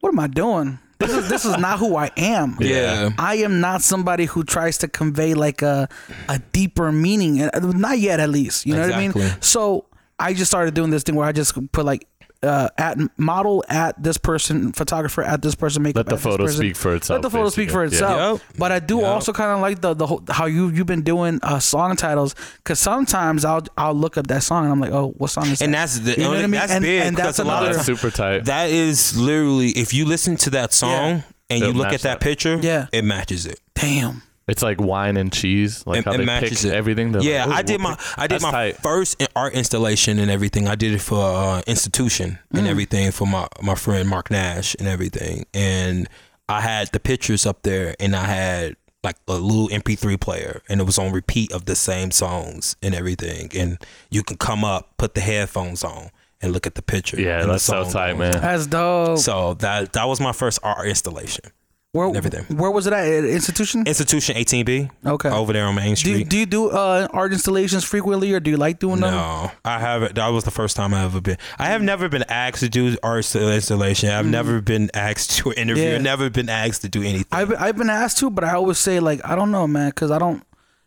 what 0.00 0.10
am 0.10 0.18
I 0.18 0.26
doing? 0.26 0.78
This 0.98 1.12
is 1.14 1.28
this 1.28 1.44
is 1.44 1.58
not 1.58 1.78
who 1.78 1.96
I 1.96 2.10
am. 2.16 2.56
yeah. 2.60 3.10
I 3.18 3.36
am 3.36 3.60
not 3.60 3.82
somebody 3.82 4.26
who 4.26 4.44
tries 4.44 4.78
to 4.78 4.88
convey 4.88 5.34
like 5.34 5.62
a 5.62 5.88
a 6.28 6.38
deeper 6.52 6.92
meaning. 6.92 7.42
Uh, 7.42 7.50
Not 7.74 7.98
yet, 7.98 8.20
at 8.20 8.30
least. 8.30 8.66
You 8.66 8.74
know 8.76 8.82
what 8.82 8.94
I 8.94 9.08
mean? 9.08 9.12
So 9.40 9.86
I 10.18 10.34
just 10.34 10.50
started 10.50 10.74
doing 10.74 10.90
this 10.90 11.02
thing 11.02 11.16
where 11.16 11.26
I 11.26 11.32
just 11.32 11.54
put 11.72 11.84
like 11.84 12.06
uh, 12.42 12.68
at 12.78 12.98
model 13.18 13.64
at 13.68 14.02
this 14.02 14.18
person, 14.18 14.72
photographer 14.72 15.22
at 15.22 15.42
this 15.42 15.54
person, 15.54 15.82
makeup 15.82 16.06
Let 16.06 16.06
the 16.06 16.18
photo 16.18 16.46
speak 16.48 16.76
for 16.76 16.94
itself. 16.94 17.16
Let 17.18 17.22
the 17.22 17.30
photo 17.30 17.48
speak 17.50 17.70
for 17.70 17.84
basically. 17.84 18.06
itself. 18.12 18.42
Yep. 18.48 18.58
But 18.58 18.72
I 18.72 18.78
do 18.80 18.98
Yep. 18.98 19.06
also 19.06 19.32
kind 19.32 19.52
of 19.52 19.60
like 19.60 19.80
the 19.80 19.94
the 19.94 20.06
whole, 20.06 20.22
how 20.28 20.46
you 20.46 20.68
you've 20.70 20.86
been 20.86 21.02
doing 21.02 21.38
uh, 21.42 21.58
song 21.60 21.96
titles 21.96 22.34
because 22.56 22.78
sometimes 22.78 23.44
I'll 23.44 23.62
I'll 23.76 23.94
look 23.94 24.16
up 24.18 24.26
that 24.28 24.42
song 24.42 24.64
and 24.64 24.72
I'm 24.72 24.80
like, 24.80 24.92
oh, 24.92 25.14
what 25.18 25.30
song 25.30 25.46
is 25.46 25.58
that? 25.60 25.64
And 25.66 25.74
that's 25.74 25.98
the 26.00 26.12
You 26.12 26.16
know 26.24 26.28
what 26.30 26.38
I 26.38 26.42
mean? 26.42 26.50
that's 26.52 26.72
And- 26.72 26.82
big 26.82 27.02
and 27.02 27.16
that's 27.16 27.38
a 27.38 27.44
lot 27.44 27.62
another- 27.62 27.70
of 27.70 27.86
That's 27.86 27.86
super 27.86 28.10
tight. 28.10 28.44
that 28.46 28.70
is 28.70 29.16
literally 29.16 29.68
if 29.70 29.94
you 29.94 30.04
listen 30.04 30.36
to 30.38 30.50
that 30.50 30.72
song 30.72 31.22
and 31.50 31.60
you 31.60 31.68
It'll 31.68 31.74
look 31.78 31.86
at 31.92 32.00
that, 32.02 32.18
that. 32.18 32.20
picture, 32.20 32.58
Yeah. 32.62 32.86
it 32.92 33.04
matches 33.04 33.46
it. 33.46 33.60
damn. 33.74 34.22
It's 34.48 34.62
like 34.62 34.80
wine 34.80 35.16
and 35.16 35.32
cheese, 35.32 35.84
like 35.86 36.00
It- 36.00 36.04
how 36.04 36.12
it 36.12 36.18
they 36.18 36.24
matches 36.24 36.62
pick 36.62 36.72
it. 36.72 36.74
everything. 36.74 37.12
They're 37.12 37.22
Yeah, 37.22 37.44
like, 37.44 37.54
"Oh, 37.54 37.58
I 37.58 37.62
did 37.62 37.80
my 37.80 37.90
pick-" 37.94 38.18
I 38.18 38.22
did 38.26 38.30
That's 38.34 38.42
my 38.42 38.50
tight. 38.50 38.82
first 38.82 39.22
art 39.36 39.52
installation 39.54 40.18
and 40.18 40.30
everything. 40.30 40.66
I 40.68 40.74
did 40.74 40.92
it 40.92 41.00
for 41.00 41.22
uh, 41.22 41.62
institution 41.66 42.38
Mm. 42.52 42.58
and 42.58 42.66
everything 42.68 43.12
for 43.12 43.26
my 43.26 43.46
my 43.60 43.74
friend 43.76 44.08
Mark 44.08 44.30
Nash 44.30 44.74
and 44.78 44.88
everything. 44.88 45.46
And 45.54 46.08
I 46.48 46.60
had 46.60 46.88
the 46.92 47.00
pictures 47.00 47.46
up 47.46 47.62
there, 47.62 47.94
and 48.00 48.16
I 48.16 48.24
had 48.24 48.76
like 49.04 49.16
a 49.28 49.34
little 49.34 49.68
MP3 49.70 50.16
player, 50.16 50.62
and 50.68 50.80
it 50.80 50.84
was 50.84 50.98
on 50.98 51.12
repeat 51.12 51.50
of 51.52 51.64
the 51.66 51.74
same 51.76 52.10
songs 52.10 52.76
and 52.82 52.94
everything. 52.94 53.50
And 53.56 53.78
you 54.10 54.22
can 54.22 54.36
come 54.36 54.64
up, 54.64 54.96
put 54.96 55.14
the 55.14 55.20
headphones 55.20 55.82
on, 55.84 56.10
and 56.40 56.52
look 56.52 56.66
at 56.66 56.74
the 56.74 56.82
picture. 56.82 57.20
Yeah, 57.20 57.38
and 57.40 57.48
the 57.48 57.52
that's 57.54 57.64
so 57.64 57.84
tight, 57.88 58.18
man. 58.18 58.34
on. 58.36 58.40
That's 58.42 58.66
dope. 58.66 59.18
So 59.18 59.54
that 59.54 59.92
that 59.94 60.08
was 60.08 60.20
my 60.20 60.32
first 60.32 60.58
art 60.64 60.86
installation. 60.88 61.44
Where, 61.92 62.06
and 62.06 62.16
everything. 62.16 62.56
Where 62.56 62.70
was 62.70 62.86
it 62.86 62.94
at? 62.94 63.06
At 63.06 63.24
institution? 63.24 63.86
Institution 63.86 64.34
18B. 64.36 64.90
Okay. 65.04 65.28
Over 65.28 65.52
there 65.52 65.66
on 65.66 65.74
Main 65.74 65.90
do, 65.90 65.96
Street. 65.96 66.18
you, 66.18 66.24
do 66.24 66.38
you 66.38 66.46
do 66.46 66.70
uh, 66.70 67.06
art 67.12 67.32
installations 67.32 67.84
frequently, 67.84 68.32
or 68.32 68.40
do 68.40 68.50
you 68.50 68.56
like 68.56 68.78
doing 68.78 69.00
them? 69.00 69.10
No, 69.10 69.50
I 69.62 69.78
haven't. 69.78 70.14
That 70.14 70.28
was 70.28 70.44
the 70.44 70.50
first 70.50 70.74
time 70.74 70.94
I 70.94 71.04
ever 71.04 71.20
been. 71.20 71.36
I 71.58 71.66
have 71.66 71.82
never 71.82 72.08
been 72.08 72.24
asked 72.30 72.60
to 72.60 72.70
do 72.70 72.96
art 73.02 73.34
installation. 73.34 74.08
I've 74.08 74.24
never 74.24 74.62
been 74.62 74.90
asked 74.94 75.32
to 75.38 75.52
interview. 75.52 75.84
Yeah. 75.84 75.98
Never 75.98 76.30
been 76.30 76.48
asked 76.48 76.80
to 76.82 76.88
do 76.88 77.02
anything. 77.02 77.26
I've 77.30 77.52
I've 77.60 77.76
been 77.76 77.90
asked 77.90 78.18
to, 78.18 78.30
but 78.30 78.42
I 78.42 78.54
always 78.54 78.78
say 78.78 78.98
like 78.98 79.20
I 79.24 79.36
don't 79.36 79.50
know, 79.50 79.66
man, 79.66 79.90
because 79.90 80.10
I 80.10 80.18
don't. 80.18 80.42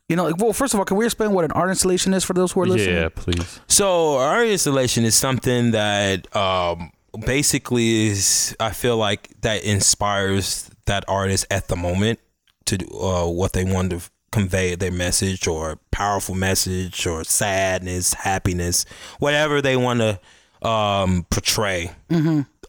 You 0.10 0.16
know, 0.16 0.26
like, 0.26 0.38
well, 0.38 0.54
first 0.54 0.76
of 0.76 0.80
all, 0.80 0.86
can 0.86 0.98
we 0.98 1.06
explain 1.06 1.32
what 1.32 1.46
an 1.46 1.52
art 1.54 1.70
installation 1.70 2.14
is 2.14 2.24
for 2.24 2.34
those 2.34 2.52
who 2.52 2.62
are 2.62 2.68
listening? 2.68 2.96
Yeah, 2.96 3.10
please. 3.10 3.60
So 3.68 4.18
art 4.18 4.48
installation 4.48 5.04
is 5.04 5.16
something 5.16 5.72
that 5.72 6.36
um, 6.36 6.92
basically 7.26 8.08
is 8.08 8.56
I 8.60 8.72
feel 8.72 8.98
like 8.98 9.30
that 9.42 9.64
inspires 9.64 10.70
that 10.86 11.04
artist 11.08 11.46
at 11.50 11.68
the 11.68 11.76
moment 11.76 12.20
to 12.66 12.78
do 12.78 12.88
uh, 13.00 13.28
what 13.28 13.54
they 13.54 13.64
want 13.64 13.92
to 13.92 14.02
convey 14.32 14.76
their 14.76 14.92
message 14.92 15.48
or 15.48 15.80
powerful 15.92 16.36
message 16.36 17.06
or 17.08 17.24
sadness, 17.24 18.14
happiness, 18.14 18.86
whatever 19.20 19.62
they 19.62 19.78
want 19.78 20.00
to 20.02 20.68
um, 20.68 21.26
portray 21.30 21.92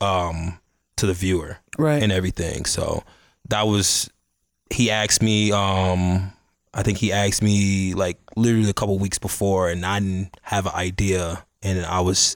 um, 0.00 0.58
to 0.96 1.06
the 1.06 1.12
viewer 1.14 1.58
Right. 1.78 2.02
and 2.02 2.12
everything. 2.12 2.64
So 2.66 3.02
that 3.48 3.66
was 3.66 4.10
he 4.70 4.90
asked 4.90 5.22
me 5.22 5.52
um 5.52 6.32
I 6.74 6.82
think 6.82 6.98
he 6.98 7.12
asked 7.12 7.42
me 7.42 7.94
like 7.94 8.18
literally 8.36 8.68
a 8.68 8.74
couple 8.74 8.98
weeks 8.98 9.18
before 9.18 9.68
and 9.70 9.84
I 9.86 10.00
didn't 10.00 10.36
have 10.42 10.66
an 10.66 10.72
idea 10.74 11.44
and 11.62 11.84
I 11.86 12.00
was 12.00 12.34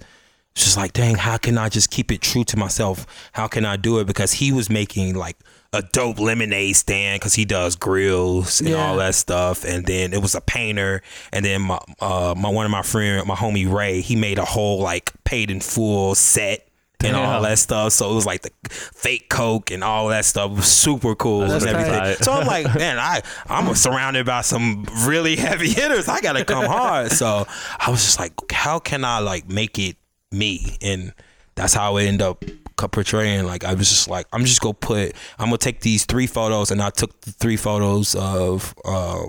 just 0.55 0.77
like 0.77 0.93
dang 0.93 1.17
how 1.17 1.37
can 1.39 1.59
I 1.59 1.69
just 1.69 1.91
keep 1.91 2.13
it 2.13 2.21
true 2.21 2.45
to 2.45 2.57
myself 2.57 3.07
how 3.33 3.49
can 3.49 3.65
I 3.65 3.77
do 3.77 3.99
it 3.99 4.07
because 4.07 4.33
he 4.33 4.53
was 4.53 4.71
making 4.71 5.15
like 5.15 5.37
a 5.73 5.83
dope 5.83 6.19
lemonade 6.19 6.75
stand 6.75 7.21
because 7.21 7.35
he 7.35 7.45
does 7.45 7.77
grills 7.77 8.61
and 8.61 8.71
Yeah. 8.71 8.77
all 8.89 8.97
that 8.97 9.15
stuff 9.15 9.65
and 9.65 9.87
then 9.87 10.13
it 10.13 10.21
was 10.21 10.35
a 10.35 10.41
painter 10.41 11.01
and 11.33 11.45
then 11.45 11.63
my 11.63 11.79
uh 12.01 12.35
my 12.37 12.49
one 12.49 12.65
of 12.65 12.73
my 12.73 12.83
friend 12.83 13.25
my 13.27 13.37
homie 13.37 13.73
Ray 13.73 14.01
he 14.01 14.17
made 14.17 14.39
a 14.39 14.45
whole 14.45 14.81
like 14.81 15.13
paid 15.25 15.49
in 15.51 15.61
full 15.61 16.15
set 16.17 16.67
and 17.03 17.17
all 17.17 17.41
that 17.41 17.59
stuff. 17.59 17.93
So 17.95 18.11
it 18.11 18.15
was 18.15 18.27
like 18.27 18.43
the 18.43 18.51
fake 18.69 19.31
coke 19.31 19.71
and 19.71 19.83
all 19.83 20.09
that 20.09 20.27
stuff. 20.27 20.51
It 20.51 20.57
was 20.57 20.67
super 20.67 21.15
cool 21.15 21.47
That's 21.47 21.65
and 21.65 21.75
everything. 21.75 21.99
tight. 21.99 22.19
So 22.23 22.31
I'm 22.33 22.47
like, 22.47 22.67
man, 22.75 22.99
I 22.99 23.23
I'm 23.49 23.75
surrounded 23.75 24.27
by 24.27 24.43
some 24.43 24.85
really 25.07 25.35
heavy 25.37 25.71
hitters. 25.73 26.09
I 26.09 26.21
gotta 26.21 26.45
come 26.45 26.67
hard. 26.67 27.11
So 27.13 27.47
I 27.79 27.91
was 27.91 28.05
just 28.05 28.19
like, 28.21 28.33
how 28.53 28.81
can 28.81 29.03
I 29.07 29.21
like 29.21 29.49
make 29.49 29.79
it 29.79 29.97
me? 30.31 30.77
And 30.83 31.15
that's 31.55 31.73
how 31.73 31.97
it 31.97 32.05
ended 32.05 32.21
up 32.23 32.45
co- 32.45 32.53
portraying. 32.89 33.45
Like 33.47 33.65
I 33.65 33.75
was 33.75 33.89
just 33.89 34.09
like, 34.09 34.27
I'm 34.33 34.45
just 34.45 34.61
gonna 34.61 34.75
put, 34.75 35.15
I'm 35.39 35.47
gonna 35.47 35.59
take 35.59 35.81
these 35.81 36.05
three 36.05 36.27
photos, 36.27 36.71
and 36.71 36.81
I 36.83 36.91
took 36.91 37.21
the 37.23 37.33
three 37.33 37.57
photos 37.57 38.15
of 38.15 38.75
uh, 38.85 39.25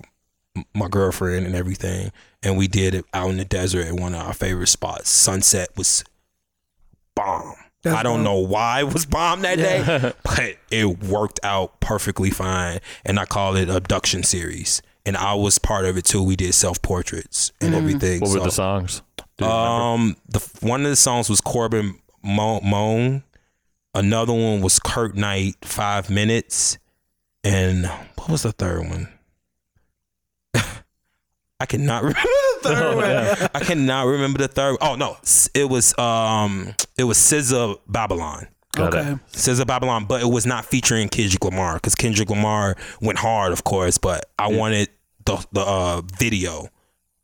my 0.74 0.88
girlfriend 0.88 1.46
and 1.46 1.56
everything, 1.56 2.12
and 2.44 2.58
we 2.58 2.68
did 2.68 2.94
it 2.94 3.06
out 3.14 3.30
in 3.30 3.38
the 3.38 3.46
desert 3.46 3.88
at 3.88 3.94
one 3.94 4.14
of 4.16 4.22
our 4.22 4.34
favorite 4.34 4.68
spots. 4.68 5.10
Sunset 5.10 5.70
was 5.78 6.04
bomb. 7.16 7.56
That's 7.84 7.96
I 7.96 8.04
don't 8.04 8.18
dope. 8.18 8.26
know 8.26 8.38
why 8.38 8.82
it 8.82 8.94
was 8.94 9.06
bomb 9.08 9.42
that 9.42 9.56
day, 9.58 10.14
but 10.24 10.58
it 10.70 11.04
worked 11.04 11.40
out 11.44 11.80
perfectly 11.80 12.30
fine. 12.30 12.80
And 13.06 13.20
I 13.20 13.26
call 13.26 13.56
it 13.56 13.70
abduction 13.70 14.22
series. 14.24 14.82
And 15.04 15.18
I 15.18 15.34
was 15.34 15.58
part 15.58 15.86
of 15.86 15.98
it 15.98 16.06
too. 16.06 16.22
We 16.22 16.36
did 16.36 16.54
self 16.54 16.80
portraits 16.84 17.52
and 17.60 17.74
everything. 17.74 18.22
What 18.22 18.30
were 18.34 18.40
the 18.42 18.52
songs? 18.52 19.02
Do 19.38 19.46
you 19.46 19.52
remember? 19.52 19.66
um, 19.84 20.16
the 20.30 20.40
one 20.62 20.84
of 20.84 20.92
the 20.92 20.96
songs 20.96 21.28
was 21.28 21.42
Corbin 21.42 21.96
Mo- 22.22 22.62
Moan. 22.62 23.24
Another 23.94 24.34
one 24.34 24.62
was 24.62 24.80
Kurt 24.80 25.16
Knight, 25.16 25.56
Five 25.64 26.10
Minutes, 26.10 26.78
and 27.44 27.86
what 28.16 28.30
was 28.30 28.44
the 28.44 28.52
third 28.54 28.88
one? 28.88 29.10
I 31.60 31.66
cannot 31.66 32.04
remember 32.04 32.22
the 32.64 32.70
third 32.70 32.96
one. 32.96 33.50
I 33.54 33.60
cannot 33.66 34.08
remember 34.08 34.40
the 34.40 34.48
third. 34.48 34.78
Oh 34.82 34.96
no, 34.96 35.18
it 35.54 35.70
was 35.70 35.98
um, 36.00 36.74
it 36.98 37.04
was 37.04 37.18
SZA 37.18 37.80
Babylon. 37.88 38.48
Got 38.74 38.94
it. 38.94 38.98
okay. 38.98 39.20
SZA 39.34 39.68
Babylon, 39.68 40.06
but 40.06 40.22
it 40.22 40.28
was 40.28 40.46
not 40.46 40.64
featuring 40.64 41.10
Kendrick 41.10 41.44
Lamar 41.44 41.74
because 41.76 41.94
Kendrick 41.96 42.30
Lamar 42.30 42.78
went 43.02 43.20
hard, 43.20 43.52
of 43.52 43.66
course. 43.66 43.98
But 43.98 44.26
I 44.40 44.48
wanted 44.48 44.88
the 45.26 45.46
the 45.52 45.62
uh, 45.62 46.02
video 46.18 46.70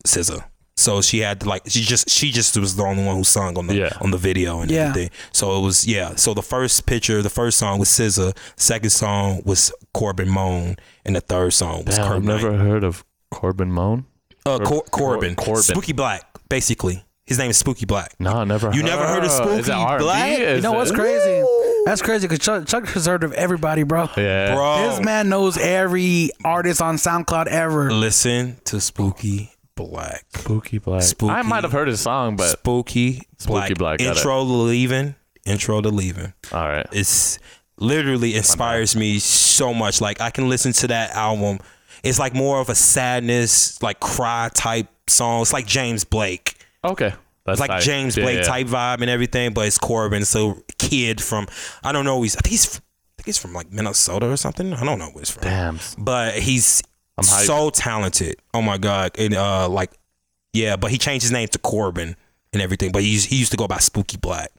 SZA, 0.05 0.43
so 0.77 1.01
she 1.01 1.19
had 1.19 1.41
to, 1.41 1.49
like 1.49 1.63
she 1.67 1.81
just 1.81 2.09
she 2.09 2.31
just 2.31 2.55
was 2.57 2.75
the 2.77 2.83
only 2.83 3.03
one 3.03 3.15
who 3.17 3.23
sung 3.25 3.57
on 3.57 3.67
the 3.67 3.75
Yeah. 3.75 3.89
on 3.99 4.11
the 4.11 4.17
video 4.17 4.61
and 4.61 4.71
Yeah. 4.71 4.89
everything. 4.89 5.09
So 5.33 5.57
it 5.57 5.61
was 5.61 5.85
yeah. 5.85 6.15
So 6.15 6.33
the 6.33 6.41
first 6.41 6.85
picture, 6.85 7.21
the 7.21 7.29
first 7.29 7.57
song 7.57 7.79
was 7.79 7.89
SZA, 7.89 8.33
second 8.55 8.91
song 8.91 9.41
was 9.43 9.73
Corbin 9.93 10.29
Moan, 10.29 10.77
and 11.05 11.15
the 11.15 11.21
third 11.21 11.51
song 11.53 11.83
was 11.85 11.97
Damn, 11.97 12.07
Kurt 12.07 12.15
I've 12.17 12.23
Knight. 12.23 12.41
never 12.43 12.57
heard 12.57 12.83
of 12.85 13.03
Corbin 13.31 13.71
Moan. 13.71 14.05
uh, 14.45 14.59
Cor- 14.59 14.83
Cor- 14.83 14.83
Corbin, 15.17 15.35
Corbin. 15.35 15.63
Spooky 15.63 15.91
Black, 15.91 16.23
basically. 16.47 17.03
His 17.25 17.37
name 17.37 17.49
is 17.49 17.57
Spooky 17.57 17.85
Black. 17.85 18.13
No, 18.19 18.45
never. 18.45 18.71
You 18.73 18.81
never 18.83 19.05
heard 19.05 19.19
of 19.19 19.25
Is 19.25 19.33
Spooky 19.33 19.63
Black? 19.63 20.39
Is 20.39 20.55
You 20.57 20.61
know 20.61 20.71
what's 20.71 20.91
it- 20.91 20.95
crazy? 20.95 21.43
That's 21.85 22.01
crazy 22.01 22.27
because 22.27 22.39
Chuck, 22.45 22.65
Chuck 22.67 22.87
has 22.89 23.05
heard 23.05 23.23
of 23.25 23.33
everybody, 23.33 23.83
bro. 23.83 24.07
Yeah. 24.15 24.55
Bro, 24.55 24.89
This 24.89 25.01
man 25.03 25.27
knows 25.27 25.57
every 25.57 26.31
artist 26.45 26.81
on 26.81 26.95
SoundCloud 26.95 27.47
ever. 27.47 27.91
listen 27.91 28.57
to 28.65 28.79
Spooky 28.79 29.51
Black. 29.85 30.25
Spooky 30.35 30.77
Black. 30.79 31.03
Spooky. 31.03 31.31
I 31.31 31.41
might 31.43 31.63
have 31.63 31.71
heard 31.71 31.87
his 31.87 32.01
song, 32.01 32.35
but 32.35 32.49
Spooky 32.49 33.21
Spooky 33.37 33.73
Black. 33.73 33.99
Black. 33.99 34.01
Intro 34.01 34.43
to 34.45 34.51
Leaving. 34.51 35.15
Intro 35.45 35.81
to 35.81 35.89
Leaving. 35.89 36.33
all 36.51 36.67
right. 36.67 36.87
It's 36.91 37.39
literally 37.79 38.35
inspires 38.35 38.95
me 38.95 39.19
so 39.19 39.73
much. 39.73 40.01
Like 40.01 40.19
I 40.21 40.29
can 40.29 40.49
listen 40.49 40.73
to 40.73 40.87
that 40.87 41.11
album. 41.11 41.59
It's 42.03 42.19
like 42.19 42.33
more 42.33 42.59
of 42.59 42.69
a 42.69 42.75
sadness, 42.75 43.81
like 43.81 43.99
cry 43.99 44.49
type 44.53 44.87
song. 45.07 45.41
It's 45.41 45.53
like 45.53 45.65
James 45.65 46.03
Blake. 46.03 46.55
Okay. 46.83 47.13
That's 47.45 47.55
It's 47.55 47.59
like 47.61 47.69
tight. 47.69 47.81
James 47.83 48.17
Yeah, 48.17 48.23
Blake 48.23 48.37
yeah. 48.39 48.43
type 48.43 48.67
vibe 48.67 49.01
and 49.01 49.09
everything, 49.09 49.53
but 49.53 49.67
it's 49.67 49.77
Corbin. 49.77 50.25
So 50.25 50.61
kid 50.77 51.21
from 51.21 51.47
I 51.83 51.91
don't 51.91 52.05
know. 52.05 52.21
He's 52.21 52.35
I 52.35 52.39
think 52.41 52.51
he's 52.51 52.65
I 52.77 52.81
think 53.17 53.25
he's 53.27 53.37
from 53.37 53.53
like 53.53 53.71
Minnesota 53.71 54.29
or 54.29 54.37
something. 54.37 54.73
I 54.73 54.83
don't 54.83 54.99
know 54.99 55.07
where 55.07 55.21
he's 55.21 55.29
from. 55.31 55.43
Damn. 55.43 55.79
But 55.97 56.35
he's 56.35 56.83
I'm 57.17 57.23
hyped. 57.23 57.45
so 57.47 57.69
talented. 57.69 58.35
Oh 58.53 58.61
my 58.61 58.77
god! 58.77 59.11
And 59.17 59.33
uh, 59.33 59.67
like, 59.69 59.91
yeah, 60.53 60.75
but 60.75 60.91
he 60.91 60.97
changed 60.97 61.23
his 61.23 61.31
name 61.31 61.47
to 61.49 61.59
Corbin 61.59 62.15
and 62.53 62.61
everything. 62.61 62.91
But 62.91 63.01
he 63.03 63.09
used, 63.13 63.27
he 63.29 63.37
used 63.37 63.51
to 63.51 63.57
go 63.57 63.67
by 63.67 63.77
Spooky 63.77 64.17
Black. 64.17 64.49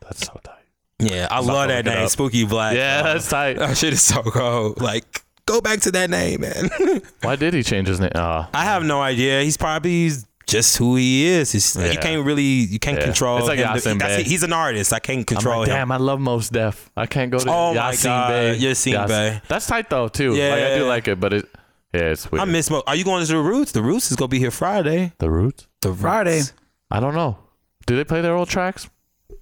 That's 0.00 0.24
so 0.26 0.38
tight. 0.42 0.52
Yeah, 0.98 1.28
I 1.30 1.40
love 1.40 1.68
that 1.68 1.84
name. 1.84 2.08
Spooky 2.08 2.44
Black. 2.44 2.74
Yeah, 2.74 3.02
Oh, 3.04 3.12
that's 3.12 3.28
tight. 3.28 3.58
that 3.58 3.76
shit 3.76 3.92
is 3.92 4.02
so 4.02 4.22
cold. 4.22 4.80
Like, 4.80 5.24
go 5.44 5.60
back 5.60 5.80
to 5.80 5.90
that 5.90 6.08
name, 6.08 6.40
man. 6.40 6.70
Why 7.22 7.36
did 7.36 7.52
he 7.52 7.62
change 7.62 7.88
his 7.88 8.00
name? 8.00 8.12
Uh, 8.14 8.46
I 8.54 8.64
have 8.64 8.82
no 8.82 9.02
idea. 9.02 9.42
He's 9.42 9.58
probably 9.58 10.10
just 10.46 10.76
who 10.78 10.96
he 10.96 11.26
is. 11.26 11.52
He's, 11.52 11.76
You 11.76 11.98
can't 11.98 12.24
really, 12.24 12.42
you 12.42 12.78
can't 12.78 12.98
Yeah. 12.98 13.04
control. 13.04 13.38
It's 13.38 13.48
like 13.48 13.58
him. 13.58 13.66
Yasin 13.68 13.98
That's- 13.98 14.22
Bey. 14.22 14.28
he's 14.28 14.42
an 14.42 14.54
artist. 14.54 14.92
I 14.94 14.98
can't 15.00 15.18
I'm 15.18 15.24
control 15.24 15.58
like, 15.60 15.68
him. 15.68 15.74
damn, 15.74 15.92
I 15.92 15.96
love 15.98 16.18
Mos 16.20 16.48
Def. 16.48 16.88
I 16.96 17.04
can't 17.06 17.30
go 17.30 17.40
to 17.40 17.50
Oh 17.50 17.74
my 17.74 17.90
Yasin 17.92 18.04
God, 18.04 18.28
Bey. 18.30 18.58
Yasin 18.58 18.92
Yasin- 18.94 19.08
Bey. 19.08 19.40
That's 19.48 19.66
tight 19.66 19.90
though 19.90 20.08
too. 20.08 20.30
Like, 20.32 20.40
I 20.62 20.78
do 20.78 20.86
like 20.86 21.08
it, 21.08 21.20
but 21.20 21.32
it 21.34 21.46
yeah, 21.94 22.00
it's 22.12 22.30
weird. 22.30 22.42
I 22.42 22.44
miss. 22.44 22.70
Mo- 22.70 22.82
Are 22.86 22.94
you 22.96 23.04
going 23.04 23.24
to 23.24 23.32
the 23.32 23.38
Roots? 23.38 23.72
The 23.72 23.82
Roots 23.82 24.10
is 24.10 24.16
gonna 24.16 24.28
be 24.28 24.38
here 24.38 24.50
Friday. 24.50 25.12
the 25.18 25.30
Roots. 25.30 25.66
The 25.82 25.90
Roots. 25.90 26.00
Friday. 26.02 26.40
I 26.90 27.00
don't 27.00 27.14
know. 27.14 27.38
Do 27.86 27.96
they 27.96 28.04
play 28.04 28.20
their 28.20 28.34
old 28.34 28.48
tracks? 28.48 28.88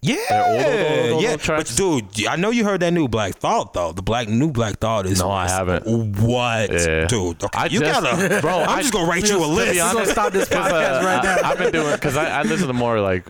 Yeah, 0.03 0.16
Their 0.28 0.45
old, 0.47 0.64
old, 0.64 1.03
old, 1.05 1.12
old 1.14 1.22
yeah. 1.22 1.32
But 1.36 1.40
tracks? 1.42 1.76
dude, 1.76 2.26
I 2.26 2.36
know 2.36 2.51
you 2.51 2.62
heard 2.64 2.80
that 2.80 2.92
new 2.92 3.09
Black 3.09 3.36
Thought 3.36 3.72
though. 3.72 3.92
The 3.92 4.03
black 4.03 4.28
new 4.28 4.51
Black 4.51 4.78
Thought 4.78 5.07
is 5.07 5.18
No, 5.18 5.30
I 5.30 5.49
haven't. 5.49 5.86
What, 6.20 6.70
Yeah. 6.72 7.07
dude? 7.07 7.42
Okay, 7.42 7.59
I 7.59 7.64
you 7.66 7.80
just- 7.80 8.03
gotta, 8.03 8.40
bro, 8.42 8.59
I'm 8.61 8.68
I- 8.68 8.80
just 8.82 8.92
gonna 8.92 9.09
write 9.09 9.26
you 9.28 9.36
a 9.38 9.40
to 9.40 9.49
be 9.49 9.55
list. 9.55 9.80
honest- 9.80 9.95
We're 9.95 10.01
gonna 10.03 10.12
stop 10.12 10.32
this 10.34 10.49
podcast 10.51 11.03
uh, 11.03 11.05
right 11.07 11.22
now. 11.24 11.36
I, 11.42 11.47
have 11.49 11.59
been 11.59 11.72
doing 11.72 11.92
because 11.95 12.16
I, 12.18 12.40
I 12.40 12.42
listen 12.42 12.66
to 12.66 12.72
more 12.74 13.01
like 13.01 13.24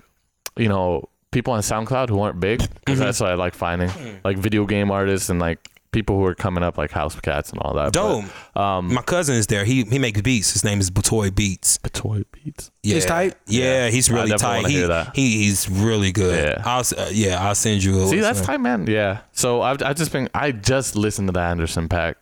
you 0.56 0.68
know 0.68 1.08
people 1.30 1.52
on 1.52 1.60
SoundCloud 1.60 2.08
who 2.08 2.20
aren't 2.20 2.40
big 2.40 2.58
because 2.58 2.96
Mm-hmm. 2.98 3.04
that's 3.04 3.20
what 3.20 3.30
I 3.30 3.34
like 3.34 3.54
finding 3.54 3.90
like 4.24 4.38
video 4.38 4.66
game 4.66 4.90
artists 4.90 5.28
and 5.30 5.38
like 5.40 5.58
people 5.94 6.18
who 6.18 6.24
are 6.26 6.34
coming 6.34 6.62
up 6.62 6.76
like 6.76 6.90
House 6.90 7.18
Cats 7.20 7.50
and 7.50 7.58
all 7.62 7.72
that. 7.74 7.92
Dome. 7.94 8.28
But, 8.54 8.60
um, 8.60 8.92
My 8.92 9.00
cousin 9.02 9.36
is 9.36 9.46
there. 9.46 9.64
He 9.64 9.84
he 9.84 9.98
makes 9.98 10.20
beats. 10.20 10.52
His 10.52 10.62
name 10.64 10.80
is 10.80 10.90
Batoy 10.90 11.34
Beats. 11.34 11.78
toy 11.92 12.24
beats. 12.32 12.70
Yeah. 12.82 12.94
He's 12.96 13.06
tight? 13.06 13.34
Yeah, 13.46 13.64
Yeah. 13.64 13.88
he's 13.90 14.10
really 14.10 14.28
definitely 14.28 14.38
tight. 14.38 14.56
wanna 14.56 14.68
He, 14.68 14.74
hear 14.74 14.88
that. 14.88 15.16
he 15.16 15.38
he's 15.44 15.70
really 15.70 16.12
good. 16.12 16.36
Yeah. 16.58 16.62
I'll 16.66 16.84
uh, 16.98 17.08
yeah 17.12 17.42
I'll 17.42 17.54
send 17.54 17.82
you. 17.82 18.02
A 18.02 18.06
See, 18.08 18.20
that's 18.20 18.40
listen. 18.40 18.46
tight, 18.54 18.60
man. 18.60 18.86
Yeah. 18.86 19.20
So 19.32 19.62
I've 19.62 19.80
I 19.82 19.94
just 19.94 20.12
been 20.12 20.28
I 20.34 20.52
just 20.52 20.96
listened 20.96 21.28
to 21.28 21.32
the 21.32 21.40
Anderson 21.40 21.88
.Paak. 21.88 22.16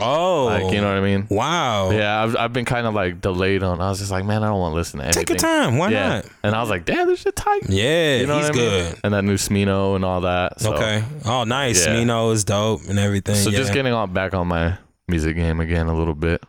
Oh, 0.00 0.46
Like, 0.46 0.72
you 0.72 0.78
oh. 0.78 0.82
know 0.82 0.88
what 0.88 0.96
I 0.96 1.00
mean? 1.00 1.26
Wow. 1.30 1.90
Yeah, 1.90 2.22
I've, 2.22 2.36
I've 2.36 2.52
been 2.52 2.64
kind 2.64 2.86
of 2.86 2.94
like 2.94 3.20
delayed 3.20 3.62
on. 3.62 3.80
I 3.80 3.88
was 3.88 3.98
just 3.98 4.10
like, 4.10 4.24
man, 4.24 4.42
I 4.42 4.48
don't 4.48 4.58
want 4.58 4.72
to 4.72 4.76
listen 4.76 4.98
to 4.98 5.04
anything. 5.06 5.20
Take 5.20 5.30
your 5.30 5.38
time. 5.38 5.78
Why 5.78 5.90
yeah. 5.90 6.08
not? 6.08 6.26
And 6.42 6.54
I 6.54 6.60
was 6.60 6.70
like, 6.70 6.84
damn, 6.84 7.06
this 7.06 7.20
shit 7.20 7.36
tight. 7.36 7.68
Yeah, 7.68 8.18
You 8.18 8.26
know 8.26 8.38
he's 8.38 8.48
what 8.48 8.56
I 8.56 8.60
mean? 8.60 8.70
good. 8.70 9.00
And 9.04 9.14
that 9.14 9.24
new 9.24 9.34
Smino 9.34 9.96
and 9.96 10.04
all 10.04 10.22
that. 10.22 10.60
So, 10.60 10.74
Okay. 10.74 11.04
Oh, 11.24 11.44
nice. 11.44 11.86
Yeah. 11.86 11.94
Mino 11.98 12.30
is 12.30 12.44
dope 12.44 12.82
and 12.88 12.98
everything. 12.98 13.34
So 13.36 13.50
yeah. 13.50 13.58
just 13.58 13.72
getting 13.72 13.92
on 13.92 14.12
back 14.12 14.34
on 14.34 14.48
my 14.48 14.78
music 15.08 15.36
game 15.36 15.60
again 15.60 15.86
a 15.88 15.94
little 15.94 16.14
bit. 16.14 16.42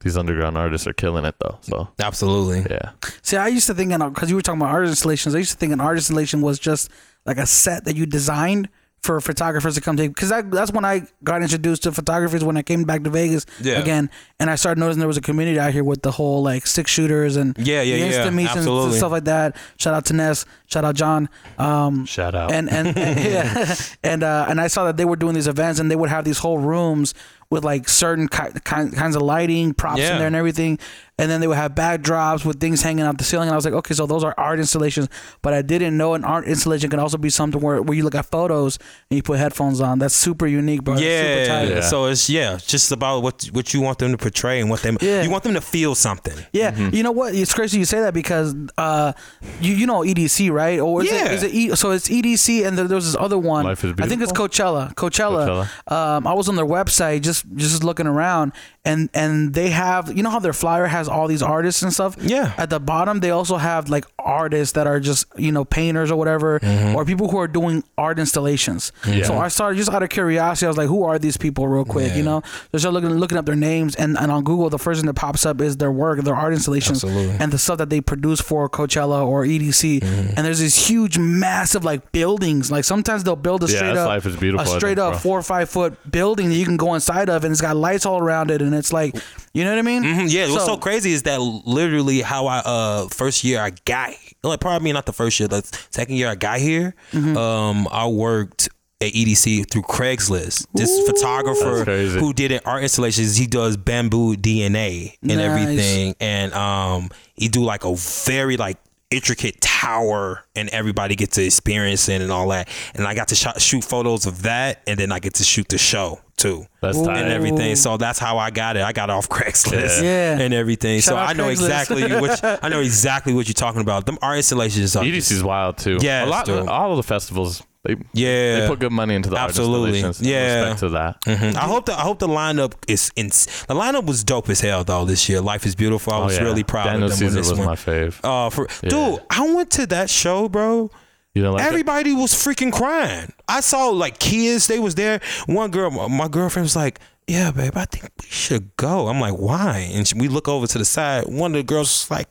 These 0.00 0.16
underground 0.16 0.56
artists 0.56 0.86
are 0.86 0.94
killing 0.94 1.26
it 1.26 1.34
though. 1.40 1.58
So 1.60 1.88
Absolutely. 1.98 2.64
yeah, 2.70 2.92
See, 3.20 3.36
I 3.36 3.48
used 3.48 3.66
to 3.66 3.74
think, 3.74 3.92
and 3.92 4.14
because 4.14 4.30
you 4.30 4.36
were 4.36 4.40
talking 4.40 4.60
about 4.60 4.72
art 4.72 4.86
installations, 4.86 5.34
I 5.34 5.38
used 5.38 5.52
to 5.52 5.58
think 5.58 5.74
an 5.74 5.80
art 5.80 5.98
installation 5.98 6.40
was 6.40 6.58
just 6.58 6.90
like 7.26 7.36
a 7.36 7.44
set 7.46 7.84
that 7.84 7.96
you 7.96 8.06
designed 8.06 8.70
for 9.02 9.20
photographers 9.20 9.74
to 9.76 9.80
come 9.80 9.96
take. 9.96 10.14
Because 10.14 10.28
that, 10.28 10.50
that's 10.50 10.72
when 10.72 10.84
I 10.84 11.02
got 11.24 11.42
introduced 11.42 11.84
to 11.84 11.92
photographers 11.92 12.44
when 12.44 12.56
I 12.56 12.62
came 12.62 12.84
back 12.84 13.02
to 13.04 13.10
Vegas 13.10 13.46
Yeah. 13.60 13.78
again. 13.80 14.10
And 14.38 14.50
I 14.50 14.56
started 14.56 14.78
noticing 14.80 14.98
there 14.98 15.08
was 15.08 15.16
a 15.16 15.22
community 15.22 15.58
out 15.58 15.72
here 15.72 15.84
with 15.84 16.02
the 16.02 16.10
whole 16.10 16.42
like 16.42 16.66
six 16.66 16.90
shooters 16.90 17.36
and 17.36 17.56
Yeah, 17.58 17.80
yeah, 17.82 17.96
yeah. 17.96 18.06
Insta 18.26 18.34
meets 18.34 18.50
and 18.50 18.58
Absolutely. 18.58 18.98
stuff 18.98 19.12
like 19.12 19.24
that. 19.24 19.56
Shout 19.78 19.94
out 19.94 20.04
to 20.06 20.12
Ness. 20.12 20.44
Shout 20.72 20.84
out 20.84 20.94
John. 20.94 21.28
Um, 21.58 22.06
shout 22.06 22.34
out. 22.34 22.52
and 22.52 22.70
and, 22.70 22.96
and 22.96 23.20
yeah, 23.24 23.74
and 24.04 24.22
uh, 24.22 24.46
and 24.48 24.60
I 24.60 24.68
saw 24.68 24.84
that 24.84 24.96
they 24.96 25.04
were 25.04 25.16
doing 25.16 25.34
these 25.34 25.48
events, 25.48 25.80
and 25.80 25.90
they 25.90 25.96
would 25.96 26.10
have 26.10 26.24
these 26.24 26.38
whole 26.38 26.58
rooms 26.58 27.12
with 27.50 27.64
like 27.64 27.88
certain 27.88 28.28
ki- 28.28 28.52
ki- 28.64 28.90
kinds 28.94 29.16
of 29.16 29.22
lighting, 29.22 29.74
props 29.74 29.98
Yeah. 29.98 30.12
in 30.12 30.18
there, 30.18 30.28
and 30.28 30.36
everything. 30.36 30.78
And 31.18 31.28
then 31.30 31.40
they 31.42 31.46
would 31.48 31.56
have 31.58 31.72
backdrops 31.74 32.46
with 32.46 32.60
things 32.60 32.80
hanging 32.80 33.04
out 33.04 33.18
the 33.18 33.24
ceiling. 33.24 33.48
And 33.48 33.52
I 33.52 33.56
was 33.56 33.64
like, 33.66 33.74
okay, 33.74 33.92
so 33.92 34.06
those 34.06 34.24
are 34.24 34.32
art 34.38 34.58
installations. 34.58 35.08
But 35.42 35.52
I 35.52 35.60
didn't 35.60 35.98
know 35.98 36.14
an 36.14 36.24
art 36.24 36.46
installation 36.46 36.88
can 36.88 36.98
also 37.00 37.18
be 37.18 37.28
something 37.28 37.60
where, 37.60 37.82
where 37.82 37.94
you 37.94 38.04
look 38.04 38.14
at 38.14 38.24
photos 38.26 38.78
and 39.10 39.16
you 39.16 39.22
put 39.22 39.38
headphones 39.38 39.80
on. 39.82 39.98
That's 39.98 40.14
super 40.14 40.46
unique, 40.46 40.82
bro. 40.84 40.96
Yeah. 40.96 41.44
super 41.44 41.46
tight. 41.46 41.68
Yeah. 41.74 41.80
So 41.82 42.06
it's 42.06 42.30
yeah, 42.30 42.56
just 42.64 42.90
about 42.92 43.22
what 43.22 43.44
what 43.52 43.74
you 43.74 43.80
want 43.82 43.98
them 43.98 44.12
to 44.12 44.16
portray 44.16 44.60
and 44.60 44.70
what 44.70 44.80
them 44.82 44.96
Yeah. 45.00 45.22
you 45.22 45.28
want 45.30 45.42
them 45.42 45.54
to 45.54 45.60
feel 45.60 45.94
something. 45.96 46.38
Yeah, 46.52 46.70
Mm-hmm. 46.70 46.94
you 46.94 47.02
know 47.02 47.12
what? 47.12 47.34
It's 47.34 47.52
crazy 47.52 47.78
you 47.80 47.84
say 47.84 48.00
that 48.00 48.14
because 48.14 48.54
uh, 48.78 49.12
you 49.60 49.74
you 49.74 49.86
know 49.86 50.00
EDC 50.02 50.50
right? 50.52 50.59
Or 50.80 51.02
is 51.02 51.10
Yeah. 51.10 51.26
it, 51.26 51.32
is 51.32 51.42
it 51.42 51.54
e, 51.54 51.74
so? 51.76 51.90
It's 51.90 52.08
EDC 52.08 52.66
and 52.66 52.76
there, 52.78 52.86
there's 52.88 53.06
this 53.06 53.16
other 53.18 53.38
one. 53.38 53.66
I 53.66 53.74
think 53.74 54.22
it's 54.22 54.32
Coachella. 54.32 54.94
Coachella. 54.94 55.68
Um, 55.90 56.26
I 56.26 56.32
was 56.34 56.48
on 56.48 56.56
their 56.56 56.66
website 56.66 57.22
just 57.22 57.44
just 57.56 57.82
looking 57.84 58.06
around 58.06 58.52
and 58.84 59.10
and 59.12 59.52
they 59.52 59.68
have 59.70 60.16
you 60.16 60.22
know 60.22 60.30
how 60.30 60.38
their 60.38 60.54
flyer 60.54 60.86
has 60.86 61.06
all 61.08 61.28
these 61.28 61.42
artists 61.42 61.82
and 61.82 61.92
stuff. 61.92 62.16
Yeah. 62.18 62.54
At 62.56 62.70
the 62.70 62.80
bottom 62.80 63.20
they 63.20 63.30
also 63.30 63.56
have 63.58 63.88
like 63.90 64.06
artists 64.18 64.72
that 64.74 64.86
are 64.86 64.98
just 65.00 65.26
you 65.36 65.52
know 65.52 65.64
painters 65.64 66.10
or 66.10 66.16
whatever 66.16 66.58
Mm-hmm. 66.60 66.94
or 66.96 67.04
people 67.04 67.28
who 67.28 67.38
are 67.38 67.48
doing 67.48 67.84
art 67.98 68.18
installations. 68.18 68.92
Yeah. 69.06 69.24
So 69.24 69.36
I 69.38 69.48
started 69.48 69.76
just 69.76 69.90
out 69.90 70.02
of 70.02 70.08
curiosity. 70.08 70.66
I 70.66 70.68
was 70.68 70.76
like, 70.78 70.88
who 70.88 71.04
are 71.04 71.18
these 71.18 71.36
people, 71.36 71.68
real 71.68 71.84
quick? 71.84 72.14
You 72.14 72.22
know, 72.22 72.40
so 72.44 72.68
I 72.74 72.78
started 72.78 72.94
looking 73.00 73.18
looking 73.18 73.38
up 73.38 73.46
their 73.46 73.56
names 73.56 73.94
and, 73.96 74.16
and 74.18 74.30
on 74.32 74.44
Google 74.44 74.70
the 74.70 74.78
first 74.78 75.00
thing 75.00 75.06
that 75.06 75.14
pops 75.14 75.44
up 75.46 75.60
is 75.60 75.76
their 75.76 75.92
work, 75.92 76.20
their 76.20 76.34
art 76.34 76.52
installations, 76.54 77.04
Absolutely. 77.04 77.36
and 77.38 77.52
the 77.52 77.58
stuff 77.58 77.78
that 77.78 77.90
they 77.90 78.00
produce 78.00 78.40
for 78.40 78.68
Coachella 78.68 79.26
or 79.26 79.44
EDC. 79.44 80.00
Mm-hmm. 80.00 80.34
And 80.36 80.46
there's 80.46 80.58
these 80.60 80.88
huge, 80.88 81.18
massive 81.18 81.84
like 81.84 82.12
buildings. 82.12 82.70
Like 82.70 82.84
sometimes 82.84 83.24
they'll 83.24 83.36
build 83.36 83.62
a 83.64 83.66
Yeah, 83.66 83.76
straight 83.78 83.96
up, 83.96 84.08
Life 84.08 84.26
is 84.26 84.36
Beautiful, 84.36 84.64
a 84.72 84.78
straight 84.78 84.96
think, 84.96 84.98
up 85.06 85.12
bro. 85.12 85.18
four 85.20 85.38
or 85.38 85.42
five 85.42 85.68
foot 85.68 86.10
building 86.10 86.48
that 86.48 86.56
you 86.56 86.64
can 86.64 86.76
go 86.76 86.94
inside 86.94 87.28
of, 87.28 87.44
and 87.44 87.52
it's 87.52 87.60
got 87.60 87.76
lights 87.76 88.06
all 88.06 88.18
around 88.20 88.50
it, 88.50 88.62
and 88.62 88.69
it's 88.74 88.92
like, 88.92 89.14
you 89.54 89.64
know 89.64 89.70
what 89.70 89.78
I 89.78 89.82
mean? 89.82 90.02
Mhm, 90.02 90.30
Yeah, 90.32 90.48
what's 90.50 90.64
so 90.64 90.72
So- 90.74 90.76
crazy 90.78 91.12
is 91.12 91.22
that 91.22 91.40
literally 91.40 92.20
how 92.22 92.46
I 92.46 92.58
uh 92.64 93.08
first 93.08 93.44
year 93.44 93.60
I 93.60 93.70
got 93.84 94.10
like 94.42 94.60
probably 94.60 94.92
not 94.92 95.06
the 95.06 95.12
first 95.12 95.38
year, 95.40 95.48
the 95.48 95.62
second 95.90 96.16
year 96.16 96.28
I 96.28 96.34
got 96.34 96.58
here, 96.60 96.94
Mm-hmm. 97.12 97.36
um 97.36 97.88
I 97.90 98.06
worked 98.06 98.68
at 99.02 99.12
EDC 99.14 99.70
through 99.70 99.82
Craigslist. 99.82 100.66
This 100.74 100.90
photographer 101.06 101.84
who 102.18 102.32
did 102.34 102.52
an 102.52 102.60
art 102.66 102.82
installations, 102.82 103.36
he 103.36 103.46
does 103.46 103.76
bamboo 103.78 104.36
DNA 104.36 105.14
and 105.22 105.32
Nice. 105.32 105.38
everything, 105.40 106.14
and 106.20 106.52
um 106.54 107.08
he 107.34 107.48
do 107.48 107.62
like 107.62 107.84
a 107.84 107.94
very 107.94 108.56
like 108.56 108.76
intricate 109.10 109.60
tower 109.60 110.44
and 110.54 110.68
everybody 110.68 111.16
gets 111.16 111.34
to 111.34 111.42
experience 111.44 112.08
it 112.08 112.20
and 112.22 112.30
all 112.30 112.46
that 112.50 112.68
and 112.94 113.08
i 113.08 113.12
got 113.12 113.26
to 113.26 113.34
shot, 113.34 113.60
shoot 113.60 113.82
photos 113.82 114.24
of 114.24 114.42
that 114.42 114.80
and 114.86 115.00
then 115.00 115.10
i 115.10 115.18
get 115.18 115.34
to 115.34 115.42
shoot 115.42 115.68
the 115.68 115.76
show 115.78 116.20
too 116.40 116.66
That's 116.80 117.00
tight. 117.00 117.18
and 117.22 117.32
everything. 117.32 117.76
So 117.76 117.96
that's 117.96 118.18
how 118.18 118.38
I 118.38 118.50
got 118.50 118.76
it. 118.76 118.82
I 118.82 118.92
got 118.92 119.10
off 119.10 119.28
Craigslist 119.36 120.02
Yeah. 120.02 120.38
and 120.38 120.54
everything. 120.54 121.00
so 121.00 121.12
Shout 121.12 121.18
out 121.18 121.28
I 121.30 121.32
know 121.34 121.44
Craigslist. 121.48 121.50
exactly 121.52 122.02
what 122.20 122.64
I 122.64 122.68
know 122.68 122.80
exactly 122.80 123.32
what 123.34 123.46
you're 123.48 123.54
talking 123.54 123.80
about. 123.80 124.06
Them 124.06 124.18
art 124.22 124.36
installations 124.38 124.96
are 124.96 125.04
EDC 125.04 125.32
is 125.32 125.42
wild 125.44 125.78
too. 125.78 125.98
Yes, 126.00 126.26
a 126.26 126.30
lot. 126.30 126.46
dude. 126.46 126.68
All 126.68 126.90
of 126.92 126.96
the 126.96 127.02
festivals, 127.02 127.62
they 127.84 127.96
Yeah. 128.12 128.60
they 128.60 128.66
put 128.68 128.78
good 128.78 128.92
money 128.92 129.14
into 129.14 129.30
the 129.30 129.38
Absolutely. 129.38 130.00
art 130.00 130.06
installations. 130.08 130.28
Yeah. 130.28 130.60
respect 130.60 130.80
to 130.80 130.88
that. 130.90 131.20
Mhm. 131.22 131.56
I 131.56 131.60
hope 131.64 131.86
the 131.86 131.94
I 131.94 132.02
hope 132.02 132.18
the 132.18 132.28
lineup 132.28 132.72
is 132.88 133.10
in, 133.16 133.28
the 133.28 133.74
lineup 133.74 134.04
was 134.06 134.24
dope 134.24 134.48
as 134.50 134.60
hell 134.60 134.84
though 134.84 135.04
this 135.04 135.28
year. 135.28 135.40
Life 135.40 135.66
is 135.66 135.74
beautiful. 135.74 136.12
I 136.12 136.16
Oh, 136.18 136.24
was 136.26 136.36
yeah. 136.36 136.44
really 136.44 136.62
proud 136.64 136.84
Daniel 136.84 137.04
of 137.04 137.10
them 137.10 137.18
Caesar 137.18 137.30
on 137.30 137.34
this 137.42 137.50
was 137.50 137.58
one. 137.58 137.68
my 137.68 137.76
fave. 137.76 138.14
Uh, 138.24 138.50
for 138.50 138.68
Yeah. 138.82 138.90
dude, 138.90 139.20
I 139.30 139.54
went 139.54 139.70
to 139.72 139.86
that 139.86 140.10
show, 140.10 140.48
bro. 140.48 140.90
You 141.34 141.42
know, 141.42 141.52
like? 141.52 141.64
Everybody 141.64 142.12
was 142.12 142.32
freaking 142.32 142.72
crying. 142.72 143.32
I 143.48 143.60
saw 143.60 143.88
like 143.88 144.18
kids, 144.18 144.66
they 144.66 144.78
was 144.78 144.96
there. 144.96 145.20
One 145.46 145.70
girl, 145.70 145.90
my 146.08 146.26
girlfriend 146.26 146.64
was 146.64 146.74
like, 146.74 146.98
"Yeah, 147.28 147.52
babe, 147.52 147.76
I 147.76 147.84
think 147.84 148.10
we 148.20 148.26
should 148.28 148.76
go." 148.76 149.06
I'm 149.06 149.20
like, 149.20 149.34
"Why?" 149.34 149.90
And 149.92 150.06
she, 150.08 150.18
we 150.18 150.26
look 150.26 150.48
over 150.48 150.66
to 150.66 150.78
the 150.78 150.84
side. 150.84 151.26
One 151.26 151.52
of 151.52 151.58
the 151.58 151.62
girls 151.62 151.88
was 151.88 152.10
like, 152.10 152.28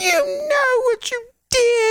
"You 0.00 0.48
know 0.48 0.82
what 0.84 1.10
you 1.10 1.29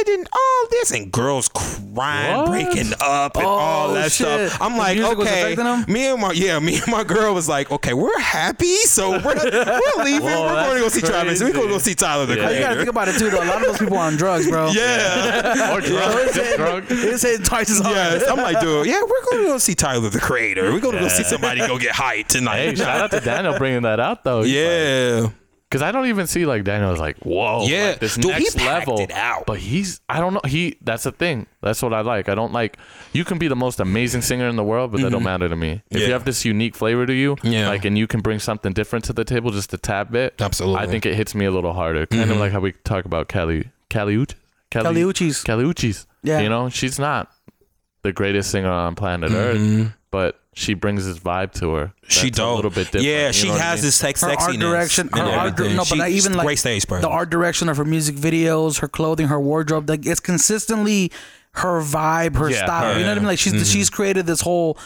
did 0.06 0.20
and 0.20 0.28
all 0.32 0.68
this," 0.72 0.92
and 0.92 1.12
girls 1.12 1.50
crying, 1.50 2.38
What? 2.38 2.48
breaking 2.48 2.94
up, 3.02 3.36
and 3.38 3.46
Oh, 3.46 3.50
all 3.50 3.94
that 3.94 4.12
shit. 4.12 4.50
stuff. 4.50 4.62
I'm 4.62 4.74
The 4.74 4.78
like, 4.80 4.98
"Okay." 5.00 5.56
Me 5.88 6.08
and 6.08 6.22
my 6.22 6.32
yeah, 6.32 6.60
me 6.60 6.76
and 6.78 6.88
my 6.88 7.04
girl 7.04 7.34
was 7.34 7.48
like, 7.50 7.72
"Okay, 7.72 7.94
we're 7.94 8.18
happy, 8.20 8.76
so 8.86 9.12
we're, 9.12 9.22
we're 9.24 9.34
leaving. 10.04 10.22
Whoa, 10.28 10.44
we're 10.46 10.66
going 10.66 10.74
to 10.76 10.80
go 10.80 10.82
that's 10.84 10.94
see 10.96 11.02
Travis. 11.02 11.42
We're 11.42 11.52
going 11.54 11.68
to 11.68 11.74
go 11.74 11.78
see 11.80 11.96
Tyler 11.96 12.26
the 12.26 12.36
Yeah. 12.36 12.50
You 12.52 12.60
gotta 12.60 12.76
think 12.78 12.90
about 12.90 13.08
it 13.08 13.18
too, 13.20 13.30
though. 13.30 13.44
A 13.44 13.46
lot 13.46 13.58
of 13.62 13.68
those 13.68 13.78
people 13.80 13.98
are 13.98 14.06
on 14.08 14.16
drugs, 14.18 14.48
bro. 14.50 14.70
yeah. 14.74 15.76
or 15.76 15.82
drunk, 15.82 16.16
it's 16.16 16.36
just 16.36 16.58
hitting- 16.58 17.10
It's 17.10 17.22
hitting 17.24 17.44
twice 17.46 17.70
as 17.70 17.80
hard. 17.80 17.96
Yes, 17.96 18.28
I'm 18.30 18.38
like, 18.38 18.60
dude, 18.60 18.86
yeah, 18.88 19.02
we're 19.02 19.24
going 19.32 19.44
to 19.44 19.50
go 19.50 19.58
see 19.58 19.76
Tyler 19.76 20.10
the 20.10 20.20
Creator. 20.20 20.72
We're 20.74 20.80
going 20.80 20.96
to 20.96 21.02
go 21.02 21.08
see 21.08 21.24
somebody 21.24 21.60
go 21.62 21.78
get 21.78 21.94
hyped 21.96 22.28
tonight. 22.28 22.58
Hey, 22.58 22.76
shout 22.76 23.02
out 23.02 23.12
to 23.12 23.20
Daniel 23.20 23.58
bringing 23.58 23.82
that 23.84 24.00
out 24.00 24.24
though. 24.24 24.44
yeah, 24.44 25.30
because 25.70 25.82
I 25.84 25.92
don't 25.92 26.08
even 26.08 26.26
see 26.26 26.46
like 26.48 26.64
Daniel's 26.64 27.00
like 27.00 27.18
whoa, 27.20 27.66
Yeah. 27.68 27.90
like, 27.90 28.00
this 28.00 28.16
Dude, 28.16 28.32
next 28.32 28.58
packed 28.58 28.88
level. 28.88 29.00
it 29.02 29.12
out. 29.12 29.46
But 29.46 29.60
he's 29.60 30.02
I 30.10 30.20
don't 30.20 30.34
know. 30.34 30.42
He 30.48 30.78
that's 30.82 31.04
the 31.04 31.12
thing. 31.12 31.46
That's 31.62 31.82
what 31.84 31.94
I 31.94 32.02
like. 32.02 32.28
I 32.28 32.36
don't 32.36 32.52
like. 32.54 32.78
You 33.14 33.24
can 33.24 33.38
be 33.38 33.48
the 33.48 33.56
most 33.56 33.80
amazing 33.80 34.22
singer 34.24 34.48
in 34.48 34.56
the 34.56 34.64
world, 34.64 34.92
but 34.92 35.02
that 35.02 35.12
don't 35.12 35.24
matter 35.24 35.48
to 35.48 35.56
me. 35.56 35.70
If 35.72 35.78
Mm-hmm. 35.80 35.98
Yeah. 35.98 36.08
you 36.08 36.14
have 36.14 36.26
this 36.26 36.44
unique 36.46 36.76
flavor 36.76 37.06
to 37.06 37.14
you, 37.14 37.38
Yeah. 37.44 37.68
like, 37.70 37.86
and 37.86 37.98
you 37.98 38.08
can 38.08 38.22
bring 38.22 38.40
something 38.40 38.74
different 38.74 39.06
to 39.06 39.14
the 39.14 39.24
table, 39.24 39.52
just 39.52 39.74
a 39.74 39.78
tad 39.78 40.12
bit. 40.12 40.36
Absolutely. 40.42 40.78
Mm-hmm. 40.80 40.90
I 40.90 40.92
think 40.92 41.06
it 41.06 41.14
hits 41.16 41.36
me 41.36 41.46
a 41.46 41.52
little 41.52 41.74
harder. 41.74 42.06
Kind 42.08 42.32
of 42.32 42.38
like 42.38 42.52
how 42.52 42.60
we 42.62 42.72
talk 42.84 43.06
about 43.06 43.28
Kali, 43.30 43.70
Kali 43.90 44.16
Uch, 44.18 44.34
Kali 44.72 45.02
Uchis. 45.04 45.46
Kali 45.46 45.64
Uchis. 45.66 46.06
Yeah. 46.24 46.40
You 46.40 46.50
know, 46.50 46.70
she's 46.70 46.98
not 47.00 47.32
the 48.02 48.12
greatest 48.12 48.50
singer 48.52 48.72
on 48.72 48.96
planet 48.96 49.32
Mm-hmm. 49.32 49.82
Earth, 49.82 49.92
but 50.12 50.40
she 50.60 50.74
brings 50.74 51.06
this 51.06 51.20
vibe 51.20 51.54
to 51.54 51.74
her. 51.74 51.94
she 52.08 52.30
does. 52.30 52.40
A 52.40 52.56
little 52.56 52.70
bit 52.70 52.86
different. 52.88 53.06
Yeah, 53.06 53.32
she 53.32 53.48
know 53.48 53.56
I 53.56 53.60
has 53.60 53.80
mean? 53.80 53.86
this 53.88 53.96
sex 53.96 54.22
her 54.22 54.28
sexiness 54.28 54.42
art 54.48 54.60
direction, 54.60 55.10
her 55.14 55.22
art, 55.22 55.54
everything. 55.54 55.76
no, 55.78 55.84
but 55.90 56.08
She- 56.10 56.16
even 56.18 56.34
like 56.34 56.46
great 56.46 56.60
stage 56.60 56.86
person. 56.88 57.02
the 57.02 57.10
art 57.10 57.30
direction 57.30 57.70
of 57.70 57.78
her 57.78 57.86
music 57.86 58.16
videos, 58.16 58.80
her 58.80 58.88
clothing, 58.88 59.28
her 59.28 59.40
wardrobe. 59.40 59.90
Like 59.90 60.06
it's 60.06 60.20
consistently 60.20 61.12
her 61.54 61.82
vibe, 61.82 62.36
her 62.38 62.50
Yeah, 62.50 62.66
style. 62.66 62.94
her- 62.94 63.00
you 63.00 63.06
know 63.06 63.12
what 63.12 63.18
I 63.18 63.22
mean? 63.22 63.28
Like 63.28 63.40
she's 63.40 63.54
mm-hmm. 63.54 63.64
she's 63.64 63.90
created 63.90 64.26
this 64.26 64.42
whole 64.42 64.78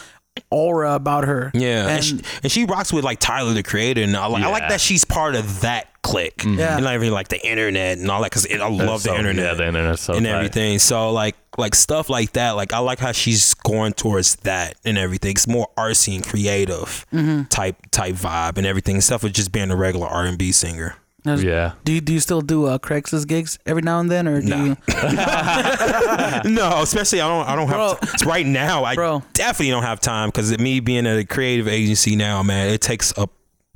aura 0.50 0.94
about 0.94 1.24
her. 1.24 1.46
Mm-hmm. 1.54 1.58
Yeah, 1.58 1.80
and, 1.82 1.90
and 1.90 2.04
she, 2.04 2.20
and 2.42 2.52
she 2.52 2.64
rocks 2.64 2.92
with 2.92 3.04
like 3.04 3.20
Tyler 3.20 3.52
the 3.54 3.62
Creator, 3.62 4.02
and 4.02 4.16
I 4.16 4.26
like, 4.26 4.42
I 4.44 4.50
like 4.50 4.68
that 4.68 4.80
she's 4.80 5.04
part 5.04 5.34
of 5.34 5.60
that 5.62 5.88
clique. 6.02 6.42
Yeah. 6.44 6.74
and 6.76 6.84
not 6.84 6.94
even 6.94 7.12
like 7.12 7.28
the 7.28 7.44
internet 7.46 7.98
and 7.98 8.10
all 8.10 8.20
that 8.22 8.30
because 8.30 8.46
I 8.52 8.68
love 8.68 9.00
So, 9.02 9.12
the 9.12 9.18
internet. 9.18 9.44
Yeah, 9.44 9.54
the 9.54 9.66
internet's 9.68 10.02
so 10.02 10.14
and 10.14 10.26
tight. 10.26 10.32
everything. 10.32 10.78
So 10.78 11.12
like 11.12 11.36
like 11.56 11.74
stuff 11.74 12.10
like 12.10 12.32
that. 12.32 12.52
Like 12.52 12.72
I 12.72 12.78
like 12.78 12.98
how 12.98 13.12
she's 13.12 13.54
going 13.54 13.92
towards 13.94 14.36
that 14.36 14.74
and 14.84 14.98
everything. 14.98 15.30
It's 15.32 15.46
more 15.48 15.68
artsy 15.78 16.14
and 16.16 16.24
creative 16.24 17.06
Mm-hmm. 17.12 17.44
type 17.44 17.76
type 17.90 18.16
vibe 18.16 18.58
and 18.58 18.66
everything. 18.66 19.00
Stuff 19.00 19.22
with 19.22 19.32
just 19.32 19.52
being 19.52 19.70
a 19.70 19.76
regular 19.76 20.06
R 20.08 20.24
and 20.26 20.36
B 20.36 20.52
singer. 20.52 20.96
Yeah. 21.24 21.72
Do 21.84 21.92
you, 21.92 22.00
do 22.00 22.12
you 22.12 22.20
still 22.20 22.40
do 22.42 22.66
uh, 22.66 22.78
Craigslist 22.78 23.26
gigs 23.28 23.58
every 23.66 23.82
now 23.82 23.98
and 24.00 24.10
then, 24.10 24.28
or 24.28 24.40
do 24.42 24.48
Nah. 24.48 24.64
you? 24.64 24.76
no, 26.50 26.82
especially 26.82 27.20
I 27.20 27.28
don't 27.28 27.48
I 27.48 27.56
don't 27.56 27.68
have 27.68 27.98
Bro. 28.00 28.16
t- 28.18 28.26
right 28.26 28.46
now. 28.46 28.84
I 28.84 28.94
Bro. 28.94 29.22
definitely 29.32 29.70
don't 29.70 29.82
have 29.82 30.00
time 30.00 30.28
because 30.28 30.56
me 30.58 30.80
being 30.80 31.06
at 31.06 31.18
a 31.18 31.24
creative 31.24 31.68
agency 31.68 32.16
now, 32.16 32.42
man, 32.42 32.68
it 32.68 32.80
takes 32.80 33.16
up 33.18 33.30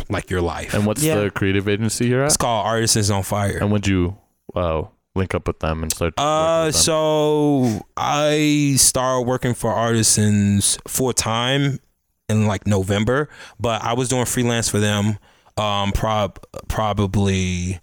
like 0.09 0.31
your 0.31 0.41
life. 0.41 0.75
And 0.75 0.87
what's 0.87 1.03
Yeah. 1.03 1.17
the 1.17 1.31
creative 1.31 1.69
agency 1.69 2.07
you're 2.09 2.23
at? 2.23 2.27
it's 2.27 2.37
called 2.37 2.67
Artisans 2.67 3.11
on 3.11 3.23
Fire. 3.23 3.59
And 3.59 3.71
would 3.73 3.87
you 3.87 4.17
uh, 4.55 4.83
link 5.15 5.35
up 5.35 5.47
with 5.47 5.59
them 5.61 5.83
and 5.83 5.93
start? 5.93 6.15
working 6.17 6.25
Uh, 6.27 6.65
with 6.67 6.75
them? 6.75 6.83
so 6.83 7.87
I 7.97 8.75
started 8.79 9.27
working 9.27 9.55
for 9.55 9.73
Artisans 9.73 10.79
full 10.87 11.13
time 11.13 11.79
in 12.29 12.47
like 12.47 12.67
November, 12.67 13.29
but 13.59 13.83
I 13.83 13.95
was 13.95 14.09
doing 14.09 14.25
freelance 14.27 14.69
for 14.69 14.79
them. 14.79 15.19
Um, 15.59 15.93
prob 15.93 16.39
probably, 16.69 17.81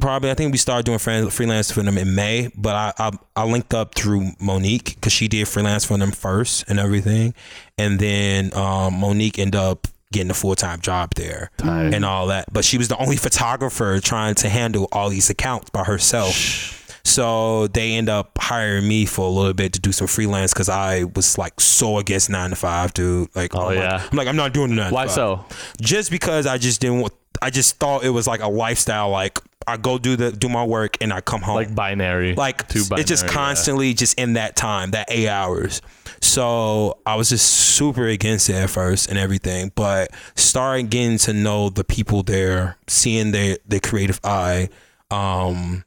probably 0.00 0.30
I 0.30 0.34
think 0.34 0.52
we 0.52 0.58
started 0.58 0.86
doing 0.86 0.98
freelance 0.98 1.70
for 1.70 1.82
them 1.82 1.98
in 1.98 2.14
May, 2.14 2.50
but 2.56 2.74
I 2.76 2.92
I, 2.98 3.10
I 3.36 3.44
linked 3.44 3.74
up 3.74 3.94
through 3.94 4.30
Monique 4.40 4.94
because 4.94 5.12
she 5.12 5.28
did 5.28 5.48
freelance 5.48 5.84
for 5.84 5.98
them 5.98 6.12
first 6.12 6.64
and 6.68 6.78
everything, 6.78 7.34
and 7.76 7.98
then 7.98 8.54
um, 8.54 8.94
Monique 9.00 9.38
ended 9.38 9.60
up 9.60 9.88
getting 10.12 10.30
a 10.30 10.34
full 10.34 10.54
time 10.56 10.80
job 10.80 11.14
there 11.14 11.50
and 11.94 12.04
all 12.04 12.26
that. 12.28 12.52
But 12.52 12.64
she 12.64 12.78
was 12.78 12.88
the 12.88 12.96
only 12.98 13.16
photographer 13.16 14.00
trying 14.00 14.34
to 14.36 14.48
handle 14.48 14.88
all 14.92 15.08
these 15.08 15.30
accounts 15.30 15.70
by 15.70 15.84
herself. 15.84 16.79
So 17.04 17.66
they 17.68 17.94
end 17.94 18.08
up 18.08 18.36
hiring 18.38 18.86
me 18.88 19.06
for 19.06 19.26
a 19.26 19.30
little 19.30 19.54
bit 19.54 19.72
to 19.74 19.80
do 19.80 19.92
some 19.92 20.06
freelance 20.06 20.52
because 20.52 20.68
I 20.68 21.04
was 21.04 21.38
like 21.38 21.60
so 21.60 21.98
against 21.98 22.30
nine 22.30 22.50
to 22.50 22.56
five, 22.56 22.92
dude. 22.94 23.28
Like, 23.34 23.54
Oh, 23.54 23.60
I'm 23.60 23.66
like- 23.66 23.76
yeah. 23.76 24.08
I'm 24.10 24.16
like, 24.16 24.28
I'm 24.28 24.36
not 24.36 24.52
doing 24.52 24.76
that. 24.76 24.92
Why 24.92 25.06
so? 25.06 25.44
Just 25.80 26.10
because 26.10 26.46
I 26.46 26.58
just 26.58 26.80
didn't 26.80 27.00
want. 27.00 27.14
I 27.42 27.48
just 27.50 27.76
thought 27.76 28.04
it 28.04 28.10
was 28.10 28.26
like 28.26 28.40
a 28.42 28.48
lifestyle. 28.48 29.08
Like 29.10 29.38
I 29.66 29.76
go 29.78 29.98
do 29.98 30.14
the 30.16 30.30
do 30.32 30.48
my 30.48 30.64
work 30.64 30.98
and 31.00 31.12
I 31.12 31.20
come 31.22 31.40
home 31.42 31.54
Like 31.56 31.74
binary. 31.74 32.34
like 32.34 32.68
two 32.68 32.82
binary. 32.84 33.00
it's 33.02 33.08
just 33.08 33.24
yeah. 33.26 33.32
constantly 33.32 33.94
just 33.94 34.18
in 34.18 34.34
that 34.34 34.56
time 34.56 34.90
that 34.92 35.06
eight 35.10 35.28
hours 35.28 35.80
so 36.22 36.98
i 37.06 37.14
was 37.14 37.30
just 37.30 37.46
super 37.46 38.06
against 38.06 38.50
it 38.50 38.54
at 38.54 38.68
first 38.68 39.08
and 39.08 39.18
everything 39.18 39.72
but 39.74 40.10
starting 40.34 40.86
getting 40.86 41.16
to 41.16 41.32
know 41.32 41.70
the 41.70 41.82
people 41.84 42.22
there 42.22 42.76
seeing 42.88 43.30
their 43.32 43.56
their 43.66 43.80
creative 43.80 44.20
eye 44.22 44.68
um 45.10 45.82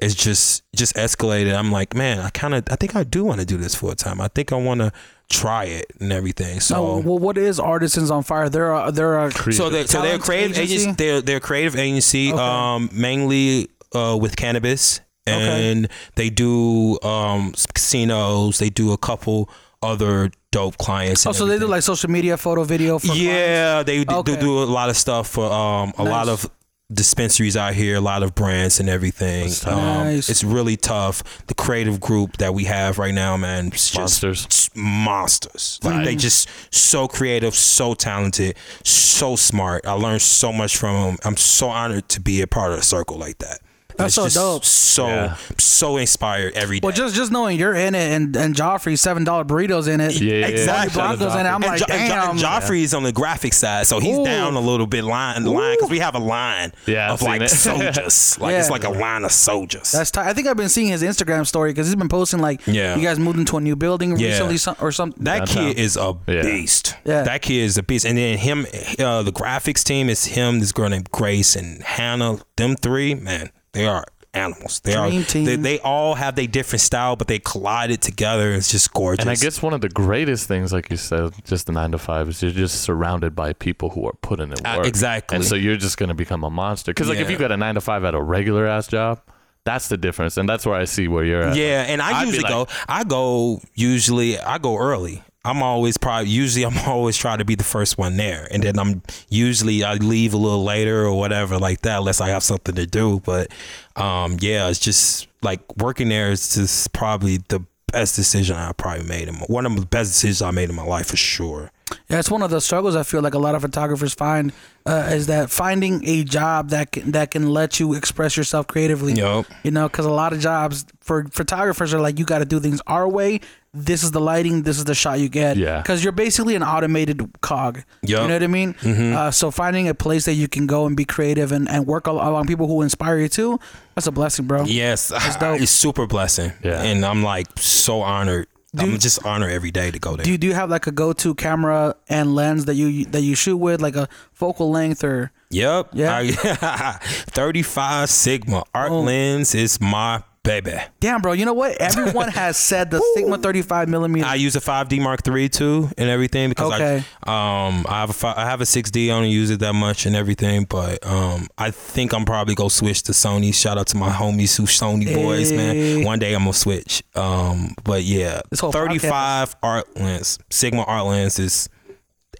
it's 0.00 0.14
just 0.14 0.62
just 0.74 0.94
escalated 0.96 1.54
i'm 1.56 1.72
like 1.72 1.94
man 1.94 2.18
i 2.18 2.28
kind 2.30 2.54
of 2.54 2.62
i 2.70 2.76
think 2.76 2.94
i 2.96 3.02
do 3.02 3.24
want 3.24 3.40
to 3.40 3.46
do 3.46 3.56
this 3.56 3.74
full 3.74 3.94
time 3.94 4.20
i 4.20 4.28
think 4.28 4.52
i 4.52 4.56
want 4.56 4.80
to 4.80 4.92
try 5.30 5.64
it 5.64 5.86
and 6.00 6.12
everything 6.12 6.60
so 6.60 6.74
No, 6.74 6.98
well, 6.98 7.18
what 7.18 7.36
is 7.38 7.58
Artisans 7.58 8.10
on 8.12 8.22
Fire? 8.22 8.48
They're 8.48 8.72
a, 8.72 8.92
they're 8.92 9.18
a 9.26 9.32
so 9.52 9.68
they 9.70 9.84
so 9.86 10.00
they're 10.00 10.16
a 10.16 10.18
creative 10.20 10.56
agency? 10.56 10.74
agency. 10.84 10.92
They're 11.04 11.20
they're 11.20 11.36
a 11.38 11.40
creative 11.40 11.74
agency, 11.74 12.32
Okay. 12.32 12.40
um, 12.40 12.88
mainly 12.92 13.68
uh, 13.92 14.16
with 14.20 14.36
cannabis, 14.36 15.00
and 15.26 15.88
they 16.14 16.30
do 16.30 17.00
um 17.02 17.54
casinos. 17.74 18.58
They 18.58 18.70
do 18.70 18.92
a 18.92 18.96
couple 18.98 19.48
other 19.82 20.30
dope 20.52 20.78
clients. 20.78 21.26
oh, 21.26 21.30
and 21.30 21.36
so 21.36 21.46
they 21.46 21.58
do 21.58 21.66
like 21.66 21.82
social 21.82 22.10
media, 22.10 22.36
photo, 22.36 22.62
video. 22.62 22.98
For 23.00 23.06
clients? 23.08 23.24
yeah, 23.24 23.82
they 23.82 24.04
do, 24.04 24.14
Okay. 24.16 24.38
do 24.38 24.62
a 24.62 24.64
lot 24.64 24.90
of 24.90 24.96
stuff 24.96 25.28
for 25.28 25.50
um 25.52 25.92
a 25.98 26.04
lot 26.04 26.28
of 26.28 26.48
dispensaries 26.92 27.56
out 27.56 27.74
here, 27.74 27.96
a 27.96 28.00
lot 28.00 28.22
of 28.22 28.34
brands 28.34 28.78
and 28.80 28.88
everything. 28.88 29.50
Um, 29.66 29.76
Nice. 29.76 30.28
It's 30.28 30.44
really 30.44 30.76
tough. 30.76 31.22
The 31.46 31.54
creative 31.54 32.00
group 32.00 32.36
that 32.36 32.54
we 32.54 32.64
have 32.64 32.98
right 32.98 33.14
now, 33.14 33.36
man, 33.36 33.68
it's 33.68 33.90
just 33.90 34.22
Monsters. 34.22 34.70
monsters. 34.74 35.80
Like 35.82 36.04
they 36.04 36.16
just 36.16 36.48
so 36.72 37.08
creative, 37.08 37.54
so 37.54 37.94
talented, 37.94 38.56
so 38.84 39.36
smart. 39.36 39.86
I 39.86 39.92
learned 39.92 40.22
so 40.22 40.52
much 40.52 40.76
from 40.76 40.94
them. 40.94 41.16
I'm 41.24 41.36
so 41.36 41.68
honored 41.68 42.08
to 42.10 42.20
be 42.20 42.40
a 42.40 42.46
part 42.46 42.72
of 42.72 42.78
a 42.78 42.82
circle 42.82 43.16
like 43.18 43.38
that. 43.38 43.60
That's 43.96 44.08
It's 44.08 44.14
so 44.14 44.24
just 44.24 44.36
dope. 44.36 44.64
So 44.64 45.06
Yeah. 45.08 45.36
so 45.58 45.96
inspired 45.96 46.54
every 46.54 46.80
day. 46.80 46.86
Well, 46.86 46.94
just 46.94 47.14
just 47.14 47.30
knowing 47.32 47.58
you're 47.58 47.74
in 47.74 47.94
it 47.94 48.12
and 48.12 48.34
and 48.36 48.54
Joffrey's 48.54 49.00
seven 49.00 49.24
dollar 49.24 49.44
burritos 49.44 49.88
in 49.88 50.00
it. 50.00 50.20
Yeah, 50.20 50.32
yeah, 50.32 50.38
yeah. 50.40 50.46
Exactly. 50.48 51.00
Broncos 51.00 51.34
in 51.34 51.40
it. 51.46 51.48
I'm 51.48 51.54
and 51.56 51.64
like, 51.66 51.78
Jo- 51.80 51.86
and 51.90 52.08
Jo- 52.08 52.14
damn. 52.14 52.38
Joffrey's 52.60 52.94
on 52.94 53.02
the 53.02 53.12
graphic 53.12 53.52
side, 53.52 53.86
so 53.86 53.98
he's 54.00 54.16
Ooh. 54.18 54.24
down 54.24 54.54
a 54.54 54.60
little 54.60 54.86
bit 54.86 55.04
line 55.04 55.42
the 55.42 55.50
line 55.50 55.76
because 55.76 55.90
we 55.90 55.98
have 55.98 56.14
a 56.14 56.18
line 56.18 56.72
Yeah, 56.86 57.12
of 57.12 57.22
like 57.22 57.42
it. 57.42 57.48
soldiers. 57.50 58.38
Like 58.40 58.54
it's 58.54 58.70
like 58.70 58.84
a 58.84 58.90
line 58.90 59.24
of 59.24 59.32
soldiers. 59.32 59.92
That's 59.92 60.10
tight. 60.10 60.26
I 60.28 60.32
think 60.32 60.46
I've 60.46 60.56
been 60.56 60.68
seeing 60.68 60.88
his 60.88 61.02
Instagram 61.02 61.46
story 61.46 61.70
because 61.72 61.86
he's 61.86 61.96
been 61.96 62.08
posting 62.08 62.40
like, 62.40 62.60
Yeah. 62.66 62.96
you 62.96 63.02
guys 63.02 63.18
moved 63.18 63.38
into 63.38 63.56
a 63.56 63.60
new 63.60 63.76
building 63.76 64.16
Yeah. 64.18 64.28
recently 64.28 64.56
some, 64.58 64.76
or 64.80 64.92
something. 64.92 65.24
that 65.24 65.46
Downtown. 65.46 65.68
kid 65.74 65.78
is 65.78 65.96
a 65.96 66.12
beast. 66.14 66.94
Yeah. 67.04 67.22
That 67.22 67.42
kid 67.42 67.62
is 67.64 67.76
a 67.78 67.82
beast. 67.82 68.04
And 68.06 68.16
then 68.18 68.38
him, 68.38 68.66
uh, 68.98 69.22
the 69.22 69.32
graphics 69.32 69.82
team 69.84 70.08
is 70.08 70.24
him, 70.26 70.60
this 70.60 70.72
girl 70.72 70.88
named 70.88 71.10
Grace 71.10 71.54
and 71.56 71.82
Hannah. 71.82 72.38
Them 72.56 72.76
three, 72.76 73.14
man, 73.14 73.50
they 73.76 73.86
are 73.86 74.04
animals. 74.34 74.80
They 74.80 74.92
Dream 74.92 75.22
are. 75.22 75.24
team. 75.24 75.44
They, 75.46 75.56
they 75.56 75.78
all 75.80 76.14
have 76.14 76.34
their 76.36 76.46
different 76.46 76.82
style, 76.82 77.16
but 77.16 77.26
they 77.26 77.38
collided 77.38 78.02
together. 78.02 78.52
It's 78.52 78.70
just 78.70 78.92
gorgeous. 78.92 79.22
And 79.24 79.30
I 79.30 79.34
guess 79.36 79.62
one 79.62 79.72
of 79.72 79.80
the 79.80 79.88
greatest 79.88 80.46
things, 80.46 80.72
like 80.72 80.90
you 80.90 80.96
said, 80.98 81.32
just 81.44 81.66
the 81.66 81.72
nine 81.72 81.92
to 81.92 81.98
five, 81.98 82.28
is 82.28 82.42
you're 82.42 82.50
just 82.52 82.82
surrounded 82.82 83.34
by 83.34 83.52
people 83.54 83.90
who 83.90 84.06
are 84.06 84.12
putting 84.20 84.50
in 84.52 84.66
Uh, 84.66 84.78
work. 84.78 84.86
exactly. 84.86 85.36
And 85.36 85.44
so 85.44 85.54
you're 85.54 85.76
just 85.78 85.96
going 85.96 86.10
to 86.10 86.14
become 86.14 86.44
a 86.44 86.50
monster. 86.50 86.90
Because, 86.92 87.08
like, 87.08 87.18
if 87.18 87.30
you 87.30 87.38
got 87.38 87.50
a 87.52 87.56
nine 87.56 87.76
to 87.76 87.80
five 87.80 88.04
at 88.04 88.14
a 88.14 88.20
regular 88.20 88.66
ass 88.66 88.88
job, 88.88 89.20
that's 89.64 89.88
the 89.88 89.96
difference. 89.96 90.36
And 90.36 90.46
that's 90.48 90.66
where 90.66 90.76
I 90.76 90.84
see 90.84 91.08
where 91.08 91.24
you're 91.24 91.42
at. 91.42 91.56
Yeah, 91.56 91.82
and 91.88 92.02
I 92.02 92.20
I'd 92.20 92.26
usually 92.26 92.42
like- 92.44 92.52
go. 92.52 92.66
I 92.88 93.04
go 93.04 93.60
usually. 93.74 94.38
I 94.38 94.58
go 94.58 94.76
early. 94.76 95.22
I'm 95.46 95.62
always 95.62 95.96
probably 95.96 96.28
usually 96.28 96.64
I'm 96.64 96.78
always 96.86 97.16
trying 97.16 97.38
to 97.38 97.44
be 97.44 97.54
the 97.54 97.64
first 97.64 97.98
one 97.98 98.16
there, 98.16 98.48
and 98.50 98.62
then 98.62 98.78
I'm 98.78 99.02
usually 99.28 99.84
I 99.84 99.94
leave 99.94 100.34
a 100.34 100.36
little 100.36 100.64
later 100.64 101.04
or 101.04 101.16
whatever 101.16 101.58
like 101.58 101.82
that, 101.82 101.98
unless 101.98 102.20
I 102.20 102.28
have 102.30 102.42
something 102.42 102.74
to 102.74 102.86
do. 102.86 103.20
But 103.24 103.52
um, 103.94 104.38
yeah, 104.40 104.68
it's 104.68 104.80
just 104.80 105.28
like 105.42 105.60
working 105.76 106.08
there 106.08 106.30
is 106.30 106.54
just 106.54 106.92
probably 106.92 107.38
the 107.48 107.64
best 107.92 108.16
decision 108.16 108.56
I 108.56 108.72
probably 108.72 109.06
made. 109.06 109.28
In 109.28 109.34
my, 109.34 109.46
one 109.46 109.64
of 109.66 109.78
the 109.78 109.86
best 109.86 110.12
decisions 110.12 110.42
I 110.42 110.50
made 110.50 110.68
in 110.68 110.74
my 110.74 110.84
life 110.84 111.06
for 111.06 111.16
sure. 111.16 111.70
Yeah, 112.08 112.18
it's 112.18 112.30
one 112.30 112.42
of 112.42 112.50
the 112.50 112.60
struggles 112.60 112.96
I 112.96 113.02
feel 113.04 113.20
like 113.20 113.34
a 113.34 113.38
lot 113.38 113.54
of 113.54 113.62
photographers 113.62 114.12
find 114.14 114.52
uh, 114.86 115.10
is 115.12 115.26
that 115.28 115.50
finding 115.50 116.06
a 116.06 116.24
job 116.24 116.70
that 116.70 116.92
can, 116.92 117.12
that 117.12 117.30
can 117.30 117.50
let 117.50 117.78
you 117.78 117.94
express 117.94 118.36
yourself 118.36 118.66
creatively. 118.66 119.12
Yup. 119.12 119.46
You 119.62 119.70
know, 119.70 119.88
because 119.88 120.04
a 120.04 120.10
lot 120.10 120.32
of 120.32 120.40
jobs 120.40 120.84
for 121.00 121.26
photographers 121.30 121.94
are 121.94 122.00
like, 122.00 122.18
you 122.18 122.24
got 122.24 122.40
to 122.40 122.44
do 122.44 122.58
things 122.58 122.80
our 122.86 123.08
way. 123.08 123.40
This 123.72 124.02
is 124.02 124.10
the 124.10 124.20
lighting. 124.20 124.62
This 124.62 124.78
is 124.78 124.84
the 124.84 124.94
shot 124.94 125.20
you 125.20 125.28
get. 125.28 125.56
Yeah. 125.56 125.82
Because 125.82 126.02
you're 126.02 126.12
basically 126.12 126.54
an 126.54 126.62
automated 126.62 127.20
cog. 127.40 127.82
You 128.02 128.16
know 128.16 128.28
what 128.28 128.42
I 128.42 128.46
mean? 128.46 128.74
Mm-hmm. 128.74 129.16
Uh, 129.16 129.30
so 129.30 129.50
finding 129.50 129.86
a 129.88 129.94
place 129.94 130.24
that 130.24 130.34
you 130.34 130.48
can 130.48 130.66
go 130.66 130.86
and 130.86 130.96
be 130.96 131.04
creative 131.04 131.52
and, 131.52 131.68
and 131.68 131.86
work 131.86 132.06
along 132.06 132.46
people 132.46 132.66
who 132.66 132.82
inspire 132.82 133.18
you 133.18 133.28
too, 133.28 133.60
that's 133.94 134.06
a 134.06 134.12
blessing, 134.12 134.46
bro. 134.46 134.64
Yes, 134.64 135.12
it's 135.14 135.70
super 135.70 136.06
blessing. 136.06 136.52
Yeah. 136.64 136.82
and 136.82 137.04
I'm 137.04 137.22
like 137.22 137.46
so 137.58 138.00
honored. 138.00 138.48
I'm 138.78 138.98
just 138.98 139.24
honored 139.24 139.50
every 139.50 139.70
day 139.70 139.90
to 139.90 139.98
go 139.98 140.16
there. 140.16 140.24
Do 140.24 140.30
you, 140.32 140.38
do 140.38 140.46
you 140.46 140.54
have 140.54 140.70
like 140.70 140.86
a 140.86 140.92
go-to 140.92 141.34
camera 141.34 141.94
and 142.08 142.34
lens 142.34 142.64
that 142.66 142.74
you 142.74 143.04
that 143.06 143.22
you 143.22 143.34
shoot 143.34 143.56
with, 143.56 143.80
like 143.80 143.96
a 143.96 144.08
focal 144.32 144.70
length 144.70 145.02
or? 145.04 145.32
Yep. 145.50 145.90
Yeah. 145.92 146.18
I- 146.18 146.98
35 147.30 148.10
Sigma 148.10 148.64
art 148.74 148.90
Oh. 148.90 149.00
lens 149.00 149.54
is 149.54 149.80
my 149.80 150.22
baby. 150.46 150.72
Damn, 151.00 151.20
bro. 151.20 151.32
You 151.32 151.44
know 151.44 151.52
what? 151.52 151.76
Everyone 151.80 152.28
has 152.42 152.56
said 152.56 152.90
the 152.90 153.02
Sigma 153.14 153.36
35 153.38 153.88
millimeter. 153.88 154.26
I 154.26 154.36
use 154.36 154.56
a 154.56 154.60
5D 154.60 155.00
Mark 155.02 155.26
III 155.28 155.48
too 155.50 155.90
and 155.98 156.08
everything 156.08 156.48
because 156.48 156.72
Okay. 156.72 157.04
I 157.24 157.66
um 157.66 157.84
I 157.88 158.00
have 158.00 158.10
a 158.10 158.14
fi- 158.14 158.34
I 158.36 158.44
have 158.46 158.60
a 158.60 158.64
6D. 158.64 159.04
I 159.06 159.08
don't 159.08 159.28
use 159.28 159.50
it 159.50 159.60
that 159.60 159.74
much 159.74 160.06
and 160.06 160.16
everything, 160.16 160.64
but 160.64 161.04
um 161.06 161.48
I 161.58 161.70
think 161.70 162.14
I'm 162.14 162.24
probably 162.24 162.54
gonna 162.54 162.70
switch 162.70 163.02
to 163.04 163.12
Sony. 163.12 163.52
Shout 163.54 163.76
out 163.76 163.88
to 163.88 163.96
my 163.96 164.10
homies 164.10 164.56
who 164.56 164.62
Sony 164.64 165.12
boys, 165.14 165.50
Hey. 165.50 165.56
man. 165.96 166.04
One 166.04 166.18
day 166.18 166.32
I'm 166.34 166.40
gonna 166.42 166.52
switch. 166.54 167.02
Um, 167.14 167.74
but 167.84 168.04
yeah, 168.04 168.40
This 168.50 168.60
whole 168.60 168.72
35 168.72 169.56
art 169.62 169.96
lens, 169.96 170.38
Sigma 170.50 170.82
art 170.84 171.04
lens 171.06 171.38
is. 171.38 171.68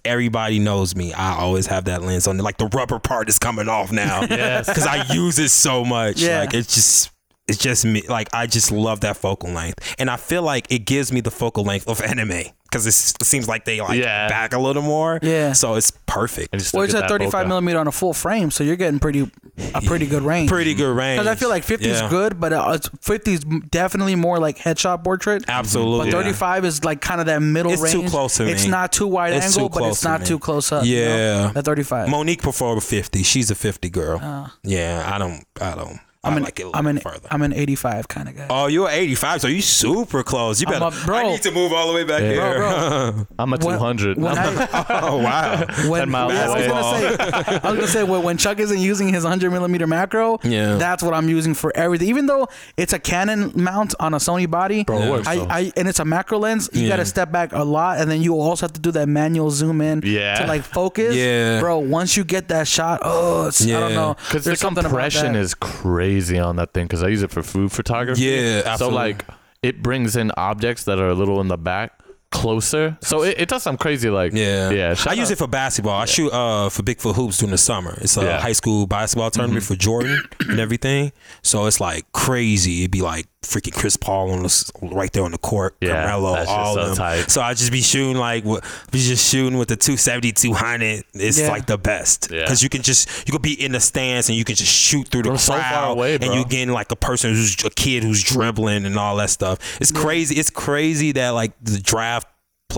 Everybody 0.05 0.59
knows 0.59 0.95
me. 0.95 1.11
I 1.11 1.35
always 1.35 1.65
have 1.67 1.85
that 1.85 2.01
lens 2.01 2.27
on. 2.27 2.37
Like 2.37 2.57
the 2.57 2.67
rubber 2.67 2.97
part 2.99 3.27
is 3.27 3.39
coming 3.39 3.67
off 3.67 3.91
now. 3.91 4.21
Yes. 4.29 4.65
because 4.67 4.85
I 4.87 5.03
use 5.13 5.37
it 5.37 5.49
so 5.49 5.83
much. 5.83 6.21
Yeah. 6.21 6.41
Like 6.41 6.53
it's 6.53 6.73
just 6.73 7.11
it's 7.47 7.57
just 7.57 7.85
me. 7.85 8.03
Like 8.07 8.29
I 8.33 8.47
just 8.47 8.71
love 8.71 9.01
that 9.01 9.17
focal 9.17 9.49
length, 9.51 9.95
and 9.99 10.09
I 10.09 10.17
feel 10.17 10.41
like 10.43 10.71
it 10.71 10.79
gives 10.85 11.11
me 11.11 11.21
the 11.21 11.31
focal 11.31 11.63
length 11.63 11.87
of 11.87 12.01
anime 12.11 12.43
because 12.63 12.85
it 12.85 12.91
seems 13.23 13.47
like 13.47 13.63
they 13.63 13.79
like 13.79 13.97
Yeah. 13.97 14.27
back 14.27 14.51
a 14.53 14.59
little 14.59 14.81
more. 14.81 15.19
Yeah. 15.21 15.53
So 15.53 15.75
it's 15.75 15.89
perfect. 16.05 16.49
And 16.51 16.61
Well, 16.73 16.83
it's 16.83 16.93
get 16.93 17.03
at 17.03 17.09
35 17.09 17.45
bokeh. 17.45 17.47
millimeter 17.47 17.79
on 17.79 17.87
a 17.87 17.93
full 17.93 18.13
frame, 18.13 18.51
so 18.51 18.63
you're 18.65 18.75
getting 18.75 18.99
pretty 18.99 19.31
a 19.73 19.81
pretty 19.81 20.05
good 20.05 20.21
range. 20.21 20.49
Pretty 20.49 20.73
good 20.73 20.93
range. 20.93 21.19
Because 21.21 21.31
I 21.31 21.35
feel 21.35 21.47
like 21.49 21.63
50 21.63 21.89
is 21.89 22.01
Yeah. 22.01 22.09
good, 22.09 22.39
but 22.41 22.51
uh, 22.51 22.77
50 23.01 23.33
is 23.33 23.39
definitely 23.71 24.15
more 24.15 24.37
like 24.37 24.57
headshot 24.57 25.01
portrait. 25.03 25.45
Absolutely. 25.47 26.11
But 26.11 26.17
35 26.17 26.65
is 26.65 26.83
like 26.83 26.99
kind 26.99 27.21
of 27.21 27.27
that 27.27 27.41
middle 27.41 27.71
range. 27.71 27.81
It's 27.85 27.93
range. 27.95 28.05
too 28.07 28.11
close 28.11 28.35
to 28.35 28.43
me. 28.45 28.51
It's 28.51 28.65
me. 28.65 28.71
not 28.71 28.91
too 28.91 29.07
wide 29.07 29.31
It's 29.33 29.55
angle, 29.55 29.69
too 29.69 29.79
but 29.79 29.89
it's 29.89 30.03
not 30.03 30.19
me. 30.19 30.25
too 30.27 30.37
close 30.39 30.71
up. 30.73 30.85
you 30.85 31.05
know? 31.05 31.15
Yeah. 31.17 31.51
At 31.55 31.63
35. 31.63 32.09
Monique 32.09 32.41
prefer 32.41 32.77
50. 32.81 33.23
She's 33.23 33.49
a 33.49 33.55
50 33.55 33.89
girl. 33.89 34.19
yeah, 34.63 35.09
I 35.11 35.17
don't. 35.17 35.45
I 35.61 35.73
don't. 35.73 35.99
I 36.23 36.29
I'm 36.29 36.37
an, 36.37 36.43
like 36.43 36.59
it 36.59 36.63
a 36.63 36.65
little 36.65 36.79
I'm 36.79 36.87
an, 36.87 36.97
further. 36.99 37.27
I'm 37.31 37.41
an 37.43 37.53
85 37.53 38.07
kind 38.07 38.27
of 38.27 38.35
guy. 38.35 38.47
Oh, 38.49 38.67
you're 38.67 38.89
85, 38.89 39.41
so 39.41 39.47
you 39.47 39.61
super 39.61 40.23
close. 40.23 40.59
You 40.59 40.67
better. 40.67 40.85
a- 40.85 41.05
bro. 41.05 41.15
I 41.17 41.23
need 41.23 41.41
to 41.43 41.51
move 41.51 41.71
all 41.71 41.87
the 41.87 41.93
way 41.93 42.03
back 42.03 42.21
Yeah. 42.21 42.29
here. 42.31 42.55
Bro, 42.57 43.27
I'm 43.39 43.53
a 43.53 43.57
200. 43.57 44.17
when 44.17 44.37
I'm 44.37 44.57
a- 44.57 44.69
I, 44.73 44.85
oh 45.03 45.17
wow. 45.17 45.57
when, 45.89 46.01
10 46.01 46.09
miles 46.09 46.33
yeah, 46.33 46.41
I 46.41 46.47
was 46.47 46.65
away. 46.65 46.67
gonna 46.67 46.83
say, 47.17 47.59
I 47.63 47.69
was 47.71 47.75
gonna 47.79 47.87
say 47.87 48.03
when, 48.03 48.23
when 48.23 48.37
Chuck 48.37 48.59
isn't 48.59 48.79
using 48.79 49.09
his 49.09 49.23
100 49.23 49.51
millimeter 49.51 49.85
macro, 49.87 50.39
Yeah. 50.43 50.75
that's 50.75 51.03
what 51.03 51.13
I'm 51.13 51.29
using 51.29 51.53
for 51.53 51.71
everything. 51.77 52.09
Even 52.09 52.25
though 52.25 52.47
it's 52.77 52.93
a 52.93 52.99
Canon 52.99 53.51
mount 53.55 53.93
on 53.99 54.13
a 54.15 54.17
Sony 54.17 54.49
body, 54.49 54.83
Bro, 54.83 55.01
it 55.03 55.09
works, 55.11 55.27
I. 55.27 55.35
I 55.49 55.71
and 55.77 55.87
it's 55.87 55.99
a 55.99 56.05
macro 56.05 56.39
lens. 56.39 56.69
You 56.73 56.83
Yeah. 56.83 56.89
got 56.89 56.95
to 56.97 57.05
step 57.05 57.31
back 57.31 57.53
a 57.53 57.63
lot, 57.63 57.99
and 57.99 58.09
then 58.09 58.21
you 58.23 58.33
also 58.39 58.65
have 58.65 58.73
to 58.73 58.81
do 58.81 58.91
that 58.91 59.07
manual 59.07 59.51
zoom 59.51 59.81
in 59.81 60.01
Yeah. 60.03 60.39
to 60.39 60.47
like 60.47 60.63
focus. 60.63 61.15
Yeah. 61.15 61.59
bro. 61.59 61.77
Once 61.77 62.17
you 62.17 62.23
get 62.23 62.47
that 62.49 62.67
shot, 62.67 63.01
oh, 63.03 63.47
it's, 63.47 63.63
I 63.65 63.69
don't 63.79 63.93
know. 63.93 64.15
Because 64.15 64.43
the 64.43 64.49
There's 64.49 64.59
something 64.59 64.81
about 64.83 64.89
compression 64.89 65.35
is 65.35 65.53
crazy 65.53 66.06
on 66.39 66.55
that 66.57 66.73
thing. 66.73 66.85
Because 66.85 67.03
I 67.03 67.07
use 67.09 67.23
it 67.23 67.31
for 67.31 67.43
food 67.43 67.71
photography. 67.71 68.21
Yeah, 68.23 68.75
So 68.75 68.89
like, 68.89 69.25
it 69.63 69.81
brings 69.81 70.15
in 70.15 70.31
objects 70.37 70.83
that 70.85 70.99
are 70.99 71.09
a 71.09 71.13
little 71.15 71.41
in 71.41 71.47
the 71.47 71.57
back 71.57 71.99
closer. 72.29 72.97
So 73.01 73.23
it, 73.23 73.35
it 73.39 73.49
does 73.49 73.63
some 73.63 73.77
crazy 73.77 74.09
like. 74.09 74.33
Yeah, 74.33 74.69
Yeah. 74.69 74.91
I 74.91 74.93
shout 74.95 75.17
use 75.17 75.31
it 75.31 75.37
for 75.37 75.47
basketball. 75.47 75.99
I 75.99 76.05
shoot 76.05 76.31
uh 76.31 76.69
for 76.69 76.83
Bigfoot 76.83 77.15
hoops 77.15 77.37
during 77.39 77.51
the 77.51 77.57
summer. 77.57 77.97
It's 78.01 78.17
a 78.17 78.23
Yeah. 78.23 78.41
high 78.41 78.51
school 78.51 78.85
basketball 78.85 79.31
tournament 79.31 79.63
for 79.63 79.75
Jordan 79.75 80.21
and 80.47 80.59
everything. 80.59 81.11
So 81.41 81.65
it's 81.67 81.79
like 81.79 82.11
crazy. 82.11 82.81
It'd 82.81 82.91
be 82.91 83.01
like 83.01 83.27
freaking 83.43 83.73
Chris 83.73 83.95
Paul 83.95 84.31
on 84.31 84.43
the, 84.43 84.71
right 84.81 85.11
there 85.13 85.23
on 85.23 85.31
the 85.31 85.37
court, 85.37 85.75
Yeah, 85.79 86.03
Carmelo, 86.03 86.43
all 86.47 86.73
so 86.75 86.81
of 86.81 86.87
them. 86.87 86.97
tight. 86.97 87.29
So 87.31 87.41
I 87.41 87.53
just 87.53 87.71
be 87.71 87.81
shooting 87.81 88.17
like 88.17 88.43
what 88.43 88.63
be 88.91 88.99
just 88.99 89.29
shooting 89.29 89.57
with 89.57 89.67
the 89.69 89.75
270, 89.75 90.31
200. 90.33 91.03
It's 91.13 91.39
Yeah. 91.39 91.49
like 91.49 91.65
the 91.67 91.77
best 91.77 92.29
Yeah. 92.31 92.41
because 92.41 92.61
you 92.63 92.69
can 92.69 92.81
just 92.81 93.07
you 93.27 93.31
could 93.31 93.41
be 93.43 93.53
in 93.53 93.71
the 93.71 93.79
stands 93.79 94.27
and 94.29 94.37
you 94.37 94.43
can 94.43 94.55
just 94.55 94.73
shoot 94.73 95.07
through 95.07 95.23
the 95.23 95.29
From 95.29 95.37
so 95.37 95.53
crowd 95.53 95.73
far 95.73 95.91
away, 95.91 96.15
and 96.15 96.25
bro. 96.25 96.33
you 96.33 96.45
getting 96.45 96.73
like 96.73 96.91
a 96.91 96.95
person 96.95 97.31
who's 97.33 97.55
a 97.63 97.69
kid 97.69 98.03
who's 98.03 98.23
dribbling 98.23 98.85
and 98.85 98.97
all 98.97 99.15
that 99.17 99.29
stuff. 99.29 99.59
It's 99.79 99.91
crazy. 99.91 100.35
It's 100.35 100.49
crazy 100.49 101.11
that 101.13 101.29
like 101.29 101.51
the 101.61 101.79
draft 101.79 102.27
pl- 102.27 102.33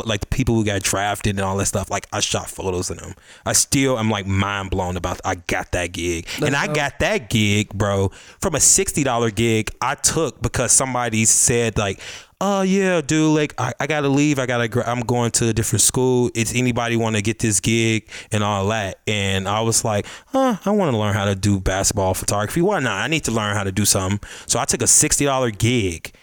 like 0.06 0.22
the 0.22 0.28
people 0.28 0.56
who 0.56 0.64
got 0.64 0.82
drafted 0.82 1.36
and 1.36 1.41
all 1.41 1.57
that 1.57 1.66
stuff. 1.66 1.90
Like 1.90 2.07
I 2.14 2.20
shot 2.20 2.49
photos 2.49 2.90
of 2.90 2.99
them. 2.99 3.14
I 3.45 3.53
still 3.53 3.98
am 3.98 4.10
like 4.10 4.26
mind 4.26 4.70
blown 4.70 4.98
about. 4.98 5.20
I 5.26 5.36
got 5.36 5.72
that 5.72 5.91
gig, 5.91 6.28
and 6.44 6.56
I 6.56 6.68
got 6.68 6.99
that 6.99 7.30
gig, 7.30 7.70
bro, 7.70 8.10
from 8.40 8.56
a 8.56 8.60
sixty 8.60 9.03
dollar 9.03 9.32
gig 9.32 9.72
I 9.82 9.95
took 9.95 10.41
because 10.41 10.72
somebody 10.72 11.26
said 11.26 11.78
like. 11.78 11.99
Oh 12.41 12.61
yeah, 12.61 13.02
dude. 13.02 13.36
Like 13.36 13.53
I, 13.57 13.74
I 13.82 13.88
gotta 13.88 14.07
leave. 14.07 14.40
I 14.40 14.45
gotta. 14.45 14.90
I'm 14.90 15.02
going 15.02 15.32
to 15.32 15.49
a 15.49 15.53
different 15.53 15.82
school. 15.82 16.32
It's 16.34 16.56
anybody 16.56 16.95
want 16.95 17.18
to 17.18 17.22
get 17.22 17.40
this 17.40 17.60
gig 17.60 18.07
and 18.32 18.45
all 18.45 18.66
that. 18.70 18.99
And 19.07 19.45
I 19.45 19.60
was 19.60 19.84
like, 19.84 20.06
huh, 20.28 20.56
I 20.64 20.72
want 20.72 20.94
to 20.94 20.98
learn 20.98 21.14
how 21.14 21.26
to 21.26 21.36
do 21.36 21.60
basketball 21.60 22.14
photography. 22.14 22.61
Why 22.61 22.80
not? 22.80 22.94
I 22.94 23.07
need 23.07 23.26
to 23.26 23.32
learn 23.32 23.57
how 23.57 23.66
to 23.66 23.74
do 23.74 23.84
something. 23.84 24.22
So 24.45 24.57
I 24.57 24.64
took 24.64 24.82
a 24.82 24.88
sixty 24.88 25.26
dollar 25.26 25.52
gig 25.52 26.14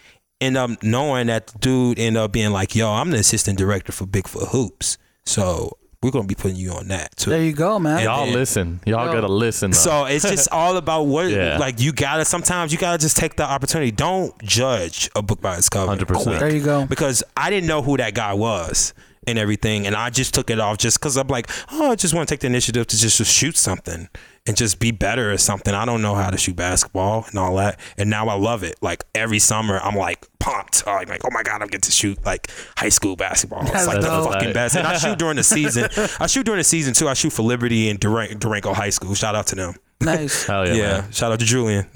end 0.41 0.57
up 0.57 0.83
knowing 0.83 1.27
that 1.27 1.47
the 1.47 1.59
dude 1.59 1.99
end 1.99 2.17
up 2.17 2.31
being 2.31 2.51
like, 2.51 2.75
"Yo, 2.75 2.89
I'm 2.89 3.11
the 3.11 3.17
assistant 3.17 3.57
director 3.57 3.91
for 3.91 4.05
Bigfoot 4.05 4.49
Hoops, 4.49 4.97
so 5.25 5.77
we're 6.03 6.11
gonna 6.11 6.27
be 6.27 6.35
putting 6.35 6.57
you 6.57 6.71
on 6.71 6.87
that 6.89 7.15
too." 7.17 7.29
There 7.31 7.41
you 7.43 7.53
go, 7.53 7.79
man. 7.79 8.03
Y'all 8.03 8.25
then- 8.25 8.33
listen. 8.33 8.79
Y'all 8.85 9.07
Yo. 9.07 9.13
gotta 9.13 9.27
listen. 9.31 9.71
Though. 9.71 9.77
So 9.77 10.05
it's 10.05 10.29
just 10.29 10.49
all 10.51 10.77
about 10.77 11.03
what, 11.03 11.29
Yeah. 11.29 11.57
like 11.57 11.79
you 11.81 11.91
gotta. 11.91 12.23
Sometimes 12.25 12.71
you 12.71 12.77
gotta 12.77 12.97
just 12.99 13.17
take 13.17 13.35
the 13.35 13.43
opportunity. 13.43 13.91
Don't 13.91 14.33
judge 14.43 15.09
a 15.15 15.21
book 15.21 15.41
by 15.41 15.57
its 15.57 15.69
cover. 15.69 15.87
100%. 15.87 16.39
There 16.39 16.53
you 16.53 16.61
go. 16.63 16.85
Because 16.85 17.23
I 17.35 17.49
didn't 17.49 17.67
know 17.67 17.81
who 17.81 17.97
that 17.97 18.13
guy 18.13 18.33
was 18.33 18.93
and 19.25 19.37
everything, 19.37 19.85
and 19.87 19.95
I 19.95 20.09
just 20.09 20.33
took 20.33 20.49
it 20.49 20.59
off 20.59 20.77
just 20.77 20.99
because 20.99 21.17
I'm 21.17 21.27
like, 21.27 21.49
oh, 21.73 21.91
I 21.91 21.95
just 21.95 22.13
want 22.13 22.29
to 22.29 22.33
take 22.33 22.39
the 22.41 22.47
initiative 22.47 22.87
to 22.87 22.97
just, 22.97 23.17
just 23.17 23.33
shoot 23.33 23.57
something 23.57 24.07
and 24.47 24.55
just 24.57 24.79
be 24.79 24.91
better 24.91 25.31
at 25.31 25.39
something. 25.39 25.73
I 25.73 25.85
don't 25.85 26.01
know 26.01 26.15
how 26.15 26.29
to 26.29 26.37
shoot 26.37 26.55
basketball 26.55 27.25
and 27.29 27.37
all 27.37 27.55
that, 27.57 27.79
and 27.97 28.09
now 28.09 28.27
I 28.27 28.35
love 28.35 28.63
it. 28.63 28.75
Like 28.81 29.03
every 29.13 29.39
summer, 29.39 29.79
I'm 29.79 29.95
like 29.95 30.25
pumped. 30.39 30.83
I'm 30.87 31.07
like, 31.07 31.21
oh 31.25 31.29
my 31.31 31.43
god, 31.43 31.61
I'm 31.61 31.67
get 31.67 31.83
to 31.83 31.91
shoot 31.91 32.23
like 32.25 32.49
high 32.77 32.89
school 32.89 33.15
basketball. 33.15 33.61
It's 33.61 33.71
That's 33.71 33.87
like 33.87 34.01
the 34.01 34.07
fucking 34.07 34.53
best. 34.53 34.75
And 34.75 34.87
I 34.87 34.97
shoot 34.97 35.17
during 35.19 35.35
the 35.35 35.43
season. 35.43 35.89
I 36.19 36.27
shoot 36.27 36.45
during 36.45 36.59
the 36.59 36.63
season 36.63 36.93
too. 36.93 37.07
I 37.07 37.13
shoot 37.13 37.31
for 37.33 37.43
Liberty 37.43 37.89
and 37.89 37.99
Duran- 37.99 38.39
Durango 38.39 38.73
High 38.73 38.89
School. 38.91 39.13
Shout 39.13 39.35
out 39.35 39.47
to 39.47 39.55
them. 39.55 39.75
Nice. 39.99 40.45
Hell 40.45 40.67
yeah, 40.67 40.73
Yeah, 40.75 41.01
man. 41.01 41.11
shout 41.11 41.31
out 41.31 41.39
to 41.39 41.45
Julian. 41.45 41.87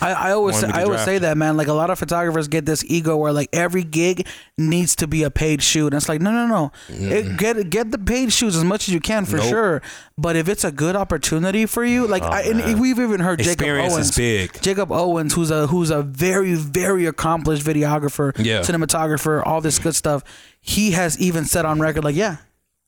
I, 0.00 0.12
I 0.12 0.30
always 0.32 0.58
say, 0.58 0.68
I 0.68 0.84
always 0.84 0.96
draft. 0.96 1.04
say 1.04 1.18
that 1.18 1.36
man. 1.36 1.58
Like 1.58 1.66
a 1.68 1.74
lot 1.74 1.90
of 1.90 1.98
photographers 1.98 2.48
get 2.48 2.64
this 2.64 2.82
ego 2.86 3.16
where 3.18 3.30
like 3.32 3.50
every 3.52 3.84
gig 3.84 4.26
needs 4.56 4.96
to 4.96 5.06
be 5.06 5.22
a 5.22 5.30
paid 5.30 5.62
shoot. 5.62 5.88
And 5.88 5.96
it's 5.96 6.08
like 6.08 6.22
no 6.22 6.32
no 6.32 6.46
no, 6.46 6.72
mm-hmm. 6.88 7.12
it, 7.12 7.36
get 7.36 7.68
get 7.68 7.90
the 7.90 7.98
paid 7.98 8.32
shoots 8.32 8.56
as 8.56 8.64
much 8.64 8.88
as 8.88 8.94
you 8.94 9.00
can 9.00 9.26
for 9.26 9.36
Nope. 9.36 9.46
sure. 9.50 9.82
But 10.16 10.36
if 10.36 10.48
it's 10.48 10.64
a 10.64 10.72
good 10.72 10.96
opportunity 10.96 11.66
for 11.66 11.84
you, 11.84 12.06
like 12.06 12.22
oh, 12.22 12.28
I, 12.28 12.40
and 12.42 12.80
we've 12.80 12.98
even 12.98 13.20
heard 13.20 13.38
Jacob 13.40 13.52
Experience 13.60 13.92
Owens, 13.92 14.08
is 14.10 14.16
big. 14.16 14.60
Jacob 14.62 14.90
Owens, 14.90 15.34
who's 15.34 15.50
a 15.50 15.66
who's 15.66 15.90
a 15.90 16.02
very 16.02 16.54
very 16.54 17.04
accomplished 17.04 17.64
videographer, 17.66 18.32
Yeah. 18.38 18.60
cinematographer, 18.60 19.42
all 19.44 19.60
this 19.60 19.78
good 19.78 19.94
stuff. 19.94 20.24
He 20.62 20.92
has 20.92 21.18
even 21.20 21.44
said 21.44 21.64
on 21.66 21.80
record 21.80 22.02
like, 22.02 22.16
yeah, 22.16 22.36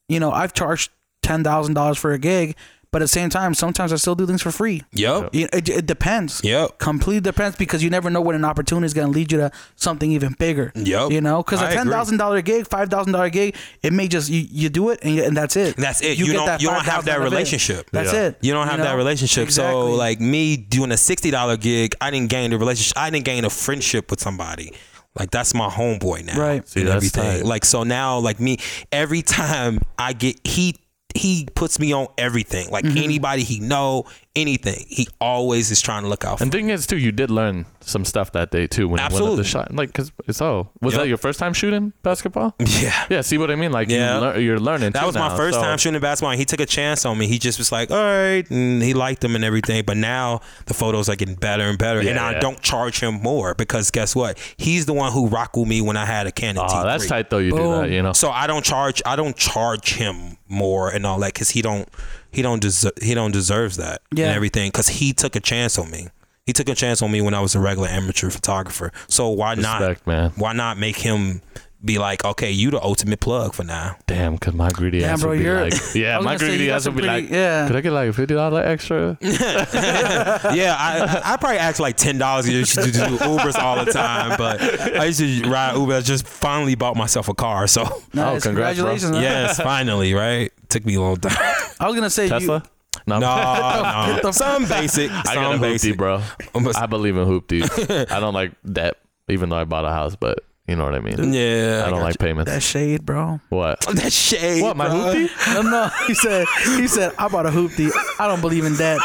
you 0.09 0.21
know, 0.21 0.31
I've 0.33 0.55
charged 0.55 0.91
ten 1.23 1.45
thousand 1.45 1.75
dollars 1.75 1.99
for 1.99 2.13
a 2.13 2.19
gig, 2.19 2.57
but 2.95 3.03
at 3.03 3.07
the 3.07 3.09
same 3.09 3.29
time, 3.29 3.55
sometimes 3.55 3.93
I 3.93 3.97
still 3.97 4.15
do 4.15 4.25
things 4.25 4.41
for 4.41 4.53
free. 4.53 4.83
Yep. 4.93 5.35
You- 5.35 5.49
It, 5.53 5.69
it 5.69 5.85
depends. 5.87 6.41
Yep. 6.45 6.79
Completely 6.79 7.21
depends 7.21 7.57
because 7.57 7.83
you 7.83 7.91
never 7.91 8.09
know 8.09 8.21
when 8.21 8.37
an 8.37 8.45
opportunity 8.45 8.87
is 8.87 8.95
going 8.95 9.09
to 9.09 9.13
lead 9.13 9.33
you 9.33 9.39
to 9.39 9.51
something 9.75 10.13
even 10.13 10.37
bigger. 10.39 10.71
Yep. 10.77 11.11
You 11.11 11.21
know, 11.21 11.43
because 11.43 11.61
a 11.61 11.71
ten 11.73 11.89
thousand 11.91 12.19
dollar 12.19 12.41
gig, 12.41 12.69
five 12.69 12.89
thousand 12.91 13.13
dollar 13.13 13.31
gig, 13.31 13.57
it 13.83 13.93
may 13.93 14.07
just 14.07 14.31
you, 14.31 14.47
you 14.49 14.69
do 14.69 14.91
it 14.91 15.01
and, 15.03 15.13
you, 15.17 15.25
and 15.25 15.37
that's 15.37 15.57
it. 15.57 15.75
That's 15.77 16.03
it. 16.03 16.17
You 16.19 16.33
don't- 16.33 16.63
you 16.63 16.69
don't 16.69 16.85
have 16.85 17.05
that 17.07 17.17
$5,000 17.19 17.21
of 17.21 17.23
it. 17.23 17.31
relationship. 17.31 17.91
That's 17.91 18.13
Yeah. 18.13 18.27
it. 18.29 18.39
You 18.43 18.53
don't 18.53 18.69
have 18.69 18.79
that 18.79 18.93
know? 18.93 18.97
relationship. 18.97 19.51
So 19.51 19.91
like 19.91 20.21
me 20.21 20.57
doing 20.57 20.93
a 20.93 20.97
sixty 20.97 21.33
dollar 21.33 21.57
gig, 21.57 21.97
I 22.01 22.13
didn't 22.13 22.31
gain 22.31 22.51
the 22.53 22.59
relationship. 22.59 22.97
I 22.97 23.11
didn't 23.11 23.25
gain 23.25 23.45
a 23.45 23.51
friendship 23.51 24.09
with 24.11 24.21
somebody. 24.21 24.73
Like 25.19 25.31
that's 25.33 25.53
my 25.55 25.69
homeboy 25.69 26.25
now. 26.25 26.39
Right. 26.41 26.69
See, 26.69 26.83
that's 26.85 26.97
everything. 26.97 27.23
tight. 27.41 27.45
Like 27.45 27.65
so 27.65 27.83
now, 27.85 28.19
like 28.19 28.39
me, 28.41 28.59
every 28.93 29.23
time 29.23 29.81
I 29.99 30.13
get 30.13 30.41
he 30.47 30.77
he 31.15 31.47
puts 31.55 31.79
me 31.79 31.93
on 31.93 32.09
everything. 32.19 32.71
Like 32.71 32.85
Mm-hmm. 32.85 32.99
anybody 32.99 33.43
he 33.45 33.61
know, 33.61 34.05
anything. 34.37 34.85
He 34.89 35.07
always 35.21 35.71
is 35.71 35.81
trying 35.81 36.03
to 36.03 36.09
look 36.09 36.25
out 36.25 36.39
for. 36.39 36.45
And 36.45 36.51
thing 36.53 36.69
is, 36.71 36.87
too, 36.87 36.97
you 36.99 37.13
did 37.13 37.31
learn 37.31 37.67
some 37.81 38.05
stuff 38.05 38.33
that 38.33 38.51
day 38.51 38.67
too 38.67 38.89
when 38.89 38.99
you 38.99 39.03
went 39.03 39.13
up 39.13 39.13
Absolutely. 39.13 39.37
the 39.37 39.45
shot. 39.45 39.75
Like, 39.75 39.93
cause 39.93 40.11
it's 40.27 40.41
oh, 40.41 40.71
was 40.81 40.95
Yep. 40.95 41.03
that 41.03 41.09
your 41.09 41.19
first 41.19 41.39
time 41.39 41.53
shooting 41.53 41.93
basketball? 42.03 42.55
yeah. 42.59 43.05
Yeah. 43.11 43.21
See 43.21 43.37
what 43.39 43.51
I 43.51 43.57
mean? 43.57 43.71
Like, 43.73 43.91
Yeah. 43.91 44.15
you 44.15 44.21
lear- 44.21 44.41
you're 44.41 44.59
learning. 44.61 44.93
That 44.93 45.07
was 45.07 45.15
my 45.15 45.29
now, 45.29 45.37
first 45.37 45.55
so- 45.57 45.63
time 45.63 45.77
shooting 45.79 46.01
basketball. 46.01 46.31
And 46.33 46.39
he 46.39 46.45
took 46.47 46.61
a 46.61 46.67
chance 46.67 47.05
on 47.05 47.17
me. 47.19 47.27
He 47.27 47.39
just 47.39 47.59
was 47.59 47.71
like, 47.71 47.91
all 47.91 47.97
right. 48.03 48.49
And 48.51 48.83
he 48.83 48.95
liked 48.95 49.21
them 49.21 49.35
and 49.37 49.45
everything. 49.45 49.85
But 49.87 49.99
now 49.99 50.41
the 50.67 50.75
photos 50.75 51.09
are 51.09 51.17
getting 51.17 51.35
better 51.37 51.65
and 51.65 51.79
better. 51.79 51.99
and 52.01 52.09
Yeah, 52.09 52.27
I 52.27 52.33
yeah. 52.33 52.41
don't 52.41 52.61
charge 52.61 53.01
him 53.01 53.15
more 53.23 53.55
because 53.55 53.91
guess 53.91 54.17
what? 54.17 54.39
He's 54.57 54.87
the 54.87 54.95
one 54.95 55.13
who 55.13 55.29
rocked 55.29 55.57
with 55.57 55.69
me 55.69 55.81
when 55.83 55.97
I 55.97 56.07
had 56.07 56.27
a 56.27 56.33
Canon 56.33 56.63
Oh, 56.65 56.67
T3. 56.73 56.85
that's 56.85 57.07
tight 57.07 57.31
though. 57.31 57.39
You 57.39 57.51
do 57.51 57.57
Boom. 57.59 57.83
that, 57.83 57.91
you 57.91 58.03
know. 58.03 58.15
So 58.15 58.31
I 58.31 58.47
don't 58.47 58.65
charge. 58.65 59.01
I 59.07 59.15
don't 59.17 59.37
charge 59.37 59.95
him 59.95 60.39
more 60.49 60.89
and 60.91 61.05
all 61.07 61.19
that 61.21 61.35
because 61.35 61.51
he 61.51 61.61
don't. 61.63 61.87
He 62.35 62.43
don't 62.43 62.61
deserve. 62.61 62.93
He 63.01 63.15
don't 63.15 63.31
deserves 63.33 63.77
that 63.79 64.03
Yeah. 64.13 64.27
and 64.27 64.35
everything 64.37 64.69
because 64.69 64.89
he 64.89 65.13
took 65.13 65.37
a 65.37 65.41
chance 65.41 65.79
on 65.79 65.91
me. 65.91 66.09
He 66.47 66.53
took 66.53 66.69
a 66.69 66.75
chance 66.75 67.01
on 67.01 67.11
me 67.11 67.21
when 67.23 67.33
I 67.33 67.41
was 67.41 67.55
a 67.55 67.61
regular 67.61 67.89
amateur 67.89 68.29
photographer. 68.31 68.93
So 69.09 69.29
why 69.31 69.55
not? 69.55 69.81
Respect, 69.81 70.07
man. 70.07 70.33
Why 70.37 70.53
not 70.53 70.77
make 70.79 70.97
him 70.97 71.41
be 71.83 71.99
like, 71.99 72.25
okay, 72.25 72.51
you 72.51 72.71
the 72.71 72.83
ultimate 72.83 73.21
plug 73.21 73.53
for 73.55 73.63
now? 73.65 73.97
Damn, 74.07 74.39
cause 74.39 74.55
my 74.55 74.71
greedy 74.71 75.01
Damn, 75.01 75.11
ass 75.15 75.21
bro, 75.21 75.31
would 75.31 75.39
be 75.39 75.51
like, 75.51 75.75
yeah, 75.95 76.19
my 76.19 76.37
greedy 76.37 76.71
ass 76.71 76.87
would 76.87 76.97
be 76.97 77.03
pretty- 77.03 77.23
like, 77.27 77.31
yeah. 77.31 77.67
could 77.67 77.77
I 77.77 77.81
get 77.83 77.93
like 77.93 78.09
a 78.09 78.13
fifty 78.15 78.35
dollar 78.35 78.63
extra? 78.63 79.17
yeah, 79.23 80.77
I 80.79 81.21
I 81.25 81.37
probably 81.37 81.59
ask 81.59 81.81
like 81.81 81.97
ten 81.97 82.19
dollars 82.19 82.47
to 82.47 82.53
do 82.91 83.01
Ubers 83.19 83.55
all 83.57 83.83
the 83.85 83.93
time, 83.93 84.37
but 84.39 84.61
I 84.99 85.05
used 85.07 85.21
to 85.21 85.49
ride 85.49 85.77
Uber. 85.77 85.95
I 85.95 86.01
just 86.01 86.27
finally 86.27 86.75
bought 86.75 86.97
myself 86.97 87.29
a 87.29 87.35
car, 87.35 87.67
so 87.67 87.83
Nice. 87.85 87.93
Oh, 87.93 88.41
congrats. 88.41 88.79
Congratulations. 88.79 89.17
yes, 89.19 89.61
finally, 89.61 90.15
right? 90.15 90.53
Took 90.69 90.85
me 90.87 90.95
a 90.95 91.01
long 91.01 91.17
time. 91.17 91.33
I 91.81 91.87
was 91.87 91.95
gonna 91.95 92.11
say 92.11 92.29
Tesla? 92.29 92.63
You, 92.65 93.01
No, 93.07 93.19
No, 93.19 94.21
no, 94.23 94.31
some 94.33 94.67
basic, 94.67 95.11
I 95.11 95.35
got 95.35 95.55
a 95.55 95.59
some 95.59 95.61
hoopty, 95.93 95.97
bro. 95.97 96.23
Almost- 96.55 96.79
I 96.79 96.87
believe 96.87 97.17
in 97.17 97.27
hoopties. 97.27 98.11
I 98.11 98.21
don't 98.21 98.35
like 98.35 98.53
debt, 98.71 98.97
even 99.29 99.49
though 99.49 99.57
I 99.57 99.65
bought 99.65 99.85
a 99.85 99.91
house, 99.91 100.17
but 100.17 100.39
you 100.67 100.77
know 100.77 100.85
what 100.85 100.95
I 100.95 101.01
mean. 101.01 101.33
Yeah, 101.35 101.85
I 101.87 101.91
don't 101.91 102.01
like 102.01 102.19
payments. 102.19 102.51
that 102.51 102.63
shade, 102.63 103.05
bro. 103.05 103.41
what? 103.51 103.81
that 103.83 104.13
shade. 104.13 104.63
What 104.63 104.77
my 104.77 104.89
bro. 104.89 104.97
hoopty? 104.97 105.55
No, 105.55 105.63
no. 105.63 105.91
He 106.07 106.15
said. 106.15 106.47
He 106.79 106.87
said. 106.89 107.13
I 107.19 107.29
bought 107.29 107.45
a 107.45 107.51
hoopty. 107.51 107.91
I 108.19 108.27
don't 108.27 108.41
believe 108.41 108.65
in 108.65 108.75
that. 108.77 108.99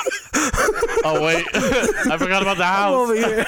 Oh 1.03 1.22
wait, 1.23 1.45
I 1.53 2.18
forgot 2.18 2.41
about 2.41 2.57
the 2.57 2.64
I'm 2.64 2.73
house. 2.76 2.94
over 2.95 3.15
here. 3.15 3.45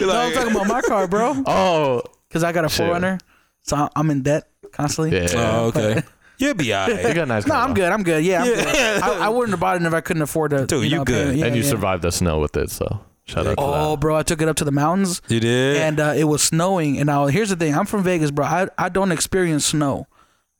no, 0.00 0.10
I'm 0.10 0.32
talking 0.32 0.50
about 0.52 0.66
my 0.66 0.80
car, 0.80 1.06
bro. 1.08 1.42
Oh, 1.46 2.02
Because 2.28 2.42
I 2.44 2.52
got 2.52 2.64
a 2.64 2.68
Shit. 2.68 2.86
4Runner, 2.90 3.20
so 3.62 3.88
I'm 3.94 4.10
in 4.10 4.22
debt 4.22 4.48
constantly. 4.72 5.16
yeah. 5.20 5.28
Oh, 5.34 5.66
okay. 5.66 6.02
You'll 6.38 6.54
be 6.54 6.72
all 6.72 6.88
You 6.88 6.96
got 7.02 7.16
a 7.18 7.26
nice. 7.26 7.46
No, 7.46 7.54
I'm 7.54 7.74
good. 7.74 7.90
I'm 7.90 8.02
good. 8.02 8.24
Yeah, 8.24 8.42
I'm 8.42 8.50
Yeah. 8.50 8.54
good. 8.64 9.02
I, 9.02 9.26
I 9.26 9.28
wouldn't 9.28 9.50
have 9.50 9.60
bought 9.60 9.80
it 9.80 9.86
if 9.86 9.94
I 9.94 10.00
couldn't 10.00 10.22
afford 10.22 10.50
to. 10.50 10.66
Dude, 10.66 10.84
you 10.90 10.98
know, 10.98 11.04
good. 11.04 11.32
pay. 11.34 11.38
Yeah, 11.40 11.46
and 11.46 11.56
you 11.56 11.62
yeah. 11.62 11.68
survived 11.68 12.02
the 12.02 12.12
snow 12.12 12.38
with 12.40 12.56
it, 12.56 12.70
so 12.70 13.00
shout 13.24 13.46
out 13.46 13.56
to 13.56 13.62
Oh, 13.64 13.90
that. 13.92 14.00
bro, 14.00 14.16
I 14.16 14.22
took 14.22 14.42
it 14.42 14.48
up 14.48 14.56
to 14.56 14.64
the 14.64 14.72
mountains, 14.72 15.22
You 15.28 15.40
did. 15.40 15.76
and 15.78 15.98
uh, 16.00 16.14
it 16.16 16.24
was 16.24 16.42
snowing. 16.42 16.98
And 16.98 17.06
now 17.06 17.26
here's 17.26 17.48
the 17.50 17.56
thing: 17.56 17.74
I'm 17.74 17.86
from 17.86 18.02
Vegas, 18.02 18.30
bro. 18.30 18.44
I 18.44 18.68
I 18.76 18.88
don't 18.88 19.12
experience 19.12 19.64
snow. 19.66 20.06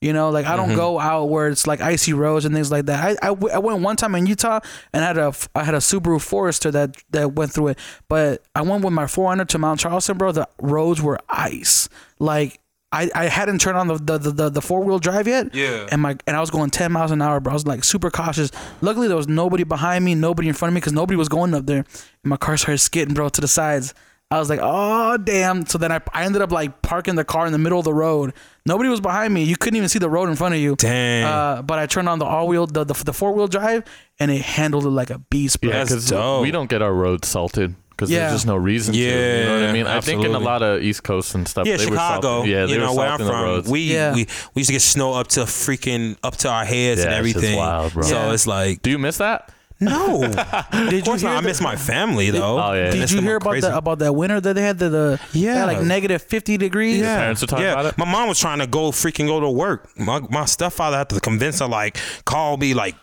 You 0.02 0.12
know, 0.12 0.28
like 0.28 0.44
I 0.44 0.56
don't 0.56 0.68
Mm-hmm. 0.68 0.76
go 0.76 1.00
out 1.00 1.30
where 1.30 1.48
it's 1.48 1.66
like 1.66 1.80
icy 1.80 2.12
roads 2.12 2.44
and 2.44 2.54
things 2.54 2.70
like 2.70 2.84
that. 2.84 3.02
I, 3.02 3.10
I, 3.26 3.28
w- 3.28 3.52
I 3.52 3.58
went 3.58 3.80
one 3.80 3.96
time 3.96 4.14
in 4.14 4.26
Utah 4.26 4.60
and 4.92 5.02
I 5.02 5.06
had 5.06 5.16
a 5.16 5.32
I 5.54 5.64
had 5.64 5.74
a 5.74 5.78
Subaru 5.78 6.20
Forester 6.20 6.70
that 6.70 6.96
that 7.12 7.32
went 7.32 7.52
through 7.52 7.68
it. 7.68 7.78
But 8.06 8.42
I 8.54 8.60
went 8.60 8.84
with 8.84 8.92
my 8.92 9.06
400 9.06 9.48
to 9.48 9.58
Mount 9.58 9.80
Charleston, 9.80 10.18
bro. 10.18 10.32
The 10.32 10.46
roads 10.60 11.00
were 11.00 11.18
ice. 11.30 11.88
Like 12.18 12.60
I, 12.96 13.10
I 13.14 13.24
hadn't 13.26 13.60
turned 13.60 13.76
on 13.76 13.88
the 13.88 13.94
the, 13.98 14.18
the, 14.18 14.30
the, 14.30 14.50
the 14.50 14.62
four 14.62 14.82
wheel 14.82 14.98
drive 14.98 15.28
yet. 15.28 15.54
Yeah. 15.54 15.86
And 15.90 16.00
my 16.00 16.16
and 16.26 16.36
I 16.36 16.40
was 16.40 16.50
going 16.50 16.70
10 16.70 16.92
miles 16.92 17.10
an 17.10 17.20
hour, 17.20 17.40
bro. 17.40 17.52
I 17.52 17.54
was 17.54 17.66
like 17.66 17.84
super 17.84 18.10
cautious. 18.10 18.50
Luckily 18.80 19.08
there 19.08 19.16
was 19.16 19.28
nobody 19.28 19.64
behind 19.64 20.04
me, 20.04 20.14
nobody 20.14 20.48
in 20.48 20.54
front 20.54 20.70
of 20.70 20.74
me, 20.74 20.80
because 20.80 20.92
nobody 20.92 21.16
was 21.16 21.28
going 21.28 21.54
up 21.54 21.66
there. 21.66 21.78
And 21.78 21.86
my 22.24 22.36
car 22.36 22.56
started 22.56 22.78
skidding, 22.78 23.14
bro, 23.14 23.28
to 23.28 23.40
the 23.40 23.48
sides. 23.48 23.94
I 24.28 24.40
was 24.40 24.50
like, 24.50 24.58
oh 24.62 25.16
damn. 25.18 25.66
So 25.66 25.78
then 25.78 25.92
I, 25.92 26.00
I 26.12 26.24
ended 26.24 26.42
up 26.42 26.50
like 26.50 26.82
parking 26.82 27.14
the 27.14 27.24
car 27.24 27.46
in 27.46 27.52
the 27.52 27.58
middle 27.58 27.78
of 27.78 27.84
the 27.84 27.94
road. 27.94 28.32
Nobody 28.64 28.88
was 28.88 29.00
behind 29.00 29.32
me. 29.32 29.44
You 29.44 29.56
couldn't 29.56 29.76
even 29.76 29.88
see 29.88 30.00
the 30.00 30.10
road 30.10 30.28
in 30.28 30.34
front 30.34 30.54
of 30.54 30.60
you. 30.60 30.74
Dang. 30.74 31.24
Uh, 31.24 31.62
but 31.62 31.78
I 31.78 31.86
turned 31.86 32.08
on 32.08 32.18
the 32.18 32.24
all 32.24 32.48
wheel, 32.48 32.66
the, 32.66 32.82
the, 32.82 32.94
the 32.94 33.12
four 33.12 33.32
wheel 33.32 33.46
drive, 33.46 33.84
and 34.18 34.30
it 34.30 34.42
handled 34.42 34.84
it 34.84 34.90
like 34.90 35.10
a 35.10 35.18
beast, 35.18 35.60
bro. 35.60 35.70
Yeah, 35.70 35.78
That's 35.78 35.90
because 35.90 36.08
dope. 36.10 36.42
we 36.42 36.50
don't 36.50 36.68
get 36.68 36.82
our 36.82 36.92
roads 36.92 37.28
salted 37.28 37.76
because 37.96 38.10
Yeah. 38.10 38.18
there's 38.20 38.32
just 38.34 38.46
no 38.46 38.56
reason 38.56 38.92
to. 38.94 39.00
You 39.00 39.10
know 39.10 39.16
what 39.54 39.62
I 39.62 39.66
Yeah, 39.66 39.72
mean? 39.72 39.86
I 39.86 40.00
think 40.00 40.24
in 40.24 40.34
a 40.34 40.38
lot 40.38 40.62
of 40.62 40.82
East 40.82 41.02
Coast 41.02 41.34
and 41.34 41.48
stuff, 41.48 41.66
yeah, 41.66 41.76
they 41.78 41.86
were 41.86 41.92
Chicago. 41.92 42.28
salting. 42.28 42.50
Yeah, 42.52 42.66
they 42.66 42.72
you 42.74 42.78
were 42.80 42.86
know 42.86 42.94
where 42.94 43.08
I'm 43.08 43.18
from. 43.18 43.62
We, 43.70 43.80
Yeah. 43.92 44.14
we 44.14 44.26
we 44.54 44.60
used 44.60 44.68
to 44.68 44.72
get 44.74 44.82
snow 44.82 45.14
up 45.14 45.28
to 45.28 45.40
freaking 45.40 46.16
up 46.22 46.36
to 46.38 46.48
our 46.50 46.64
heads 46.64 47.00
Yeah, 47.02 47.06
and 47.16 47.26
it's 47.26 47.34
everything. 47.36 47.56
wild, 47.56 47.92
bro. 47.94 48.02
So 48.02 48.14
Yeah. 48.26 48.32
it's 48.32 48.46
like 48.46 48.82
Do 48.82 48.90
you 48.90 48.98
miss 48.98 49.16
that? 49.18 49.50
No, 49.78 50.20
Did 50.72 50.86
of 50.86 50.92
you 50.94 51.02
course 51.02 51.20
hear 51.20 51.28
not. 51.28 51.44
I 51.44 51.46
miss 51.46 51.60
my 51.60 51.76
family 51.76 52.30
though. 52.30 52.58
Oh, 52.58 52.72
yeah. 52.72 52.90
Did 52.90 53.10
you 53.10 53.20
hear 53.20 53.36
about 53.36 53.50
crazy. 53.50 53.68
the 53.68 53.76
about 53.76 53.98
that 53.98 54.14
winter 54.14 54.40
that 54.40 54.54
they 54.54 54.62
had 54.62 54.78
the, 54.78 54.88
the 54.88 55.20
Yeah. 55.34 55.66
like 55.66 55.82
negative 55.82 56.22
fifty 56.22 56.56
degrees? 56.56 57.00
Yeah, 57.00 57.16
parents 57.18 57.42
were 57.42 57.46
talking 57.46 57.66
yeah. 57.66 57.72
about 57.72 57.84
it? 57.86 57.98
My 57.98 58.06
mom 58.10 58.26
was 58.28 58.38
trying 58.40 58.60
to 58.60 58.66
go 58.66 58.90
freaking 58.90 59.26
go 59.26 59.38
to 59.38 59.50
work. 59.50 59.90
My 59.98 60.20
my 60.30 60.46
stepfather 60.46 60.96
had 60.96 61.10
to 61.10 61.20
convince 61.20 61.58
her, 61.58 61.66
like, 61.66 61.98
call 62.24 62.56
me, 62.56 62.72
like, 62.72 62.94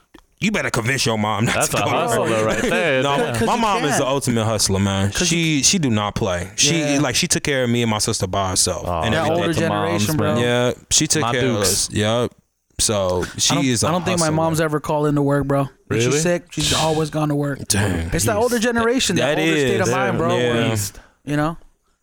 you 0.43 0.51
better 0.51 0.69
convince 0.69 1.05
your 1.05 1.17
mom 1.17 1.45
not 1.45 1.55
That's 1.55 1.69
to 1.69 1.77
a 1.77 1.79
go 1.79 1.85
to 1.89 1.95
work. 1.95 2.09
hustler 2.29 2.45
right 2.45 2.61
there. 2.61 3.03
No, 3.07 3.15
Yeah. 3.15 3.45
My 3.45 3.55
you 3.55 3.61
mom 3.61 3.83
is 3.85 3.97
the 3.97 4.05
ultimate 4.07 4.45
hustler, 4.45 4.79
man. 4.79 5.11
She 5.11 5.63
she 5.63 5.79
do 5.79 5.89
not 5.89 6.15
play. 6.15 6.51
She 6.57 6.79
Yeah. 6.79 6.99
like 6.99 7.15
she 7.15 7.27
took 7.27 7.43
care 7.43 7.63
of 7.63 7.69
me 7.69 7.81
and 7.81 7.89
my 7.89 7.99
sister 7.99 8.27
by 8.27 8.49
herself. 8.49 8.83
Oh, 8.85 9.01
and 9.01 9.13
That 9.13 9.25
shout 9.25 9.31
out 9.31 9.37
older 9.37 9.53
to 9.53 9.67
moms, 9.69 10.05
generation, 10.05 10.17
bro. 10.17 10.37
yeah, 10.37 10.73
she 10.91 11.07
took 11.07 11.21
My 11.21 11.31
care 11.31 11.45
of 11.49 11.55
Dukes. 11.57 11.69
us. 11.69 11.89
Yep. 11.91 12.31
So 12.79 13.23
she 13.37 13.51
I 13.53 13.55
don't, 13.55 13.65
is. 13.65 13.83
I 13.83 13.89
I 13.89 13.91
don't 13.91 14.03
think 14.03 14.19
my 14.19 14.31
mom's 14.31 14.59
ever 14.59 14.79
called 14.79 15.07
into 15.07 15.21
work, 15.21 15.45
bro. 15.47 15.63
When 15.87 15.99
Really? 15.99 16.11
she's 16.11 16.21
sick, 16.23 16.51
she's 16.51 16.73
always 16.73 17.09
gone 17.11 17.29
to 17.29 17.35
work. 17.35 17.59
Dang. 17.67 18.09
It's 18.11 18.25
that 18.25 18.35
older 18.35 18.57
generation, 18.59 19.15
that, 19.17 19.35
That 19.35 19.39
older 19.41 19.57
state 19.57 19.79
of 19.79 19.87
is. 19.87 19.93
mind, 19.93 20.17
bro. 20.17 20.35
Yeah. 20.37 20.53
where, 20.53 20.69
Beast. 20.71 20.99
You 21.23 21.37
know. 21.37 21.57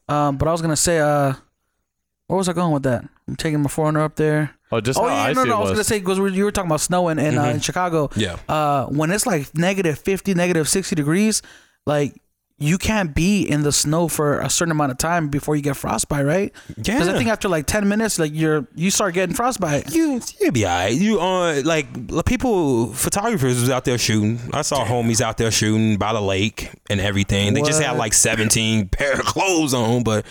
Um, 0.08 0.36
but 0.38 0.46
I 0.48 0.52
was 0.52 0.62
gonna 0.62 0.76
say, 0.76 0.98
uh, 1.00 1.34
where 2.28 2.36
was 2.36 2.48
I 2.48 2.52
going 2.52 2.72
with 2.72 2.84
that? 2.84 3.04
I'm 3.28 3.36
taking 3.36 3.60
my 3.60 3.68
4Runner 3.68 4.00
up 4.00 4.14
there. 4.16 4.54
Oh, 4.72 4.80
just 4.80 4.98
oh 4.98 5.06
yeah, 5.06 5.32
no, 5.32 5.44
no. 5.44 5.56
I 5.56 5.60
was 5.60 5.70
was. 5.70 5.78
gonna 5.78 5.84
say 5.84 5.98
because 5.98 6.18
you 6.18 6.44
were 6.44 6.52
talking 6.52 6.70
about 6.70 6.80
snow 6.80 7.08
in 7.08 7.18
in, 7.18 7.36
uh, 7.36 7.46
in 7.46 7.60
Chicago. 7.60 8.08
Yeah. 8.14 8.36
Uh, 8.48 8.86
when 8.86 9.10
it's 9.10 9.26
like 9.26 9.56
negative 9.56 9.98
fifty, 9.98 10.32
negative 10.34 10.68
sixty 10.68 10.94
degrees, 10.94 11.42
like 11.86 12.14
you 12.62 12.76
can't 12.76 13.14
be 13.14 13.42
in 13.42 13.62
the 13.62 13.72
snow 13.72 14.06
for 14.06 14.38
a 14.40 14.50
certain 14.50 14.70
amount 14.70 14.92
of 14.92 14.98
time 14.98 15.28
before 15.28 15.56
you 15.56 15.62
get 15.62 15.78
frostbite, 15.78 16.26
right? 16.26 16.52
Yeah. 16.68 16.74
Because 16.76 17.08
I 17.08 17.16
think 17.16 17.30
after 17.30 17.48
like 17.48 17.66
ten 17.66 17.88
minutes, 17.88 18.18
like 18.18 18.32
you're 18.34 18.68
you 18.74 18.90
start 18.90 19.14
getting 19.14 19.34
frostbite. 19.34 19.94
You 19.94 20.20
you 20.40 20.52
be 20.52 20.66
alright. 20.66 20.92
You 20.94 21.18
uh 21.20 21.62
like 21.64 21.86
people 22.26 22.92
photographers 22.92 23.60
was 23.60 23.70
out 23.70 23.86
there 23.86 23.96
shooting. 23.98 24.38
I 24.52 24.60
saw 24.62 24.84
homies 24.84 25.22
out 25.22 25.38
there 25.38 25.50
shooting 25.50 25.96
by 25.96 26.12
the 26.12 26.20
lake 26.20 26.70
and 26.90 27.00
everything. 27.00 27.54
They 27.54 27.62
just 27.62 27.82
had 27.82 27.96
like 27.96 28.12
seventeen 28.12 28.88
pair 28.88 29.14
of 29.14 29.24
clothes 29.24 29.72
on, 29.72 30.04
but 30.04 30.26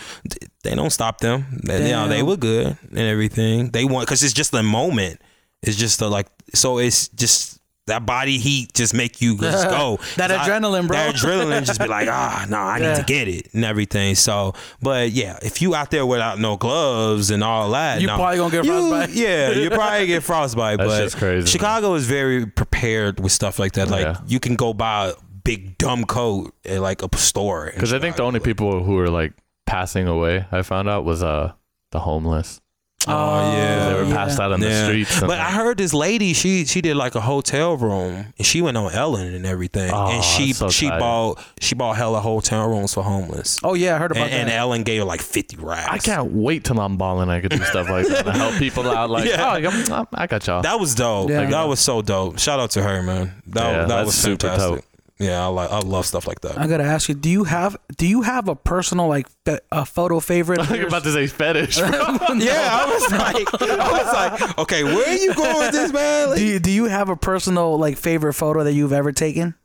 they 0.64 0.76
don't 0.76 0.90
stop 0.92 1.20
them. 1.20 1.46
They, 1.64 1.86
you 1.88 1.92
know, 1.94 2.08
they 2.08 2.24
were 2.24 2.38
good 2.38 2.78
and 2.90 2.98
everything. 3.00 3.70
They 3.70 3.86
want 3.86 4.08
because 4.08 4.24
it's 4.24 4.34
just 4.34 4.54
a 4.54 4.64
moment. 4.64 5.22
It's 5.62 5.78
just 5.78 6.02
a, 6.02 6.08
like 6.08 6.28
so. 6.54 6.78
It's 6.80 7.08
just 7.10 7.60
that 7.88 8.06
body 8.06 8.38
heat 8.38 8.72
just 8.76 8.94
make 8.94 9.20
you 9.22 9.36
just 9.42 9.68
go. 9.70 10.00
That 10.18 10.30
'Cause 10.30 10.48
I- 10.48 10.50
adrenaline, 10.60 10.88
bro. 10.88 10.96
That 10.98 11.16
adrenaline 11.16 11.66
just 11.66 11.80
be 11.80 11.88
like 11.88 12.08
ah 12.12 12.46
no 12.48 12.58
I 12.58 12.80
need 12.80 12.96
to 12.98 13.04
get 13.04 13.28
it 13.28 13.54
and 13.54 13.66
everything. 13.66 14.16
So 14.16 14.54
but 14.82 15.10
yeah, 15.12 15.40
if 15.42 15.62
you 15.62 15.74
out 15.76 15.90
there 15.92 16.06
without 16.06 16.40
no 16.40 16.56
gloves 16.56 17.32
and 17.32 17.44
all 17.44 17.72
that, 17.72 18.00
You 18.00 18.08
no. 18.08 18.16
probably 18.18 18.38
gonna 18.38 18.52
get 18.52 18.66
You- 18.66 18.90
frostbite. 18.90 19.10
Yeah, 19.16 19.52
you 19.52 19.70
probably 19.72 20.08
get 20.08 20.24
frostbite. 20.24 20.78
That 20.78 20.88
but 20.88 20.98
shit's 21.00 21.16
crazy, 21.16 21.48
Chicago 21.48 21.96
is 21.96 22.06
very 22.06 22.46
prepared 22.46 23.20
with 23.20 23.32
stuff 23.32 23.58
like 23.60 23.74
that. 23.74 23.90
Like 23.90 24.04
Yeah. 24.06 24.18
you 24.28 24.40
can 24.40 24.56
go 24.56 24.74
buy 24.74 25.08
a 25.08 25.14
big 25.44 25.78
dumb 25.80 26.06
coat 26.06 26.54
at 26.66 26.80
like 26.82 27.02
a 27.02 27.18
store. 27.18 27.72
Because 27.74 27.92
I 27.92 27.98
think 28.00 28.18
the 28.18 28.24
only 28.24 28.40
people 28.40 28.84
who 28.84 29.00
are 29.00 29.10
like 29.10 29.34
passing 29.70 30.08
away, 30.08 30.46
I 30.52 30.62
found 30.64 30.90
out, 30.90 31.06
was 31.06 31.22
uh 31.24 31.54
the 31.92 32.00
homeless. 32.00 32.60
Oh, 33.08 33.54
yeah. 33.54 33.88
They 33.90 33.96
were 33.96 34.04
yeah. 34.04 34.14
passed 34.14 34.40
out 34.42 34.52
on 34.52 34.60
the 34.60 34.68
Yeah. 34.68 34.86
streets. 34.86 35.18
and- 35.20 35.28
But 35.30 35.40
I 35.40 35.52
heard 35.52 35.78
this 35.78 35.94
lady, 35.94 36.34
she 36.34 36.66
she 36.66 36.82
did 36.82 36.98
like 36.98 37.16
a 37.16 37.22
hotel 37.22 37.78
room 37.78 38.34
and 38.38 38.46
she 38.46 38.62
went 38.62 38.76
on 38.76 38.92
Ellen 38.94 39.34
and 39.34 39.46
everything. 39.46 39.90
Oh, 39.92 40.08
and 40.08 40.22
she 40.24 40.48
that's 40.48 40.60
so 40.60 40.70
she 40.70 40.90
tight. 40.90 41.00
bought 41.00 41.40
she 41.62 41.76
bought 41.76 41.96
hella 41.96 42.20
hotel 42.20 42.68
rooms 42.68 42.94
for 42.94 43.02
homeless. 43.04 43.58
Oh 43.64 43.74
yeah, 43.74 43.96
I 43.96 44.00
heard 44.00 44.12
about 44.12 44.26
And, 44.28 44.34
and. 44.34 44.50
Ellen 44.52 44.84
gave 44.84 45.00
her 45.00 45.06
like 45.06 45.22
fifty 45.22 45.56
racks. 45.56 45.88
I 45.90 45.98
can't 45.98 46.34
wait 46.34 46.66
till 46.66 46.80
I'm 46.80 46.98
balling. 46.98 47.30
I 47.30 47.40
could 47.40 47.52
do 47.52 47.64
stuff 47.64 47.90
like 47.90 48.06
that 48.08 48.28
and 48.28 48.36
help 48.36 48.56
people 48.56 48.86
out. 48.90 49.10
Like, 49.10 49.26
Yeah. 49.30 49.46
oh, 49.46 49.50
I'm- 49.56 49.94
I'm- 49.94 50.08
I 50.14 50.28
got 50.28 50.46
y'all. 50.46 50.62
That 50.62 50.80
was 50.80 50.94
dope. 50.94 51.30
Yeah. 51.30 51.40
Like, 51.42 51.50
that 51.52 51.68
was 51.70 51.80
so 51.80 52.02
dope. 52.02 52.38
Shout 52.38 52.60
out 52.60 52.72
to 52.72 52.84
her, 52.84 53.02
man. 53.02 53.32
That, 53.48 53.64
Yeah, 53.64 53.78
that 53.80 53.88
that's 53.88 54.06
was 54.08 54.16
super 54.16 54.48
fantastic. 54.50 54.76
dope. 54.76 54.86
Yeah, 55.20 55.44
I 55.44 55.48
like 55.48 55.70
I 55.70 55.80
love 55.80 56.06
stuff 56.06 56.26
like 56.28 56.40
that. 56.42 56.58
I 56.58 56.66
gotta 56.68 56.86
ask 56.86 57.10
you, 57.10 57.16
do 57.16 57.30
you 57.30 57.44
have 57.44 57.76
do 57.98 58.08
you 58.08 58.22
have 58.22 58.48
a 58.48 58.56
personal 58.56 59.08
like 59.10 59.28
fe- 59.46 59.60
a 59.72 59.86
photo 59.86 60.22
favorite? 60.22 60.60
of 60.62 60.70
I'm 60.72 60.76
yours? 60.78 60.88
about 60.88 61.04
to 61.04 61.12
say 61.12 61.28
fetish. 61.28 61.78
bro. 61.78 61.90
yeah, 62.38 62.70
I 62.72 62.86
was 62.90 63.12
like, 63.12 63.62
I 63.62 63.92
was 63.92 64.40
like, 64.42 64.58
okay, 64.60 64.84
where 64.86 65.10
are 65.10 65.18
you 65.18 65.34
going 65.34 65.58
with 65.58 65.72
this, 65.74 65.92
man? 65.92 66.30
Like, 66.30 66.38
do 66.38 66.46
you, 66.46 66.60
do 66.60 66.72
you 66.72 66.86
have 66.86 67.10
a 67.10 67.18
personal 67.18 67.78
like 67.78 67.98
favorite 67.98 68.34
photo 68.34 68.64
that 68.64 68.72
you've 68.72 68.94
ever 68.94 69.12
taken? 69.12 69.56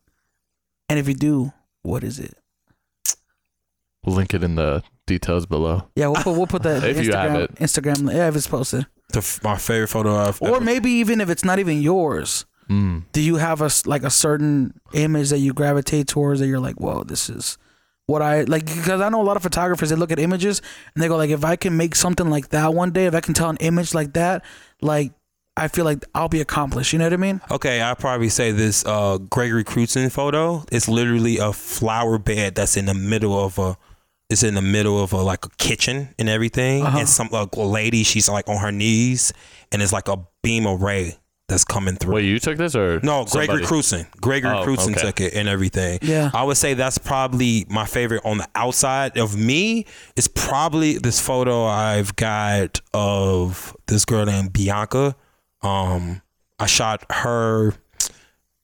And 0.88 0.98
if 0.98 1.06
you 1.06 1.14
do, 1.14 1.52
what 1.82 2.02
is 2.02 2.18
it? 2.18 2.34
We'll 4.04 4.16
link 4.16 4.34
it 4.34 4.42
in 4.42 4.56
the 4.56 4.82
details 5.06 5.46
below. 5.46 5.84
Yeah, 5.94 6.08
we'll 6.08 6.22
put 6.22 6.36
we'll 6.36 6.46
put 6.48 6.62
that 6.64 6.82
If 6.84 6.96
Instagram 6.96 7.04
you 7.06 7.12
have 7.12 7.40
it. 7.42 7.54
Instagram 7.56 8.12
yeah 8.12 8.28
if 8.28 8.36
it's 8.36 8.46
posted, 8.48 8.86
the, 9.12 9.40
my 9.44 9.56
favorite 9.56 9.88
photo 9.88 10.16
I've 10.16 10.42
or 10.42 10.56
ever- 10.56 10.60
maybe 10.60 10.90
even 10.90 11.20
if 11.20 11.30
it's 11.30 11.44
not 11.44 11.58
even 11.60 11.80
yours. 11.80 12.44
Mm. 12.68 13.04
Do 13.12 13.20
you 13.20 13.36
have 13.36 13.60
a 13.60 13.70
like 13.86 14.02
a 14.02 14.10
certain 14.10 14.78
image 14.92 15.30
that 15.30 15.38
you 15.38 15.52
gravitate 15.52 16.08
towards 16.08 16.40
that 16.40 16.46
you're 16.46 16.60
like, 16.60 16.76
whoa, 16.80 17.04
this 17.04 17.28
is 17.28 17.58
what 18.06 18.22
I 18.22 18.42
like? 18.42 18.66
Because 18.66 19.00
I 19.00 19.08
know 19.08 19.20
a 19.20 19.24
lot 19.24 19.36
of 19.36 19.42
photographers 19.42 19.90
they 19.90 19.96
look 19.96 20.10
at 20.12 20.18
images 20.18 20.62
and 20.94 21.02
they 21.02 21.08
go 21.08 21.16
like, 21.16 21.30
if 21.30 21.44
I 21.44 21.56
can 21.56 21.76
make 21.76 21.94
something 21.94 22.28
like 22.30 22.48
that 22.50 22.74
one 22.74 22.90
day, 22.92 23.06
if 23.06 23.14
I 23.14 23.20
can 23.20 23.34
tell 23.34 23.50
an 23.50 23.56
image 23.58 23.94
like 23.94 24.12
that, 24.14 24.44
like 24.80 25.12
I 25.56 25.68
feel 25.68 25.84
like 25.84 26.04
I'll 26.14 26.28
be 26.28 26.40
accomplished. 26.40 26.92
You 26.92 26.98
know 26.98 27.06
what 27.06 27.12
I 27.12 27.16
mean? 27.18 27.40
Okay, 27.50 27.80
I'll 27.80 27.94
probably 27.94 28.28
say 28.28 28.50
this 28.50 28.84
uh, 28.86 29.18
Gregory 29.18 29.62
Crewdson 29.62 30.10
photo. 30.10 30.64
It's 30.72 30.88
literally 30.88 31.38
a 31.38 31.52
flower 31.52 32.18
bed 32.18 32.56
that's 32.56 32.76
in 32.76 32.86
the 32.86 32.94
middle 32.94 33.38
of 33.38 33.58
a. 33.58 33.76
It's 34.30 34.42
in 34.42 34.54
the 34.54 34.62
middle 34.62 35.00
of 35.02 35.12
a 35.12 35.18
like 35.18 35.44
a 35.44 35.50
kitchen 35.58 36.08
and 36.18 36.28
everything, 36.28 36.82
Uh-huh. 36.82 36.98
and 36.98 37.08
some 37.08 37.28
like, 37.30 37.54
a 37.54 37.60
lady. 37.60 38.02
She's 38.04 38.28
like 38.28 38.48
on 38.48 38.56
her 38.56 38.72
knees, 38.72 39.32
and 39.70 39.80
it's 39.80 39.92
like 39.92 40.08
a 40.08 40.16
beam 40.42 40.66
of 40.66 40.82
ray 40.82 41.16
that's 41.48 41.64
coming 41.64 41.96
through. 41.96 42.14
Wait, 42.14 42.24
you 42.24 42.38
took 42.38 42.56
this 42.56 42.74
or 42.74 43.00
No, 43.02 43.24
Gregory 43.24 43.64
somebody? 43.64 43.66
Crewdson. 43.66 44.20
Gregory 44.20 44.50
Oh, 44.50 44.64
Crewdson 44.64 44.92
okay. 44.92 45.00
took 45.00 45.20
it 45.20 45.34
and 45.34 45.48
everything. 45.48 45.98
Yeah. 46.02 46.30
I 46.32 46.42
would 46.42 46.56
say 46.56 46.74
that's 46.74 46.96
probably 46.98 47.66
my 47.68 47.84
favorite 47.84 48.22
on 48.24 48.38
the 48.38 48.48
outside 48.54 49.18
of 49.18 49.36
me. 49.36 49.84
It's 50.16 50.28
probably 50.28 50.96
this 50.98 51.20
photo 51.20 51.64
I've 51.66 52.16
got 52.16 52.80
of 52.94 53.76
this 53.86 54.04
girl 54.04 54.24
named 54.24 54.52
Bianca. 54.52 55.16
Um, 55.62 56.22
I 56.58 56.66
shot 56.66 57.04
her 57.10 57.74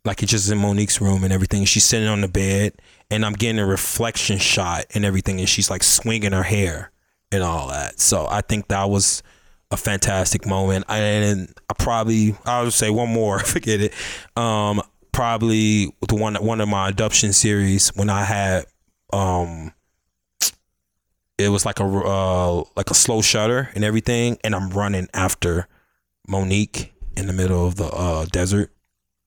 like 0.06 0.22
it's 0.22 0.32
just 0.32 0.50
in 0.50 0.58
Monique's 0.58 1.00
room 1.00 1.22
and 1.24 1.32
everything. 1.32 1.64
She's 1.66 1.84
sitting 1.84 2.08
on 2.08 2.22
the 2.22 2.28
bed 2.28 2.72
and 3.10 3.26
I'm 3.26 3.34
getting 3.34 3.58
a 3.58 3.66
reflection 3.66 4.38
shot 4.38 4.86
and 4.94 5.04
everything, 5.04 5.38
and 5.40 5.48
she's 5.48 5.68
like 5.70 5.82
swinging 5.82 6.32
her 6.32 6.44
hair 6.44 6.92
and 7.32 7.42
all 7.42 7.68
that. 7.68 8.00
So 8.00 8.26
I 8.30 8.40
think 8.40 8.68
that 8.68 8.88
was 8.88 9.22
a 9.70 9.76
fantastic 9.76 10.46
moment. 10.46 10.84
And 10.88 11.52
I 11.68 11.74
probably 11.74 12.36
I 12.44 12.62
would 12.62 12.72
say 12.72 12.90
one 12.90 13.10
more, 13.10 13.38
forget 13.40 13.80
it. 13.80 13.94
Um, 14.36 14.82
probably 15.12 15.94
the 16.08 16.14
one 16.14 16.34
one 16.36 16.60
of 16.60 16.68
my 16.68 16.88
adoption 16.88 17.32
series 17.32 17.88
when 17.90 18.08
I 18.08 18.24
had 18.24 18.66
um 19.12 19.72
it 21.40 21.48
was 21.48 21.64
like 21.64 21.80
a 21.80 21.84
uh, 21.84 22.64
like 22.76 22.90
a 22.90 22.94
slow 22.94 23.22
shutter 23.22 23.70
and 23.74 23.82
everything, 23.82 24.38
and 24.44 24.54
I'm 24.54 24.70
running 24.70 25.08
after 25.14 25.66
Monique 26.28 26.92
in 27.16 27.26
the 27.26 27.32
middle 27.32 27.66
of 27.66 27.76
the 27.76 27.86
uh, 27.86 28.26
desert 28.26 28.72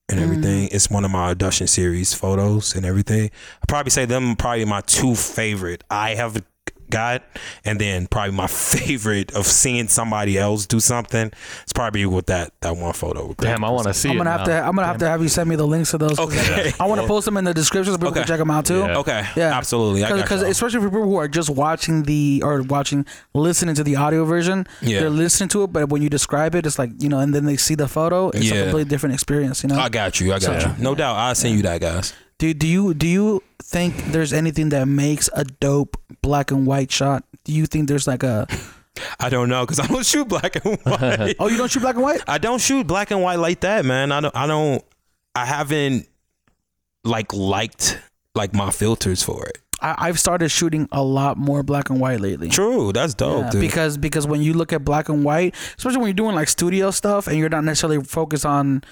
and 0.08 0.20
everything. 0.20 0.68
It's 0.70 0.90
one 0.90 1.04
of 1.04 1.10
my 1.10 1.30
adoption 1.30 1.66
series 1.66 2.14
photos 2.14 2.74
and 2.74 2.86
everything. 2.86 3.30
I 3.62 3.64
probably 3.66 3.90
say 3.90 4.04
them 4.04 4.36
probably 4.36 4.64
my 4.64 4.80
two 4.82 5.14
favorite 5.14 5.82
I 5.90 6.14
have 6.14 6.42
got, 6.90 7.22
and 7.64 7.80
then 7.80 8.06
probably 8.06 8.34
my 8.34 8.46
favorite 8.78 9.32
of 9.34 9.46
seeing 9.46 9.88
somebody 9.88 10.38
else 10.38 10.66
do 10.66 10.80
something. 10.80 11.32
It's 11.62 11.72
probably 11.72 12.06
with 12.06 12.26
that 12.26 12.52
that 12.60 12.76
one 12.76 12.92
photo. 12.92 13.34
Damn, 13.38 13.64
I 13.64 13.70
want 13.70 13.86
to 13.86 13.94
see. 13.94 14.10
I'm 14.10 14.16
gonna 14.18 14.30
have 14.30 14.40
now. 14.46 14.60
to 14.60 14.66
I'm 14.66 14.74
gonna 14.74 14.86
have 14.86 14.98
to 14.98 15.08
have 15.08 15.22
you 15.22 15.28
send 15.28 15.48
me 15.48 15.56
the 15.56 15.66
links 15.66 15.90
to 15.92 15.98
those. 15.98 16.18
Okay. 16.18 16.72
I 16.80 16.86
want 16.86 17.00
to 17.00 17.06
post 17.06 17.24
them 17.24 17.36
in 17.36 17.44
the 17.44 17.54
description 17.54 17.92
so 17.92 17.98
people 17.98 18.08
Okay. 18.10 18.20
can 18.20 18.28
check 18.28 18.38
them 18.38 18.50
out 18.50 18.66
too. 18.66 18.78
Yeah. 18.80 18.98
Okay. 18.98 19.26
Yeah. 19.36 19.56
Absolutely. 19.56 20.02
Because 20.02 20.42
especially 20.42 20.80
for 20.80 20.88
people 20.90 21.04
who 21.04 21.16
are 21.16 21.28
just 21.28 21.50
watching 21.50 22.04
the 22.04 22.42
or 22.44 22.62
watching 22.62 23.06
listening 23.34 23.74
to 23.76 23.84
the 23.84 23.96
audio 23.96 24.24
version 24.24 24.66
Yeah. 24.80 25.00
they're 25.00 25.10
listening 25.10 25.48
to 25.50 25.64
it 25.64 25.72
but 25.72 25.88
when 25.88 26.02
you 26.02 26.08
describe 26.10 26.54
it 26.54 26.66
it's 26.66 26.78
like 26.78 26.90
you 27.02 27.08
know 27.08 27.18
and 27.18 27.34
then 27.34 27.44
they 27.44 27.56
see 27.56 27.74
the 27.74 27.88
photo 27.88 28.28
it's 28.30 28.44
Yeah. 28.50 28.54
a 28.54 28.62
completely 28.64 28.88
different 28.88 29.14
experience 29.14 29.62
you 29.62 29.68
know 29.68 29.78
I 29.78 29.88
got 29.88 30.20
you. 30.20 30.32
I 30.32 30.38
got 30.38 30.62
So- 30.62 30.68
you. 30.68 30.74
No 30.82 30.94
doubt. 30.94 31.16
I'll 31.16 31.34
send 31.34 31.56
you 31.56 31.62
that, 31.62 31.80
guys. 31.80 32.12
do, 32.38 32.52
do 32.54 32.66
you 32.66 32.94
do 32.94 33.06
you 33.06 33.42
think 33.62 33.96
there's 34.12 34.32
anything 34.32 34.68
that 34.70 34.86
makes 34.86 35.28
a 35.34 35.44
dope 35.44 35.96
black 36.24 36.50
and 36.50 36.66
white 36.66 36.90
shot 36.90 37.22
do 37.44 37.52
you 37.52 37.66
think 37.66 37.88
there's 37.88 38.06
like 38.06 38.22
a 38.22 38.46
I 39.20 39.28
don't 39.28 39.48
know 39.48 39.64
because 39.66 39.80
I 39.80 39.86
don't 39.86 40.06
shoot 40.06 40.26
black 40.28 40.56
and 40.64 40.78
white. 40.84 41.36
oh 41.38 41.48
you 41.48 41.56
don't 41.58 41.70
shoot 41.70 41.80
black 41.80 41.96
and 41.96 42.02
white 42.04 42.22
I 42.26 42.38
don't 42.38 42.60
shoot 42.60 42.86
black 42.86 43.10
and 43.10 43.20
white 43.22 43.38
like 43.40 43.60
that, 43.60 43.84
man. 43.84 44.12
I 44.12 44.20
don't. 44.20 44.34
I 44.36 44.46
don't. 44.46 44.82
I 45.34 45.44
haven't 45.44 46.06
like 47.04 47.32
liked 47.34 47.98
like 48.34 48.54
my 48.54 48.70
filters 48.70 49.22
for 49.22 49.46
it. 49.46 49.58
I, 49.82 49.94
I've 49.98 50.18
started 50.20 50.48
shooting 50.50 50.88
a 50.92 51.02
lot 51.02 51.36
more 51.36 51.62
black 51.64 51.90
and 51.90 52.00
white 52.00 52.20
lately 52.20 52.48
True. 52.48 52.92
That's 52.92 53.14
dope, 53.14 53.44
Yeah, 53.44 53.50
dude. 53.50 53.60
because 53.60 53.98
because 53.98 54.26
when 54.26 54.40
you 54.40 54.54
look 54.54 54.72
at 54.72 54.84
black 54.84 55.08
and 55.08 55.24
white, 55.24 55.54
especially 55.76 55.98
when 55.98 56.06
you're 56.06 56.14
doing 56.14 56.36
like 56.36 56.48
studio 56.48 56.90
stuff 56.92 57.26
and 57.26 57.36
you're 57.36 57.48
not 57.48 57.64
necessarily 57.64 58.02
focused 58.02 58.46
on, 58.46 58.82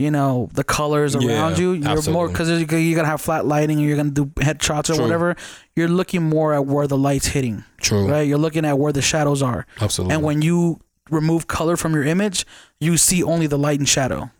you 0.00 0.10
know, 0.10 0.48
the 0.54 0.64
colors 0.64 1.14
Yeah, 1.14 1.28
around 1.40 1.58
you, 1.58 1.72
you're 1.72 1.84
more 1.84 2.26
absolutely. 2.28 2.32
because 2.64 2.72
you're 2.72 2.96
gonna 2.96 3.06
have 3.08 3.20
flat 3.20 3.44
lighting 3.46 3.78
and 3.78 3.86
you're 3.86 3.96
gonna 3.96 4.10
do 4.10 4.26
headshots 4.36 4.88
or 4.90 4.94
True. 4.94 5.02
whatever. 5.04 5.36
You're 5.76 5.88
looking 5.88 6.22
more 6.22 6.54
at 6.54 6.64
where 6.66 6.86
the 6.86 6.96
light's 6.96 7.26
hitting, 7.26 7.64
True. 7.80 8.08
right? 8.10 8.22
You're 8.22 8.38
looking 8.38 8.64
at 8.64 8.78
where 8.78 8.92
the 8.92 9.02
shadows 9.02 9.42
are, 9.42 9.66
Absolutely. 9.80 10.14
and 10.14 10.24
when 10.24 10.40
you 10.42 10.80
remove 11.10 11.46
color 11.48 11.76
from 11.76 11.92
your 11.94 12.04
image, 12.04 12.46
you 12.80 12.96
see 12.96 13.22
only 13.22 13.46
the 13.46 13.58
light 13.58 13.78
and 13.78 13.88
shadow. 13.88 14.30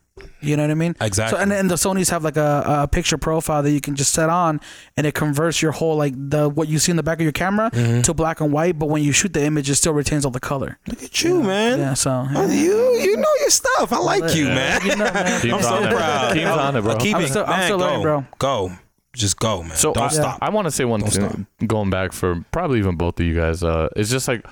You 0.41 0.57
know 0.57 0.63
what 0.63 0.71
I 0.71 0.75
mean? 0.75 0.95
Exactly. 0.99 1.37
So 1.37 1.41
and, 1.41 1.53
and 1.53 1.69
the 1.71 1.75
Sony's 1.75 2.09
have 2.09 2.23
like 2.23 2.35
a, 2.35 2.63
a 2.83 2.87
picture 2.87 3.17
profile 3.17 3.63
that 3.63 3.71
you 3.71 3.79
can 3.79 3.95
just 3.95 4.11
set 4.13 4.29
on, 4.29 4.59
and 4.97 5.07
it 5.07 5.13
converts 5.15 5.61
your 5.61 5.71
whole 5.71 5.95
like 5.95 6.13
the 6.17 6.49
what 6.49 6.67
you 6.67 6.79
see 6.79 6.91
in 6.91 6.97
the 6.97 7.03
back 7.03 7.19
of 7.19 7.23
your 7.23 7.31
camera 7.31 7.71
Mm-hmm. 7.71 8.01
to 8.01 8.13
black 8.13 8.41
and 8.41 8.51
white. 8.51 8.77
But 8.77 8.87
when 8.87 9.03
you 9.03 9.13
shoot 9.13 9.31
the 9.33 9.43
image, 9.43 9.69
it 9.69 9.75
still 9.75 9.93
retains 9.93 10.25
all 10.25 10.31
the 10.31 10.39
color. 10.41 10.77
Look 10.87 11.01
at 11.01 11.23
you, 11.23 11.41
man. 11.41 11.79
Yeah. 11.79 11.93
So 11.93 12.27
Oh, 12.35 12.49
you 12.51 12.97
you 12.99 13.15
know 13.17 13.29
your 13.39 13.49
stuff. 13.49 13.93
I 13.93 13.99
like 13.99 14.35
you, 14.35 14.45
man. 14.47 14.81
You 14.85 14.95
know, 14.97 15.05
man. 15.05 15.51
I'm 15.53 15.61
so 15.63 15.79
proud. 15.89 16.33
Keeps 16.33 16.45
on 16.45 16.75
it, 16.75 16.81
bro. 16.81 16.97
Keep 16.97 17.15
I'm 17.15 17.21
it. 17.23 17.29
still- 17.29 17.45
I'm 17.47 17.63
still 17.63 17.77
go. 17.79 17.85
learning, 17.85 18.01
bro. 18.03 18.25
Go. 18.37 18.71
Just 19.13 19.39
go, 19.39 19.63
man. 19.63 19.75
So 19.77 19.93
Don't 19.93 20.03
I, 20.03 20.07
stop. 20.09 20.39
I 20.41 20.49
want 20.49 20.65
to 20.67 20.71
say 20.71 20.85
one 20.85 20.99
Don't 21.01 21.09
thing, 21.11 21.47
going 21.67 21.89
back 21.89 22.11
for 22.13 22.45
probably 22.51 22.79
even 22.79 22.95
both 22.95 23.19
of 23.19 23.25
you 23.25 23.35
guys. 23.35 23.61
Uh, 23.63 23.89
it's 23.95 24.09
just 24.09 24.27
like, 24.27 24.45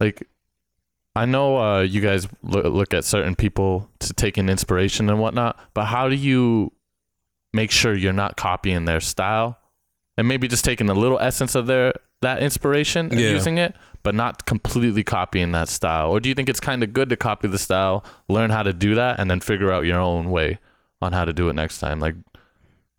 like, 0.00 0.26
I 1.16 1.26
know 1.26 1.56
uh, 1.58 1.80
you 1.82 2.00
guys 2.00 2.26
look, 2.42 2.92
at 2.92 3.04
certain 3.04 3.36
people 3.36 3.88
to 4.00 4.12
take 4.12 4.36
in 4.36 4.48
inspiration 4.48 5.08
and 5.08 5.20
whatnot, 5.20 5.58
but 5.72 5.84
how 5.84 6.08
do 6.08 6.16
you 6.16 6.72
make 7.52 7.70
sure 7.70 7.94
you're 7.94 8.12
not 8.12 8.36
copying 8.36 8.84
their 8.84 9.00
style 9.00 9.56
and 10.16 10.26
maybe 10.26 10.48
just 10.48 10.64
taking 10.64 10.90
a 10.90 10.94
little 10.94 11.18
essence 11.20 11.54
of 11.54 11.66
their 11.66 11.92
that 12.22 12.42
inspiration 12.42 13.10
and 13.10 13.20
Yeah. 13.20 13.30
using 13.30 13.58
it, 13.58 13.76
but 14.02 14.14
not 14.14 14.46
completely 14.46 15.04
copying 15.04 15.52
that 15.52 15.68
style? 15.68 16.10
Or 16.10 16.20
do 16.20 16.28
you 16.28 16.34
think 16.34 16.48
it's 16.48 16.60
kind 16.60 16.82
of 16.82 16.92
good 16.92 17.10
to 17.10 17.16
copy 17.16 17.46
the 17.48 17.58
style, 17.58 18.04
learn 18.28 18.50
how 18.50 18.62
to 18.62 18.72
do 18.72 18.94
that, 18.94 19.20
and 19.20 19.30
then 19.30 19.40
figure 19.40 19.70
out 19.70 19.84
your 19.84 20.00
own 20.00 20.30
way 20.30 20.58
on 21.02 21.12
how 21.12 21.24
to 21.24 21.32
do 21.32 21.48
it 21.48 21.52
next 21.52 21.78
time? 21.80 22.00
Like, 22.00 22.14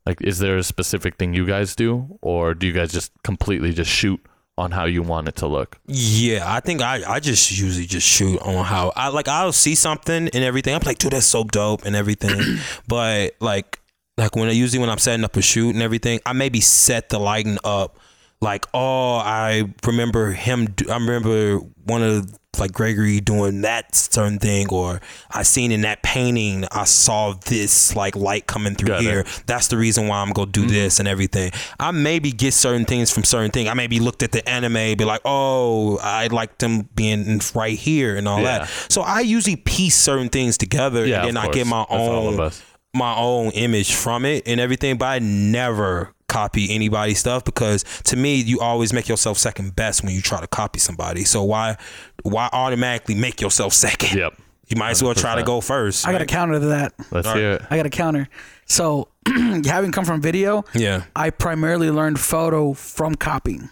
like, 0.05 0.21
is 0.21 0.37
there 0.39 0.57
a 0.57 0.63
specific 0.63 1.15
thing 1.17 1.33
you 1.33 1.45
guys 1.45 1.75
do, 1.75 2.19
or 2.21 2.53
do 2.53 2.67
you 2.67 2.73
guys 2.73 2.91
just 2.93 3.11
completely 3.23 3.73
just 3.73 3.89
shoot 3.89 4.23
on 4.57 4.71
how 4.71 4.85
you 4.85 5.01
want 5.03 5.27
it 5.27 5.35
to 5.37 5.47
look? 5.47 5.77
Yeah, 5.85 6.43
I 6.45 6.59
think 6.59 6.81
I, 6.81 7.03
I 7.07 7.19
just 7.19 7.51
usually 7.51 7.85
just 7.85 8.07
shoot 8.07 8.39
on 8.41 8.65
how 8.65 8.93
I 8.95 9.09
like 9.09 9.27
I'll 9.27 9.51
see 9.51 9.75
something 9.75 10.29
and 10.29 10.43
everything. 10.43 10.73
I'm 10.73 10.81
like, 10.85 10.97
dude, 10.97 11.13
that's 11.13 11.25
so 11.25 11.43
dope 11.43 11.85
and 11.85 11.95
everything. 11.95 12.59
but 12.87 13.35
like 13.39 13.79
like 14.17 14.35
when 14.35 14.47
I 14.47 14.51
usually 14.51 14.79
when 14.79 14.89
I'm 14.89 14.97
setting 14.97 15.23
up 15.25 15.35
a 15.35 15.41
shoot 15.41 15.73
and 15.73 15.83
everything, 15.83 16.19
I 16.25 16.33
maybe 16.33 16.61
set 16.61 17.09
the 17.09 17.19
lighting 17.19 17.57
up 17.63 17.99
like, 18.41 18.65
oh, 18.73 19.15
I 19.15 19.73
remember 19.85 20.31
him 20.31 20.73
I 20.89 20.93
remember 20.93 21.57
one 21.85 22.03
of 22.03 22.37
like 22.59 22.71
Gregory 22.71 23.19
doing 23.19 23.61
that 23.61 23.95
certain 23.95 24.39
thing 24.39 24.67
or 24.69 25.01
I 25.31 25.43
seen 25.43 25.71
in 25.71 25.81
that 25.81 26.01
painting 26.03 26.65
I 26.71 26.85
saw 26.85 27.33
this 27.33 27.95
like 27.95 28.15
light 28.15 28.47
coming 28.47 28.75
through 28.75 28.87
Got 28.87 29.01
it. 29.01 29.03
here 29.03 29.25
that's 29.45 29.67
the 29.67 29.77
reason 29.77 30.07
why 30.07 30.21
I'm 30.21 30.31
gonna 30.31 30.51
do 30.51 30.61
mm-hmm. 30.61 30.69
this 30.69 30.99
and 30.99 31.07
everything. 31.07 31.51
I 31.79 31.91
maybe 31.91 32.31
get 32.31 32.53
certain 32.53 32.85
things 32.85 33.11
from 33.11 33.23
certain 33.23 33.51
things. 33.51 33.69
I 33.69 33.73
maybe 33.73 33.99
looked 33.99 34.23
at 34.23 34.31
the 34.31 34.47
anime, 34.47 34.97
be 34.97 35.05
like, 35.05 35.21
oh, 35.25 35.97
I 36.01 36.27
like 36.27 36.57
them 36.57 36.89
being 36.95 37.41
right 37.53 37.77
here 37.77 38.15
and 38.15 38.27
all 38.27 38.41
Yeah. 38.41 38.59
that. 38.59 38.69
So 38.89 39.01
I 39.01 39.21
usually 39.21 39.55
piece 39.55 39.95
certain 39.95 40.29
things 40.29 40.57
together 40.57 41.05
Yeah, 41.05 41.25
and 41.25 41.35
then 41.35 41.37
I 41.37 41.51
get 41.51 41.67
my 41.67 41.85
That's 41.89 41.91
own 41.91 42.51
my 42.93 43.15
own 43.15 43.51
image 43.51 43.93
from 43.93 44.25
it 44.25 44.47
and 44.47 44.59
everything. 44.59 44.97
But 44.97 45.05
I 45.05 45.19
never 45.19 46.14
copy 46.27 46.73
anybody's 46.73 47.19
stuff 47.19 47.43
because 47.45 47.83
to 48.03 48.15
me 48.15 48.35
you 48.41 48.59
always 48.59 48.91
make 48.93 49.07
yourself 49.07 49.37
second 49.37 49.75
best 49.75 50.03
when 50.03 50.13
you 50.13 50.21
try 50.21 50.41
to 50.41 50.47
copy 50.47 50.79
somebody. 50.79 51.23
So 51.23 51.43
why 51.43 51.77
why 52.23 52.49
automatically 52.51 53.15
make 53.15 53.41
yourself 53.41 53.73
second? 53.87 54.17
Yep. 54.17 54.33
You 54.67 54.77
might 54.77 54.91
as 54.91 55.03
well 55.03 55.13
try 55.13 55.35
to 55.35 55.43
go 55.43 55.61
first. 55.61 56.07
I 56.07 56.11
got 56.11 56.21
a 56.23 56.25
counter 56.25 56.59
to 56.59 56.65
that. 56.67 56.93
Let's 57.11 57.27
All 57.27 57.35
hear 57.35 57.51
it. 57.51 57.61
I 57.69 57.77
got 57.77 57.85
a 57.85 57.89
counter. 57.91 58.27
So 58.65 59.09
having 59.27 59.91
come 59.91 60.05
from 60.05 60.21
video, 60.21 60.65
Yeah. 60.73 61.03
I 61.15 61.29
primarily 61.29 61.91
learned 61.91 62.19
photo 62.19 62.73
from 62.73 63.13
copying. 63.13 63.69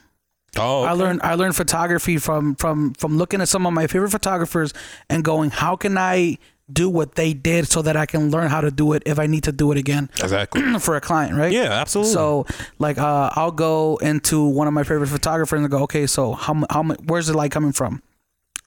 Oh, 0.55 0.83
I 0.83 0.91
learned 0.91 1.21
I 1.23 1.33
learned 1.33 1.55
photography 1.55 2.19
from 2.19 2.53
from 2.55 2.93
from 2.93 3.17
looking 3.17 3.41
at 3.41 3.49
some 3.49 3.65
of 3.65 3.73
my 3.73 3.87
favorite 3.87 4.11
photographers 4.11 4.71
and 5.09 5.23
going, 5.23 5.49
how 5.49 5.75
can 5.75 5.97
I 5.97 6.37
do 6.73 6.89
what 6.89 7.15
they 7.15 7.33
did 7.33 7.67
so 7.67 7.81
that 7.81 7.95
I 7.95 8.05
can 8.05 8.31
learn 8.31 8.49
how 8.49 8.61
to 8.61 8.71
do 8.71 8.93
it 8.93 9.03
if 9.05 9.19
I 9.19 9.27
need 9.27 9.43
to 9.43 9.51
do 9.51 9.71
it 9.71 9.77
again 9.77 10.09
exactly. 10.19 10.61
for 10.79 10.95
a 10.95 11.01
client, 11.01 11.35
right? 11.35 11.51
Yeah, 11.51 11.71
absolutely. 11.71 12.13
So 12.13 12.45
like 12.79 12.97
uh, 12.97 13.29
I'll 13.33 13.51
go 13.51 13.97
into 13.97 14.45
one 14.45 14.67
of 14.67 14.73
my 14.73 14.83
favorite 14.83 15.07
photographers 15.07 15.59
and 15.59 15.69
go, 15.69 15.83
okay, 15.83 16.07
so 16.07 16.33
how 16.33 16.65
how 16.69 16.83
where's 16.83 17.27
the 17.27 17.37
light 17.37 17.51
coming 17.51 17.71
from? 17.71 18.01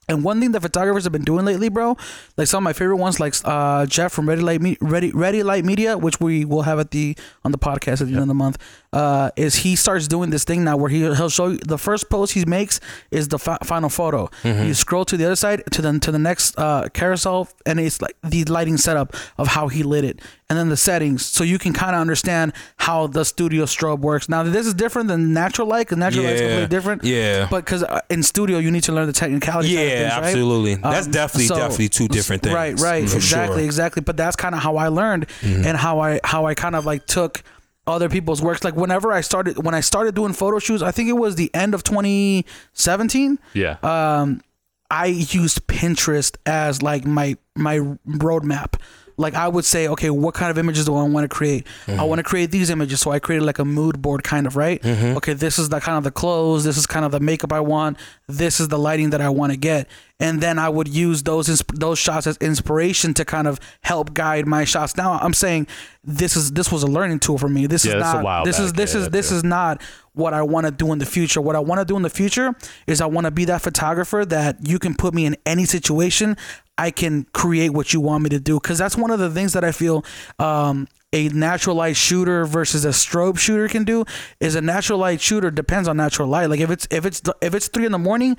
And 0.09 0.23
one 0.23 0.41
thing 0.41 0.53
that 0.53 0.62
photographers 0.62 1.03
have 1.03 1.12
been 1.12 1.24
doing 1.24 1.45
lately, 1.45 1.69
bro, 1.69 1.97
like 2.37 2.47
some 2.47 2.59
of 2.59 2.65
my 2.65 2.73
favorite 2.73 2.97
ones, 2.97 3.19
like 3.19 3.35
uh, 3.45 3.87
Jeff 3.87 4.12
from 4.12 4.28
Ready 4.28 4.41
Light 4.41 4.61
Me- 4.61 4.78
Ready 4.81 5.11
Ready 5.11 5.43
Light 5.43 5.65
Media, 5.65 5.99
which 5.99 6.20
we 6.20 6.45
will 6.45 6.62
have 6.62 6.78
at 6.78 6.93
the 6.93 7.16
on 7.45 7.51
the 7.51 7.59
podcast 7.59 8.01
at 8.01 8.07
the 8.07 8.12
end 8.12 8.23
of 8.23 8.28
the 8.28 8.35
month, 8.35 8.57
uh, 9.01 9.31
is 9.44 9.52
he 9.64 9.77
starts 9.77 10.06
doing 10.09 10.31
this 10.31 10.44
thing 10.44 10.60
now 10.68 10.77
where 10.81 10.90
he 10.94 11.01
he'll 11.18 11.28
show 11.39 11.48
you 11.52 11.59
the 11.74 11.78
first 11.89 12.05
post 12.14 12.32
he 12.39 12.44
makes 12.59 12.74
is 13.10 13.24
the 13.35 13.39
fi- 13.47 13.59
final 13.73 13.90
photo. 13.90 14.20
You 14.44 14.74
scroll 14.74 15.05
to 15.10 15.16
the 15.20 15.24
other 15.28 15.36
side 15.44 15.59
to 15.74 15.81
the 15.82 15.93
to 16.06 16.10
the 16.16 16.18
next 16.28 16.59
uh, 16.59 16.89
carousel, 16.98 17.48
and 17.68 17.78
it's 17.86 17.98
like 18.05 18.16
the 18.32 18.44
lighting 18.56 18.78
setup 18.86 19.09
of 19.43 19.47
how 19.56 19.68
he 19.68 19.82
lit 19.82 20.05
it, 20.05 20.16
and 20.48 20.55
then 20.59 20.68
the 20.74 20.77
settings, 20.90 21.20
so 21.36 21.44
you 21.52 21.59
can 21.64 21.73
kind 21.82 21.94
of 21.97 22.01
understand 22.01 22.52
how 22.86 23.06
the 23.06 23.24
studio 23.24 23.64
strobe 23.66 24.01
works. 24.10 24.28
Now 24.28 24.43
this 24.56 24.66
is 24.66 24.74
different 24.74 25.09
than 25.09 25.32
natural 25.32 25.68
light, 25.68 25.86
because 25.86 25.98
natural 25.98 26.24
light 26.24 26.35
is 26.35 26.40
completely 26.40 26.66
different. 26.77 27.05
Yeah. 27.05 27.48
But 27.51 27.64
because 27.66 27.82
uh, 27.82 28.01
in 28.09 28.23
studio 28.23 28.59
you 28.64 28.70
need 28.70 28.85
to 28.85 28.93
learn 28.93 29.06
the 29.06 29.12
technicality. 29.24 29.68
Yeah, 29.70 29.81
things, 29.89 30.12
right? 30.14 30.24
absolutely. 30.24 30.74
That's 30.77 31.06
Um, 31.06 31.12
definitely 31.12 31.47
so- 31.48 31.56
definitely 31.56 31.89
two 31.90 32.09
different 32.09 32.43
things. 32.43 32.55
Right, 32.55 32.78
right, 32.81 33.02
exactly, 33.02 33.20
Sure. 33.28 33.39
Mm-hmm. 33.56 33.64
exactly. 33.70 34.02
But 34.09 34.16
that's 34.16 34.36
kind 34.36 34.55
of 34.55 34.62
how 34.62 34.77
I 34.77 34.89
learned 34.89 35.27
and 35.43 35.77
how 35.77 36.01
I 36.01 36.20
how 36.24 36.47
I 36.47 36.55
kind 36.55 36.74
of 36.77 36.86
like 36.86 37.02
took 37.06 37.43
other 37.87 38.09
people's 38.09 38.43
works. 38.43 38.65
Like 38.65 38.75
whenever 38.77 39.13
I 39.13 39.21
started 39.21 39.65
when 39.65 39.75
I 39.75 39.81
started 39.81 40.15
doing 40.15 40.33
photo 40.33 40.59
shoots, 40.59 40.83
I 40.83 40.91
think 40.91 41.09
it 41.09 41.15
was 41.15 41.37
the 41.37 41.51
end 41.55 41.75
of 41.75 41.83
2017. 41.85 43.39
Yeah. 43.55 43.77
Um, 43.83 44.43
I 44.91 45.07
used 45.07 45.67
Pinterest 45.67 46.37
as 46.47 46.83
like 46.83 47.05
my 47.05 47.37
my 47.55 47.79
roadmap. 48.09 48.81
Like 49.19 49.33
I 49.33 49.49
would 49.49 49.65
say, 49.65 49.89
okay, 49.89 50.11
what 50.11 50.35
kind 50.35 50.51
of 50.51 50.59
images 50.59 50.85
do 50.85 50.95
I 50.95 51.03
want 51.05 51.25
to 51.25 51.35
create? 51.35 51.67
I 51.89 52.03
want 52.05 52.19
to 52.19 52.23
create 52.23 52.51
these 52.51 52.69
images, 52.69 53.01
so 53.01 53.11
I 53.13 53.19
created 53.19 53.47
like 53.47 53.59
a 53.59 53.65
mood 53.65 54.03
board, 54.03 54.23
kind 54.23 54.47
of 54.47 54.57
right. 54.57 54.79
Okay, 55.17 55.33
this 55.33 55.59
is 55.59 55.71
the 55.71 55.81
kind 55.81 55.97
of 55.97 56.05
the 56.05 56.11
clothes, 56.11 56.65
this 56.65 56.77
is 56.77 56.85
kind 56.87 57.03
of 57.03 57.13
the 57.13 57.21
makeup 57.21 57.51
I 57.51 57.61
want, 57.61 57.97
this 58.29 58.61
is 58.61 58.69
the 58.69 58.79
lighting 58.79 59.11
that 59.11 59.23
I 59.23 59.31
want 59.31 59.53
to 59.53 59.57
get, 59.57 59.89
and 60.19 60.41
then 60.41 60.59
I 60.59 60.69
would 60.69 60.89
use 60.89 61.23
those 61.25 61.63
those 61.75 61.99
shots 61.99 62.27
as 62.27 62.37
inspiration 62.39 63.13
to 63.15 63.25
kind 63.25 63.47
of 63.47 63.61
help 63.83 64.15
guide 64.15 64.47
my 64.47 64.65
shots. 64.65 64.97
Now 64.97 65.19
I'm 65.19 65.35
saying 65.35 65.67
this 66.03 66.37
is 66.37 66.53
this 66.53 66.73
was 66.73 66.83
a 66.83 66.87
learning 66.87 67.21
tool 67.21 67.39
for 67.39 67.49
me. 67.49 67.67
This 67.67 67.85
Yeah, 67.85 67.97
is 67.97 68.01
not 68.01 68.45
this 68.45 68.59
is 68.59 68.73
this 68.73 68.95
Yeah, 68.95 69.01
is 69.01 69.09
this 69.11 69.31
yeah. 69.31 69.37
is 69.39 69.45
not 69.45 69.83
what 70.15 70.33
I 70.33 70.41
want 70.43 70.65
to 70.67 70.73
do 70.73 70.93
in 70.93 70.99
the 70.99 71.07
future. 71.07 71.41
What 71.43 71.57
I 71.57 71.61
want 71.61 71.81
to 71.81 71.85
do 71.85 71.97
in 71.97 72.03
the 72.03 72.11
future 72.11 72.55
is 72.87 73.01
I 73.03 73.07
want 73.07 73.27
to 73.27 73.31
be 73.31 73.45
that 73.47 73.61
photographer 73.61 74.25
that 74.25 74.67
you 74.67 74.79
can 74.79 74.95
put 74.95 75.13
me 75.13 75.27
in 75.27 75.37
any 75.45 75.67
situation. 75.67 76.37
I 76.79 76.91
can 76.91 77.25
create 77.33 77.71
what 77.71 77.93
you 77.93 78.01
want 78.01 78.25
me 78.25 78.31
to 78.31 78.41
do 78.41 78.59
because 78.59 78.79
that's 78.79 78.97
one 78.97 79.11
of 79.11 79.19
the 79.19 79.31
things 79.31 79.53
that 79.53 79.65
I 79.65 79.73
feel 79.73 80.05
um, 80.39 80.89
a 81.13 81.29
natural 81.29 81.77
light 81.77 81.97
shooter 81.97 82.45
versus 82.45 82.85
a 82.85 82.91
strobe 82.91 83.39
shooter 83.39 83.69
can 83.69 83.85
do. 83.85 84.05
Is 84.41 84.55
a 84.55 84.61
natural 84.61 84.99
light 84.99 85.21
shooter 85.21 85.51
depends 85.51 85.89
on 85.89 85.97
natural 85.97 86.29
light. 86.29 86.51
Like 86.51 86.61
if 86.61 86.71
it's 86.71 86.87
if 86.91 87.07
it's 87.07 87.23
if 87.41 87.55
it's 87.55 87.69
three 87.69 87.87
in 87.87 87.93
the 87.93 87.99
morning, 87.99 88.37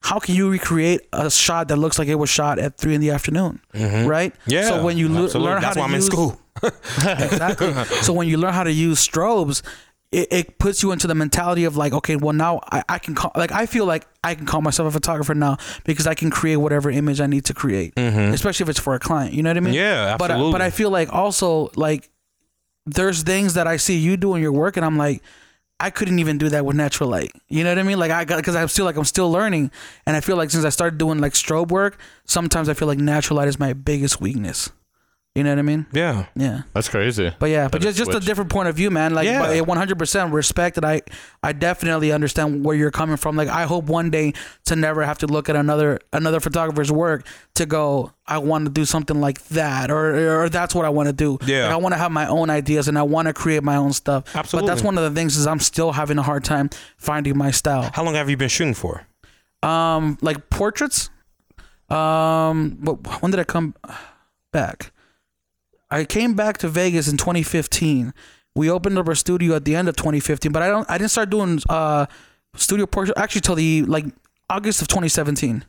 how 0.00 0.18
can 0.18 0.34
you 0.34 0.48
recreate 0.50 1.00
a 1.12 1.30
shot 1.30 1.68
that 1.68 1.76
looks 1.76 1.98
like 1.98 2.08
it 2.08 2.14
was 2.14 2.30
shot 2.30 2.58
at 2.58 2.76
three 2.76 2.94
in 2.94 3.00
the 3.00 3.10
afternoon? 3.10 3.60
Right? 3.74 4.32
Mm-hmm. 4.32 4.50
Yeah. 4.50 4.68
So 4.68 4.84
when 4.84 4.96
you 4.96 5.08
le- 5.08 5.24
absolutely. 5.24 5.50
learn 5.52 5.62
how 5.62 5.72
That's 5.72 5.74
to 5.76 5.80
why 5.80 5.86
I'm 5.86 5.94
in 5.94 5.96
use, 5.96 6.06
school. 6.06 6.40
exactly. 6.62 7.72
so 8.02 8.12
when 8.12 8.28
you 8.28 8.36
learn 8.36 8.52
how 8.54 8.64
to 8.64 8.72
use 8.72 9.06
strobes, 9.06 9.62
it, 10.10 10.28
it 10.32 10.58
puts 10.58 10.82
you 10.82 10.90
into 10.92 11.06
the 11.06 11.14
mentality 11.14 11.64
of 11.64 11.76
like, 11.76 11.92
okay, 11.92 12.16
well 12.16 12.32
now 12.32 12.60
I, 12.72 12.82
I 12.88 12.98
can 12.98 13.14
call 13.14 13.30
like 13.36 13.52
I 13.52 13.66
feel 13.66 13.84
like 13.84 14.06
I 14.24 14.34
can 14.34 14.46
call 14.46 14.62
myself 14.62 14.88
a 14.88 14.90
photographer 14.90 15.34
now 15.34 15.58
because 15.84 16.06
I 16.06 16.14
can 16.14 16.30
create 16.30 16.56
whatever 16.56 16.90
image 16.90 17.20
I 17.20 17.26
need 17.26 17.44
to 17.46 17.54
create, 17.54 17.92
especially 17.98 18.64
if 18.64 18.70
it's 18.70 18.80
for 18.80 18.94
a 18.94 18.98
client. 18.98 19.34
You 19.34 19.42
know 19.42 19.50
what 19.50 19.56
I 19.58 19.60
mean? 19.60 19.74
Mm-hmm. 19.74 19.82
Yeah, 19.82 20.16
But 20.16 20.30
I- 20.30 20.34
absolutely. 20.34 20.52
but 20.52 20.62
I 20.62 20.70
feel 20.70 20.90
like 20.90 21.12
also 21.12 21.70
like 21.76 22.08
there's 22.86 23.22
things 23.22 23.54
that 23.54 23.66
I 23.66 23.76
see 23.76 23.98
you 23.98 24.16
doing 24.16 24.42
your 24.42 24.52
work 24.52 24.76
and 24.76 24.86
I'm 24.86 24.96
like. 24.96 25.22
I 25.80 25.90
couldn't 25.90 26.18
even 26.18 26.38
do 26.38 26.48
that 26.48 26.64
with 26.64 26.76
natural 26.76 27.08
light. 27.08 27.30
You 27.48 27.62
know 27.62 27.70
what 27.70 27.78
I 27.78 27.84
mean? 27.84 27.98
Like 27.98 28.10
I 28.10 28.24
got 28.24 28.38
because 28.38 28.56
I'm 28.56 28.68
still 28.68 28.84
like 28.84 28.96
I'm 28.96 29.04
still 29.04 29.30
learning, 29.30 29.70
and 30.06 30.16
I 30.16 30.20
feel 30.20 30.36
like 30.36 30.50
since 30.50 30.64
I 30.64 30.70
started 30.70 30.98
doing 30.98 31.18
like 31.18 31.34
strobe 31.34 31.68
work, 31.68 31.98
sometimes 32.24 32.68
I 32.68 32.74
feel 32.74 32.88
like 32.88 32.98
natural 32.98 33.36
light 33.36 33.48
is 33.48 33.58
my 33.58 33.72
biggest 33.72 34.20
weakness. 34.20 34.70
You 35.38 35.44
know 35.44 35.50
what 35.50 35.60
I 35.60 35.62
mean? 35.62 35.86
Yeah. 35.92 36.26
Yeah. 36.34 36.62
That's 36.74 36.88
crazy. 36.88 37.32
But 37.38 37.50
yeah, 37.50 37.68
but 37.68 37.80
That 37.80 37.86
just 37.86 38.00
is 38.00 38.06
just 38.06 38.16
a 38.20 38.26
different 38.26 38.50
point 38.50 38.68
of 38.68 38.74
view, 38.74 38.90
man. 38.90 39.14
Like, 39.14 39.26
Yeah. 39.26 39.60
100% 39.60 40.32
respect 40.32 40.74
that 40.74 40.84
I 40.84 41.02
I 41.44 41.52
definitely 41.52 42.10
understand 42.10 42.64
where 42.64 42.74
you're 42.74 42.90
coming 42.90 43.16
from. 43.16 43.36
Like, 43.36 43.46
I 43.48 43.62
hope 43.62 43.84
one 43.84 44.10
day 44.10 44.32
to 44.64 44.74
never 44.74 45.04
have 45.04 45.18
to 45.18 45.28
look 45.28 45.48
at 45.48 45.54
another 45.54 46.00
another 46.12 46.40
photographer's 46.40 46.90
work 46.90 47.24
to 47.54 47.66
go, 47.66 48.10
I 48.26 48.38
want 48.38 48.64
to 48.66 48.70
do 48.72 48.84
something 48.84 49.20
like 49.20 49.40
that, 49.50 49.92
or 49.92 50.42
or 50.42 50.48
that's 50.48 50.74
what 50.74 50.84
I 50.84 50.88
want 50.88 51.06
to 51.06 51.12
do. 51.12 51.38
Yeah. 51.46 51.66
Like, 51.66 51.72
I 51.74 51.76
want 51.76 51.92
to 51.94 51.98
have 51.98 52.10
my 52.10 52.26
own 52.26 52.50
ideas 52.50 52.88
and 52.88 52.98
I 52.98 53.02
want 53.04 53.28
to 53.28 53.32
create 53.32 53.62
my 53.62 53.76
own 53.76 53.92
stuff. 53.92 54.24
Absolutely. 54.34 54.66
But 54.66 54.74
that's 54.74 54.82
one 54.84 54.98
of 54.98 55.04
the 55.04 55.14
things 55.18 55.36
is 55.36 55.46
I'm 55.46 55.60
still 55.60 55.92
having 55.92 56.18
a 56.18 56.22
hard 56.22 56.42
time 56.42 56.68
finding 56.96 57.38
my 57.38 57.52
style. 57.52 57.90
How 57.94 58.02
long 58.02 58.14
have 58.14 58.28
you 58.28 58.36
been 58.36 58.48
shooting 58.48 58.74
for? 58.74 59.06
Um, 59.62 60.18
like 60.20 60.50
portraits. 60.50 61.10
Um, 61.90 62.78
what, 62.82 63.22
when 63.22 63.30
did 63.30 63.40
I 63.40 63.44
come 63.44 63.74
back? 64.52 64.92
I 65.90 66.04
came 66.04 66.34
back 66.34 66.58
to 66.58 66.68
Vegas 66.68 67.08
in 67.08 67.16
2015. 67.16 68.12
We 68.54 68.70
opened 68.70 68.98
up 68.98 69.08
our 69.08 69.14
studio 69.14 69.54
at 69.56 69.64
the 69.64 69.74
end 69.76 69.88
of 69.88 69.96
2015, 69.96 70.52
but 70.52 70.62
I 70.62 70.68
don't. 70.68 70.88
I 70.90 70.98
didn't 70.98 71.10
start 71.10 71.30
doing 71.30 71.60
uh 71.68 72.06
studio 72.56 72.86
portrait 72.86 73.16
actually 73.16 73.42
till 73.42 73.54
the 73.54 73.82
like 73.84 74.04
August 74.50 74.82
of 74.82 74.88
2017. 74.88 75.64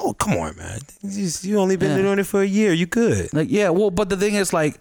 Oh, 0.00 0.12
come 0.12 0.34
on, 0.34 0.56
man. 0.56 0.80
You, 1.02 1.28
you 1.42 1.58
only 1.58 1.76
been 1.76 1.96
Yeah. 1.96 2.02
doing 2.02 2.18
it 2.18 2.26
for 2.26 2.42
a 2.42 2.46
year. 2.46 2.72
You 2.72 2.86
good? 2.86 3.32
Like 3.32 3.48
yeah, 3.50 3.70
well, 3.70 3.90
but 3.90 4.08
the 4.08 4.16
thing 4.16 4.34
is 4.34 4.52
like. 4.52 4.80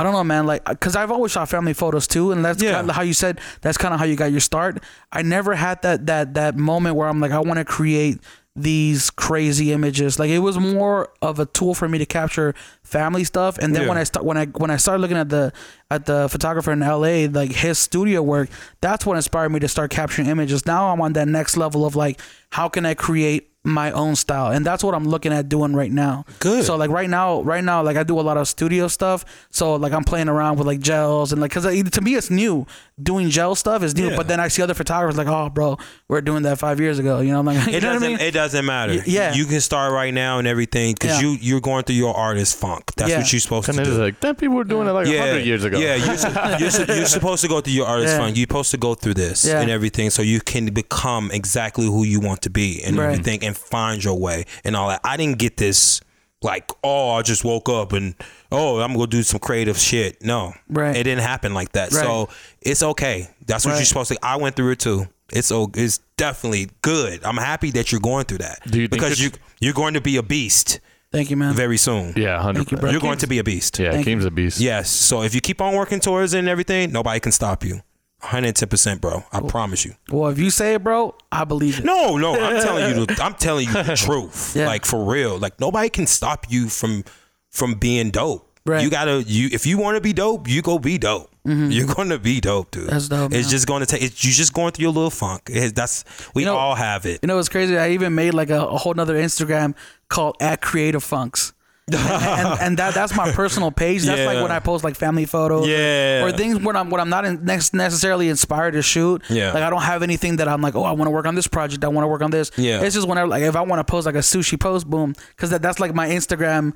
I 0.00 0.04
don't 0.04 0.12
know, 0.12 0.22
man. 0.22 0.46
Like, 0.46 0.62
cause 0.78 0.94
I've 0.94 1.10
always 1.10 1.32
shot 1.32 1.48
family 1.48 1.72
photos 1.72 2.06
too, 2.06 2.30
and 2.30 2.44
that's 2.44 2.62
Yeah. 2.62 2.70
kind 2.74 2.88
of 2.88 2.94
how 2.94 3.02
you 3.02 3.12
said. 3.12 3.40
That's 3.62 3.76
kind 3.76 3.92
of 3.92 3.98
how 3.98 4.06
you 4.06 4.14
got 4.14 4.30
your 4.30 4.38
start. 4.38 4.80
I 5.10 5.22
never 5.22 5.56
had 5.56 5.82
that 5.82 6.06
that 6.06 6.34
that 6.34 6.56
moment 6.56 6.94
where 6.94 7.08
I'm 7.08 7.18
like, 7.18 7.32
I 7.32 7.40
want 7.40 7.58
to 7.58 7.64
create 7.64 8.20
these 8.62 9.10
crazy 9.10 9.72
images. 9.72 10.18
Like, 10.18 10.30
it 10.30 10.40
was 10.40 10.58
more 10.58 11.10
of 11.22 11.38
a 11.38 11.46
tool 11.46 11.74
for 11.74 11.88
me 11.88 11.98
to 11.98 12.06
capture 12.06 12.54
family 12.82 13.24
stuff. 13.24 13.58
And 13.58 13.74
then 13.74 13.82
Yeah. 13.82 13.88
when 13.88 13.98
I 13.98 14.04
start 14.04 14.24
when 14.26 14.36
I 14.36 14.46
when 14.46 14.70
I 14.70 14.76
started 14.76 15.00
looking 15.00 15.16
at 15.16 15.28
the 15.28 15.52
at 15.90 16.06
the 16.06 16.28
photographer 16.28 16.72
in 16.72 16.82
L.A. 16.82 17.28
like 17.28 17.52
his 17.52 17.78
studio 17.78 18.22
work, 18.22 18.48
that's 18.80 19.04
what 19.06 19.16
inspired 19.16 19.50
me 19.50 19.58
to 19.60 19.68
start 19.68 19.90
capturing 19.90 20.28
images. 20.28 20.66
Now 20.66 20.90
I'm 20.92 21.00
on 21.00 21.12
that 21.14 21.28
next 21.28 21.56
level 21.56 21.84
of 21.86 21.94
like, 21.96 22.20
how 22.50 22.68
can 22.68 22.84
I 22.86 22.94
create 22.94 23.50
my 23.70 23.90
own 23.92 24.16
style 24.16 24.50
and 24.52 24.64
that's 24.64 24.82
what 24.82 24.94
i'm 24.94 25.04
looking 25.04 25.32
at 25.32 25.48
doing 25.48 25.74
right 25.74 25.92
now 25.92 26.24
Good. 26.40 26.64
so 26.64 26.76
like 26.76 26.90
right 26.90 27.08
now 27.10 27.42
right 27.42 27.62
now 27.64 27.82
like 27.82 27.96
i 27.96 28.02
do 28.02 28.18
a 28.18 28.22
lot 28.22 28.36
of 28.36 28.48
studio 28.48 28.88
stuff 28.88 29.24
so 29.50 29.74
like 29.76 29.92
i'm 29.92 30.04
playing 30.04 30.28
around 30.28 30.58
with 30.58 30.66
like 30.66 30.80
gels 30.80 31.32
and 31.32 31.40
like 31.40 31.50
because 31.54 31.64
to 31.90 32.00
me 32.00 32.14
it's 32.14 32.30
new 32.30 32.66
doing 33.02 33.30
gel 33.30 33.54
stuff 33.54 33.82
is 33.82 33.94
new 33.94 34.10
Yeah. 34.10 34.16
but 34.16 34.28
then 34.28 34.40
i 34.40 34.48
see 34.48 34.62
other 34.62 34.74
photographers 34.74 35.16
like 35.16 35.28
oh 35.28 35.48
bro 35.50 35.76
we're 36.08 36.20
doing 36.20 36.42
that 36.44 36.58
five 36.58 36.80
years 36.80 36.98
ago 36.98 37.20
you 37.20 37.32
know 37.32 37.40
i'm 37.40 37.46
like 37.46 37.66
It 37.78 37.80
doesn't. 37.80 38.02
i 38.02 38.08
mean 38.08 38.18
It 38.20 38.32
doesn't 38.32 38.64
matter. 38.64 38.94
Y- 38.94 39.02
yeah. 39.06 39.34
You 39.34 39.44
can 39.46 39.60
start 39.60 39.92
right 39.92 40.12
now 40.12 40.38
and 40.38 40.48
everything 40.48 40.94
because 40.94 41.20
Yeah. 41.22 41.28
you 41.28 41.36
you're 41.40 41.60
going 41.60 41.84
through 41.84 41.96
your 41.96 42.14
artist 42.16 42.56
funk. 42.58 42.92
That's 42.96 43.10
Yeah. 43.10 43.18
what 43.18 43.32
you're 43.32 43.40
supposed 43.40 43.68
And 43.68 43.76
to 43.76 43.82
it's 43.82 43.90
do. 43.90 44.02
like, 44.02 44.20
that 44.20 44.38
people 44.38 44.56
were 44.56 44.64
doing 44.64 44.88
it 44.88 44.92
like 44.92 45.06
a 45.06 45.10
yeah, 45.10 45.20
hundred 45.26 45.44
years 45.46 45.64
ago. 45.64 45.78
Yeah, 45.78 45.94
you're, 45.96 46.16
su- 46.16 46.28
you're, 46.58 46.70
su- 46.70 46.84
you're 46.92 47.06
supposed 47.06 47.42
to 47.42 47.48
go 47.48 47.60
through 47.60 47.74
your 47.74 47.86
artist 47.86 48.14
Yeah. 48.14 48.18
funk. 48.18 48.36
You're 48.36 48.44
supposed 48.46 48.70
to 48.72 48.76
go 48.78 48.94
through 48.94 49.14
this 49.14 49.44
Yeah. 49.44 49.60
and 49.60 49.70
everything 49.70 50.10
so 50.10 50.22
you 50.22 50.40
can 50.40 50.66
become 50.72 51.30
exactly 51.30 51.86
who 51.86 52.04
you 52.04 52.20
want 52.20 52.42
to 52.42 52.50
be 52.50 52.82
and 52.84 52.96
Right. 52.96 53.10
everything 53.10 53.44
and 53.44 53.56
find 53.58 54.02
your 54.02 54.18
way 54.18 54.44
and 54.64 54.76
all 54.76 54.88
that. 54.88 55.00
I 55.04 55.16
didn't 55.16 55.38
get 55.38 55.56
this 55.56 56.00
like, 56.42 56.70
oh, 56.84 57.10
I 57.10 57.22
just 57.22 57.44
woke 57.44 57.68
up 57.68 57.92
and 57.92 58.14
oh, 58.52 58.80
I'm 58.80 58.92
gonna 58.94 59.06
do 59.08 59.22
some 59.22 59.40
creative 59.40 59.76
shit. 59.78 60.22
No, 60.22 60.54
Right. 60.68 60.96
It 60.96 61.02
didn't 61.04 61.22
happen 61.24 61.52
like 61.54 61.72
that. 61.72 61.92
Right. 61.92 62.04
So 62.04 62.28
it's 62.62 62.82
okay. 62.82 63.28
That's 63.46 63.64
what 63.64 63.72
Right. 63.72 63.78
you're 63.78 63.86
supposed 63.86 64.10
to. 64.12 64.18
I 64.22 64.36
went 64.36 64.54
through 64.56 64.70
it 64.72 64.78
too. 64.78 65.08
It's 65.32 65.50
o- 65.52 65.70
it's 65.74 65.98
definitely 66.16 66.70
good. 66.82 67.22
I'm 67.24 67.36
happy 67.36 67.70
that 67.72 67.92
you're 67.92 68.00
going 68.00 68.24
through 68.24 68.38
that 68.38 68.60
Do 68.66 68.80
you 68.80 68.88
because 68.88 69.20
you 69.20 69.30
you're 69.60 69.74
going 69.74 69.94
to 69.94 70.00
be 70.00 70.16
a 70.16 70.22
beast 70.22 70.80
thank 71.12 71.30
you 71.30 71.36
man 71.36 71.54
very 71.54 71.76
soon. 71.76 72.12
Yeah, 72.16 72.40
hundred 72.40 72.60
Thank 72.60 72.70
you, 72.70 72.76
bro. 72.76 72.80
percent. 72.82 72.92
You're 72.92 73.00
going 73.08 73.18
to 73.18 73.26
be 73.26 73.38
a 73.38 73.44
beast. 73.44 73.78
Yeah, 73.78 73.90
Thank. 73.92 74.04
Keem's 74.06 74.24
a 74.24 74.30
beast. 74.30 74.60
Yes. 74.60 74.88
So 74.90 75.22
if 75.22 75.34
you 75.34 75.40
keep 75.40 75.60
on 75.60 75.74
working 75.74 76.00
towards 76.00 76.32
it 76.34 76.38
and 76.38 76.48
everything, 76.48 76.92
nobody 76.92 77.18
can 77.20 77.32
stop 77.32 77.64
you. 77.64 77.80
110%, 78.22 79.00
bro. 79.00 79.24
I 79.32 79.40
promise 79.40 79.84
you. 79.84 79.94
well 80.10 80.28
if 80.30 80.38
you 80.38 80.50
say 80.50 80.74
it 80.74 80.82
bro 80.82 81.14
i 81.30 81.44
believe 81.44 81.78
it 81.78 81.84
No, 81.84 82.16
no, 82.16 82.34
I'm 82.34 82.60
telling 82.62 82.96
you 82.98 83.06
the, 83.06 83.22
I'm 83.22 83.34
telling 83.34 83.68
you 83.68 83.72
the 83.82 83.94
truth. 83.96 84.56
Yeah. 84.56 84.66
Like 84.66 84.84
for 84.84 85.04
real. 85.04 85.38
Like 85.38 85.60
nobody 85.60 85.88
can 85.88 86.06
stop 86.06 86.46
you 86.50 86.68
from 86.68 87.04
from 87.50 87.74
being 87.74 88.10
dope. 88.10 88.44
Right. 88.66 88.82
You 88.82 88.90
gotta 88.90 89.22
you 89.26 89.48
if 89.52 89.66
you 89.66 89.78
want 89.78 89.96
to 89.96 90.00
be 90.00 90.12
dope, 90.12 90.48
you 90.48 90.62
go 90.62 90.78
be 90.78 90.98
dope. 90.98 91.30
You're 91.44 91.86
gonna 91.86 92.18
be 92.18 92.40
dope, 92.42 92.72
dude. 92.72 92.82
Mm-hmm. 92.82 92.90
That's 92.92 93.08
dope, 93.08 93.32
It's 93.32 93.46
man. 93.46 93.50
just 93.50 93.66
gonna 93.66 93.86
take. 93.86 94.02
It's, 94.02 94.22
you're 94.22 94.34
just 94.34 94.52
going 94.52 94.72
through 94.72 94.82
your 94.82 94.92
little 94.92 95.08
funk. 95.08 95.48
It, 95.48 95.74
that's 95.74 96.04
we 96.34 96.42
You 96.42 96.46
know- 96.46 96.56
all 96.56 96.74
have 96.74 97.06
it. 97.06 97.20
you 97.22 97.26
know 97.26 97.36
what's 97.36 97.48
crazy 97.48 97.78
i 97.78 97.90
even 97.90 98.14
made 98.14 98.34
like 98.34 98.50
a, 98.50 98.60
a 98.66 98.76
whole 98.76 98.92
nother 98.92 99.14
instagram 99.14 99.74
called 100.10 100.36
at 100.40 100.60
creative 100.60 101.02
funks 101.02 101.54
and, 101.94 102.48
and, 102.48 102.60
and 102.60 102.78
that 102.78 102.94
that's 102.94 103.14
my 103.16 103.32
personal 103.32 103.70
page. 103.70 104.04
That's 104.04 104.26
like 104.26 104.42
when 104.42 104.50
I 104.52 104.58
post 104.60 104.84
like 104.84 104.96
family 104.96 105.24
photos, 105.26 105.66
or- 105.66 105.70
Yeah. 105.70 106.24
or, 106.24 106.32
things 106.32 106.58
when 106.60 106.76
I'm 106.76 106.90
when 106.90 107.00
I'm 107.00 107.08
not 107.08 107.24
in, 107.24 107.44
necessarily 107.44 108.28
inspired 108.28 108.72
to 108.72 108.82
shoot. 108.82 109.22
Yeah. 109.28 109.52
like 109.52 109.62
I 109.62 109.70
don't 109.70 109.82
have 109.82 110.02
anything 110.02 110.36
that 110.36 110.48
I'm 110.48 110.60
like, 110.62 110.74
oh, 110.74 110.84
I 110.84 110.92
want 110.92 111.06
to 111.06 111.10
work 111.10 111.26
on 111.26 111.34
this 111.34 111.46
project. 111.46 111.84
I 111.84 111.88
want 111.88 112.04
to 112.04 112.08
work 112.08 112.22
on 112.22 112.30
this. 112.30 112.50
Yeah. 112.56 112.82
it's 112.82 112.94
just 112.94 113.08
whenever 113.08 113.28
like 113.28 113.42
if 113.42 113.56
I 113.56 113.62
want 113.62 113.80
to 113.80 113.84
post 113.90 114.06
like 114.06 114.14
a 114.14 114.18
sushi 114.18 114.58
post, 114.58 114.88
boom, 114.88 115.14
because 115.30 115.50
that, 115.50 115.62
that's 115.62 115.80
like 115.80 115.94
my 115.94 116.08
Instagram 116.08 116.74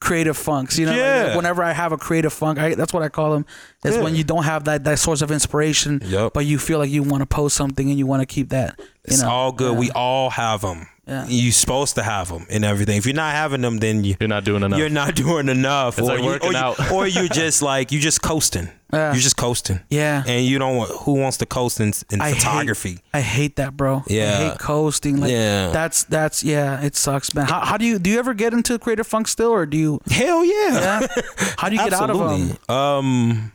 creative 0.00 0.36
funks. 0.36 0.78
You 0.78 0.84
know, 0.86 0.92
Like, 1.26 1.34
whenever 1.36 1.62
I 1.62 1.72
have 1.72 1.92
a 1.92 1.96
creative 1.96 2.32
funk, 2.32 2.58
I, 2.58 2.74
that's 2.74 2.92
what 2.92 3.02
I 3.02 3.08
call 3.08 3.32
them. 3.32 3.46
Is 3.84 3.96
Yeah. 3.96 4.02
when 4.02 4.14
you 4.14 4.22
don't 4.24 4.42
have 4.44 4.64
that 4.64 4.84
that 4.84 4.98
source 4.98 5.22
of 5.22 5.30
inspiration, 5.30 6.02
Yup. 6.04 6.34
but 6.34 6.44
you 6.44 6.58
feel 6.58 6.78
like 6.78 6.90
you 6.90 7.02
want 7.02 7.22
to 7.22 7.26
post 7.26 7.56
something 7.56 7.88
and 7.88 7.98
you 7.98 8.06
want 8.06 8.20
to 8.20 8.26
keep 8.26 8.50
that. 8.50 8.74
You 8.78 8.84
It's 9.04 9.22
know? 9.22 9.30
all 9.30 9.52
good. 9.52 9.72
Yeah. 9.72 9.78
We 9.78 9.90
all 9.92 10.30
have 10.30 10.60
them. 10.60 10.88
Yeah. 11.06 11.26
You're 11.28 11.52
supposed 11.52 11.96
to 11.96 12.02
have 12.02 12.28
them 12.30 12.46
and 12.48 12.64
everything. 12.64 12.96
If 12.96 13.04
you're 13.04 13.14
not 13.14 13.34
having 13.34 13.60
them, 13.60 13.76
then 13.76 14.04
you, 14.04 14.14
You're 14.18 14.28
not 14.28 14.44
doing 14.44 14.62
enough. 14.62 14.78
you're 14.78 14.88
not 14.88 15.14
doing 15.24 15.48
enough. 15.50 15.98
It's 15.98 16.08
or 16.08 16.12
like 16.14 16.20
you, 16.20 16.26
working 16.26 16.48
or, 16.48 16.52
you, 16.52 16.58
out. 16.58 16.90
or 16.92 17.06
you're 17.06 17.28
just 17.42 17.60
like 17.60 17.92
you're 17.92 18.00
just 18.00 18.22
coasting. 18.22 18.70
Yeah. 18.92 19.12
You're 19.12 19.20
just 19.20 19.36
coasting. 19.36 19.80
Yeah. 19.90 20.22
And 20.26 20.46
you 20.46 20.58
don't 20.58 20.76
want 20.76 20.90
who 20.92 21.14
wants 21.14 21.36
to 21.38 21.46
coast 21.46 21.78
in, 21.80 21.92
in 22.10 22.20
I 22.22 22.28
hate- 22.30 22.36
photography. 22.36 23.00
I 23.12 23.20
hate 23.20 23.56
that, 23.56 23.76
bro. 23.76 24.02
Yeah. 24.06 24.22
I 24.22 24.24
Yeah. 24.44 24.50
hate 24.50 24.58
coasting. 24.60 25.20
Like 25.20 25.30
Yeah. 25.30 25.70
that's 25.72 26.04
that's 26.04 26.42
yeah, 26.42 26.80
it 26.82 26.96
sucks, 26.96 27.34
man. 27.34 27.46
How, 27.48 27.60
how 27.64 27.76
do 27.76 27.84
you 27.84 27.98
do 27.98 28.08
you 28.08 28.18
ever 28.18 28.32
get 28.32 28.54
into 28.54 28.78
creative 28.78 29.06
funk 29.06 29.28
still 29.28 29.50
or 29.50 29.66
do 29.66 29.76
you 29.76 30.00
Hell 30.10 30.42
yeah. 30.44 30.70
yeah? 31.00 31.06
How 31.58 31.68
do 31.68 31.76
you 31.76 31.82
get 31.84 31.92
out 31.92 32.08
of 32.10 32.18
them? 32.18 32.74
Um 32.74 33.52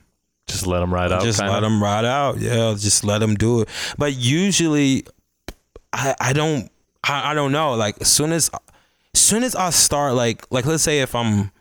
Just 0.48 0.68
let 0.68 0.82
them 0.82 0.94
ride 0.94 1.12
out. 1.12 1.24
just 1.24 1.40
kinda. 1.40 1.52
let 1.54 1.62
them 1.62 1.82
ride 1.82 2.06
out. 2.06 2.38
Yeah, 2.40 2.76
just 2.78 3.04
let 3.04 3.20
them 3.20 3.34
do 3.36 3.62
it. 3.62 3.70
But 3.98 4.14
usually, 4.16 5.06
I 5.94 6.14
I 6.20 6.34
don't 6.34 6.70
I, 7.04 7.32
I 7.32 7.34
don't 7.34 7.52
know. 7.52 7.74
Like 7.76 8.00
as 8.02 8.08
soon 8.08 8.32
as 8.32 8.50
as 9.14 9.22
soon 9.22 9.44
as 9.44 9.56
I 9.56 9.70
start 9.72 10.14
like 10.14 10.46
like 10.52 10.66
let's 10.66 10.84
say 10.84 11.02
if 11.02 11.16
I'm 11.16 11.52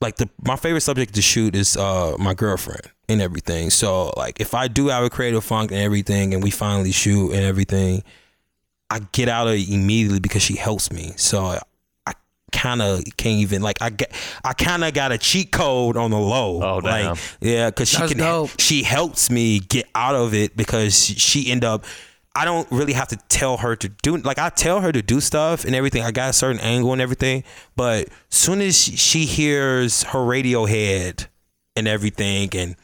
like 0.00 0.16
the 0.16 0.28
my 0.44 0.56
favorite 0.56 0.80
subject 0.82 1.14
to 1.14 1.22
shoot 1.22 1.54
is 1.54 1.76
uh 1.76 2.16
my 2.18 2.34
girlfriend 2.34 2.82
and 3.08 3.20
everything. 3.20 3.70
So 3.70 4.12
like 4.16 4.40
if 4.40 4.54
I 4.54 4.68
do 4.68 4.88
have 4.88 5.04
a 5.04 5.10
creative 5.10 5.44
funk 5.44 5.70
and 5.70 5.80
everything 5.80 6.34
and 6.34 6.42
we 6.42 6.50
finally 6.50 6.92
shoot 6.92 7.32
and 7.32 7.44
everything, 7.44 8.02
I 8.90 9.00
get 9.12 9.28
out 9.28 9.48
of 9.48 9.54
it 9.54 9.68
immediately 9.68 10.20
because 10.20 10.42
she 10.42 10.56
helps 10.56 10.92
me. 10.92 11.12
So 11.16 11.58
I 12.06 12.12
kind 12.50 12.82
of 12.82 13.02
can't 13.16 13.40
even 13.40 13.62
like 13.62 13.80
I 13.80 13.90
get 13.90 14.12
I 14.44 14.52
kind 14.52 14.84
of 14.84 14.92
got 14.92 15.12
a 15.12 15.18
cheat 15.18 15.52
code 15.52 15.96
on 15.96 16.10
the 16.10 16.18
low. 16.18 16.62
Oh, 16.62 16.80
damn. 16.80 17.10
Like 17.10 17.18
yeah, 17.40 17.70
because 17.70 17.88
she 17.88 17.98
That's 17.98 18.12
can 18.12 18.18
dope. 18.18 18.50
she 18.58 18.82
helps 18.82 19.30
me 19.30 19.60
get 19.60 19.88
out 19.94 20.14
of 20.14 20.34
it 20.34 20.56
because 20.56 20.94
she, 21.06 21.14
she 21.14 21.50
end 21.50 21.64
up. 21.64 21.84
I 22.34 22.44
don't 22.44 22.70
really 22.70 22.94
have 22.94 23.08
to 23.08 23.16
tell 23.28 23.58
her 23.58 23.76
to 23.76 23.88
do 23.88 24.16
like 24.16 24.38
I 24.38 24.48
tell 24.48 24.80
her 24.80 24.90
to 24.90 25.02
do 25.02 25.20
stuff 25.20 25.64
and 25.64 25.74
everything. 25.74 26.02
I 26.02 26.10
got 26.12 26.30
a 26.30 26.32
certain 26.32 26.60
angle 26.60 26.92
and 26.92 27.02
everything, 27.02 27.44
but 27.76 28.08
soon 28.30 28.60
as 28.60 28.76
she, 28.76 29.26
hears 29.26 30.02
her 30.04 30.18
Radiohead 30.18 31.26
and 31.76 31.86
everything 31.86 32.48
and 32.54 32.76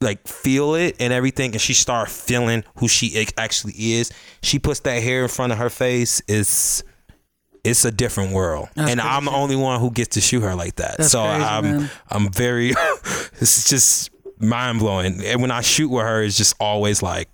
like 0.00 0.26
feel 0.26 0.74
it 0.74 0.96
and 1.00 1.12
everything, 1.12 1.52
and 1.52 1.60
she 1.60 1.74
start 1.74 2.08
feeling 2.08 2.64
who 2.76 2.88
she 2.88 3.26
actually 3.36 3.74
is, 3.76 4.10
she 4.42 4.58
puts 4.58 4.80
that 4.80 5.02
hair 5.02 5.22
in 5.22 5.28
front 5.28 5.52
of 5.52 5.58
her 5.58 5.68
face. 5.68 6.22
Is 6.28 6.84
it's 7.64 7.84
a 7.84 7.90
different 7.90 8.32
world, 8.32 8.68
That's 8.74 8.90
and 8.90 9.00
I'm 9.00 9.26
the 9.26 9.32
only 9.32 9.56
one 9.56 9.80
who 9.80 9.90
gets 9.90 10.14
to 10.14 10.20
shoot 10.20 10.40
her 10.40 10.54
like 10.54 10.76
that. 10.76 10.96
That's 10.96 11.10
so 11.10 11.24
crazy, 11.24 11.44
I'm 11.44 11.64
man. 11.64 11.90
I'm 12.08 12.30
very. 12.30 12.70
it's 13.40 13.68
just 13.68 14.10
mind 14.38 14.78
blowing. 14.78 15.22
And 15.24 15.42
when 15.42 15.50
I 15.50 15.60
shoot 15.60 15.88
with 15.88 16.04
her, 16.04 16.22
it's 16.22 16.36
just 16.36 16.54
always 16.58 17.02
like, 17.02 17.28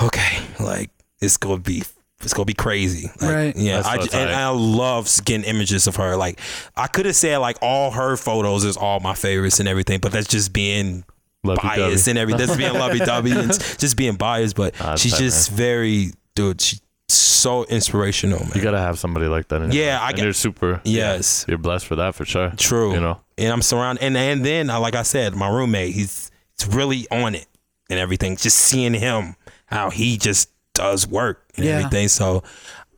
okay, 0.00 0.38
like 0.60 0.90
it's 1.20 1.36
gonna 1.36 1.58
be. 1.60 1.82
It's 2.24 2.34
gonna 2.34 2.44
be 2.44 2.54
crazy, 2.54 3.10
Like, 3.20 3.30
Right. 3.34 3.56
Yeah, 3.56 3.82
I, 3.84 3.98
so 4.06 4.16
and. 4.16 4.30
I 4.30 4.48
love 4.50 5.10
getting 5.24 5.44
images 5.44 5.88
of 5.88 5.96
her. 5.96 6.16
Like, 6.16 6.38
I 6.76 6.86
could 6.86 7.04
have 7.06 7.16
said 7.16 7.38
like 7.38 7.56
all 7.60 7.90
her 7.90 8.16
photos 8.16 8.62
is 8.62 8.76
all 8.76 9.00
my 9.00 9.14
favorites 9.14 9.58
and 9.58 9.68
everything, 9.68 9.98
but 9.98 10.12
that's 10.12 10.28
just 10.28 10.52
being 10.52 11.02
Lovey-dovey. 11.42 11.80
biased 11.80 12.06
and 12.06 12.16
everything. 12.16 12.46
That's 12.46 12.56
being 12.56 12.74
lovey 12.74 13.00
dovey 13.00 13.32
and 13.32 13.50
just 13.78 13.96
being 13.96 14.14
biased. 14.14 14.54
But 14.54 14.76
she's 15.00 15.10
tight, 15.14 15.18
just 15.18 15.50
very, 15.50 16.12
dude. 16.36 16.60
She's 16.60 16.80
so 17.08 17.64
inspirational, 17.64 18.38
man. 18.38 18.52
You 18.54 18.62
gotta 18.62 18.78
have 18.78 19.00
somebody 19.00 19.26
like 19.26 19.48
that. 19.48 19.60
In 19.62 19.72
your 19.72 19.82
Yeah, 19.82 19.94
life. 19.94 20.02
I 20.02 20.08
and 20.10 20.16
get- 20.18 20.22
You're 20.22 20.32
super. 20.32 20.80
Yes. 20.84 21.44
You're 21.48 21.58
blessed 21.58 21.86
for 21.86 21.96
that 21.96 22.14
for 22.14 22.24
sure. 22.24 22.52
True. 22.56 22.94
You 22.94 23.00
know. 23.00 23.20
and 23.36 23.52
I'm 23.52 23.62
surrounded, 23.62 24.04
and 24.04 24.16
and 24.16 24.46
then 24.46 24.68
like 24.68 24.94
I 24.94 25.02
said, 25.02 25.34
my 25.34 25.48
roommate, 25.48 25.92
he's 25.92 26.30
he's 26.56 26.72
really 26.72 27.08
on 27.10 27.34
it 27.34 27.48
and 27.90 27.98
everything. 27.98 28.36
Just 28.36 28.58
seeing 28.58 28.94
him, 28.94 29.34
how 29.72 29.90
he 29.90 30.16
just 30.16 30.50
does 30.74 31.06
work 31.06 31.44
and 31.56 31.64
Yeah. 31.66 31.78
everything. 31.78 32.08
So 32.08 32.42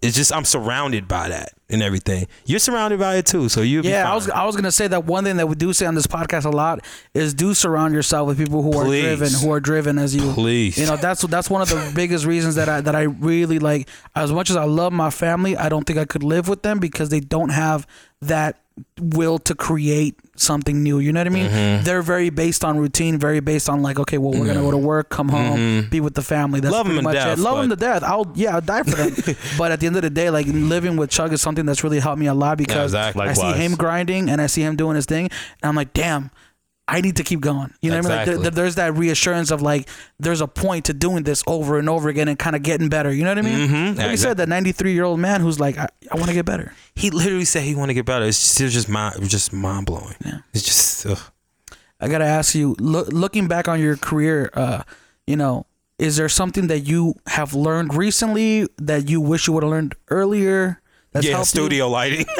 it's 0.03 0.15
just 0.17 0.33
I'm 0.35 0.45
surrounded 0.45 1.09
by 1.09 1.29
that 1.31 1.53
and 1.71 1.83
everything. 1.83 2.27
You're 2.45 2.59
surrounded 2.59 3.01
by 3.01 3.17
it 3.17 3.27
too, 3.27 3.49
so 3.49 3.63
you 3.63 3.81
Yeah. 3.83 4.11
I 4.11 4.15
was 4.15 4.29
I 4.29 4.45
was 4.45 4.55
gonna 4.55 4.71
say 4.71 4.87
that 4.87 5.07
one 5.07 5.25
thing 5.25 5.39
that 5.39 5.49
we 5.49 5.55
do 5.55 5.73
say 5.73 5.87
on 5.87 5.95
this 5.95 6.07
podcast 6.07 6.45
a 6.45 6.51
lot 6.51 6.85
is 7.15 7.33
do 7.33 7.55
surround 7.55 7.95
yourself 7.95 8.29
with 8.29 8.37
people 8.39 8.63
who 8.63 8.77
are 8.79 8.85
driven, 8.85 9.33
who 9.33 9.51
are 9.51 9.61
driven 9.61 9.99
as 9.99 10.15
you. 10.15 10.31
Please. 10.35 10.77
You 10.77 10.87
know, 10.87 10.97
that's 10.97 11.23
that's 11.23 11.49
one 11.49 11.63
of 11.63 11.71
the 11.71 11.93
biggest 11.95 12.27
reasons 12.27 12.55
that 12.57 12.69
I 12.69 12.81
that 12.83 12.95
I 12.95 13.03
really 13.03 13.59
like. 13.59 13.89
As 14.15 14.31
much 14.31 14.51
as 14.51 14.57
I 14.57 14.65
love 14.65 14.93
my 14.93 15.09
family, 15.11 15.57
I 15.57 15.69
don't 15.71 15.85
think 15.85 15.99
I 15.99 16.05
could 16.05 16.23
live 16.23 16.49
with 16.49 16.63
them 16.63 16.79
because 16.81 17.09
they 17.09 17.21
don't 17.21 17.49
have 17.51 17.87
that 18.21 18.59
will 19.01 19.39
to 19.39 19.55
create 19.55 20.17
something 20.37 20.83
new. 20.83 20.99
You 20.99 21.13
know 21.13 21.21
what 21.21 21.27
I 21.27 21.31
mean? 21.31 21.49
Mm-hmm. 21.49 21.85
They're 21.85 22.03
very 22.03 22.31
based 22.31 22.65
on 22.65 22.77
routine, 22.77 23.19
very 23.19 23.41
based 23.41 23.69
on 23.69 23.83
like, 23.83 23.99
okay, 23.99 24.19
well, 24.19 24.33
we're 24.33 24.47
gonna 24.47 24.61
go 24.61 24.71
to 24.71 24.77
work, 24.77 25.11
come 25.11 25.29
home, 25.29 25.89
be 25.91 26.01
with 26.01 26.15
the 26.15 26.23
family. 26.23 26.61
That's 26.61 26.75
Mm-hmm. 26.75 26.77
Love 26.77 26.87
pretty 26.87 26.99
to 26.99 27.05
much 27.05 27.15
death, 27.15 27.39
it. 27.39 27.43
Love 27.43 27.59
them 27.59 27.71
to 27.71 27.77
death. 27.77 28.03
I'll 28.03 28.33
yeah, 28.35 28.55
I'll 28.55 28.61
die 28.61 28.83
for 28.83 28.97
them. 28.97 29.37
but 29.59 29.71
at 29.71 29.81
the 29.81 29.87
end 29.87 29.97
of 29.97 30.03
the 30.03 30.11
day, 30.11 30.31
like 30.31 30.47
living 30.49 30.97
with 30.97 31.11
Chug 31.11 31.33
is 31.33 31.41
something 31.41 31.67
that's 31.67 31.85
really 31.85 32.01
helped 32.01 32.19
me 32.19 32.27
a 32.27 32.35
lot 32.35 32.59
because 32.59 32.93
exactly. 32.95 33.23
I 33.23 33.33
see 33.33 33.53
him 33.53 33.75
grinding 33.77 34.29
and 34.29 34.41
I 34.41 34.47
see 34.47 34.63
him 34.63 34.77
doing 34.77 34.97
his 34.97 35.07
thing, 35.07 35.27
and 35.27 35.69
I'm 35.69 35.77
like, 35.77 35.93
damn. 35.93 36.31
I 36.87 37.01
need 37.01 37.17
to 37.17 37.23
keep 37.25 37.41
going. 37.41 37.73
You 37.81 37.91
know 37.91 37.97
what 37.97 38.07
I 38.07 38.09
mean? 38.09 38.19
Like, 38.35 38.43
there- 38.43 38.51
there's 38.51 38.75
that 38.75 38.95
reassurance 38.95 39.51
of 39.51 39.63
like, 39.63 39.89
there's 40.21 40.43
a 40.43 40.47
point 40.47 40.85
to 40.87 40.93
doing 40.93 41.23
this 41.25 41.43
over 41.47 41.79
and 41.79 41.89
over 41.89 42.11
again 42.11 42.29
and 42.29 42.39
kind 42.39 42.55
of 42.55 42.63
getting 42.63 42.89
better. 42.91 43.11
You 43.13 43.25
know 43.25 43.31
what 43.31 43.39
I 43.39 43.43
mean? 43.43 43.69
Mhm. 43.69 43.97
Like 43.97 44.11
you 44.11 44.17
said, 44.19 44.37
that 44.37 44.49
93 44.51 44.93
year 44.93 45.05
old 45.05 45.19
man 45.19 45.41
who's 45.41 45.59
like, 45.59 45.79
I, 45.79 45.89
I 46.13 46.17
want 46.17 46.29
to 46.29 46.35
get 46.35 46.45
better. 46.45 46.75
He 46.95 47.11
literally 47.11 47.47
said 47.47 47.63
he 47.63 47.75
want 47.75 47.89
to 47.89 47.95
get 47.95 48.05
better. 48.05 48.27
It's 48.27 48.57
just, 48.59 48.75
just 48.75 48.89
mind, 48.91 49.29
just 49.31 49.53
mind 49.53 49.87
blowing. 49.87 50.15
Yeah. 50.25 50.39
It's 50.53 50.63
just. 50.63 51.07
Ugh. 51.07 51.19
I 52.01 52.09
gotta 52.09 52.27
ask 52.27 52.55
you, 52.55 52.77
loo- 52.79 53.05
looking 53.05 53.49
back 53.49 53.67
on 53.67 53.81
your 53.81 53.97
career, 53.97 54.51
uh, 54.53 54.83
you 55.27 55.37
know, 55.37 55.65
is 55.99 56.17
there 56.17 56.29
something 56.29 56.67
that 56.67 56.81
you 56.81 57.15
have 57.29 57.55
learned 57.55 57.95
recently 57.95 58.69
that 58.77 59.09
you 59.09 59.21
wish 59.23 59.47
you 59.47 59.55
would 59.55 59.63
have 59.63 59.71
learned 59.71 59.95
earlier? 60.11 60.83
That's 61.15 61.27
yeah, 61.27 61.33
helped 61.37 61.55
you? 61.55 61.61
studio 61.61 61.89
lighting. 61.89 62.27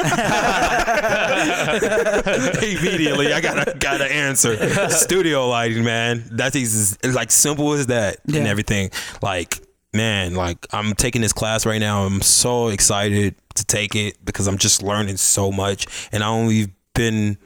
Immediately, 2.61 3.33
I 3.33 3.39
gotta 3.41 3.75
gotta 3.79 4.11
answer. 4.11 4.89
Studio 4.89 5.47
lighting, 5.47 5.83
man. 5.83 6.23
That's 6.31 6.55
easy. 6.55 6.97
Like 7.09 7.31
simple 7.31 7.73
as 7.73 7.87
that 7.87 8.17
and 8.27 8.45
everything. 8.47 8.91
Like, 9.21 9.59
man, 9.93 10.35
like 10.35 10.67
I'm 10.71 10.93
taking 10.93 11.21
this 11.21 11.33
class 11.33 11.65
right 11.65 11.79
now. 11.79 12.03
I'm 12.05 12.21
so 12.21 12.67
excited 12.67 13.35
to 13.55 13.65
take 13.65 13.95
it 13.95 14.23
because 14.25 14.47
I'm 14.47 14.57
just 14.57 14.83
learning 14.83 15.17
so 15.17 15.51
much, 15.51 15.87
and 16.11 16.23
I 16.23 16.27
only 16.27 16.67
been 16.93 17.37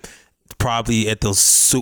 probably 0.58 1.08
at 1.10 1.22
the 1.22 1.34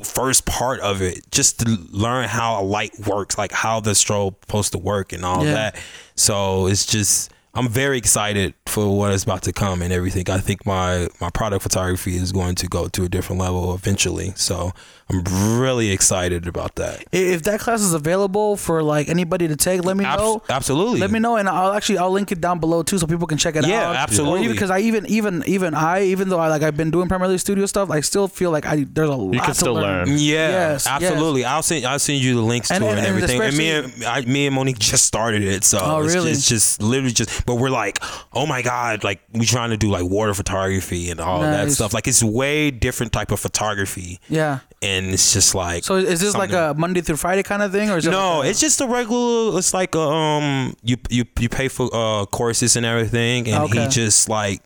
first 0.03 0.45
part 0.45 0.79
of 0.81 1.01
it 1.01 1.31
just 1.31 1.61
to 1.61 1.77
learn 1.89 2.27
how 2.27 2.61
a 2.61 2.63
light 2.63 2.91
works, 3.07 3.37
like 3.37 3.51
how 3.51 3.79
the 3.79 3.91
strobe 3.91 4.35
supposed 4.41 4.71
to 4.73 4.77
work 4.77 5.13
and 5.13 5.25
all 5.25 5.43
Yeah. 5.45 5.53
that. 5.53 5.75
So 6.15 6.67
it's 6.67 6.85
just 6.85 7.31
I'm 7.57 7.67
very 7.69 7.97
excited 7.97 8.53
for 8.67 8.95
what 8.95 9.11
is 9.11 9.23
about 9.23 9.41
to 9.43 9.51
come 9.53 9.81
and 9.81 9.91
everything. 9.91 10.29
I 10.29 10.37
think 10.37 10.65
my 10.65 11.07
my 11.19 11.29
product 11.31 11.63
photography 11.63 12.15
is 12.15 12.31
going 12.31 12.55
to 12.55 12.67
go 12.67 12.87
to 12.89 13.03
a 13.03 13.09
different 13.09 13.41
level 13.41 13.73
eventually. 13.73 14.33
So 14.35 14.71
I'm 15.09 15.23
really 15.59 15.91
excited 15.91 16.47
about 16.47 16.75
that. 16.75 17.03
If 17.11 17.43
that 17.43 17.59
class 17.61 17.81
is 17.81 17.93
available 17.93 18.57
for 18.57 18.83
like 18.83 19.09
anybody 19.09 19.47
to 19.47 19.55
take, 19.55 19.83
let 19.85 19.95
me 19.97 20.05
Abs- 20.05 20.21
know. 20.21 20.43
absolutely. 20.49 20.99
Let 20.99 21.11
me 21.11 21.19
know, 21.19 21.37
and 21.37 21.47
I'll 21.49 21.71
actually 21.73 21.97
I'll 21.97 22.11
link 22.11 22.31
it 22.31 22.41
down 22.41 22.59
below 22.59 22.83
too, 22.83 22.97
so 22.99 23.07
people 23.07 23.25
can 23.25 23.37
check 23.37 23.55
it 23.55 23.65
Yeah, 23.65 23.87
out. 23.87 23.93
Yeah, 23.93 24.03
absolutely. 24.03 24.47
Because 24.49 24.69
I 24.69 24.79
even 24.79 25.05
even 25.07 25.43
even 25.47 25.73
I 25.73 26.03
even 26.03 26.29
though 26.29 26.39
I 26.39 26.49
like 26.49 26.61
I've 26.61 26.77
been 26.77 26.91
doing 26.91 27.07
primarily 27.07 27.37
studio 27.39 27.65
stuff, 27.65 27.89
I 27.89 28.01
still 28.01 28.27
feel 28.27 28.51
like 28.51 28.65
I 28.67 28.85
there's 28.87 29.09
a 29.09 29.15
lot 29.15 29.33
You 29.33 29.39
can 29.39 29.49
to 29.49 29.55
still 29.55 29.73
learn. 29.73 30.07
Yeah, 30.09 30.17
Yes, 30.17 30.85
absolutely. 30.85 31.43
I'll 31.45 31.63
send 31.63 31.85
I'll 31.85 31.97
send 31.99 32.19
you 32.19 32.35
the 32.35 32.41
links 32.41 32.69
And- 32.69 32.83
to 32.83 32.89
and- 32.89 32.99
it 32.99 33.05
and, 33.05 33.07
and 33.07 33.23
everything. 33.23 33.41
And 33.41 33.57
me 33.57 33.71
and 33.71 34.03
I, 34.03 34.21
me 34.21 34.45
and 34.45 34.53
Monique 34.55 34.77
just 34.79 35.05
started 35.05 35.41
it, 35.41 35.63
so 35.63 35.79
Oh, 35.81 36.03
it's, 36.03 36.13
really? 36.13 36.31
it's 36.31 36.47
just 36.47 36.81
literally 36.83 37.13
just. 37.13 37.46
But 37.47 37.55
we're 37.55 37.69
like, 37.71 37.97
oh 38.33 38.45
my 38.45 38.61
god, 38.61 39.03
like 39.05 39.21
we're 39.33 39.45
trying 39.45 39.71
to 39.71 39.77
do 39.77 39.89
like 39.89 40.03
water 40.03 40.33
photography 40.35 41.09
and 41.09 41.19
all 41.21 41.39
that 41.41 41.71
stuff. 41.71 41.93
Like 41.93 42.07
it's 42.07 42.21
way 42.21 42.69
different 42.71 43.13
type 43.13 43.31
of 43.31 43.39
photography, 43.39 44.19
Yeah. 44.29 44.59
and 44.81 45.07
it's 45.07 45.33
just 45.33 45.55
like. 45.55 45.85
So 45.85 45.95
is 45.95 46.19
this 46.19 46.35
like 46.35 46.51
a 46.51 46.75
Monday 46.77 47.01
through 47.01 47.15
Friday 47.17 47.43
kind 47.43 47.63
of 47.63 47.71
thing, 47.71 47.89
or 47.89 47.97
is 47.97 48.05
it 48.05 48.11
no, 48.11 48.39
like 48.39 48.49
it's 48.49 48.59
just 48.59 48.81
a 48.81 48.85
regular. 48.87 49.57
It's 49.57 49.73
like 49.73 49.95
a, 49.95 49.99
um, 50.01 50.75
you 50.83 50.97
you 51.09 51.23
you 51.39 51.47
pay 51.49 51.69
for 51.69 51.89
uh 51.93 52.25
courses 52.25 52.75
and 52.75 52.85
everything, 52.85 53.47
and 53.47 53.63
Okay. 53.63 53.83
he 53.83 53.87
just 53.87 54.27
like 54.29 54.61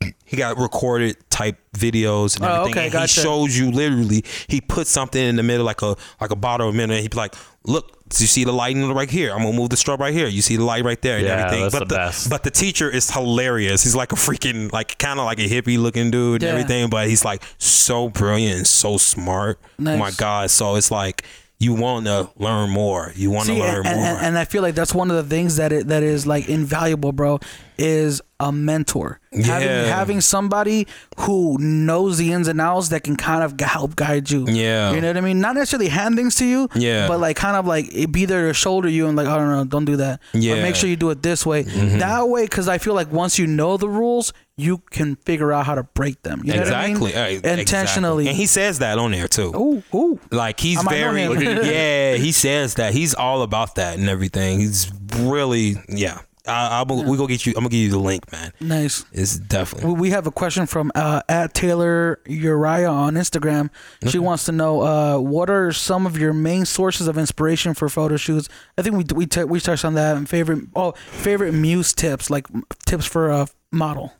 he 0.24 0.36
got 0.36 0.56
recorded 0.56 1.16
type 1.30 1.58
videos 1.76 2.36
and 2.36 2.44
Oh, 2.44 2.48
everything. 2.62 2.72
okay, 2.72 2.84
and 2.84 2.92
gotcha. 2.92 3.20
He 3.20 3.24
shows 3.24 3.58
you 3.58 3.70
literally. 3.72 4.24
He 4.48 4.60
put 4.60 4.86
something 4.86 5.20
in 5.22 5.36
the 5.36 5.42
middle, 5.42 5.66
like 5.66 5.82
a 5.82 5.96
like 6.20 6.30
a 6.30 6.36
bottle 6.36 6.68
of 6.68 6.74
mineral. 6.74 6.96
And 6.96 7.02
he'd 7.02 7.10
be 7.10 7.16
like, 7.16 7.34
"Look, 7.64 7.99
you 8.18 8.26
see 8.26 8.44
the 8.44 8.52
lighting 8.52 8.90
right 8.92 9.10
here. 9.10 9.30
I'm 9.32 9.42
gonna 9.42 9.56
move 9.56 9.70
the 9.70 9.76
strobe 9.76 9.98
right 10.00 10.12
here. 10.14 10.26
You 10.26 10.42
see 10.42 10.56
the 10.56 10.64
light 10.64 10.84
right 10.84 11.00
there 11.02 11.18
and 11.18 11.26
Yeah, 11.26 11.36
everything." 11.44 11.62
that's 11.62 11.78
but 11.78 11.88
the 11.88 11.94
best. 11.94 12.30
but 12.30 12.42
the 12.42 12.50
teacher 12.50 12.88
is 12.90 13.10
hilarious. 13.10 13.82
He's 13.84 13.94
like 13.94 14.12
a 14.12 14.16
freaking 14.16 14.72
like 14.72 14.98
kind 14.98 15.18
of 15.20 15.26
like 15.26 15.38
a 15.38 15.48
hippie 15.48 15.78
looking 15.78 16.10
dude 16.10 16.42
and 16.42 16.50
everything, 16.50 16.88
but 16.90 17.08
he's 17.08 17.24
like 17.24 17.42
so 17.58 18.08
brilliant 18.08 18.56
and 18.58 18.66
so 18.66 18.96
smart. 18.96 19.60
Oh 19.78 19.96
my 19.96 20.10
god! 20.12 20.50
So 20.50 20.76
it's 20.76 20.90
like. 20.90 21.24
You 21.60 21.74
want 21.74 22.06
to 22.06 22.30
learn 22.36 22.70
more. 22.70 23.12
You 23.14 23.30
want 23.30 23.46
to 23.48 23.54
learn 23.54 23.86
and, 23.86 23.96
more. 24.00 24.06
and, 24.06 24.18
and 24.28 24.38
I 24.38 24.46
feel 24.46 24.62
like 24.62 24.74
that's 24.74 24.94
one 24.94 25.10
of 25.10 25.16
the 25.16 25.22
things 25.22 25.56
that 25.56 25.72
it, 25.72 25.88
that 25.88 26.02
is 26.02 26.26
like 26.26 26.48
invaluable, 26.48 27.12
bro, 27.12 27.38
is 27.76 28.22
a 28.40 28.50
mentor. 28.50 29.20
Having 29.32 29.68
Yeah. 29.68 29.84
having 29.94 30.20
somebody 30.22 30.86
who 31.18 31.58
knows 31.60 32.16
the 32.16 32.32
ins 32.32 32.48
and 32.48 32.62
outs 32.62 32.88
that 32.88 33.04
can 33.04 33.14
kind 33.16 33.44
of 33.44 33.60
help 33.60 33.94
guide 33.94 34.30
you. 34.30 34.46
Yeah. 34.48 34.92
You 34.92 35.02
know 35.02 35.08
what 35.08 35.18
I 35.18 35.20
mean? 35.20 35.40
Not 35.40 35.54
necessarily 35.54 35.88
hand 35.88 36.16
things 36.16 36.34
to 36.36 36.46
you. 36.46 36.68
Yeah. 36.74 37.06
But 37.06 37.20
like 37.20 37.36
kind 37.36 37.56
of 37.56 37.66
like 37.66 38.10
be 38.10 38.24
there 38.24 38.46
to 38.48 38.54
shoulder 38.54 38.88
you 38.88 39.06
and 39.06 39.14
like, 39.16 39.28
I 39.28 39.36
don't 39.36 39.50
know, 39.50 39.64
don't 39.64 39.84
do 39.84 39.96
that. 39.96 40.20
Yeah. 40.32 40.54
Mm-hmm. 40.54 40.62
make 40.62 40.76
sure 40.76 40.88
you 40.88 40.96
do 40.96 41.10
it 41.10 41.22
this 41.22 41.44
way. 41.44 41.62
That 41.62 42.26
way, 42.28 42.44
because 42.46 42.68
I 42.68 42.78
feel 42.78 42.94
like 42.94 43.12
once 43.12 43.38
you 43.38 43.46
know 43.46 43.76
the 43.76 43.88
rules, 43.88 44.32
you 44.60 44.78
can 44.90 45.16
figure 45.16 45.52
out 45.52 45.66
how 45.66 45.74
to 45.74 45.82
break 45.82 46.22
them. 46.22 46.42
You 46.44 46.54
know 46.54 46.60
exactly. 46.60 47.14
I 47.14 47.16
mean? 47.16 47.24
Uh, 47.24 47.26
exactly. 47.36 47.60
Intentionally. 47.60 48.28
And 48.28 48.36
he 48.36 48.46
says 48.46 48.78
that 48.80 48.98
on 48.98 49.12
there 49.12 49.28
too. 49.28 49.52
Ooh, 49.56 49.82
ooh. 49.96 50.20
Like 50.30 50.60
he's 50.60 50.78
I 50.78 50.82
know 50.82 50.88
very 50.90 51.22
yeah. 51.72 52.14
He 52.16 52.32
says 52.32 52.74
that 52.74 52.92
he's 52.92 53.14
all 53.14 53.42
about 53.42 53.76
that 53.76 53.98
and 53.98 54.08
everything. 54.08 54.60
He's 54.60 54.90
really 55.16 55.76
yeah. 55.88 56.20
I, 56.46 56.80
I'm 56.80 56.88
we 56.88 57.16
gonna 57.16 57.28
get 57.28 57.44
you. 57.44 57.52
I'm 57.56 57.60
gonna 57.62 57.68
give 57.68 57.80
you 57.80 57.90
the 57.90 57.98
link, 57.98 58.30
man. 58.32 58.52
Nice. 58.60 59.04
It's 59.12 59.38
definitely 59.38 59.92
We- 59.92 60.10
have 60.10 60.26
a 60.26 60.30
question 60.30 60.66
from 60.66 60.90
uh, 60.94 61.20
at 61.28 61.52
Taylor 61.54 62.20
Uriah 62.26 62.88
on 62.90 63.14
Instagram. 63.14 63.68
She 64.08 64.18
wants 64.18 64.44
to 64.46 64.52
know 64.52 64.80
uh, 64.80 65.18
what 65.18 65.50
are 65.50 65.70
some 65.70 66.06
of 66.06 66.16
your 66.18 66.32
main 66.32 66.64
sources 66.64 67.08
of 67.08 67.18
inspiration 67.18 67.74
for 67.74 67.88
photo 67.88 68.16
shoots. 68.16 68.48
I 68.78 68.82
think 68.82 68.96
we 68.96 69.04
we 69.14 69.26
t- 69.26 69.44
we 69.44 69.60
touched 69.60 69.84
on 69.84 69.94
that. 69.94 70.16
And 70.16 70.28
favorite 70.28 70.64
oh 70.74 70.92
favorite 71.10 71.52
muse 71.52 71.92
tips 71.92 72.30
like 72.30 72.46
tips 72.86 73.04
for 73.04 73.28
a 73.30 73.46
model. 73.70 74.12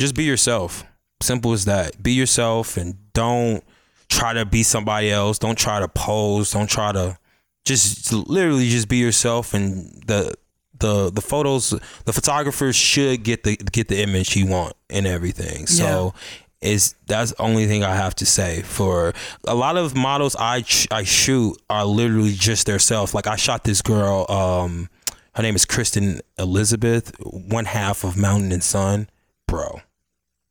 Just 0.00 0.14
be 0.14 0.24
yourself. 0.24 0.84
Simple 1.20 1.52
as 1.52 1.64
that. 1.64 2.02
Be 2.02 2.12
yourself 2.12 2.76
and 2.76 2.96
don't 3.12 3.64
try 4.08 4.32
to 4.32 4.44
be 4.44 4.62
somebody 4.62 5.10
else. 5.10 5.38
Don't 5.38 5.58
try 5.58 5.80
to 5.80 5.88
pose. 5.88 6.52
Don't 6.52 6.70
try 6.70 6.92
to 6.92 7.18
just 7.64 8.12
literally 8.12 8.68
just 8.68 8.88
be 8.88 8.96
yourself 8.96 9.52
and 9.54 10.02
the 10.06 10.32
the 10.78 11.10
the 11.10 11.20
photos 11.20 11.70
the 12.04 12.12
photographer 12.12 12.72
should 12.72 13.24
get 13.24 13.42
the 13.42 13.56
get 13.56 13.88
the 13.88 14.00
image 14.00 14.32
he 14.32 14.44
want 14.44 14.74
and 14.88 15.06
everything. 15.06 15.66
So 15.66 16.14
is 16.60 16.94
that's 17.06 17.32
the 17.32 17.42
only 17.42 17.66
thing 17.66 17.84
I 17.84 17.94
have 17.94 18.14
to 18.16 18.26
say 18.26 18.62
for 18.62 19.12
a 19.46 19.54
lot 19.54 19.76
of 19.76 19.94
models 19.96 20.34
I 20.36 20.62
ch- 20.62 20.88
I 20.90 21.02
shoot 21.04 21.60
are 21.68 21.84
literally 21.84 22.32
just 22.32 22.66
their 22.66 22.78
self. 22.78 23.12
Like 23.14 23.26
I 23.26 23.36
shot 23.36 23.64
this 23.64 23.82
girl 23.82 24.26
um 24.30 24.88
her 25.34 25.42
name 25.42 25.56
is 25.56 25.64
Kristen 25.64 26.20
Elizabeth, 26.38 27.12
one 27.20 27.64
half 27.66 28.02
of 28.04 28.16
Mountain 28.16 28.52
and 28.52 28.62
Sun. 28.62 29.08
Bro, 29.46 29.80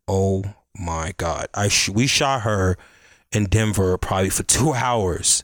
oh 0.07 0.43
my 0.79 1.13
god! 1.17 1.47
I 1.53 1.67
sh- 1.67 1.89
we 1.89 2.07
shot 2.07 2.41
her 2.41 2.77
in 3.31 3.45
Denver 3.45 3.97
probably 3.97 4.29
for 4.29 4.43
two 4.43 4.73
hours. 4.73 5.43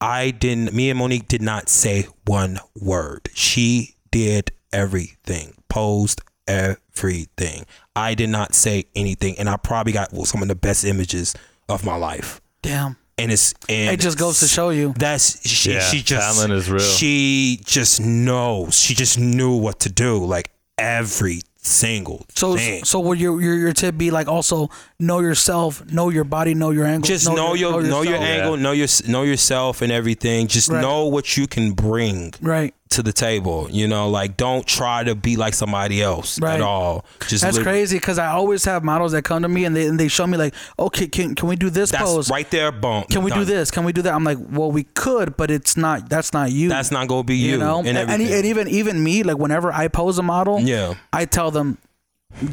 I 0.00 0.30
didn't. 0.32 0.72
Me 0.74 0.90
and 0.90 0.98
Monique 0.98 1.28
did 1.28 1.42
not 1.42 1.68
say 1.68 2.06
one 2.26 2.58
word. 2.80 3.30
She 3.34 3.96
did 4.10 4.52
everything, 4.72 5.54
posed 5.68 6.20
everything. 6.46 7.64
I 7.96 8.14
did 8.14 8.28
not 8.28 8.54
say 8.54 8.84
anything, 8.94 9.38
and 9.38 9.48
I 9.48 9.56
probably 9.56 9.92
got 9.92 10.12
well, 10.12 10.24
some 10.24 10.42
of 10.42 10.48
the 10.48 10.54
best 10.54 10.84
images 10.84 11.34
of 11.68 11.84
my 11.84 11.96
life. 11.96 12.40
Damn. 12.62 12.96
And 13.16 13.30
it's 13.30 13.54
and 13.68 13.94
It 13.94 14.00
just 14.00 14.18
goes 14.18 14.40
to 14.40 14.48
show 14.48 14.70
you. 14.70 14.92
that's 14.96 15.48
she. 15.48 15.74
Yeah, 15.74 15.80
she 15.80 16.02
just 16.02 16.36
talent 16.36 16.52
is 16.52 16.68
real. 16.68 16.80
She 16.80 17.60
just 17.64 18.00
knows. 18.00 18.76
She 18.76 18.94
just 18.94 19.18
knew 19.18 19.56
what 19.56 19.80
to 19.80 19.88
do. 19.90 20.24
Like 20.24 20.50
every 20.76 21.40
single 21.66 22.26
So 22.34 22.56
thing. 22.56 22.84
so 22.84 23.00
would 23.00 23.18
your, 23.18 23.40
your 23.40 23.54
your 23.54 23.72
tip 23.72 23.96
be 23.96 24.10
like 24.10 24.28
also 24.28 24.68
know 25.00 25.20
yourself, 25.20 25.84
know 25.90 26.10
your 26.10 26.24
body, 26.24 26.54
know 26.54 26.70
your 26.70 26.84
angle. 26.84 27.08
just 27.08 27.26
know, 27.26 27.54
your 27.54 27.82
know 27.82 28.02
your 28.02 28.12
yourself. 28.16 28.22
angle, 28.22 28.56
know 28.58 28.72
your 28.72 28.88
know 29.08 29.22
yourself 29.22 29.80
and 29.82 29.90
everything. 29.90 30.46
Just 30.46 30.68
Right. 30.70 30.82
know 30.82 31.06
what 31.06 31.36
you 31.36 31.46
can 31.46 31.72
bring 31.72 32.34
Right. 32.42 32.74
To 32.94 33.02
the 33.02 33.12
table. 33.12 33.68
You 33.70 33.86
know, 33.86 34.08
like 34.08 34.36
don't 34.36 34.66
try 34.66 35.04
to 35.04 35.14
be 35.14 35.36
like 35.36 35.54
somebody 35.54 36.02
else 36.02 36.40
Right. 36.40 36.54
at 36.54 36.60
all. 36.60 37.04
Just 37.28 37.44
That's 37.44 37.56
lit- 37.58 37.64
crazy 37.64 37.96
because 37.98 38.18
I 38.18 38.28
always 38.28 38.64
have 38.64 38.82
models 38.82 39.12
that 39.12 39.22
come 39.22 39.42
to 39.42 39.48
me 39.48 39.64
and 39.64 39.76
they 39.76 39.86
and 39.86 39.98
they 40.00 40.08
show 40.08 40.26
me 40.26 40.36
like, 40.38 40.54
okay, 40.78 41.06
can 41.06 41.34
can 41.34 41.48
we 41.48 41.56
do 41.56 41.70
this 41.70 41.90
That's 41.90 42.02
pose? 42.04 42.30
right 42.30 42.50
there, 42.50 42.72
boom. 42.72 43.04
Can 43.10 43.22
we 43.22 43.30
do 43.30 43.44
this? 43.44 43.70
Can 43.70 43.84
we 43.84 43.92
do 43.92 44.02
that? 44.02 44.14
I'm 44.14 44.24
like, 44.24 44.38
well, 44.50 44.72
we 44.72 44.84
could, 44.94 45.36
but 45.36 45.50
it's 45.50 45.76
not. 45.76 46.08
That's 46.08 46.32
not 46.32 46.50
you. 46.52 46.68
That's 46.68 46.90
not 46.90 47.08
gonna 47.08 47.24
be 47.24 47.36
you. 47.36 47.52
you 47.52 47.58
know. 47.58 47.78
and, 47.78 47.96
And, 47.98 48.10
and, 48.10 48.22
even 48.22 48.68
even 48.68 49.02
me, 49.02 49.22
like 49.22 49.38
whenever 49.38 49.72
I 49.72 49.88
pose 49.88 50.18
a 50.18 50.22
model, 50.22 50.60
Yeah. 50.60 50.94
I 51.12 51.24
tell 51.24 51.50
them, 51.50 51.78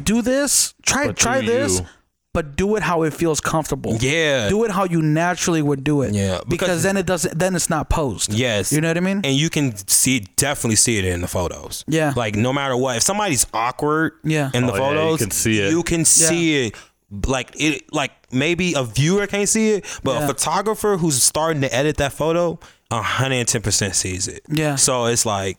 do 0.02 0.22
this, 0.22 0.74
try 0.82 1.06
But 1.08 1.16
try 1.16 1.40
this, 1.40 1.80
you. 1.80 1.86
But 2.34 2.56
do 2.56 2.76
it 2.76 2.82
how 2.82 3.02
it 3.02 3.12
feels 3.12 3.40
comfortable. 3.40 3.96
Yeah. 4.00 4.48
Do 4.48 4.64
it 4.64 4.70
how 4.70 4.84
you 4.84 5.02
naturally 5.02 5.60
would 5.60 5.84
do 5.84 6.00
it. 6.02 6.14
Yeah, 6.14 6.38
Because, 6.38 6.48
because- 6.48 6.82
then 6.82 6.96
it 6.96 7.04
doesn't. 7.06 7.38
Then 7.38 7.54
it's 7.54 7.68
not 7.68 7.90
posed. 7.90 8.32
Yes. 8.32 8.72
You 8.72 8.80
know 8.80 8.88
what 8.88 8.96
I 8.96 9.00
mean? 9.00 9.20
and 9.24 9.34
you 9.36 9.50
can 9.50 9.76
see 9.86 10.20
definitely 10.36 10.76
see 10.76 10.98
it 10.98 11.04
in 11.04 11.20
the 11.20 11.28
photos. 11.28 11.84
Yeah. 11.86 12.12
Like 12.16 12.34
no 12.34 12.52
matter 12.52 12.76
what, 12.76 12.96
if 12.96 13.02
somebody's 13.02 13.46
awkward 13.52 14.12
Yeah. 14.24 14.50
in 14.54 14.66
the 14.66 14.72
Oh, 14.72 14.92
yeah, 14.92 15.10
you 15.10 15.16
can 15.18 15.30
see 15.30 15.60
it. 15.60 15.70
You 15.70 15.82
can 15.82 16.04
see 16.04 16.66
it. 16.66 16.76
Like 17.26 17.50
it 17.60 17.92
like 17.92 18.12
maybe 18.32 18.72
a 18.74 18.84
viewer 18.84 19.26
can't 19.26 19.46
see 19.48 19.72
it, 19.72 20.00
but 20.02 20.12
Yeah. 20.18 20.24
a 20.24 20.26
photographer 20.28 20.96
who's 20.96 21.22
starting 21.22 21.60
to 21.60 21.74
edit 21.74 21.98
that 21.98 22.14
photo, 22.14 22.58
hundred 22.90 23.36
and 23.36 23.48
ten 23.48 23.60
percent 23.60 23.94
sees 23.94 24.26
it. 24.28 24.42
Yeah. 24.48 24.76
So 24.76 25.04
it's 25.06 25.26
like 25.26 25.58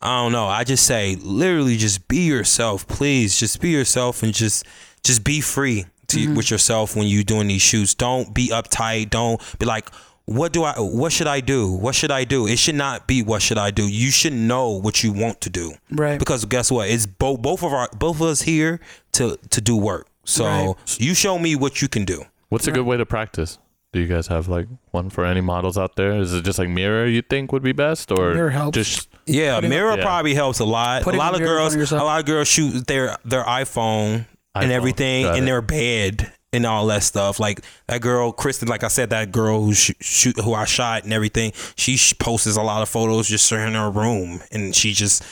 I 0.00 0.20
don't 0.20 0.32
know. 0.32 0.46
I 0.48 0.64
just 0.64 0.84
say 0.84 1.14
literally 1.14 1.76
just 1.76 2.08
be 2.08 2.22
yourself, 2.26 2.88
please. 2.88 3.38
Just 3.38 3.60
be 3.60 3.68
yourself 3.70 4.24
and 4.24 4.34
just 4.34 4.64
just 5.04 5.22
be 5.22 5.40
free. 5.40 5.86
To 6.12 6.18
Mm-hmm. 6.20 6.34
with 6.36 6.50
yourself 6.50 6.96
when 6.96 7.06
you're 7.06 7.22
doing 7.24 7.48
these 7.48 7.62
shoots. 7.62 7.94
Don't 7.94 8.32
be 8.34 8.48
uptight. 8.48 9.10
Don't 9.10 9.40
be 9.58 9.66
like, 9.66 9.88
what 10.24 10.52
do 10.52 10.62
I? 10.64 10.74
What 10.78 11.12
should 11.12 11.26
I 11.26 11.40
do? 11.40 11.70
What 11.72 11.94
should 11.94 12.10
I 12.12 12.24
do? 12.24 12.46
It 12.46 12.58
should 12.58 12.76
not 12.76 13.06
be 13.08 13.22
what 13.22 13.42
should 13.42 13.58
I 13.58 13.70
do. 13.72 13.88
You 13.88 14.10
should 14.10 14.32
know 14.32 14.70
what 14.70 15.02
you 15.02 15.12
want 15.12 15.40
to 15.42 15.50
do. 15.50 15.72
Right. 15.90 16.18
Because 16.18 16.44
guess 16.44 16.70
what? 16.70 16.88
It's 16.88 17.06
both 17.06 17.42
both 17.42 17.62
of 17.64 17.72
our 17.72 17.88
both 17.98 18.16
of 18.16 18.22
us 18.22 18.42
here 18.42 18.78
to 19.12 19.36
to 19.50 19.60
do 19.60 19.76
work. 19.76 20.06
So 20.24 20.44
Right. 20.44 20.74
you 21.00 21.14
show 21.14 21.38
me 21.38 21.56
what 21.56 21.82
you 21.82 21.88
can 21.88 22.04
do. 22.04 22.24
What's 22.50 22.68
a 22.68 22.70
good 22.72 22.86
way 22.86 22.96
to 22.96 23.04
practice? 23.06 23.58
Do 23.92 24.00
you 24.00 24.06
guys 24.06 24.28
have 24.28 24.48
like 24.48 24.68
one 24.92 25.10
for 25.10 25.24
any 25.26 25.40
models 25.40 25.76
out 25.76 25.96
there? 25.96 26.12
Is 26.12 26.32
it 26.32 26.44
just 26.44 26.58
like 26.58 26.68
mirror 26.68 27.04
you 27.06 27.20
think 27.22 27.52
would 27.52 27.62
be 27.64 27.72
best, 27.72 28.10
or 28.12 28.32
Mirror 28.32 28.50
helps. 28.50 28.74
just 28.76 29.08
Yeah, 29.26 29.56
Putting- 29.56 29.70
mirror 29.70 29.96
Yeah. 29.98 30.02
probably 30.04 30.34
helps 30.34 30.60
a 30.60 30.64
lot. 30.64 31.02
Putting 31.02 31.20
a 31.20 31.22
lot 31.22 31.34
of 31.34 31.40
girls, 31.40 31.72
front 31.72 31.74
of 31.74 31.80
yourself. 31.80 32.02
a 32.02 32.04
lot 32.04 32.20
of 32.20 32.26
girls 32.26 32.48
shoot 32.48 32.86
their 32.86 33.18
their 33.24 33.44
iPhone, 33.44 34.26
and 34.54 34.72
everything 34.72 35.24
got 35.24 35.36
in 35.36 35.44
it. 35.44 35.46
their 35.46 35.62
bed 35.62 36.32
and 36.52 36.66
all 36.66 36.86
that 36.86 37.02
stuff. 37.02 37.40
Like 37.40 37.62
that 37.88 38.00
girl, 38.02 38.32
Kristen, 38.32 38.68
like 38.68 38.84
I 38.84 38.88
said, 38.88 39.10
that 39.10 39.32
girl 39.32 39.62
who 39.62 39.74
sh- 39.74 39.92
shoot 40.00 40.38
who 40.38 40.54
I 40.54 40.64
shot 40.64 41.04
and 41.04 41.12
everything. 41.12 41.52
She 41.76 41.96
sh- 41.96 42.14
posts 42.18 42.56
a 42.56 42.62
lot 42.62 42.82
of 42.82 42.88
photos 42.88 43.28
just 43.28 43.50
in 43.50 43.74
her 43.74 43.90
room, 43.90 44.40
and 44.50 44.74
she 44.74 44.92
just 44.92 45.22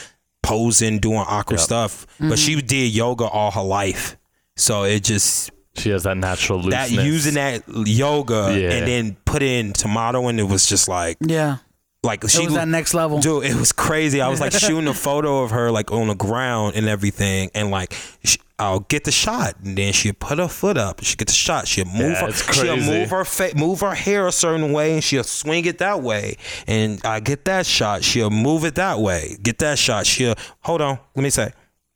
posing, 0.42 0.98
doing 0.98 1.18
awkward 1.18 1.58
Yep. 1.58 1.64
stuff. 1.64 2.06
But 2.18 2.38
she 2.38 2.56
mm-hmm. 2.56 2.66
did 2.66 2.94
yoga 2.94 3.24
all 3.24 3.50
her 3.50 3.62
life, 3.62 4.16
so 4.56 4.84
it 4.84 5.04
just 5.04 5.50
she 5.76 5.90
has 5.90 6.02
that 6.02 6.16
natural 6.16 6.60
that 6.70 6.90
using 6.90 7.34
that 7.34 7.62
yoga 7.68 8.56
Yeah. 8.58 8.72
and 8.72 8.86
then 8.88 9.16
put 9.24 9.42
in 9.42 9.72
tomato, 9.72 10.26
and 10.28 10.40
it 10.40 10.44
was 10.44 10.66
just 10.66 10.88
like 10.88 11.18
Yeah. 11.20 11.58
Like 12.02 12.24
It 12.24 12.30
she 12.30 12.44
was 12.44 12.54
that 12.54 12.68
next 12.68 12.94
level. 12.94 13.18
Dude, 13.20 13.44
it 13.44 13.54
was 13.56 13.72
crazy. 13.72 14.20
I 14.20 14.28
was 14.28 14.40
like 14.40 14.52
shooting 14.66 14.88
a 14.88 14.94
photo 14.94 15.42
of 15.42 15.50
her 15.50 15.70
like 15.70 15.92
on 15.92 16.08
the 16.08 16.14
ground 16.14 16.74
and 16.76 16.88
everything, 16.88 17.50
and 17.54 17.70
like 17.70 17.94
sh 18.24 18.36
I'll 18.58 18.80
get 18.80 19.04
the 19.04 19.10
shot, 19.10 19.54
and 19.64 19.76
then 19.78 19.94
she'd 19.94 20.18
put 20.18 20.38
her 20.38 20.46
foot 20.48 20.76
up. 20.76 21.02
She 21.02 21.16
get 21.16 21.28
the 21.28 21.32
shot. 21.34 21.66
She'll 21.66 21.86
move 21.86 22.12
Yeah, 22.12 22.26
her. 22.26 22.32
She'll 22.32 22.76
move 22.76 23.08
her 23.08 23.24
fa- 23.24 23.52
move 23.56 23.80
her 23.80 23.94
hair 23.94 24.26
a 24.26 24.32
certain 24.32 24.72
way, 24.72 24.92
and 24.92 25.02
she'll 25.02 25.24
swing 25.24 25.64
it 25.64 25.78
that 25.78 26.02
way. 26.02 26.36
And 26.66 27.00
I 27.04 27.20
get 27.20 27.46
that 27.46 27.64
shot. 27.64 28.04
She'll 28.04 28.28
move 28.28 28.64
it 28.66 28.74
that 28.74 28.98
way. 29.00 29.38
Get 29.42 29.58
that 29.60 29.78
shot. 29.78 30.06
She'll 30.06 30.34
hold 30.60 30.82
on. 30.82 30.98
Let 31.16 31.22
me 31.22 31.30
say. 31.30 31.52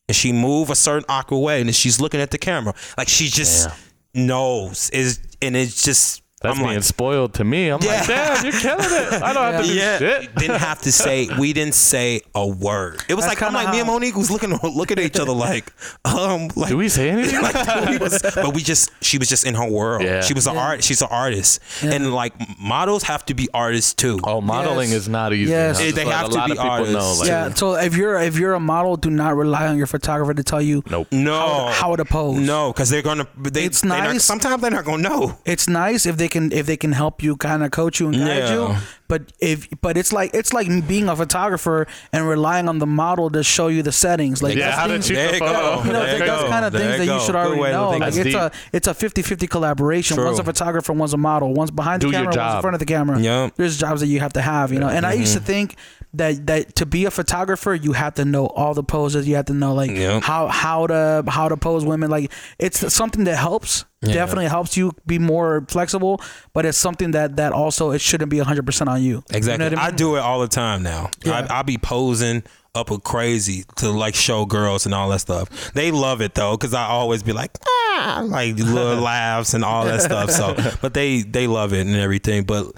And 0.09 0.17
she 0.17 0.33
move 0.33 0.71
a 0.71 0.75
certain 0.75 1.05
awkward 1.09 1.39
way, 1.41 1.61
and 1.61 1.69
then 1.69 1.75
she's 1.75 2.01
looking 2.01 2.21
at 2.21 2.31
the 2.31 2.39
camera 2.39 2.75
like 2.97 3.09
she 3.09 3.29
just 3.29 3.69
knows. 4.15 4.91
Is 4.91 5.21
and 5.43 5.57
it's 5.57 5.83
just. 5.83 6.23
That's 6.45 6.57
I'm 6.59 6.65
being 6.65 6.77
like, 6.77 6.85
spoiled 6.85 7.35
to 7.35 7.45
me. 7.45 7.69
I'm 7.69 7.83
Yeah. 7.83 7.89
like, 7.99 8.07
damn, 8.07 8.45
you're 8.45 8.53
killing 8.61 8.85
it. 8.85 9.23
I 9.23 9.33
don't 9.33 9.53
have 9.53 9.63
to 9.65 9.69
do 9.69 9.75
yeah, 9.75 9.99
shit. 9.99 10.35
didn't 10.37 10.61
have 10.61 10.81
to 10.83 10.93
say. 10.93 11.29
We 11.39 11.53
didn't 11.53 11.75
say 11.75 12.21
a 12.35 12.47
word. 12.47 13.03
It 13.09 13.15
was 13.15 13.25
That's 13.25 13.41
like 13.41 13.43
I'm 13.43 13.53
kinda 13.55 13.65
like 13.65 13.73
me 13.73 13.81
and 13.81 13.89
Monique 13.89 14.17
was 14.17 14.31
looking 14.31 14.51
looking 14.63 14.99
at 14.99 15.05
each 15.05 15.19
other 15.19 15.33
like, 15.33 15.73
um, 16.05 16.49
like. 16.57 16.69
Do 16.69 16.77
we 16.77 16.89
say 16.89 17.11
anything? 17.11 17.41
like, 17.43 17.89
we 17.91 17.99
was, 17.99 18.21
but 18.23 18.55
we 18.55 18.63
just 18.63 18.91
she 19.03 19.19
was 19.19 19.29
just 19.29 19.47
in 19.47 19.55
her 19.55 19.69
world. 19.69 20.03
Yeah. 20.05 20.21
She 20.21 20.35
was 20.35 20.47
an 20.47 20.57
art. 20.57 20.85
She's 20.85 21.03
an 21.03 21.09
artist, 21.11 21.61
and 21.83 22.13
like 22.15 22.35
models 22.61 23.03
have 23.05 23.25
to 23.27 23.35
be 23.35 23.49
artists 23.55 23.95
too. 23.95 24.21
oh, 24.25 24.41
modeling 24.41 24.91
Yes. 24.91 24.99
is 25.03 25.09
not 25.09 25.33
easy. 25.33 25.51
Yes. 25.51 25.79
huh? 25.81 25.93
They 25.95 26.05
like 26.05 26.15
have 26.15 26.29
to 26.31 26.35
be 26.35 26.41
of 26.41 26.47
people 26.49 26.65
know. 26.65 26.71
artists. 26.71 27.21
Like, 27.21 27.29
yeah. 27.29 27.55
So 27.55 27.75
if 27.77 27.97
you're 27.97 28.19
if 28.21 28.39
you're 28.39 28.55
a 28.55 28.61
model, 28.61 28.97
do 28.97 29.11
not 29.11 29.37
rely 29.37 29.67
on 29.67 29.77
your 29.79 29.87
photographer 29.87 30.35
to 30.35 30.43
tell 30.45 30.61
you 30.63 30.83
Nope. 30.91 31.09
no, 31.13 31.69
how 31.73 31.97
to 31.97 32.05
pose. 32.05 32.39
no, 32.39 32.73
because 32.73 32.91
they're 32.91 33.03
gonna. 33.03 33.27
They, 33.39 33.65
It's 33.65 33.81
they're 33.81 33.89
not- 33.91 34.05
nice. 34.13 34.25
sometimes 34.25 34.61
they're 34.63 34.71
not 34.71 34.85
gonna 34.85 35.03
know. 35.03 35.39
it's 35.45 35.69
nice 35.69 36.07
if 36.07 36.17
they 36.17 36.29
can 36.35 36.53
if 36.53 36.67
they 36.67 36.77
can 36.77 36.93
help 36.93 37.23
you 37.27 37.37
kind 37.37 37.63
of 37.65 37.71
coach 37.71 38.01
you 38.01 38.09
and 38.13 38.17
guide 38.17 38.45
Yeah. 38.49 38.55
you 38.55 38.77
but 39.09 39.33
if 39.41 39.69
but 39.81 39.97
it's 39.97 40.13
like 40.13 40.31
it's 40.35 40.53
like 40.53 40.67
being 40.89 41.09
a 41.09 41.17
photographer 41.17 41.87
and 42.13 42.27
relying 42.27 42.69
on 42.69 42.79
the 42.79 42.87
model 42.87 43.31
to 43.31 43.43
show 43.43 43.69
you 43.69 43.83
the 43.83 43.93
settings 43.93 44.43
like 44.43 44.57
Yeah, 44.57 44.67
that's 44.67 44.79
how 44.79 44.87
to 44.87 45.03
shoot 45.03 45.15
the 45.15 45.35
you 45.35 45.41
go. 45.41 45.47
photo. 45.47 45.85
you 45.85 45.93
know, 45.93 46.01
There 46.05 46.13
you 46.13 46.19
that's 46.27 46.43
go. 46.43 46.49
kind 46.49 46.65
of 46.65 46.73
There 46.73 46.81
things 46.81 47.07
that 47.07 47.15
you 47.15 47.21
should 47.21 47.37
already 47.37 47.61
know. 47.73 47.91
Like 47.91 48.03
of 48.03 48.19
it. 48.19 48.27
it's 48.27 48.35
a 48.35 48.51
it's 48.73 48.89
a 48.89 48.95
50-50 48.95 49.49
collaboration. 49.49 50.17
True. 50.17 50.25
One's 50.27 50.39
a 50.39 50.45
photographer, 50.45 50.93
one's 50.93 51.13
a 51.13 51.19
model. 51.19 51.53
One's 51.53 51.71
behind 51.71 52.03
the 52.03 52.07
Do 52.07 52.13
camera, 52.13 52.35
one's 52.37 52.55
in 52.55 52.61
front 52.63 52.75
of 52.75 52.81
the 52.81 52.87
camera. 52.87 53.19
Yep. 53.21 53.55
There's 53.57 53.77
jobs 53.79 54.01
that 54.01 54.07
you 54.07 54.21
have 54.21 54.33
to 54.35 54.43
have, 54.43 54.73
you 54.73 54.81
know. 54.81 54.89
And 54.89 55.05
I 55.05 55.13
used 55.15 55.35
to 55.35 55.39
mm-hmm. 55.39 55.47
think 55.47 55.77
that 56.15 56.47
that 56.47 56.77
to 56.77 56.87
be 56.87 57.05
a 57.05 57.11
photographer, 57.11 57.75
you 57.75 57.93
have 57.93 58.15
to 58.15 58.25
know 58.25 58.47
all 58.47 58.73
the 58.75 58.85
poses. 58.85 59.29
You 59.29 59.37
have 59.37 59.47
to 59.47 59.55
know 59.55 59.75
like 59.75 59.91
Yep. 59.91 60.23
how 60.23 60.49
how 60.49 60.87
to 60.87 61.25
how 61.29 61.49
to 61.49 61.57
pose 61.57 61.85
women. 61.85 62.11
Like 62.11 62.33
it's 62.59 62.93
something 62.93 63.25
that 63.25 63.37
helps. 63.37 63.85
Definitely 64.05 64.49
helps 64.49 64.77
you 64.77 64.93
be 65.07 65.19
more 65.19 65.65
flexible, 65.69 66.21
but 66.53 66.67
it's 66.67 66.77
something 66.77 67.13
that 67.13 67.37
that 67.37 67.53
also 67.55 67.91
it 67.91 68.03
shouldn't 68.03 68.31
be 68.31 68.37
100% 68.37 68.87
on 68.95 69.03
you. 69.03 69.23
Exactly. 69.31 69.65
You 69.65 69.71
know 69.77 69.83
I, 69.83 69.87
I 69.87 69.91
do 69.91 70.17
it 70.17 70.21
all 70.21 70.41
the 70.41 70.49
time 70.49 70.83
now. 70.83 71.11
Yeah. 71.25 71.47
I, 71.51 71.61
I 71.61 71.63
be 71.63 71.79
posing 71.79 72.43
up 72.75 72.91
a 72.91 72.99
crazy 72.99 73.65
to 73.77 73.91
like 73.91 74.15
show 74.15 74.45
girls 74.45 74.85
and 74.87 74.95
all 74.95 75.09
that 75.11 75.21
stuff. 75.21 75.73
They 75.75 75.91
love 75.91 76.21
it 76.21 76.35
though, 76.35 76.57
because 76.57 76.75
I 76.75 76.85
always 76.87 77.23
be 77.23 77.33
like, 77.33 77.51
ah, 77.67 78.25
like 78.27 78.57
little 78.59 79.03
laughs 79.03 79.55
and 79.55 79.65
all 79.65 79.85
that 79.85 80.03
stuff. 80.03 80.31
So, 80.31 80.57
but 80.83 80.95
they 80.95 81.23
they 81.23 81.47
love 81.47 81.73
it 81.73 81.87
and 81.87 81.97
everything. 81.97 82.45
But 82.45 82.73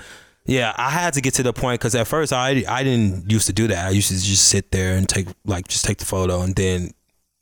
yeah, 0.45 0.75
I 0.77 0.91
had 0.91 1.15
to 1.15 1.21
get 1.21 1.35
to 1.35 1.43
the 1.43 1.53
point 1.53 1.81
because 1.81 1.95
at 1.95 2.07
first 2.07 2.33
I 2.33 2.65
I 2.69 2.83
didn't 2.83 3.31
used 3.31 3.47
to 3.47 3.53
do 3.53 3.69
that. 3.69 3.87
I 3.87 3.91
used 3.91 4.09
to 4.09 4.15
just 4.15 4.49
sit 4.49 4.71
there 4.71 4.97
and 4.97 5.09
take 5.09 5.29
like 5.45 5.69
just 5.69 5.85
take 5.85 5.99
the 5.99 6.05
photo, 6.05 6.43
and 6.43 6.55
then 6.55 6.91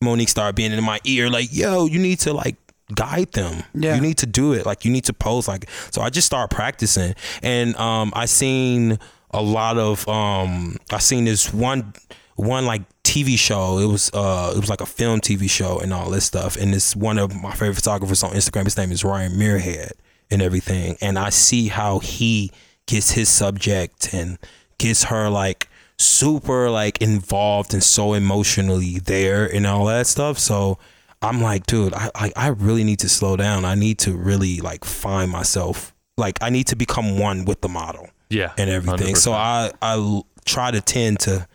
Monique 0.02 0.28
started 0.28 0.55
being 0.55 0.72
in 0.72 0.84
my 0.84 1.01
ear 1.05 1.30
like, 1.30 1.48
yo, 1.52 1.86
you 1.86 1.98
need 1.98 2.20
to 2.20 2.32
like 2.32 2.56
guide 2.94 3.32
them. 3.32 3.64
Yeah. 3.74 3.94
You 3.96 4.00
need 4.00 4.18
to 4.18 4.26
do 4.26 4.52
it. 4.52 4.66
Like 4.66 4.84
you 4.84 4.90
need 4.90 5.04
to 5.04 5.12
pose 5.12 5.48
like 5.48 5.68
so 5.90 6.02
I 6.02 6.10
just 6.10 6.26
started 6.26 6.54
practicing. 6.54 7.14
And 7.42 7.76
um 7.76 8.12
I 8.14 8.26
seen 8.26 8.98
a 9.30 9.42
lot 9.42 9.78
of 9.78 10.06
um 10.08 10.76
I 10.90 10.98
seen 10.98 11.24
this 11.24 11.52
one 11.52 11.94
one 12.36 12.66
like 12.66 12.82
TV 13.02 13.38
show. 13.38 13.78
It 13.78 13.86
was 13.86 14.10
uh 14.14 14.52
it 14.56 14.60
was 14.60 14.70
like 14.70 14.80
a 14.80 14.86
film 14.86 15.20
TV 15.20 15.48
show 15.48 15.78
and 15.78 15.92
all 15.92 16.10
this 16.10 16.24
stuff. 16.24 16.56
And 16.56 16.74
it's 16.74 16.96
one 16.96 17.18
of 17.18 17.34
my 17.34 17.52
favorite 17.52 17.76
photographers 17.76 18.22
on 18.22 18.32
Instagram. 18.32 18.64
His 18.64 18.76
name 18.76 18.92
is 18.92 19.04
Ryan 19.04 19.32
Muirhead 19.32 19.92
and 20.30 20.42
everything. 20.42 20.96
And 21.00 21.18
I 21.18 21.30
see 21.30 21.68
how 21.68 21.98
he 21.98 22.50
gets 22.86 23.12
his 23.12 23.28
subject 23.28 24.12
and 24.12 24.38
gets 24.78 25.04
her 25.04 25.30
like 25.30 25.68
super 25.96 26.70
like 26.70 27.00
involved 27.00 27.72
and 27.72 27.82
so 27.82 28.14
emotionally 28.14 28.98
there 28.98 29.46
and 29.46 29.66
all 29.66 29.86
that 29.86 30.06
stuff. 30.06 30.38
So 30.38 30.78
I'm 31.24 31.40
like, 31.42 31.66
dude, 31.66 31.94
I, 31.94 32.10
I 32.14 32.32
I 32.36 32.46
really 32.48 32.84
need 32.84 33.01
to 33.01 33.09
slow 33.09 33.36
down. 33.36 33.64
I 33.64 33.74
need 33.74 33.98
to 34.01 34.12
really 34.12 34.60
like 34.60 34.84
find 34.84 35.30
myself. 35.30 35.94
Like 36.16 36.38
I 36.42 36.51
need 36.51 36.66
to 36.68 36.76
become 36.76 37.18
one 37.18 37.44
with 37.44 37.60
the 37.60 37.68
model 37.68 38.09
Yeah. 38.30 38.52
and 38.59 38.70
everything. 38.70 39.16
So 39.16 39.32
100%. 39.32 39.34
I 39.34 39.70
I 39.82 39.92
l- 39.94 40.26
try 40.44 40.70
to 40.70 40.80
tend 40.80 41.20
to 41.20 41.46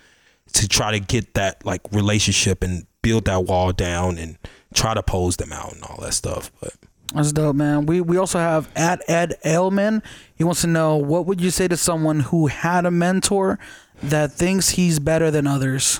to 0.54 0.68
try 0.68 0.92
to 0.92 1.00
get 1.00 1.34
that 1.36 1.64
like 1.66 1.82
relationship 1.92 2.64
and 2.64 2.86
build 3.02 3.26
that 3.26 3.46
wall 3.46 3.72
down 3.72 4.18
and 4.18 4.38
try 4.74 4.94
to 4.94 5.02
pose 5.04 5.38
them 5.38 5.54
out 5.54 5.74
and 5.74 5.84
all 5.84 5.98
that 6.02 6.14
stuff. 6.14 6.52
But 6.60 6.74
That's 7.14 7.32
dope, 7.32 7.56
man. 7.56 7.86
We 7.86 8.02
we 8.02 8.18
also 8.18 8.40
have 8.40 8.70
at 8.76 9.02
Ed 9.08 9.36
Ailman. 9.46 10.02
He 10.36 10.44
wants 10.44 10.62
to 10.62 10.68
know 10.68 10.98
what 10.98 11.26
would 11.26 11.40
you 11.40 11.52
say 11.52 11.68
to 11.68 11.78
someone 11.78 12.20
who 12.22 12.48
had 12.48 12.86
a 12.86 12.92
mentor 12.92 13.60
that 14.04 14.32
thinks 14.32 14.70
he's 14.72 15.00
better 15.00 15.30
than 15.32 15.46
others. 15.48 16.00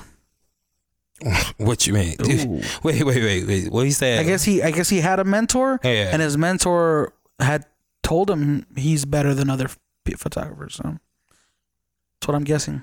what 1.58 1.86
you 1.86 1.92
mean? 1.92 2.16
Wait, 2.82 3.02
wait, 3.04 3.04
wait, 3.04 3.46
wait. 3.46 3.72
What 3.72 3.84
he 3.84 3.92
said? 3.92 4.20
I 4.20 4.24
guess 4.24 4.42
he 4.44 4.62
I 4.62 4.70
guess 4.70 4.88
he 4.88 5.00
had 5.00 5.18
a 5.20 5.24
mentor, 5.24 5.78
Yeah. 5.82 6.10
and 6.12 6.22
his 6.22 6.36
mentor 6.38 7.12
had 7.38 7.64
told 8.02 8.30
him 8.30 8.66
he's 8.76 9.04
better 9.04 9.34
than 9.34 9.50
other 9.50 9.68
photographers. 10.16 10.76
So 10.76 10.98
that's 12.20 12.26
what 12.28 12.34
I'm 12.34 12.44
guessing. 12.44 12.82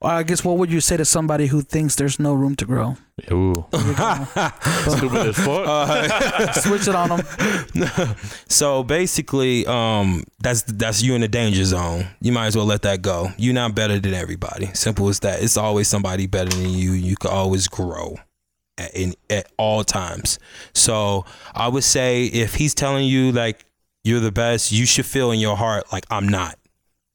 Well, 0.00 0.12
I 0.12 0.22
guess 0.22 0.42
what 0.42 0.56
would 0.56 0.72
you 0.72 0.80
say 0.80 0.96
to 0.96 1.04
somebody 1.04 1.48
who 1.48 1.60
thinks 1.60 1.96
there's 1.96 2.18
no 2.18 2.32
room 2.32 2.56
to 2.56 2.64
grow? 2.64 2.96
Ooh. 3.30 3.52
Stupid 3.72 5.26
as 5.26 5.36
fuck. 5.36 6.54
Switch 6.54 6.88
it 6.88 6.94
on 6.94 7.10
them. 7.10 8.16
So 8.48 8.82
basically, 8.82 9.66
um, 9.66 10.24
that's 10.38 10.62
that's 10.62 11.02
you 11.02 11.14
in 11.14 11.20
the 11.20 11.28
danger 11.28 11.64
zone. 11.64 12.06
You 12.22 12.32
might 12.32 12.46
as 12.46 12.56
well 12.56 12.64
let 12.64 12.80
that 12.82 13.02
go. 13.02 13.28
You're 13.36 13.52
not 13.52 13.74
better 13.74 14.00
than 14.00 14.14
everybody. 14.14 14.70
Simple 14.72 15.08
as 15.08 15.20
that. 15.20 15.42
It's 15.42 15.58
always 15.58 15.88
somebody 15.88 16.26
better 16.26 16.50
than 16.50 16.70
you. 16.70 16.92
You 16.92 17.16
can 17.16 17.30
always 17.30 17.68
grow 17.68 18.16
at 18.78 18.94
in 18.94 19.14
at 19.28 19.52
all 19.58 19.84
times. 19.84 20.38
So 20.74 21.26
I 21.54 21.68
would 21.68 21.84
say 21.84 22.24
if 22.24 22.54
he's 22.54 22.74
telling 22.74 23.06
you 23.06 23.32
like 23.32 23.66
you're 24.02 24.20
the 24.20 24.32
best, 24.32 24.72
you 24.72 24.86
should 24.86 25.04
feel 25.04 25.30
in 25.30 25.40
your 25.40 25.58
heart 25.58 25.92
like 25.92 26.06
I'm 26.10 26.26
not, 26.26 26.58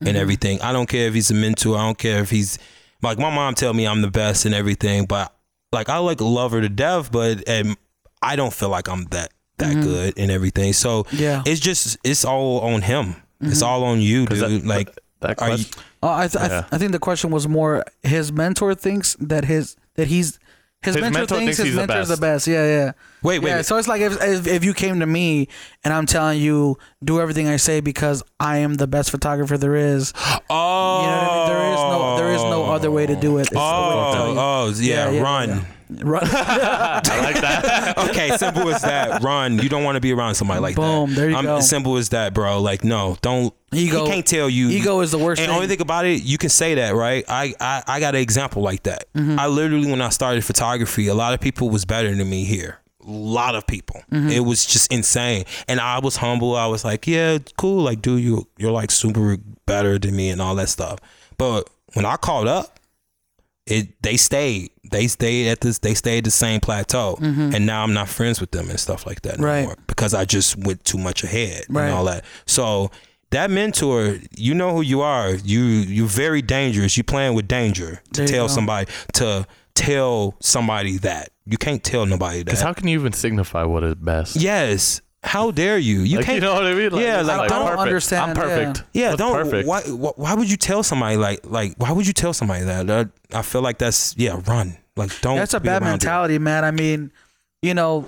and 0.02 0.16
everything. 0.16 0.62
I 0.62 0.72
don't 0.72 0.88
care 0.88 1.08
if 1.08 1.16
he's 1.16 1.32
a 1.32 1.34
mentor. 1.34 1.78
I 1.78 1.86
don't 1.86 1.98
care 1.98 2.22
if 2.22 2.30
he's 2.30 2.60
like 3.06 3.20
my 3.20 3.34
mom 3.34 3.56
tell 3.56 3.74
me 3.74 3.88
I'm 3.88 4.02
the 4.02 4.12
best 4.12 4.46
and 4.46 4.54
everything, 4.54 5.06
but 5.06 5.34
like 5.72 5.90
I 5.90 5.98
like 5.98 6.22
love 6.22 6.52
her 6.52 6.62
to 6.62 6.70
death, 6.70 7.12
but 7.12 7.48
and 7.48 7.78
I 8.22 8.36
don't 8.36 8.54
feel 8.54 8.70
like 8.70 8.88
I'm 8.90 9.06
that 9.06 9.32
that 9.58 9.72
mm-hmm. 9.72 9.82
good 9.82 10.14
and 10.18 10.32
everything. 10.32 10.74
So 10.74 11.06
Yeah. 11.12 11.44
it's 11.46 11.60
just 11.62 11.98
it's 12.04 12.26
all 12.26 12.60
on 12.62 12.82
him. 12.82 13.16
It's 13.42 13.60
mm-hmm. 13.60 13.66
all 13.66 13.84
on 13.86 14.02
you, 14.02 14.26
dude. 14.26 14.40
that- 14.40 14.66
like 14.66 14.90
That 15.22 15.42
are 15.42 15.50
you, 15.50 15.56
question. 15.56 15.82
Oh, 16.04 16.10
I 16.10 16.28
th- 16.28 16.44
I, 16.44 16.48
th- 16.48 16.64
I 16.72 16.78
think 16.78 16.92
the 16.92 17.00
question 17.00 17.32
was 17.32 17.48
more 17.48 17.84
his 18.04 18.32
mentor 18.32 18.76
thinks 18.76 19.16
that 19.20 19.46
his 19.46 19.76
that 19.96 20.08
he's 20.08 20.40
his, 20.82 20.94
His 20.96 21.02
mentor, 21.02 21.20
mentor 21.20 21.36
thinks, 21.38 21.46
thinks 21.46 21.58
his 21.58 21.66
he's 21.68 21.76
the 21.76 21.82
mentor 21.82 22.00
is 22.02 22.08
the 22.10 22.14
best. 22.18 22.46
best. 22.46 22.48
Yeah, 22.48 22.66
yeah. 22.68 22.92
Wait, 23.26 23.40
wait, 23.40 23.50
Yeah, 23.50 23.56
wait. 23.58 23.66
so 23.66 23.78
it's 23.78 23.88
like 23.88 24.02
if, 24.02 24.22
if 24.22 24.48
if 24.48 24.64
you 24.64 24.74
came 24.74 25.00
to 25.02 25.06
me 25.06 25.48
and 25.84 25.94
I'm 25.94 26.06
telling 26.06 26.40
you 26.40 26.78
do 27.04 27.20
everything 27.20 27.48
I 27.48 27.58
say 27.58 27.82
because 27.82 28.24
I 28.40 28.58
am 28.60 28.76
the 28.76 28.88
best 28.88 29.12
photographer 29.12 29.58
there 29.58 29.76
is. 29.76 30.14
oh, 30.50 31.02
You 31.02 31.08
know 31.10 31.18
what 31.18 31.32
I 31.32 31.38
mean? 31.38 31.48
There 31.48 31.74
is 31.74 31.80
no 31.80 32.18
there 32.18 32.32
is 32.36 32.44
no 32.44 32.64
other 32.72 32.92
way 32.92 33.06
to 33.06 33.16
do 33.16 33.38
it. 33.38 33.42
It's 33.42 33.50
the 33.50 33.56
way 33.56 33.62
to 33.62 34.12
tell 34.14 34.40
Oh, 34.40 34.66
oh, 34.68 34.74
yeah, 34.78 35.10
Yeah, 35.10 35.12
yeah, 35.12 35.22
run. 35.22 35.50
yeah. 35.50 35.66
Run. 36.02 36.24
I 36.32 37.20
like 37.22 37.42
that. 37.42 37.98
okay, 38.10 38.36
simple 38.38 38.68
as 38.70 38.82
that. 38.82 39.22
Run. 39.22 39.60
You 39.60 39.70
don't 39.70 39.84
want 39.84 39.98
to 39.98 40.02
be 40.02 40.14
around 40.14 40.34
somebody 40.34 40.60
like 40.60 40.74
that. 40.76 40.82
Boom, 40.82 41.14
there 41.14 41.30
you 41.30 41.36
I'm, 41.36 41.44
go. 41.46 41.60
Simple 41.60 41.98
as 41.98 42.10
that, 42.10 42.34
bro. 42.34 42.60
Like, 42.60 42.84
no, 42.84 43.18
don't. 43.22 43.54
Ego- 43.72 44.06
he 44.06 44.12
can't 44.12 44.26
tell 44.26 44.50
you. 44.50 44.70
ego 44.70 45.02
is 45.02 45.12
the 45.12 45.20
worst 45.20 45.40
And 45.40 45.50
thing. 45.50 45.56
only 45.56 45.68
thing 45.68 45.82
about 45.82 46.06
it, 46.06 46.24
you 46.24 46.40
can 46.40 46.50
say 46.50 46.74
that, 46.76 46.96
right? 46.96 47.24
I, 47.30 47.54
I, 47.60 47.84
I 47.88 48.00
got 48.00 48.16
an 48.16 48.22
example 48.22 48.64
like 48.64 48.82
that. 48.84 49.14
Mm-hmm. 49.14 49.40
I 49.40 49.46
literally, 49.48 49.90
when 49.92 50.02
I 50.02 50.10
started 50.10 50.44
photography, 50.44 51.06
a 51.08 51.14
lot 51.14 51.36
of 51.36 51.40
people 51.40 51.70
was 51.70 51.86
better 51.86 52.14
than 52.16 52.28
me 52.30 52.46
here. 52.46 52.80
Lot 53.08 53.56
of 53.56 53.68
people. 53.68 54.02
Mm-hmm. 54.12 54.30
It 54.30 54.40
was 54.42 54.66
just 54.66 54.92
insane. 54.92 55.46
And 55.68 55.80
I 55.80 56.00
was 56.00 56.16
humble. 56.18 56.56
I 56.56 56.66
was 56.66 56.84
like, 56.84 57.06
yeah, 57.08 57.38
cool. 57.58 57.84
Like, 57.84 58.02
dude, 58.02 58.22
you, 58.24 58.48
you're 58.58 58.72
like 58.72 58.90
super 58.92 59.38
better 59.68 60.00
than 60.00 60.16
me 60.16 60.30
and 60.30 60.42
all 60.42 60.56
that 60.56 60.70
stuff. 60.70 61.00
But 61.38 61.70
when 61.94 62.06
I 62.06 62.16
caught 62.18 62.48
up, 62.48 62.80
it 63.68 64.00
they 64.04 64.18
stayed. 64.18 64.70
They 64.92 65.08
stayed 65.08 65.50
at 65.50 65.62
this. 65.62 65.80
They 65.80 65.96
stayed 65.96 66.24
the 66.26 66.32
same 66.32 66.60
plateau, 66.60 67.18
and 67.20 67.66
now 67.66 67.82
I'm 67.84 67.94
not 67.94 68.08
friends 68.10 68.40
with 68.40 68.52
them 68.52 68.70
and 68.70 68.80
stuff 68.80 69.08
like 69.08 69.22
that 69.24 69.36
Mm-hmm. 69.36 69.44
Right. 69.44 69.58
anymore 69.60 69.78
because 69.88 70.14
I 70.14 70.26
just 70.26 70.56
went 70.58 70.84
too 70.86 71.00
much 71.00 71.24
ahead 71.24 71.66
Right. 71.70 71.86
and 71.86 71.94
all 71.94 72.06
that. 72.06 72.26
So 72.46 72.92
that 73.32 73.50
mentor, 73.50 74.20
you 74.38 74.54
know 74.54 74.72
who 74.76 74.82
you 74.82 75.02
are. 75.02 75.32
You 75.34 75.64
you're 75.64 76.06
very 76.08 76.44
dangerous. 76.44 76.96
You 76.96 77.04
playing 77.04 77.34
with 77.34 77.48
danger 77.48 78.02
to 78.14 78.22
There 78.22 78.28
tell 78.28 78.50
somebody 78.50 78.90
to 79.14 79.48
tell 79.76 80.36
somebody 80.40 80.98
that 81.00 81.30
you 81.46 81.58
can't 81.58 81.84
tell 81.84 82.06
nobody 82.06 82.40
that. 82.40 82.46
Because 82.46 82.62
how 82.62 82.74
can 82.74 82.88
you 82.88 82.98
even 83.00 83.14
signify 83.14 83.64
what 83.64 83.84
is 83.84 83.96
best? 83.96 84.36
yes. 84.36 85.02
How 85.24 85.50
dare 85.50 85.80
you? 85.80 86.02
You 86.02 86.18
like, 86.18 86.26
can't. 86.28 86.36
you 86.36 86.42
know 86.42 86.54
what 86.54 86.66
I 86.68 86.76
mean? 86.76 86.92
Yeah, 86.98 87.20
it's 87.20 87.28
like, 87.28 87.50
don't 87.50 87.64
perfect. 87.66 87.80
understand, 87.80 88.30
I'm 88.30 88.36
perfect. 88.36 88.84
Yeah, 88.94 89.10
What's 89.10 89.18
don't. 89.18 89.34
Perfect. 89.34 89.68
Why, 89.68 89.82
why? 89.82 90.12
Why 90.18 90.34
would 90.36 90.52
you 90.52 90.56
tell 90.56 90.84
somebody 90.84 91.18
like 91.18 91.40
like? 91.46 91.74
Why 91.78 91.92
would 91.92 92.06
you 92.06 92.14
tell 92.14 92.32
somebody 92.32 92.64
that? 92.66 92.86
That- 92.86 93.10
I 93.34 93.42
feel 93.42 93.64
like 93.64 93.80
that's 93.80 94.16
yeah. 94.20 94.40
Run. 94.46 94.78
Like 94.96 95.20
don't. 95.22 95.36
That's 95.36 95.56
a 95.56 95.60
be 95.60 95.66
bad 95.66 95.82
around 95.82 95.90
it. 95.90 95.92
mentality, 95.94 96.38
man. 96.38 96.64
I 96.64 96.70
mean, 96.70 97.12
you 97.64 97.74
know, 97.74 98.08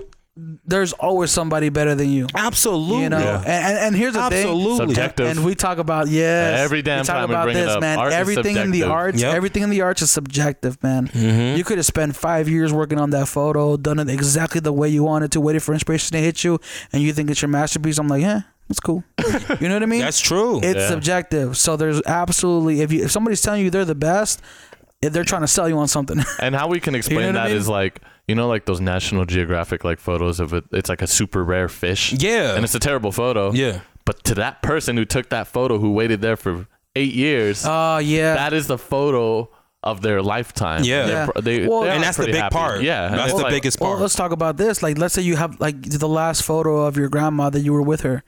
there's 0.65 0.93
always 0.93 1.31
somebody 1.31 1.69
better 1.69 1.95
than 1.95 2.09
you. 2.09 2.27
Absolutely. 2.35 3.03
You 3.03 3.09
know, 3.09 3.17
Yeah. 3.19 3.37
and, 3.39 3.47
and 3.47 3.77
and 3.77 3.95
here's 3.95 4.13
the 4.13 4.29
thing. 4.29 4.39
Absolutely. 4.47 4.87
Subjective. 4.93 5.25
And 5.27 5.43
we 5.43 5.55
talk 5.55 5.77
about 5.79 6.07
yes, 6.09 6.59
Every 6.59 6.81
damn 6.81 6.99
we 7.01 7.05
talk 7.05 7.15
time 7.15 7.29
we 7.29 7.33
about 7.35 7.45
bring 7.45 7.57
it 7.57 7.61
this, 7.61 7.69
up, 7.75 7.81
man. 7.81 7.97
art 7.99 8.09
is 8.09 8.15
everything 8.15 8.55
in 8.57 8.71
the 8.71 8.79
subjective. 8.81 8.91
arts, 8.91 9.21
Yep. 9.21 9.35
everything 9.35 9.63
in 9.63 9.69
the 9.71 9.81
arts 9.81 10.01
is 10.01 10.11
subjective, 10.11 10.81
man. 10.83 11.07
Mhm. 11.07 11.57
You 11.57 11.63
could 11.63 11.77
have 11.77 11.85
spent 11.87 12.15
five 12.15 12.47
years 12.47 12.71
working 12.71 12.99
on 12.99 13.09
that 13.11 13.27
photo, 13.27 13.77
done 13.77 13.97
it 13.99 14.09
exactly 14.09 14.61
the 14.61 14.73
way 14.73 14.89
you 14.89 15.03
wanted 15.03 15.31
to, 15.31 15.41
waited 15.41 15.63
for 15.63 15.73
inspiration 15.73 16.11
to 16.13 16.19
hit 16.19 16.43
you, 16.43 16.59
and 16.93 17.01
you 17.01 17.13
think 17.13 17.31
it's 17.31 17.41
your 17.41 17.49
masterpiece. 17.49 17.97
I'm 17.97 18.07
like, 18.07 18.21
yeah, 18.21 18.41
it's 18.69 18.79
cool. 18.79 19.03
you 19.59 19.67
know 19.69 19.75
what 19.75 19.83
I 19.83 19.87
mean? 19.87 20.01
That's 20.01 20.19
true. 20.19 20.59
it's 20.61 20.79
Yeah. 20.79 20.89
subjective. 20.89 21.57
So 21.57 21.75
there's 21.77 22.01
absolutely 22.05 22.81
if 22.81 22.91
you 22.91 23.03
if 23.05 23.11
somebody's 23.11 23.41
telling 23.41 23.63
you 23.63 23.69
they're 23.71 23.85
the 23.85 23.95
best, 23.95 24.41
they're 25.01 25.23
trying 25.23 25.41
to 25.41 25.47
sell 25.47 25.67
you 25.69 25.77
on 25.77 25.87
something. 25.87 26.23
And 26.39 26.53
how 26.55 26.67
we 26.67 26.79
can 26.79 26.93
explain 26.99 27.27
what 27.27 27.29
I 27.37 27.43
that 27.45 27.47
mean? 27.49 27.57
is 27.57 27.67
like 27.67 28.01
you 28.27 28.35
know 28.35 28.47
like 28.47 28.65
those 28.65 28.81
National 28.81 29.25
Geographic 29.25 29.83
like 29.83 29.99
photos 29.99 30.39
of 30.39 30.53
it. 30.53 30.63
It's 30.71 30.89
like 30.89 31.01
a 31.01 31.07
super 31.07 31.43
rare 31.43 31.69
fish. 31.69 32.13
yeah. 32.13 32.55
And 32.55 32.63
it's 32.63 32.75
a 32.75 32.79
terrible 32.79 33.11
photo. 33.11 33.51
yeah. 33.51 33.81
But 34.05 34.23
to 34.25 34.35
that 34.35 34.61
person 34.61 34.95
who 34.95 35.03
took 35.05 35.29
that 35.29 35.47
photo, 35.47 35.77
who 35.79 35.91
waited 35.91 36.21
there 36.21 36.37
for 36.37 36.65
eight 36.95 37.13
years, 37.13 37.63
Oh 37.67 37.97
yeah. 37.97 38.35
that 38.35 38.53
is 38.53 38.67
the 38.67 38.77
photo 38.77 39.49
of 39.83 40.01
their 40.01 40.21
lifetime. 40.21 40.83
Yeah. 40.83 41.05
They're 41.05 41.25
Yeah. 41.35 41.41
they- 41.41 41.67
Well- 41.67 41.83
And 41.83 42.01
that's 42.03 42.17
the 42.17 42.25
big 42.25 42.35
happy. 42.35 42.53
part. 42.53 42.81
Yeah, 42.81 43.09
That's 43.09 43.25
it's 43.31 43.33
the 43.37 43.43
like- 43.43 43.51
biggest 43.51 43.79
Well, 43.79 43.91
part. 43.91 44.01
let's 44.01 44.15
talk 44.15 44.31
about 44.31 44.57
this. 44.57 44.81
Like, 44.81 44.97
let's 44.97 45.13
say 45.13 45.21
you 45.21 45.35
have 45.35 45.59
like 45.59 45.81
the 45.81 46.07
last 46.07 46.43
photo 46.43 46.85
of 46.85 46.95
your 46.97 47.09
grandma 47.09 47.49
that 47.49 47.59
you 47.61 47.73
were 47.73 47.81
with 47.81 48.01
her, 48.01 48.23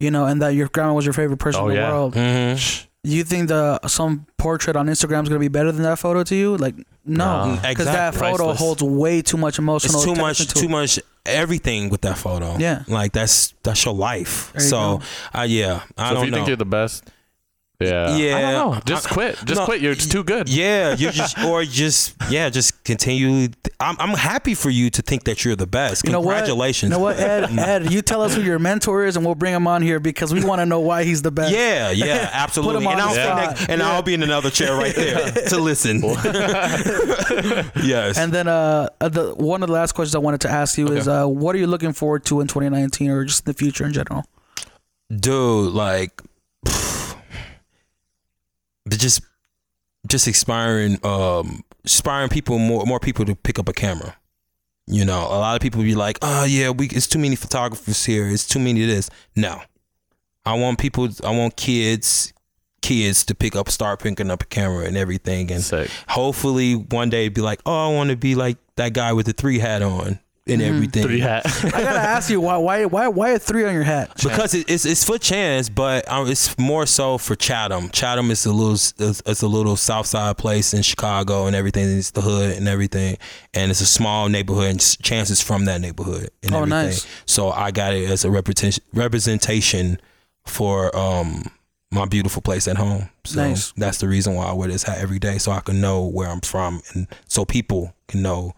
you 0.00 0.10
know, 0.10 0.24
and 0.24 0.40
that 0.40 0.54
your 0.54 0.68
grandma 0.68 0.94
was 0.94 1.04
your 1.04 1.12
favorite 1.12 1.38
person 1.38 1.60
Oh, 1.62 1.68
in 1.68 1.74
the 1.74 1.80
yeah. 1.80 1.90
world. 1.92 2.14
Mhm. 2.14 2.86
Do 3.04 3.10
you 3.10 3.22
think 3.22 3.48
the 3.48 3.78
some 3.86 4.26
portrait 4.38 4.76
on 4.76 4.86
Instagram 4.86 5.22
is 5.24 5.28
gonna 5.28 5.38
be 5.38 5.48
better 5.48 5.70
than 5.70 5.82
that 5.82 5.98
photo 5.98 6.22
to 6.24 6.34
you? 6.34 6.56
Like, 6.56 6.74
no, 7.04 7.46
No. 7.46 7.52
because 7.56 7.84
that 7.86 8.14
Exactly. 8.14 8.20
photo 8.20 8.36
Priceless. 8.44 8.58
holds 8.58 8.82
way 8.82 9.20
too 9.22 9.36
much 9.36 9.58
emotional. 9.58 9.94
It's 9.94 10.04
too 10.04 10.14
much. 10.14 10.38
to 10.38 10.46
Too 10.54 10.64
it. 10.66 10.70
much. 10.70 10.98
Everything 11.26 11.88
with 11.90 12.00
that 12.02 12.18
photo. 12.18 12.56
Yeah. 12.58 12.82
Like 12.88 13.12
that's 13.12 13.54
that's 13.62 13.84
your 13.84 13.94
life. 13.94 14.52
You 14.54 14.60
so, 14.60 14.98
go. 15.32 15.38
uh, 15.38 15.42
yeah. 15.42 15.80
I 15.98 16.08
So 16.10 16.14
don't 16.14 16.14
know. 16.14 16.14
So 16.14 16.20
if 16.20 16.24
you 16.24 16.30
know. 16.30 16.36
think 16.38 16.48
you're 16.48 16.56
the 16.56 16.64
best, 16.66 17.10
yeah, 17.88 18.16
Yeah. 18.16 18.36
I 18.36 18.52
don't 18.52 18.74
know. 18.74 18.80
Just 18.84 19.10
I- 19.10 19.14
quit. 19.14 19.36
Just 19.44 19.60
no, 19.60 19.64
quit. 19.64 19.80
You're 19.80 19.92
it's 19.92 20.06
too 20.06 20.24
good. 20.24 20.48
Yeah, 20.48 20.94
you 20.94 21.10
just 21.10 21.38
or 21.44 21.64
just 21.64 22.14
yeah, 22.30 22.50
just 22.50 22.82
continue. 22.84 23.48
I'm 23.80 23.96
I'm 23.98 24.10
happy 24.16 24.54
for 24.54 24.70
you 24.70 24.90
to 24.90 25.02
think 25.02 25.24
that 25.24 25.44
you're 25.44 25.56
the 25.56 25.66
best. 25.66 26.04
You 26.04 26.12
know 26.12 26.20
what? 26.20 26.34
Congratulations. 26.36 26.90
You 26.90 26.96
know 26.98 27.02
what, 27.02 27.18
Ed? 27.18 27.58
Ed, 27.58 27.92
you 27.92 28.02
tell 28.02 28.22
us 28.22 28.34
who 28.34 28.42
your 28.42 28.58
mentor 28.58 29.04
is, 29.06 29.16
and 29.16 29.24
we'll 29.24 29.34
bring 29.34 29.54
him 29.54 29.66
on 29.66 29.82
here 29.82 30.00
because 30.00 30.32
we 30.32 30.44
want 30.44 30.60
to 30.60 30.66
know 30.66 30.80
why 30.80 31.04
he's 31.04 31.22
the 31.22 31.30
best. 31.30 31.52
Yeah, 31.52 31.90
yeah, 31.90 32.30
absolutely. 32.34 32.86
on 32.86 32.92
and 32.92 33.00
the 33.00 33.04
I'll 33.04 33.12
stay 33.12 33.24
spot. 33.24 33.36
next, 33.50 33.68
and 33.68 33.80
Yeah. 33.80 33.90
I'll 33.92 34.02
be 34.02 34.14
in 34.14 34.22
another 34.22 34.50
chair 34.50 34.74
right 34.76 34.94
there 34.94 35.30
to 35.32 35.58
listen. 35.58 36.00
yes. 37.82 38.18
And 38.18 38.32
then 38.32 38.48
uh, 38.48 38.88
the 39.00 39.34
one 39.36 39.62
of 39.62 39.68
the 39.68 39.72
last 39.74 39.92
questions 39.92 40.14
I 40.14 40.18
wanted 40.18 40.40
to 40.42 40.50
ask 40.50 40.78
you 40.78 40.88
is, 40.88 41.08
uh, 41.08 41.26
what 41.26 41.54
are 41.54 41.58
you 41.58 41.66
looking 41.66 41.92
forward 41.92 42.24
to 42.26 42.40
in 42.40 42.46
2019 42.48 43.10
or 43.10 43.24
just 43.24 43.44
the 43.44 43.54
future 43.54 43.84
in 43.84 43.92
general? 43.92 44.24
dude 45.14 45.72
like 45.72 46.22
but 48.84 48.98
just 48.98 49.22
just 50.06 50.26
inspiring 50.26 50.98
um 51.04 51.64
inspiring 51.82 52.28
people 52.28 52.58
more 52.58 52.84
more 52.84 53.00
people 53.00 53.24
to 53.24 53.34
pick 53.34 53.58
up 53.58 53.68
a 53.68 53.72
camera. 53.72 54.16
You 54.86 55.04
know 55.04 55.20
a 55.20 55.38
lot 55.38 55.56
of 55.56 55.62
people 55.62 55.82
be 55.82 55.94
like 55.94 56.18
oh 56.22 56.44
yeah 56.44 56.70
we 56.70 56.86
it's 56.88 57.06
too 57.06 57.18
many 57.18 57.36
photographers 57.36 58.04
here. 58.04 58.28
It's 58.28 58.46
too 58.46 58.58
many 58.58 58.82
of 58.82 58.88
this. 58.88 59.10
No. 59.34 59.60
I 60.46 60.54
want 60.54 60.78
people 60.78 61.08
i 61.24 61.30
want 61.30 61.56
kids 61.56 62.34
kids 62.82 63.24
to 63.24 63.34
pick 63.34 63.56
up 63.56 63.70
start 63.70 64.00
picking 64.00 64.30
up 64.30 64.42
a 64.42 64.46
camera 64.46 64.84
and 64.84 64.96
everything. 64.96 65.50
And 65.50 65.62
Sick. 65.62 65.90
hopefully 66.08 66.74
one 66.74 67.08
day 67.08 67.28
be 67.28 67.40
like 67.40 67.60
oh 67.64 67.90
i 67.90 67.94
want 67.94 68.10
to 68.10 68.16
be 68.16 68.34
like 68.34 68.58
that 68.76 68.92
guy 68.92 69.14
with 69.14 69.24
the 69.24 69.32
three 69.32 69.58
hat 69.58 69.80
on 69.80 70.18
and 70.46 70.60
everything 70.60 71.02
Three 71.04 71.20
hat. 71.20 71.42
I 71.64 71.70
gotta 71.70 71.98
ask 72.00 72.28
you 72.28 72.38
why 72.40 72.58
why 72.58 72.84
why 72.84 73.08
why 73.08 73.30
a 73.30 73.38
three 73.38 73.64
on 73.64 73.72
your 73.72 73.82
hat? 73.82 74.10
because 74.22 74.52
it, 74.52 74.68
it's 74.70 74.84
it's 74.84 75.02
for 75.02 75.16
Chance, 75.18 75.70
but 75.70 76.06
um, 76.10 76.28
it's 76.28 76.56
more 76.58 76.84
so 76.84 77.16
for 77.16 77.34
Chatham. 77.34 77.88
Chatham 77.90 78.30
is 78.30 78.44
a 78.44 78.52
little 78.52 78.74
it's, 78.74 79.22
it's 79.24 79.40
a 79.42 79.48
little 79.48 79.76
South 79.76 80.06
Side 80.06 80.36
place 80.36 80.74
in 80.74 80.82
Chicago 80.82 81.46
and 81.46 81.56
everything. 81.56 81.96
It's 81.96 82.10
the 82.10 82.20
hood 82.20 82.56
and 82.58 82.68
everything, 82.68 83.16
and 83.54 83.70
it's 83.70 83.80
a 83.80 83.86
small 83.86 84.28
neighborhood. 84.28 84.70
And 84.70 84.98
Chance 85.02 85.30
is 85.30 85.40
from 85.40 85.64
that 85.64 85.80
neighborhood 85.80 86.28
and 86.42 86.52
Oh, 86.54 86.58
everything. 86.58 86.68
nice. 86.88 87.06
So 87.24 87.50
I 87.50 87.70
got 87.70 87.94
it 87.94 88.10
as 88.10 88.24
a 88.26 88.30
representation 88.30 88.84
representation 88.92 89.98
for 90.44 90.94
um 90.96 91.44
my 91.90 92.04
beautiful 92.06 92.42
place 92.42 92.66
at 92.68 92.76
home. 92.76 93.08
So 93.24 93.40
Nice. 93.40 93.72
that's 93.76 93.98
the 93.98 94.08
reason 94.08 94.34
why 94.34 94.46
I 94.46 94.52
wear 94.52 94.68
this 94.68 94.82
hat 94.82 94.98
every 94.98 95.18
day, 95.20 95.38
so 95.38 95.52
I 95.52 95.60
can 95.60 95.80
know 95.80 96.04
where 96.04 96.28
I'm 96.28 96.40
from, 96.40 96.82
and 96.92 97.06
so 97.28 97.44
people 97.46 97.94
can 98.08 98.20
know 98.20 98.52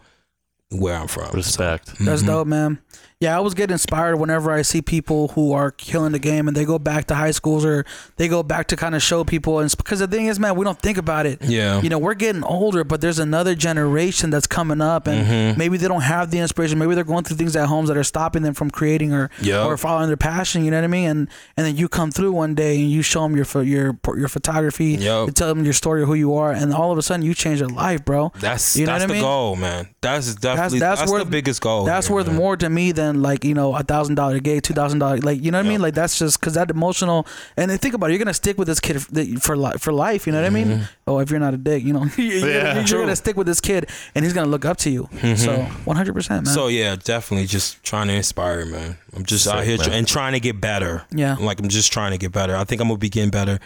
where 0.71 0.95
I'm 0.95 1.07
from. 1.07 1.31
Respect. 1.33 1.93
That's 1.99 2.23
Mhm. 2.23 2.27
dope, 2.27 2.47
man. 2.47 2.79
Yeah, 3.19 3.33
I 3.33 3.37
always 3.37 3.55
get 3.55 3.71
inspired 3.71 4.17
whenever 4.17 4.51
I 4.51 4.61
see 4.61 4.79
people 4.83 5.29
who 5.29 5.51
are 5.51 5.71
killing 5.71 6.11
the 6.11 6.19
game 6.19 6.47
and 6.47 6.55
they 6.55 6.65
go 6.65 6.77
back 6.77 7.07
to 7.07 7.15
high 7.15 7.31
schools 7.31 7.65
or 7.65 7.83
they 8.17 8.27
go 8.27 8.43
back 8.43 8.67
to 8.67 8.75
kind 8.75 8.93
of 8.93 9.01
show 9.01 9.23
people. 9.23 9.57
And 9.57 9.75
because 9.75 9.97
the 9.97 10.07
thing 10.07 10.27
is, 10.27 10.39
man, 10.39 10.55
we 10.55 10.63
don't 10.63 10.79
think 10.79 10.99
about 10.99 11.25
it. 11.25 11.41
Yeah. 11.41 11.81
You 11.81 11.89
know, 11.89 11.97
we're 11.97 12.13
getting 12.13 12.43
older, 12.43 12.83
but 12.83 13.01
there's 13.01 13.17
another 13.17 13.55
generation 13.55 14.29
that's 14.29 14.45
coming 14.45 14.81
up, 14.81 15.07
and 15.07 15.17
Mm-hmm. 15.27 15.57
maybe 15.57 15.77
they 15.77 15.87
don't 15.87 16.01
have 16.01 16.29
the 16.29 16.37
inspiration. 16.37 16.77
Maybe 16.77 16.93
they're 16.93 17.03
going 17.03 17.23
through 17.23 17.37
things 17.37 17.55
at 17.55 17.65
homes 17.67 17.87
that 17.87 17.97
are 17.97 18.03
stopping 18.03 18.43
them 18.43 18.53
from 18.53 18.69
creating 18.69 19.13
or 19.13 19.31
Yep. 19.41 19.65
or 19.65 19.77
following 19.77 20.09
their 20.09 20.15
passion. 20.17 20.63
You 20.63 20.69
know 20.69 20.77
what 20.77 20.83
I 20.83 20.87
mean? 20.87 21.09
And 21.09 21.27
and 21.57 21.65
then 21.65 21.75
you 21.75 21.89
come 21.89 22.11
through 22.11 22.33
one 22.33 22.53
day 22.53 22.79
and 22.79 22.91
you 22.91 23.01
show 23.01 23.23
them 23.23 23.35
your 23.35 23.47
your 23.63 23.97
your 24.15 24.27
photography. 24.27 24.89
Yep. 24.91 25.27
You 25.27 25.31
tell 25.33 25.47
them 25.47 25.63
your 25.63 25.73
story, 25.73 26.05
who 26.05 26.13
you 26.13 26.35
are, 26.35 26.51
and 26.51 26.71
all 26.71 26.91
of 26.91 26.99
a 26.99 27.01
sudden 27.01 27.25
you 27.25 27.33
change 27.33 27.59
their 27.61 27.67
life, 27.67 28.05
bro. 28.05 28.31
That's 28.39 28.75
You 28.77 28.85
know 28.85 28.91
that's 28.91 29.01
what 29.05 29.05
I 29.05 29.07
the 29.07 29.13
mean? 29.13 29.23
goal, 29.23 29.55
man. 29.55 29.87
That's 30.01 30.35
definitely 30.35 30.77
that's, 30.79 30.99
that's 31.01 31.11
the 31.11 31.17
worth- 31.17 31.31
biggest 31.31 31.61
goal. 31.61 31.85
That's 31.85 32.05
here, 32.07 32.15
worth 32.17 32.27
man. 32.27 32.35
more 32.35 32.55
to 32.57 32.69
me 32.69 32.91
than 32.91 33.06
like 33.15 33.43
you 33.43 33.53
know 33.53 33.75
a 33.75 33.83
thousand 33.83 34.15
dollar 34.15 34.39
gig, 34.39 34.63
two 34.63 34.73
thousand 34.73 34.99
dollars. 34.99 35.23
Like 35.23 35.41
you 35.43 35.51
know 35.51 35.57
what 35.59 35.65
I 35.65 35.69
mean? 35.69 35.81
Like 35.81 35.93
that's 35.93 36.19
just 36.19 36.39
because 36.39 36.53
that 36.55 36.69
emotional. 36.69 37.25
And 37.55 37.71
then 37.71 37.77
think 37.77 37.93
about 37.95 38.09
it, 38.09 38.13
you're 38.13 38.19
gonna 38.19 38.33
stick 38.33 38.57
with 38.57 38.67
this 38.67 38.79
kid 38.79 39.01
for 39.41 39.55
life. 39.55 39.81
For 39.81 39.91
life, 39.93 40.27
you 40.27 40.33
know 40.33 40.41
what 40.41 40.51
I 40.51 40.55
Mm-hmm. 40.55 40.69
mean? 40.69 40.89
Oh, 41.07 41.19
if 41.19 41.29
you're 41.31 41.39
not 41.39 41.53
a 41.53 41.57
dick, 41.57 41.83
you 41.83 41.93
know, 41.93 42.05
you're, 42.17 42.49
Yeah. 42.49 42.83
you're 42.85 42.99
gonna 43.01 43.15
stick 43.15 43.37
with 43.37 43.47
this 43.47 43.61
kid, 43.61 43.89
and 44.15 44.25
he's 44.25 44.33
gonna 44.33 44.49
look 44.49 44.65
up 44.65 44.77
to 44.77 44.89
you. 44.89 45.09
So 45.35 45.55
100, 45.85 46.13
percent 46.13 46.45
man. 46.45 46.53
So 46.53 46.67
yeah, 46.67 46.95
definitely 47.01 47.47
just 47.47 47.83
trying 47.83 48.07
to 48.07 48.13
inspire, 48.13 48.65
man. 48.65 48.97
I'm 49.15 49.25
just 49.25 49.47
out 49.47 49.63
here 49.63 49.77
tr- 49.77 49.91
and 49.91 50.07
trying 50.07 50.33
to 50.33 50.39
get 50.39 50.59
better. 50.61 51.03
Yeah. 51.11 51.35
like 51.39 51.59
I'm 51.59 51.69
just 51.69 51.91
trying 51.93 52.11
to 52.11 52.17
get 52.17 52.31
better. 52.31 52.55
I 52.55 52.63
think 52.63 52.81
I'm 52.81 52.87
gonna 52.87 52.97
be 52.97 53.09
getting 53.09 53.29
better 53.31 53.59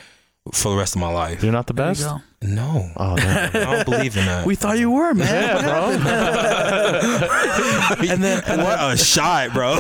for 0.54 0.72
the 0.72 0.78
rest 0.78 0.96
of 0.96 1.02
my 1.02 1.12
life. 1.12 1.44
You're 1.44 1.52
not 1.52 1.68
the 1.68 1.74
best. 1.74 2.08
No, 2.44 2.90
Oh, 2.98 3.16
damn. 3.16 3.50
I 3.56 3.76
don't 3.76 3.86
believe 3.86 4.18
in 4.18 4.26
that. 4.26 4.48
We 4.48 4.56
thought 4.56 4.80
you 4.80 4.90
were, 4.90 5.14
man. 5.14 5.28
yeah, 5.28 5.62
bro. 5.62 5.92
and 8.10 8.24
then 8.24 8.42
and, 8.48 8.64
what 8.64 8.80
a 8.80 8.98
shot, 8.98 9.54
bro. 9.54 9.74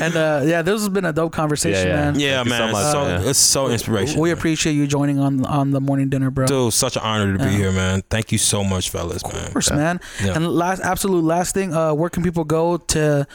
and 0.00 0.16
uh, 0.16 0.42
yeah, 0.44 0.62
this 0.62 0.80
has 0.80 0.88
been 0.88 1.04
a 1.04 1.12
dope 1.12 1.32
conversation, 1.32 1.88
Yeah, 1.88 1.94
yeah. 1.94 2.10
man. 2.12 2.20
yeah, 2.20 2.44
Thank 2.44 2.46
you 2.46 2.52
so 2.52 2.72
man. 2.72 2.92
so 2.92 3.04
man. 3.04 3.28
it's 3.28 3.38
so 3.38 3.68
inspirational. 3.68 4.22
We 4.22 4.30
appreciate 4.30 4.74
you 4.74 4.86
joining 4.86 5.18
on 5.18 5.44
on 5.46 5.72
the 5.72 5.80
morning 5.80 6.08
dinner, 6.08 6.30
bro. 6.30 6.46
Dude, 6.46 6.72
such 6.72 6.94
an 6.96 7.02
honor 7.02 7.36
to 7.36 7.44
be 7.44 7.50
Yeah. 7.50 7.56
here, 7.56 7.72
man. 7.72 8.02
Thank 8.08 8.30
you 8.30 8.38
so 8.38 8.62
much, 8.62 8.90
fellas, 8.90 9.24
man. 9.24 9.46
Of 9.46 9.52
course, 9.54 9.70
man. 9.72 10.00
Yeah. 10.22 10.36
And 10.36 10.46
last, 10.48 10.80
absolute 10.82 11.24
last 11.24 11.52
thing, 11.54 11.74
uh, 11.74 11.94
where 11.94 12.10
can 12.10 12.22
people 12.22 12.44
go 12.44 12.76
to 12.76 13.26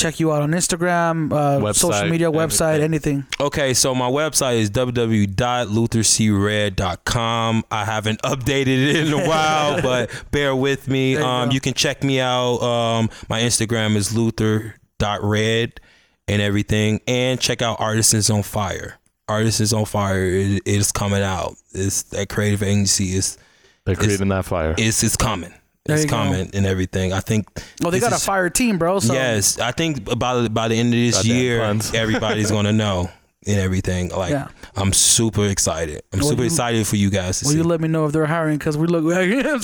check 0.00 0.18
you 0.20 0.32
out 0.32 0.42
on 0.42 0.50
Instagram, 0.52 1.32
uh, 1.32 1.58
Website, 1.60 1.74
social 1.76 2.08
media, 2.08 2.30
website, 2.30 2.80
anything. 2.80 3.26
Okay, 3.38 3.74
so 3.74 3.94
my 3.94 4.08
website 4.10 4.58
is 4.58 4.70
www.luthercred.com. 4.70 7.64
I 7.70 7.84
haven't 7.84 8.22
updated 8.22 8.66
it 8.68 8.96
in 8.96 9.12
a 9.12 9.28
while, 9.28 9.80
but 9.90 10.10
bear 10.30 10.54
with 10.56 10.88
me. 10.88 11.12
You 11.12 11.24
um, 11.24 11.50
you 11.50 11.60
can 11.60 11.74
check 11.74 12.02
me 12.02 12.20
out. 12.20 12.56
Um, 12.58 13.10
my 13.28 13.40
Instagram 13.40 13.96
is 13.96 14.16
luther.red 14.16 15.80
and 16.28 16.42
everything. 16.42 17.00
And 17.06 17.40
check 17.40 17.62
out 17.62 17.80
Artisans 17.80 18.30
on 18.30 18.42
Fire. 18.42 18.98
Artisans 19.28 19.72
on 19.72 19.84
Fire 19.84 20.24
is, 20.24 20.60
is 20.64 20.92
coming 20.92 21.22
out. 21.22 21.56
It's 21.72 22.02
that 22.04 22.28
creative 22.28 22.62
agency 22.62 23.14
is 23.14 23.38
They're 23.84 23.96
creating 23.96 24.28
that 24.28 24.44
fire. 24.44 24.74
it's 24.78 25.02
it's 25.02 25.16
coming. 25.16 25.52
There 25.90 25.96
It's 26.02 26.04
you 26.04 26.10
go. 26.10 26.16
and 26.54 26.66
everything. 26.66 27.12
I 27.12 27.20
think 27.20 27.48
Oh, 27.84 27.90
they 27.90 27.98
this 27.98 28.08
got 28.08 28.12
a 28.12 28.16
is- 28.16 28.24
fire 28.24 28.48
team, 28.50 28.78
bro. 28.78 29.00
So 29.00 29.12
Yes, 29.14 29.58
I 29.58 29.72
think 29.72 30.04
by 30.18 30.34
the, 30.42 30.50
by 30.50 30.68
the 30.68 30.76
end 30.76 30.94
of 30.94 30.98
this 31.00 31.16
Goddamn 31.16 31.36
year, 31.36 31.62
everybody's 31.94 32.50
gonna 32.50 32.72
know 32.72 33.10
and 33.46 33.58
everything. 33.58 34.10
Like, 34.10 34.32
Yeah. 34.32 34.48
I'm 34.76 34.92
super 34.92 35.46
excited. 35.46 36.02
I'm 36.12 36.20
Well, 36.20 36.28
super 36.28 36.42
you- 36.42 36.46
excited 36.46 36.86
for 36.86 36.96
you 36.96 37.10
guys 37.10 37.38
to 37.40 37.46
Well, 37.46 37.52
see. 37.52 37.58
you 37.58 37.64
let 37.64 37.80
me 37.80 37.88
know 37.88 38.04
if 38.06 38.12
they're 38.12 38.26
hiring 38.26 38.58
because 38.58 38.76
we 38.76 38.86
look. 38.86 39.04
yeah, 39.14 39.56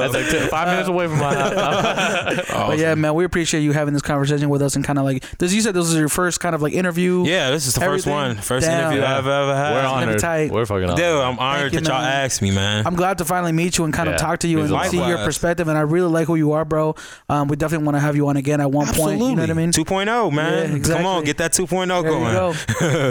That's 0.00 0.14
like 0.14 0.28
t- 0.30 0.38
five 0.48 0.68
minutes 0.68 0.88
away 0.88 1.06
from 1.08 1.18
my 1.18 1.34
house. 1.34 2.46
But 2.66 2.78
yeah, 2.78 2.94
man, 2.94 3.14
we 3.14 3.24
appreciate 3.24 3.60
you 3.60 3.72
having 3.72 3.92
this 3.94 4.02
conversation 4.02 4.48
with 4.48 4.62
us 4.62 4.76
and 4.76 4.84
kind 4.84 4.98
of 4.98 5.04
like 5.04 5.24
this. 5.38 5.52
You 5.52 5.60
said 5.60 5.74
this 5.74 5.86
was 5.86 5.94
your 5.94 6.08
first 6.08 6.40
kind 6.40 6.54
of 6.54 6.62
like 6.62 6.72
interview. 6.72 7.24
yeah. 7.26 7.50
This 7.50 7.66
is 7.66 7.74
the 7.74 7.80
first 7.80 8.06
one, 8.06 8.36
first 8.36 8.66
Damn. 8.66 8.80
interview 8.80 9.00
Yeah. 9.02 9.18
I've 9.18 9.26
ever 9.26 9.54
had. 9.54 9.74
We're 9.74 9.82
gonna 9.82 10.02
honored. 10.06 10.18
tight. 10.20 10.50
We're 10.50 10.66
fucking 10.66 10.84
honored. 10.84 10.96
Dude, 10.96 11.04
I'm 11.06 11.38
honored 11.38 11.72
you, 11.74 11.80
that 11.80 11.88
y'all 11.88 12.00
asked 12.02 12.42
me, 12.42 12.50
man. 12.50 12.86
I'm 12.86 12.96
glad 12.96 13.18
to 13.18 13.24
finally 13.24 13.52
meet 13.52 13.78
you 13.78 13.84
and 13.84 13.92
kind 13.94 14.08
of 14.08 14.16
talk 14.16 14.40
to 14.40 14.48
you 14.48 14.60
and 14.60 14.70
likewise. 14.70 14.90
see 14.90 15.06
your 15.08 15.18
perspective. 15.18 15.68
And 15.68 15.76
I 15.78 15.82
really 15.82 16.08
like 16.10 16.26
who 16.26 16.34
you 16.36 16.52
are, 16.52 16.64
bro. 16.64 16.94
Um, 17.28 17.48
we 17.48 17.56
definitely 17.56 17.84
want 17.84 17.96
to 17.96 18.00
have 18.00 18.16
you 18.16 18.26
on 18.28 18.36
again 18.36 18.60
at 18.60 18.70
one 18.70 18.86
point. 18.88 19.20
You 19.20 19.34
know 19.36 19.42
what 19.42 19.50
I 19.50 19.54
mean? 19.54 19.72
2.0, 19.72 20.32
man. 20.32 20.76
Yeah, 20.82 20.94
Come 20.96 21.06
on, 21.06 21.24
get 21.24 21.38
that 21.38 21.52
2.0 21.52 22.05
There 22.06 22.18
going. 22.18 22.32
you 22.32 22.32
go. 22.32 22.54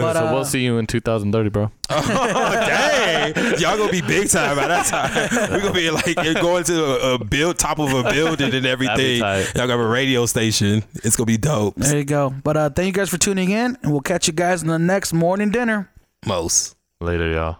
But, 0.06 0.14
so 0.14 0.26
uh, 0.26 0.32
we'll 0.32 0.44
see 0.44 0.64
you 0.64 0.78
in 0.78 0.86
2030, 0.86 1.50
bro. 1.50 1.70
oh, 1.90 2.66
dang. 2.66 3.34
Y'all 3.58 3.76
gonna 3.76 3.90
be 3.90 4.00
big 4.00 4.28
time 4.28 4.56
by 4.56 4.68
that 4.68 4.86
time. 4.86 5.50
We're 5.50 5.60
gonna 5.60 5.72
be 5.72 5.90
like 5.90 6.14
going 6.40 6.64
to 6.64 6.84
a, 6.84 7.14
a 7.14 7.24
build 7.24 7.58
top 7.58 7.78
of 7.78 7.92
a 7.92 8.02
building 8.10 8.54
and 8.54 8.66
everything. 8.66 9.20
tight. 9.20 9.54
Y'all 9.54 9.66
got 9.66 9.78
a 9.78 9.86
radio 9.86 10.26
station. 10.26 10.82
It's 10.94 11.16
gonna 11.16 11.26
be 11.26 11.36
dope. 11.36 11.76
There 11.76 11.98
you 11.98 12.04
go. 12.04 12.34
But 12.42 12.56
uh, 12.56 12.70
thank 12.70 12.86
you 12.86 12.92
guys 12.92 13.10
for 13.10 13.18
tuning 13.18 13.50
in, 13.50 13.76
and 13.82 13.92
we'll 13.92 14.00
catch 14.00 14.26
you 14.26 14.32
guys 14.32 14.62
in 14.62 14.68
the 14.68 14.78
next 14.78 15.12
morning 15.12 15.50
dinner. 15.50 15.90
Most. 16.26 16.76
Later, 17.00 17.30
y'all. 17.30 17.58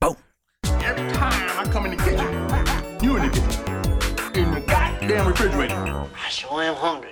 Boom. 0.00 0.16
Every 0.64 1.10
time 1.12 1.66
I 1.66 1.70
come 1.70 1.86
in 1.86 1.96
the 1.96 2.02
kitchen, 2.02 3.04
you 3.04 3.16
in 3.16 3.22
the 3.22 3.30
kitchen. 3.30 4.44
In 4.44 4.54
the 4.54 4.60
goddamn 4.60 5.28
refrigerator. 5.28 5.74
I 5.76 6.28
sure 6.30 6.62
am 6.62 6.74
hungry. 6.74 7.09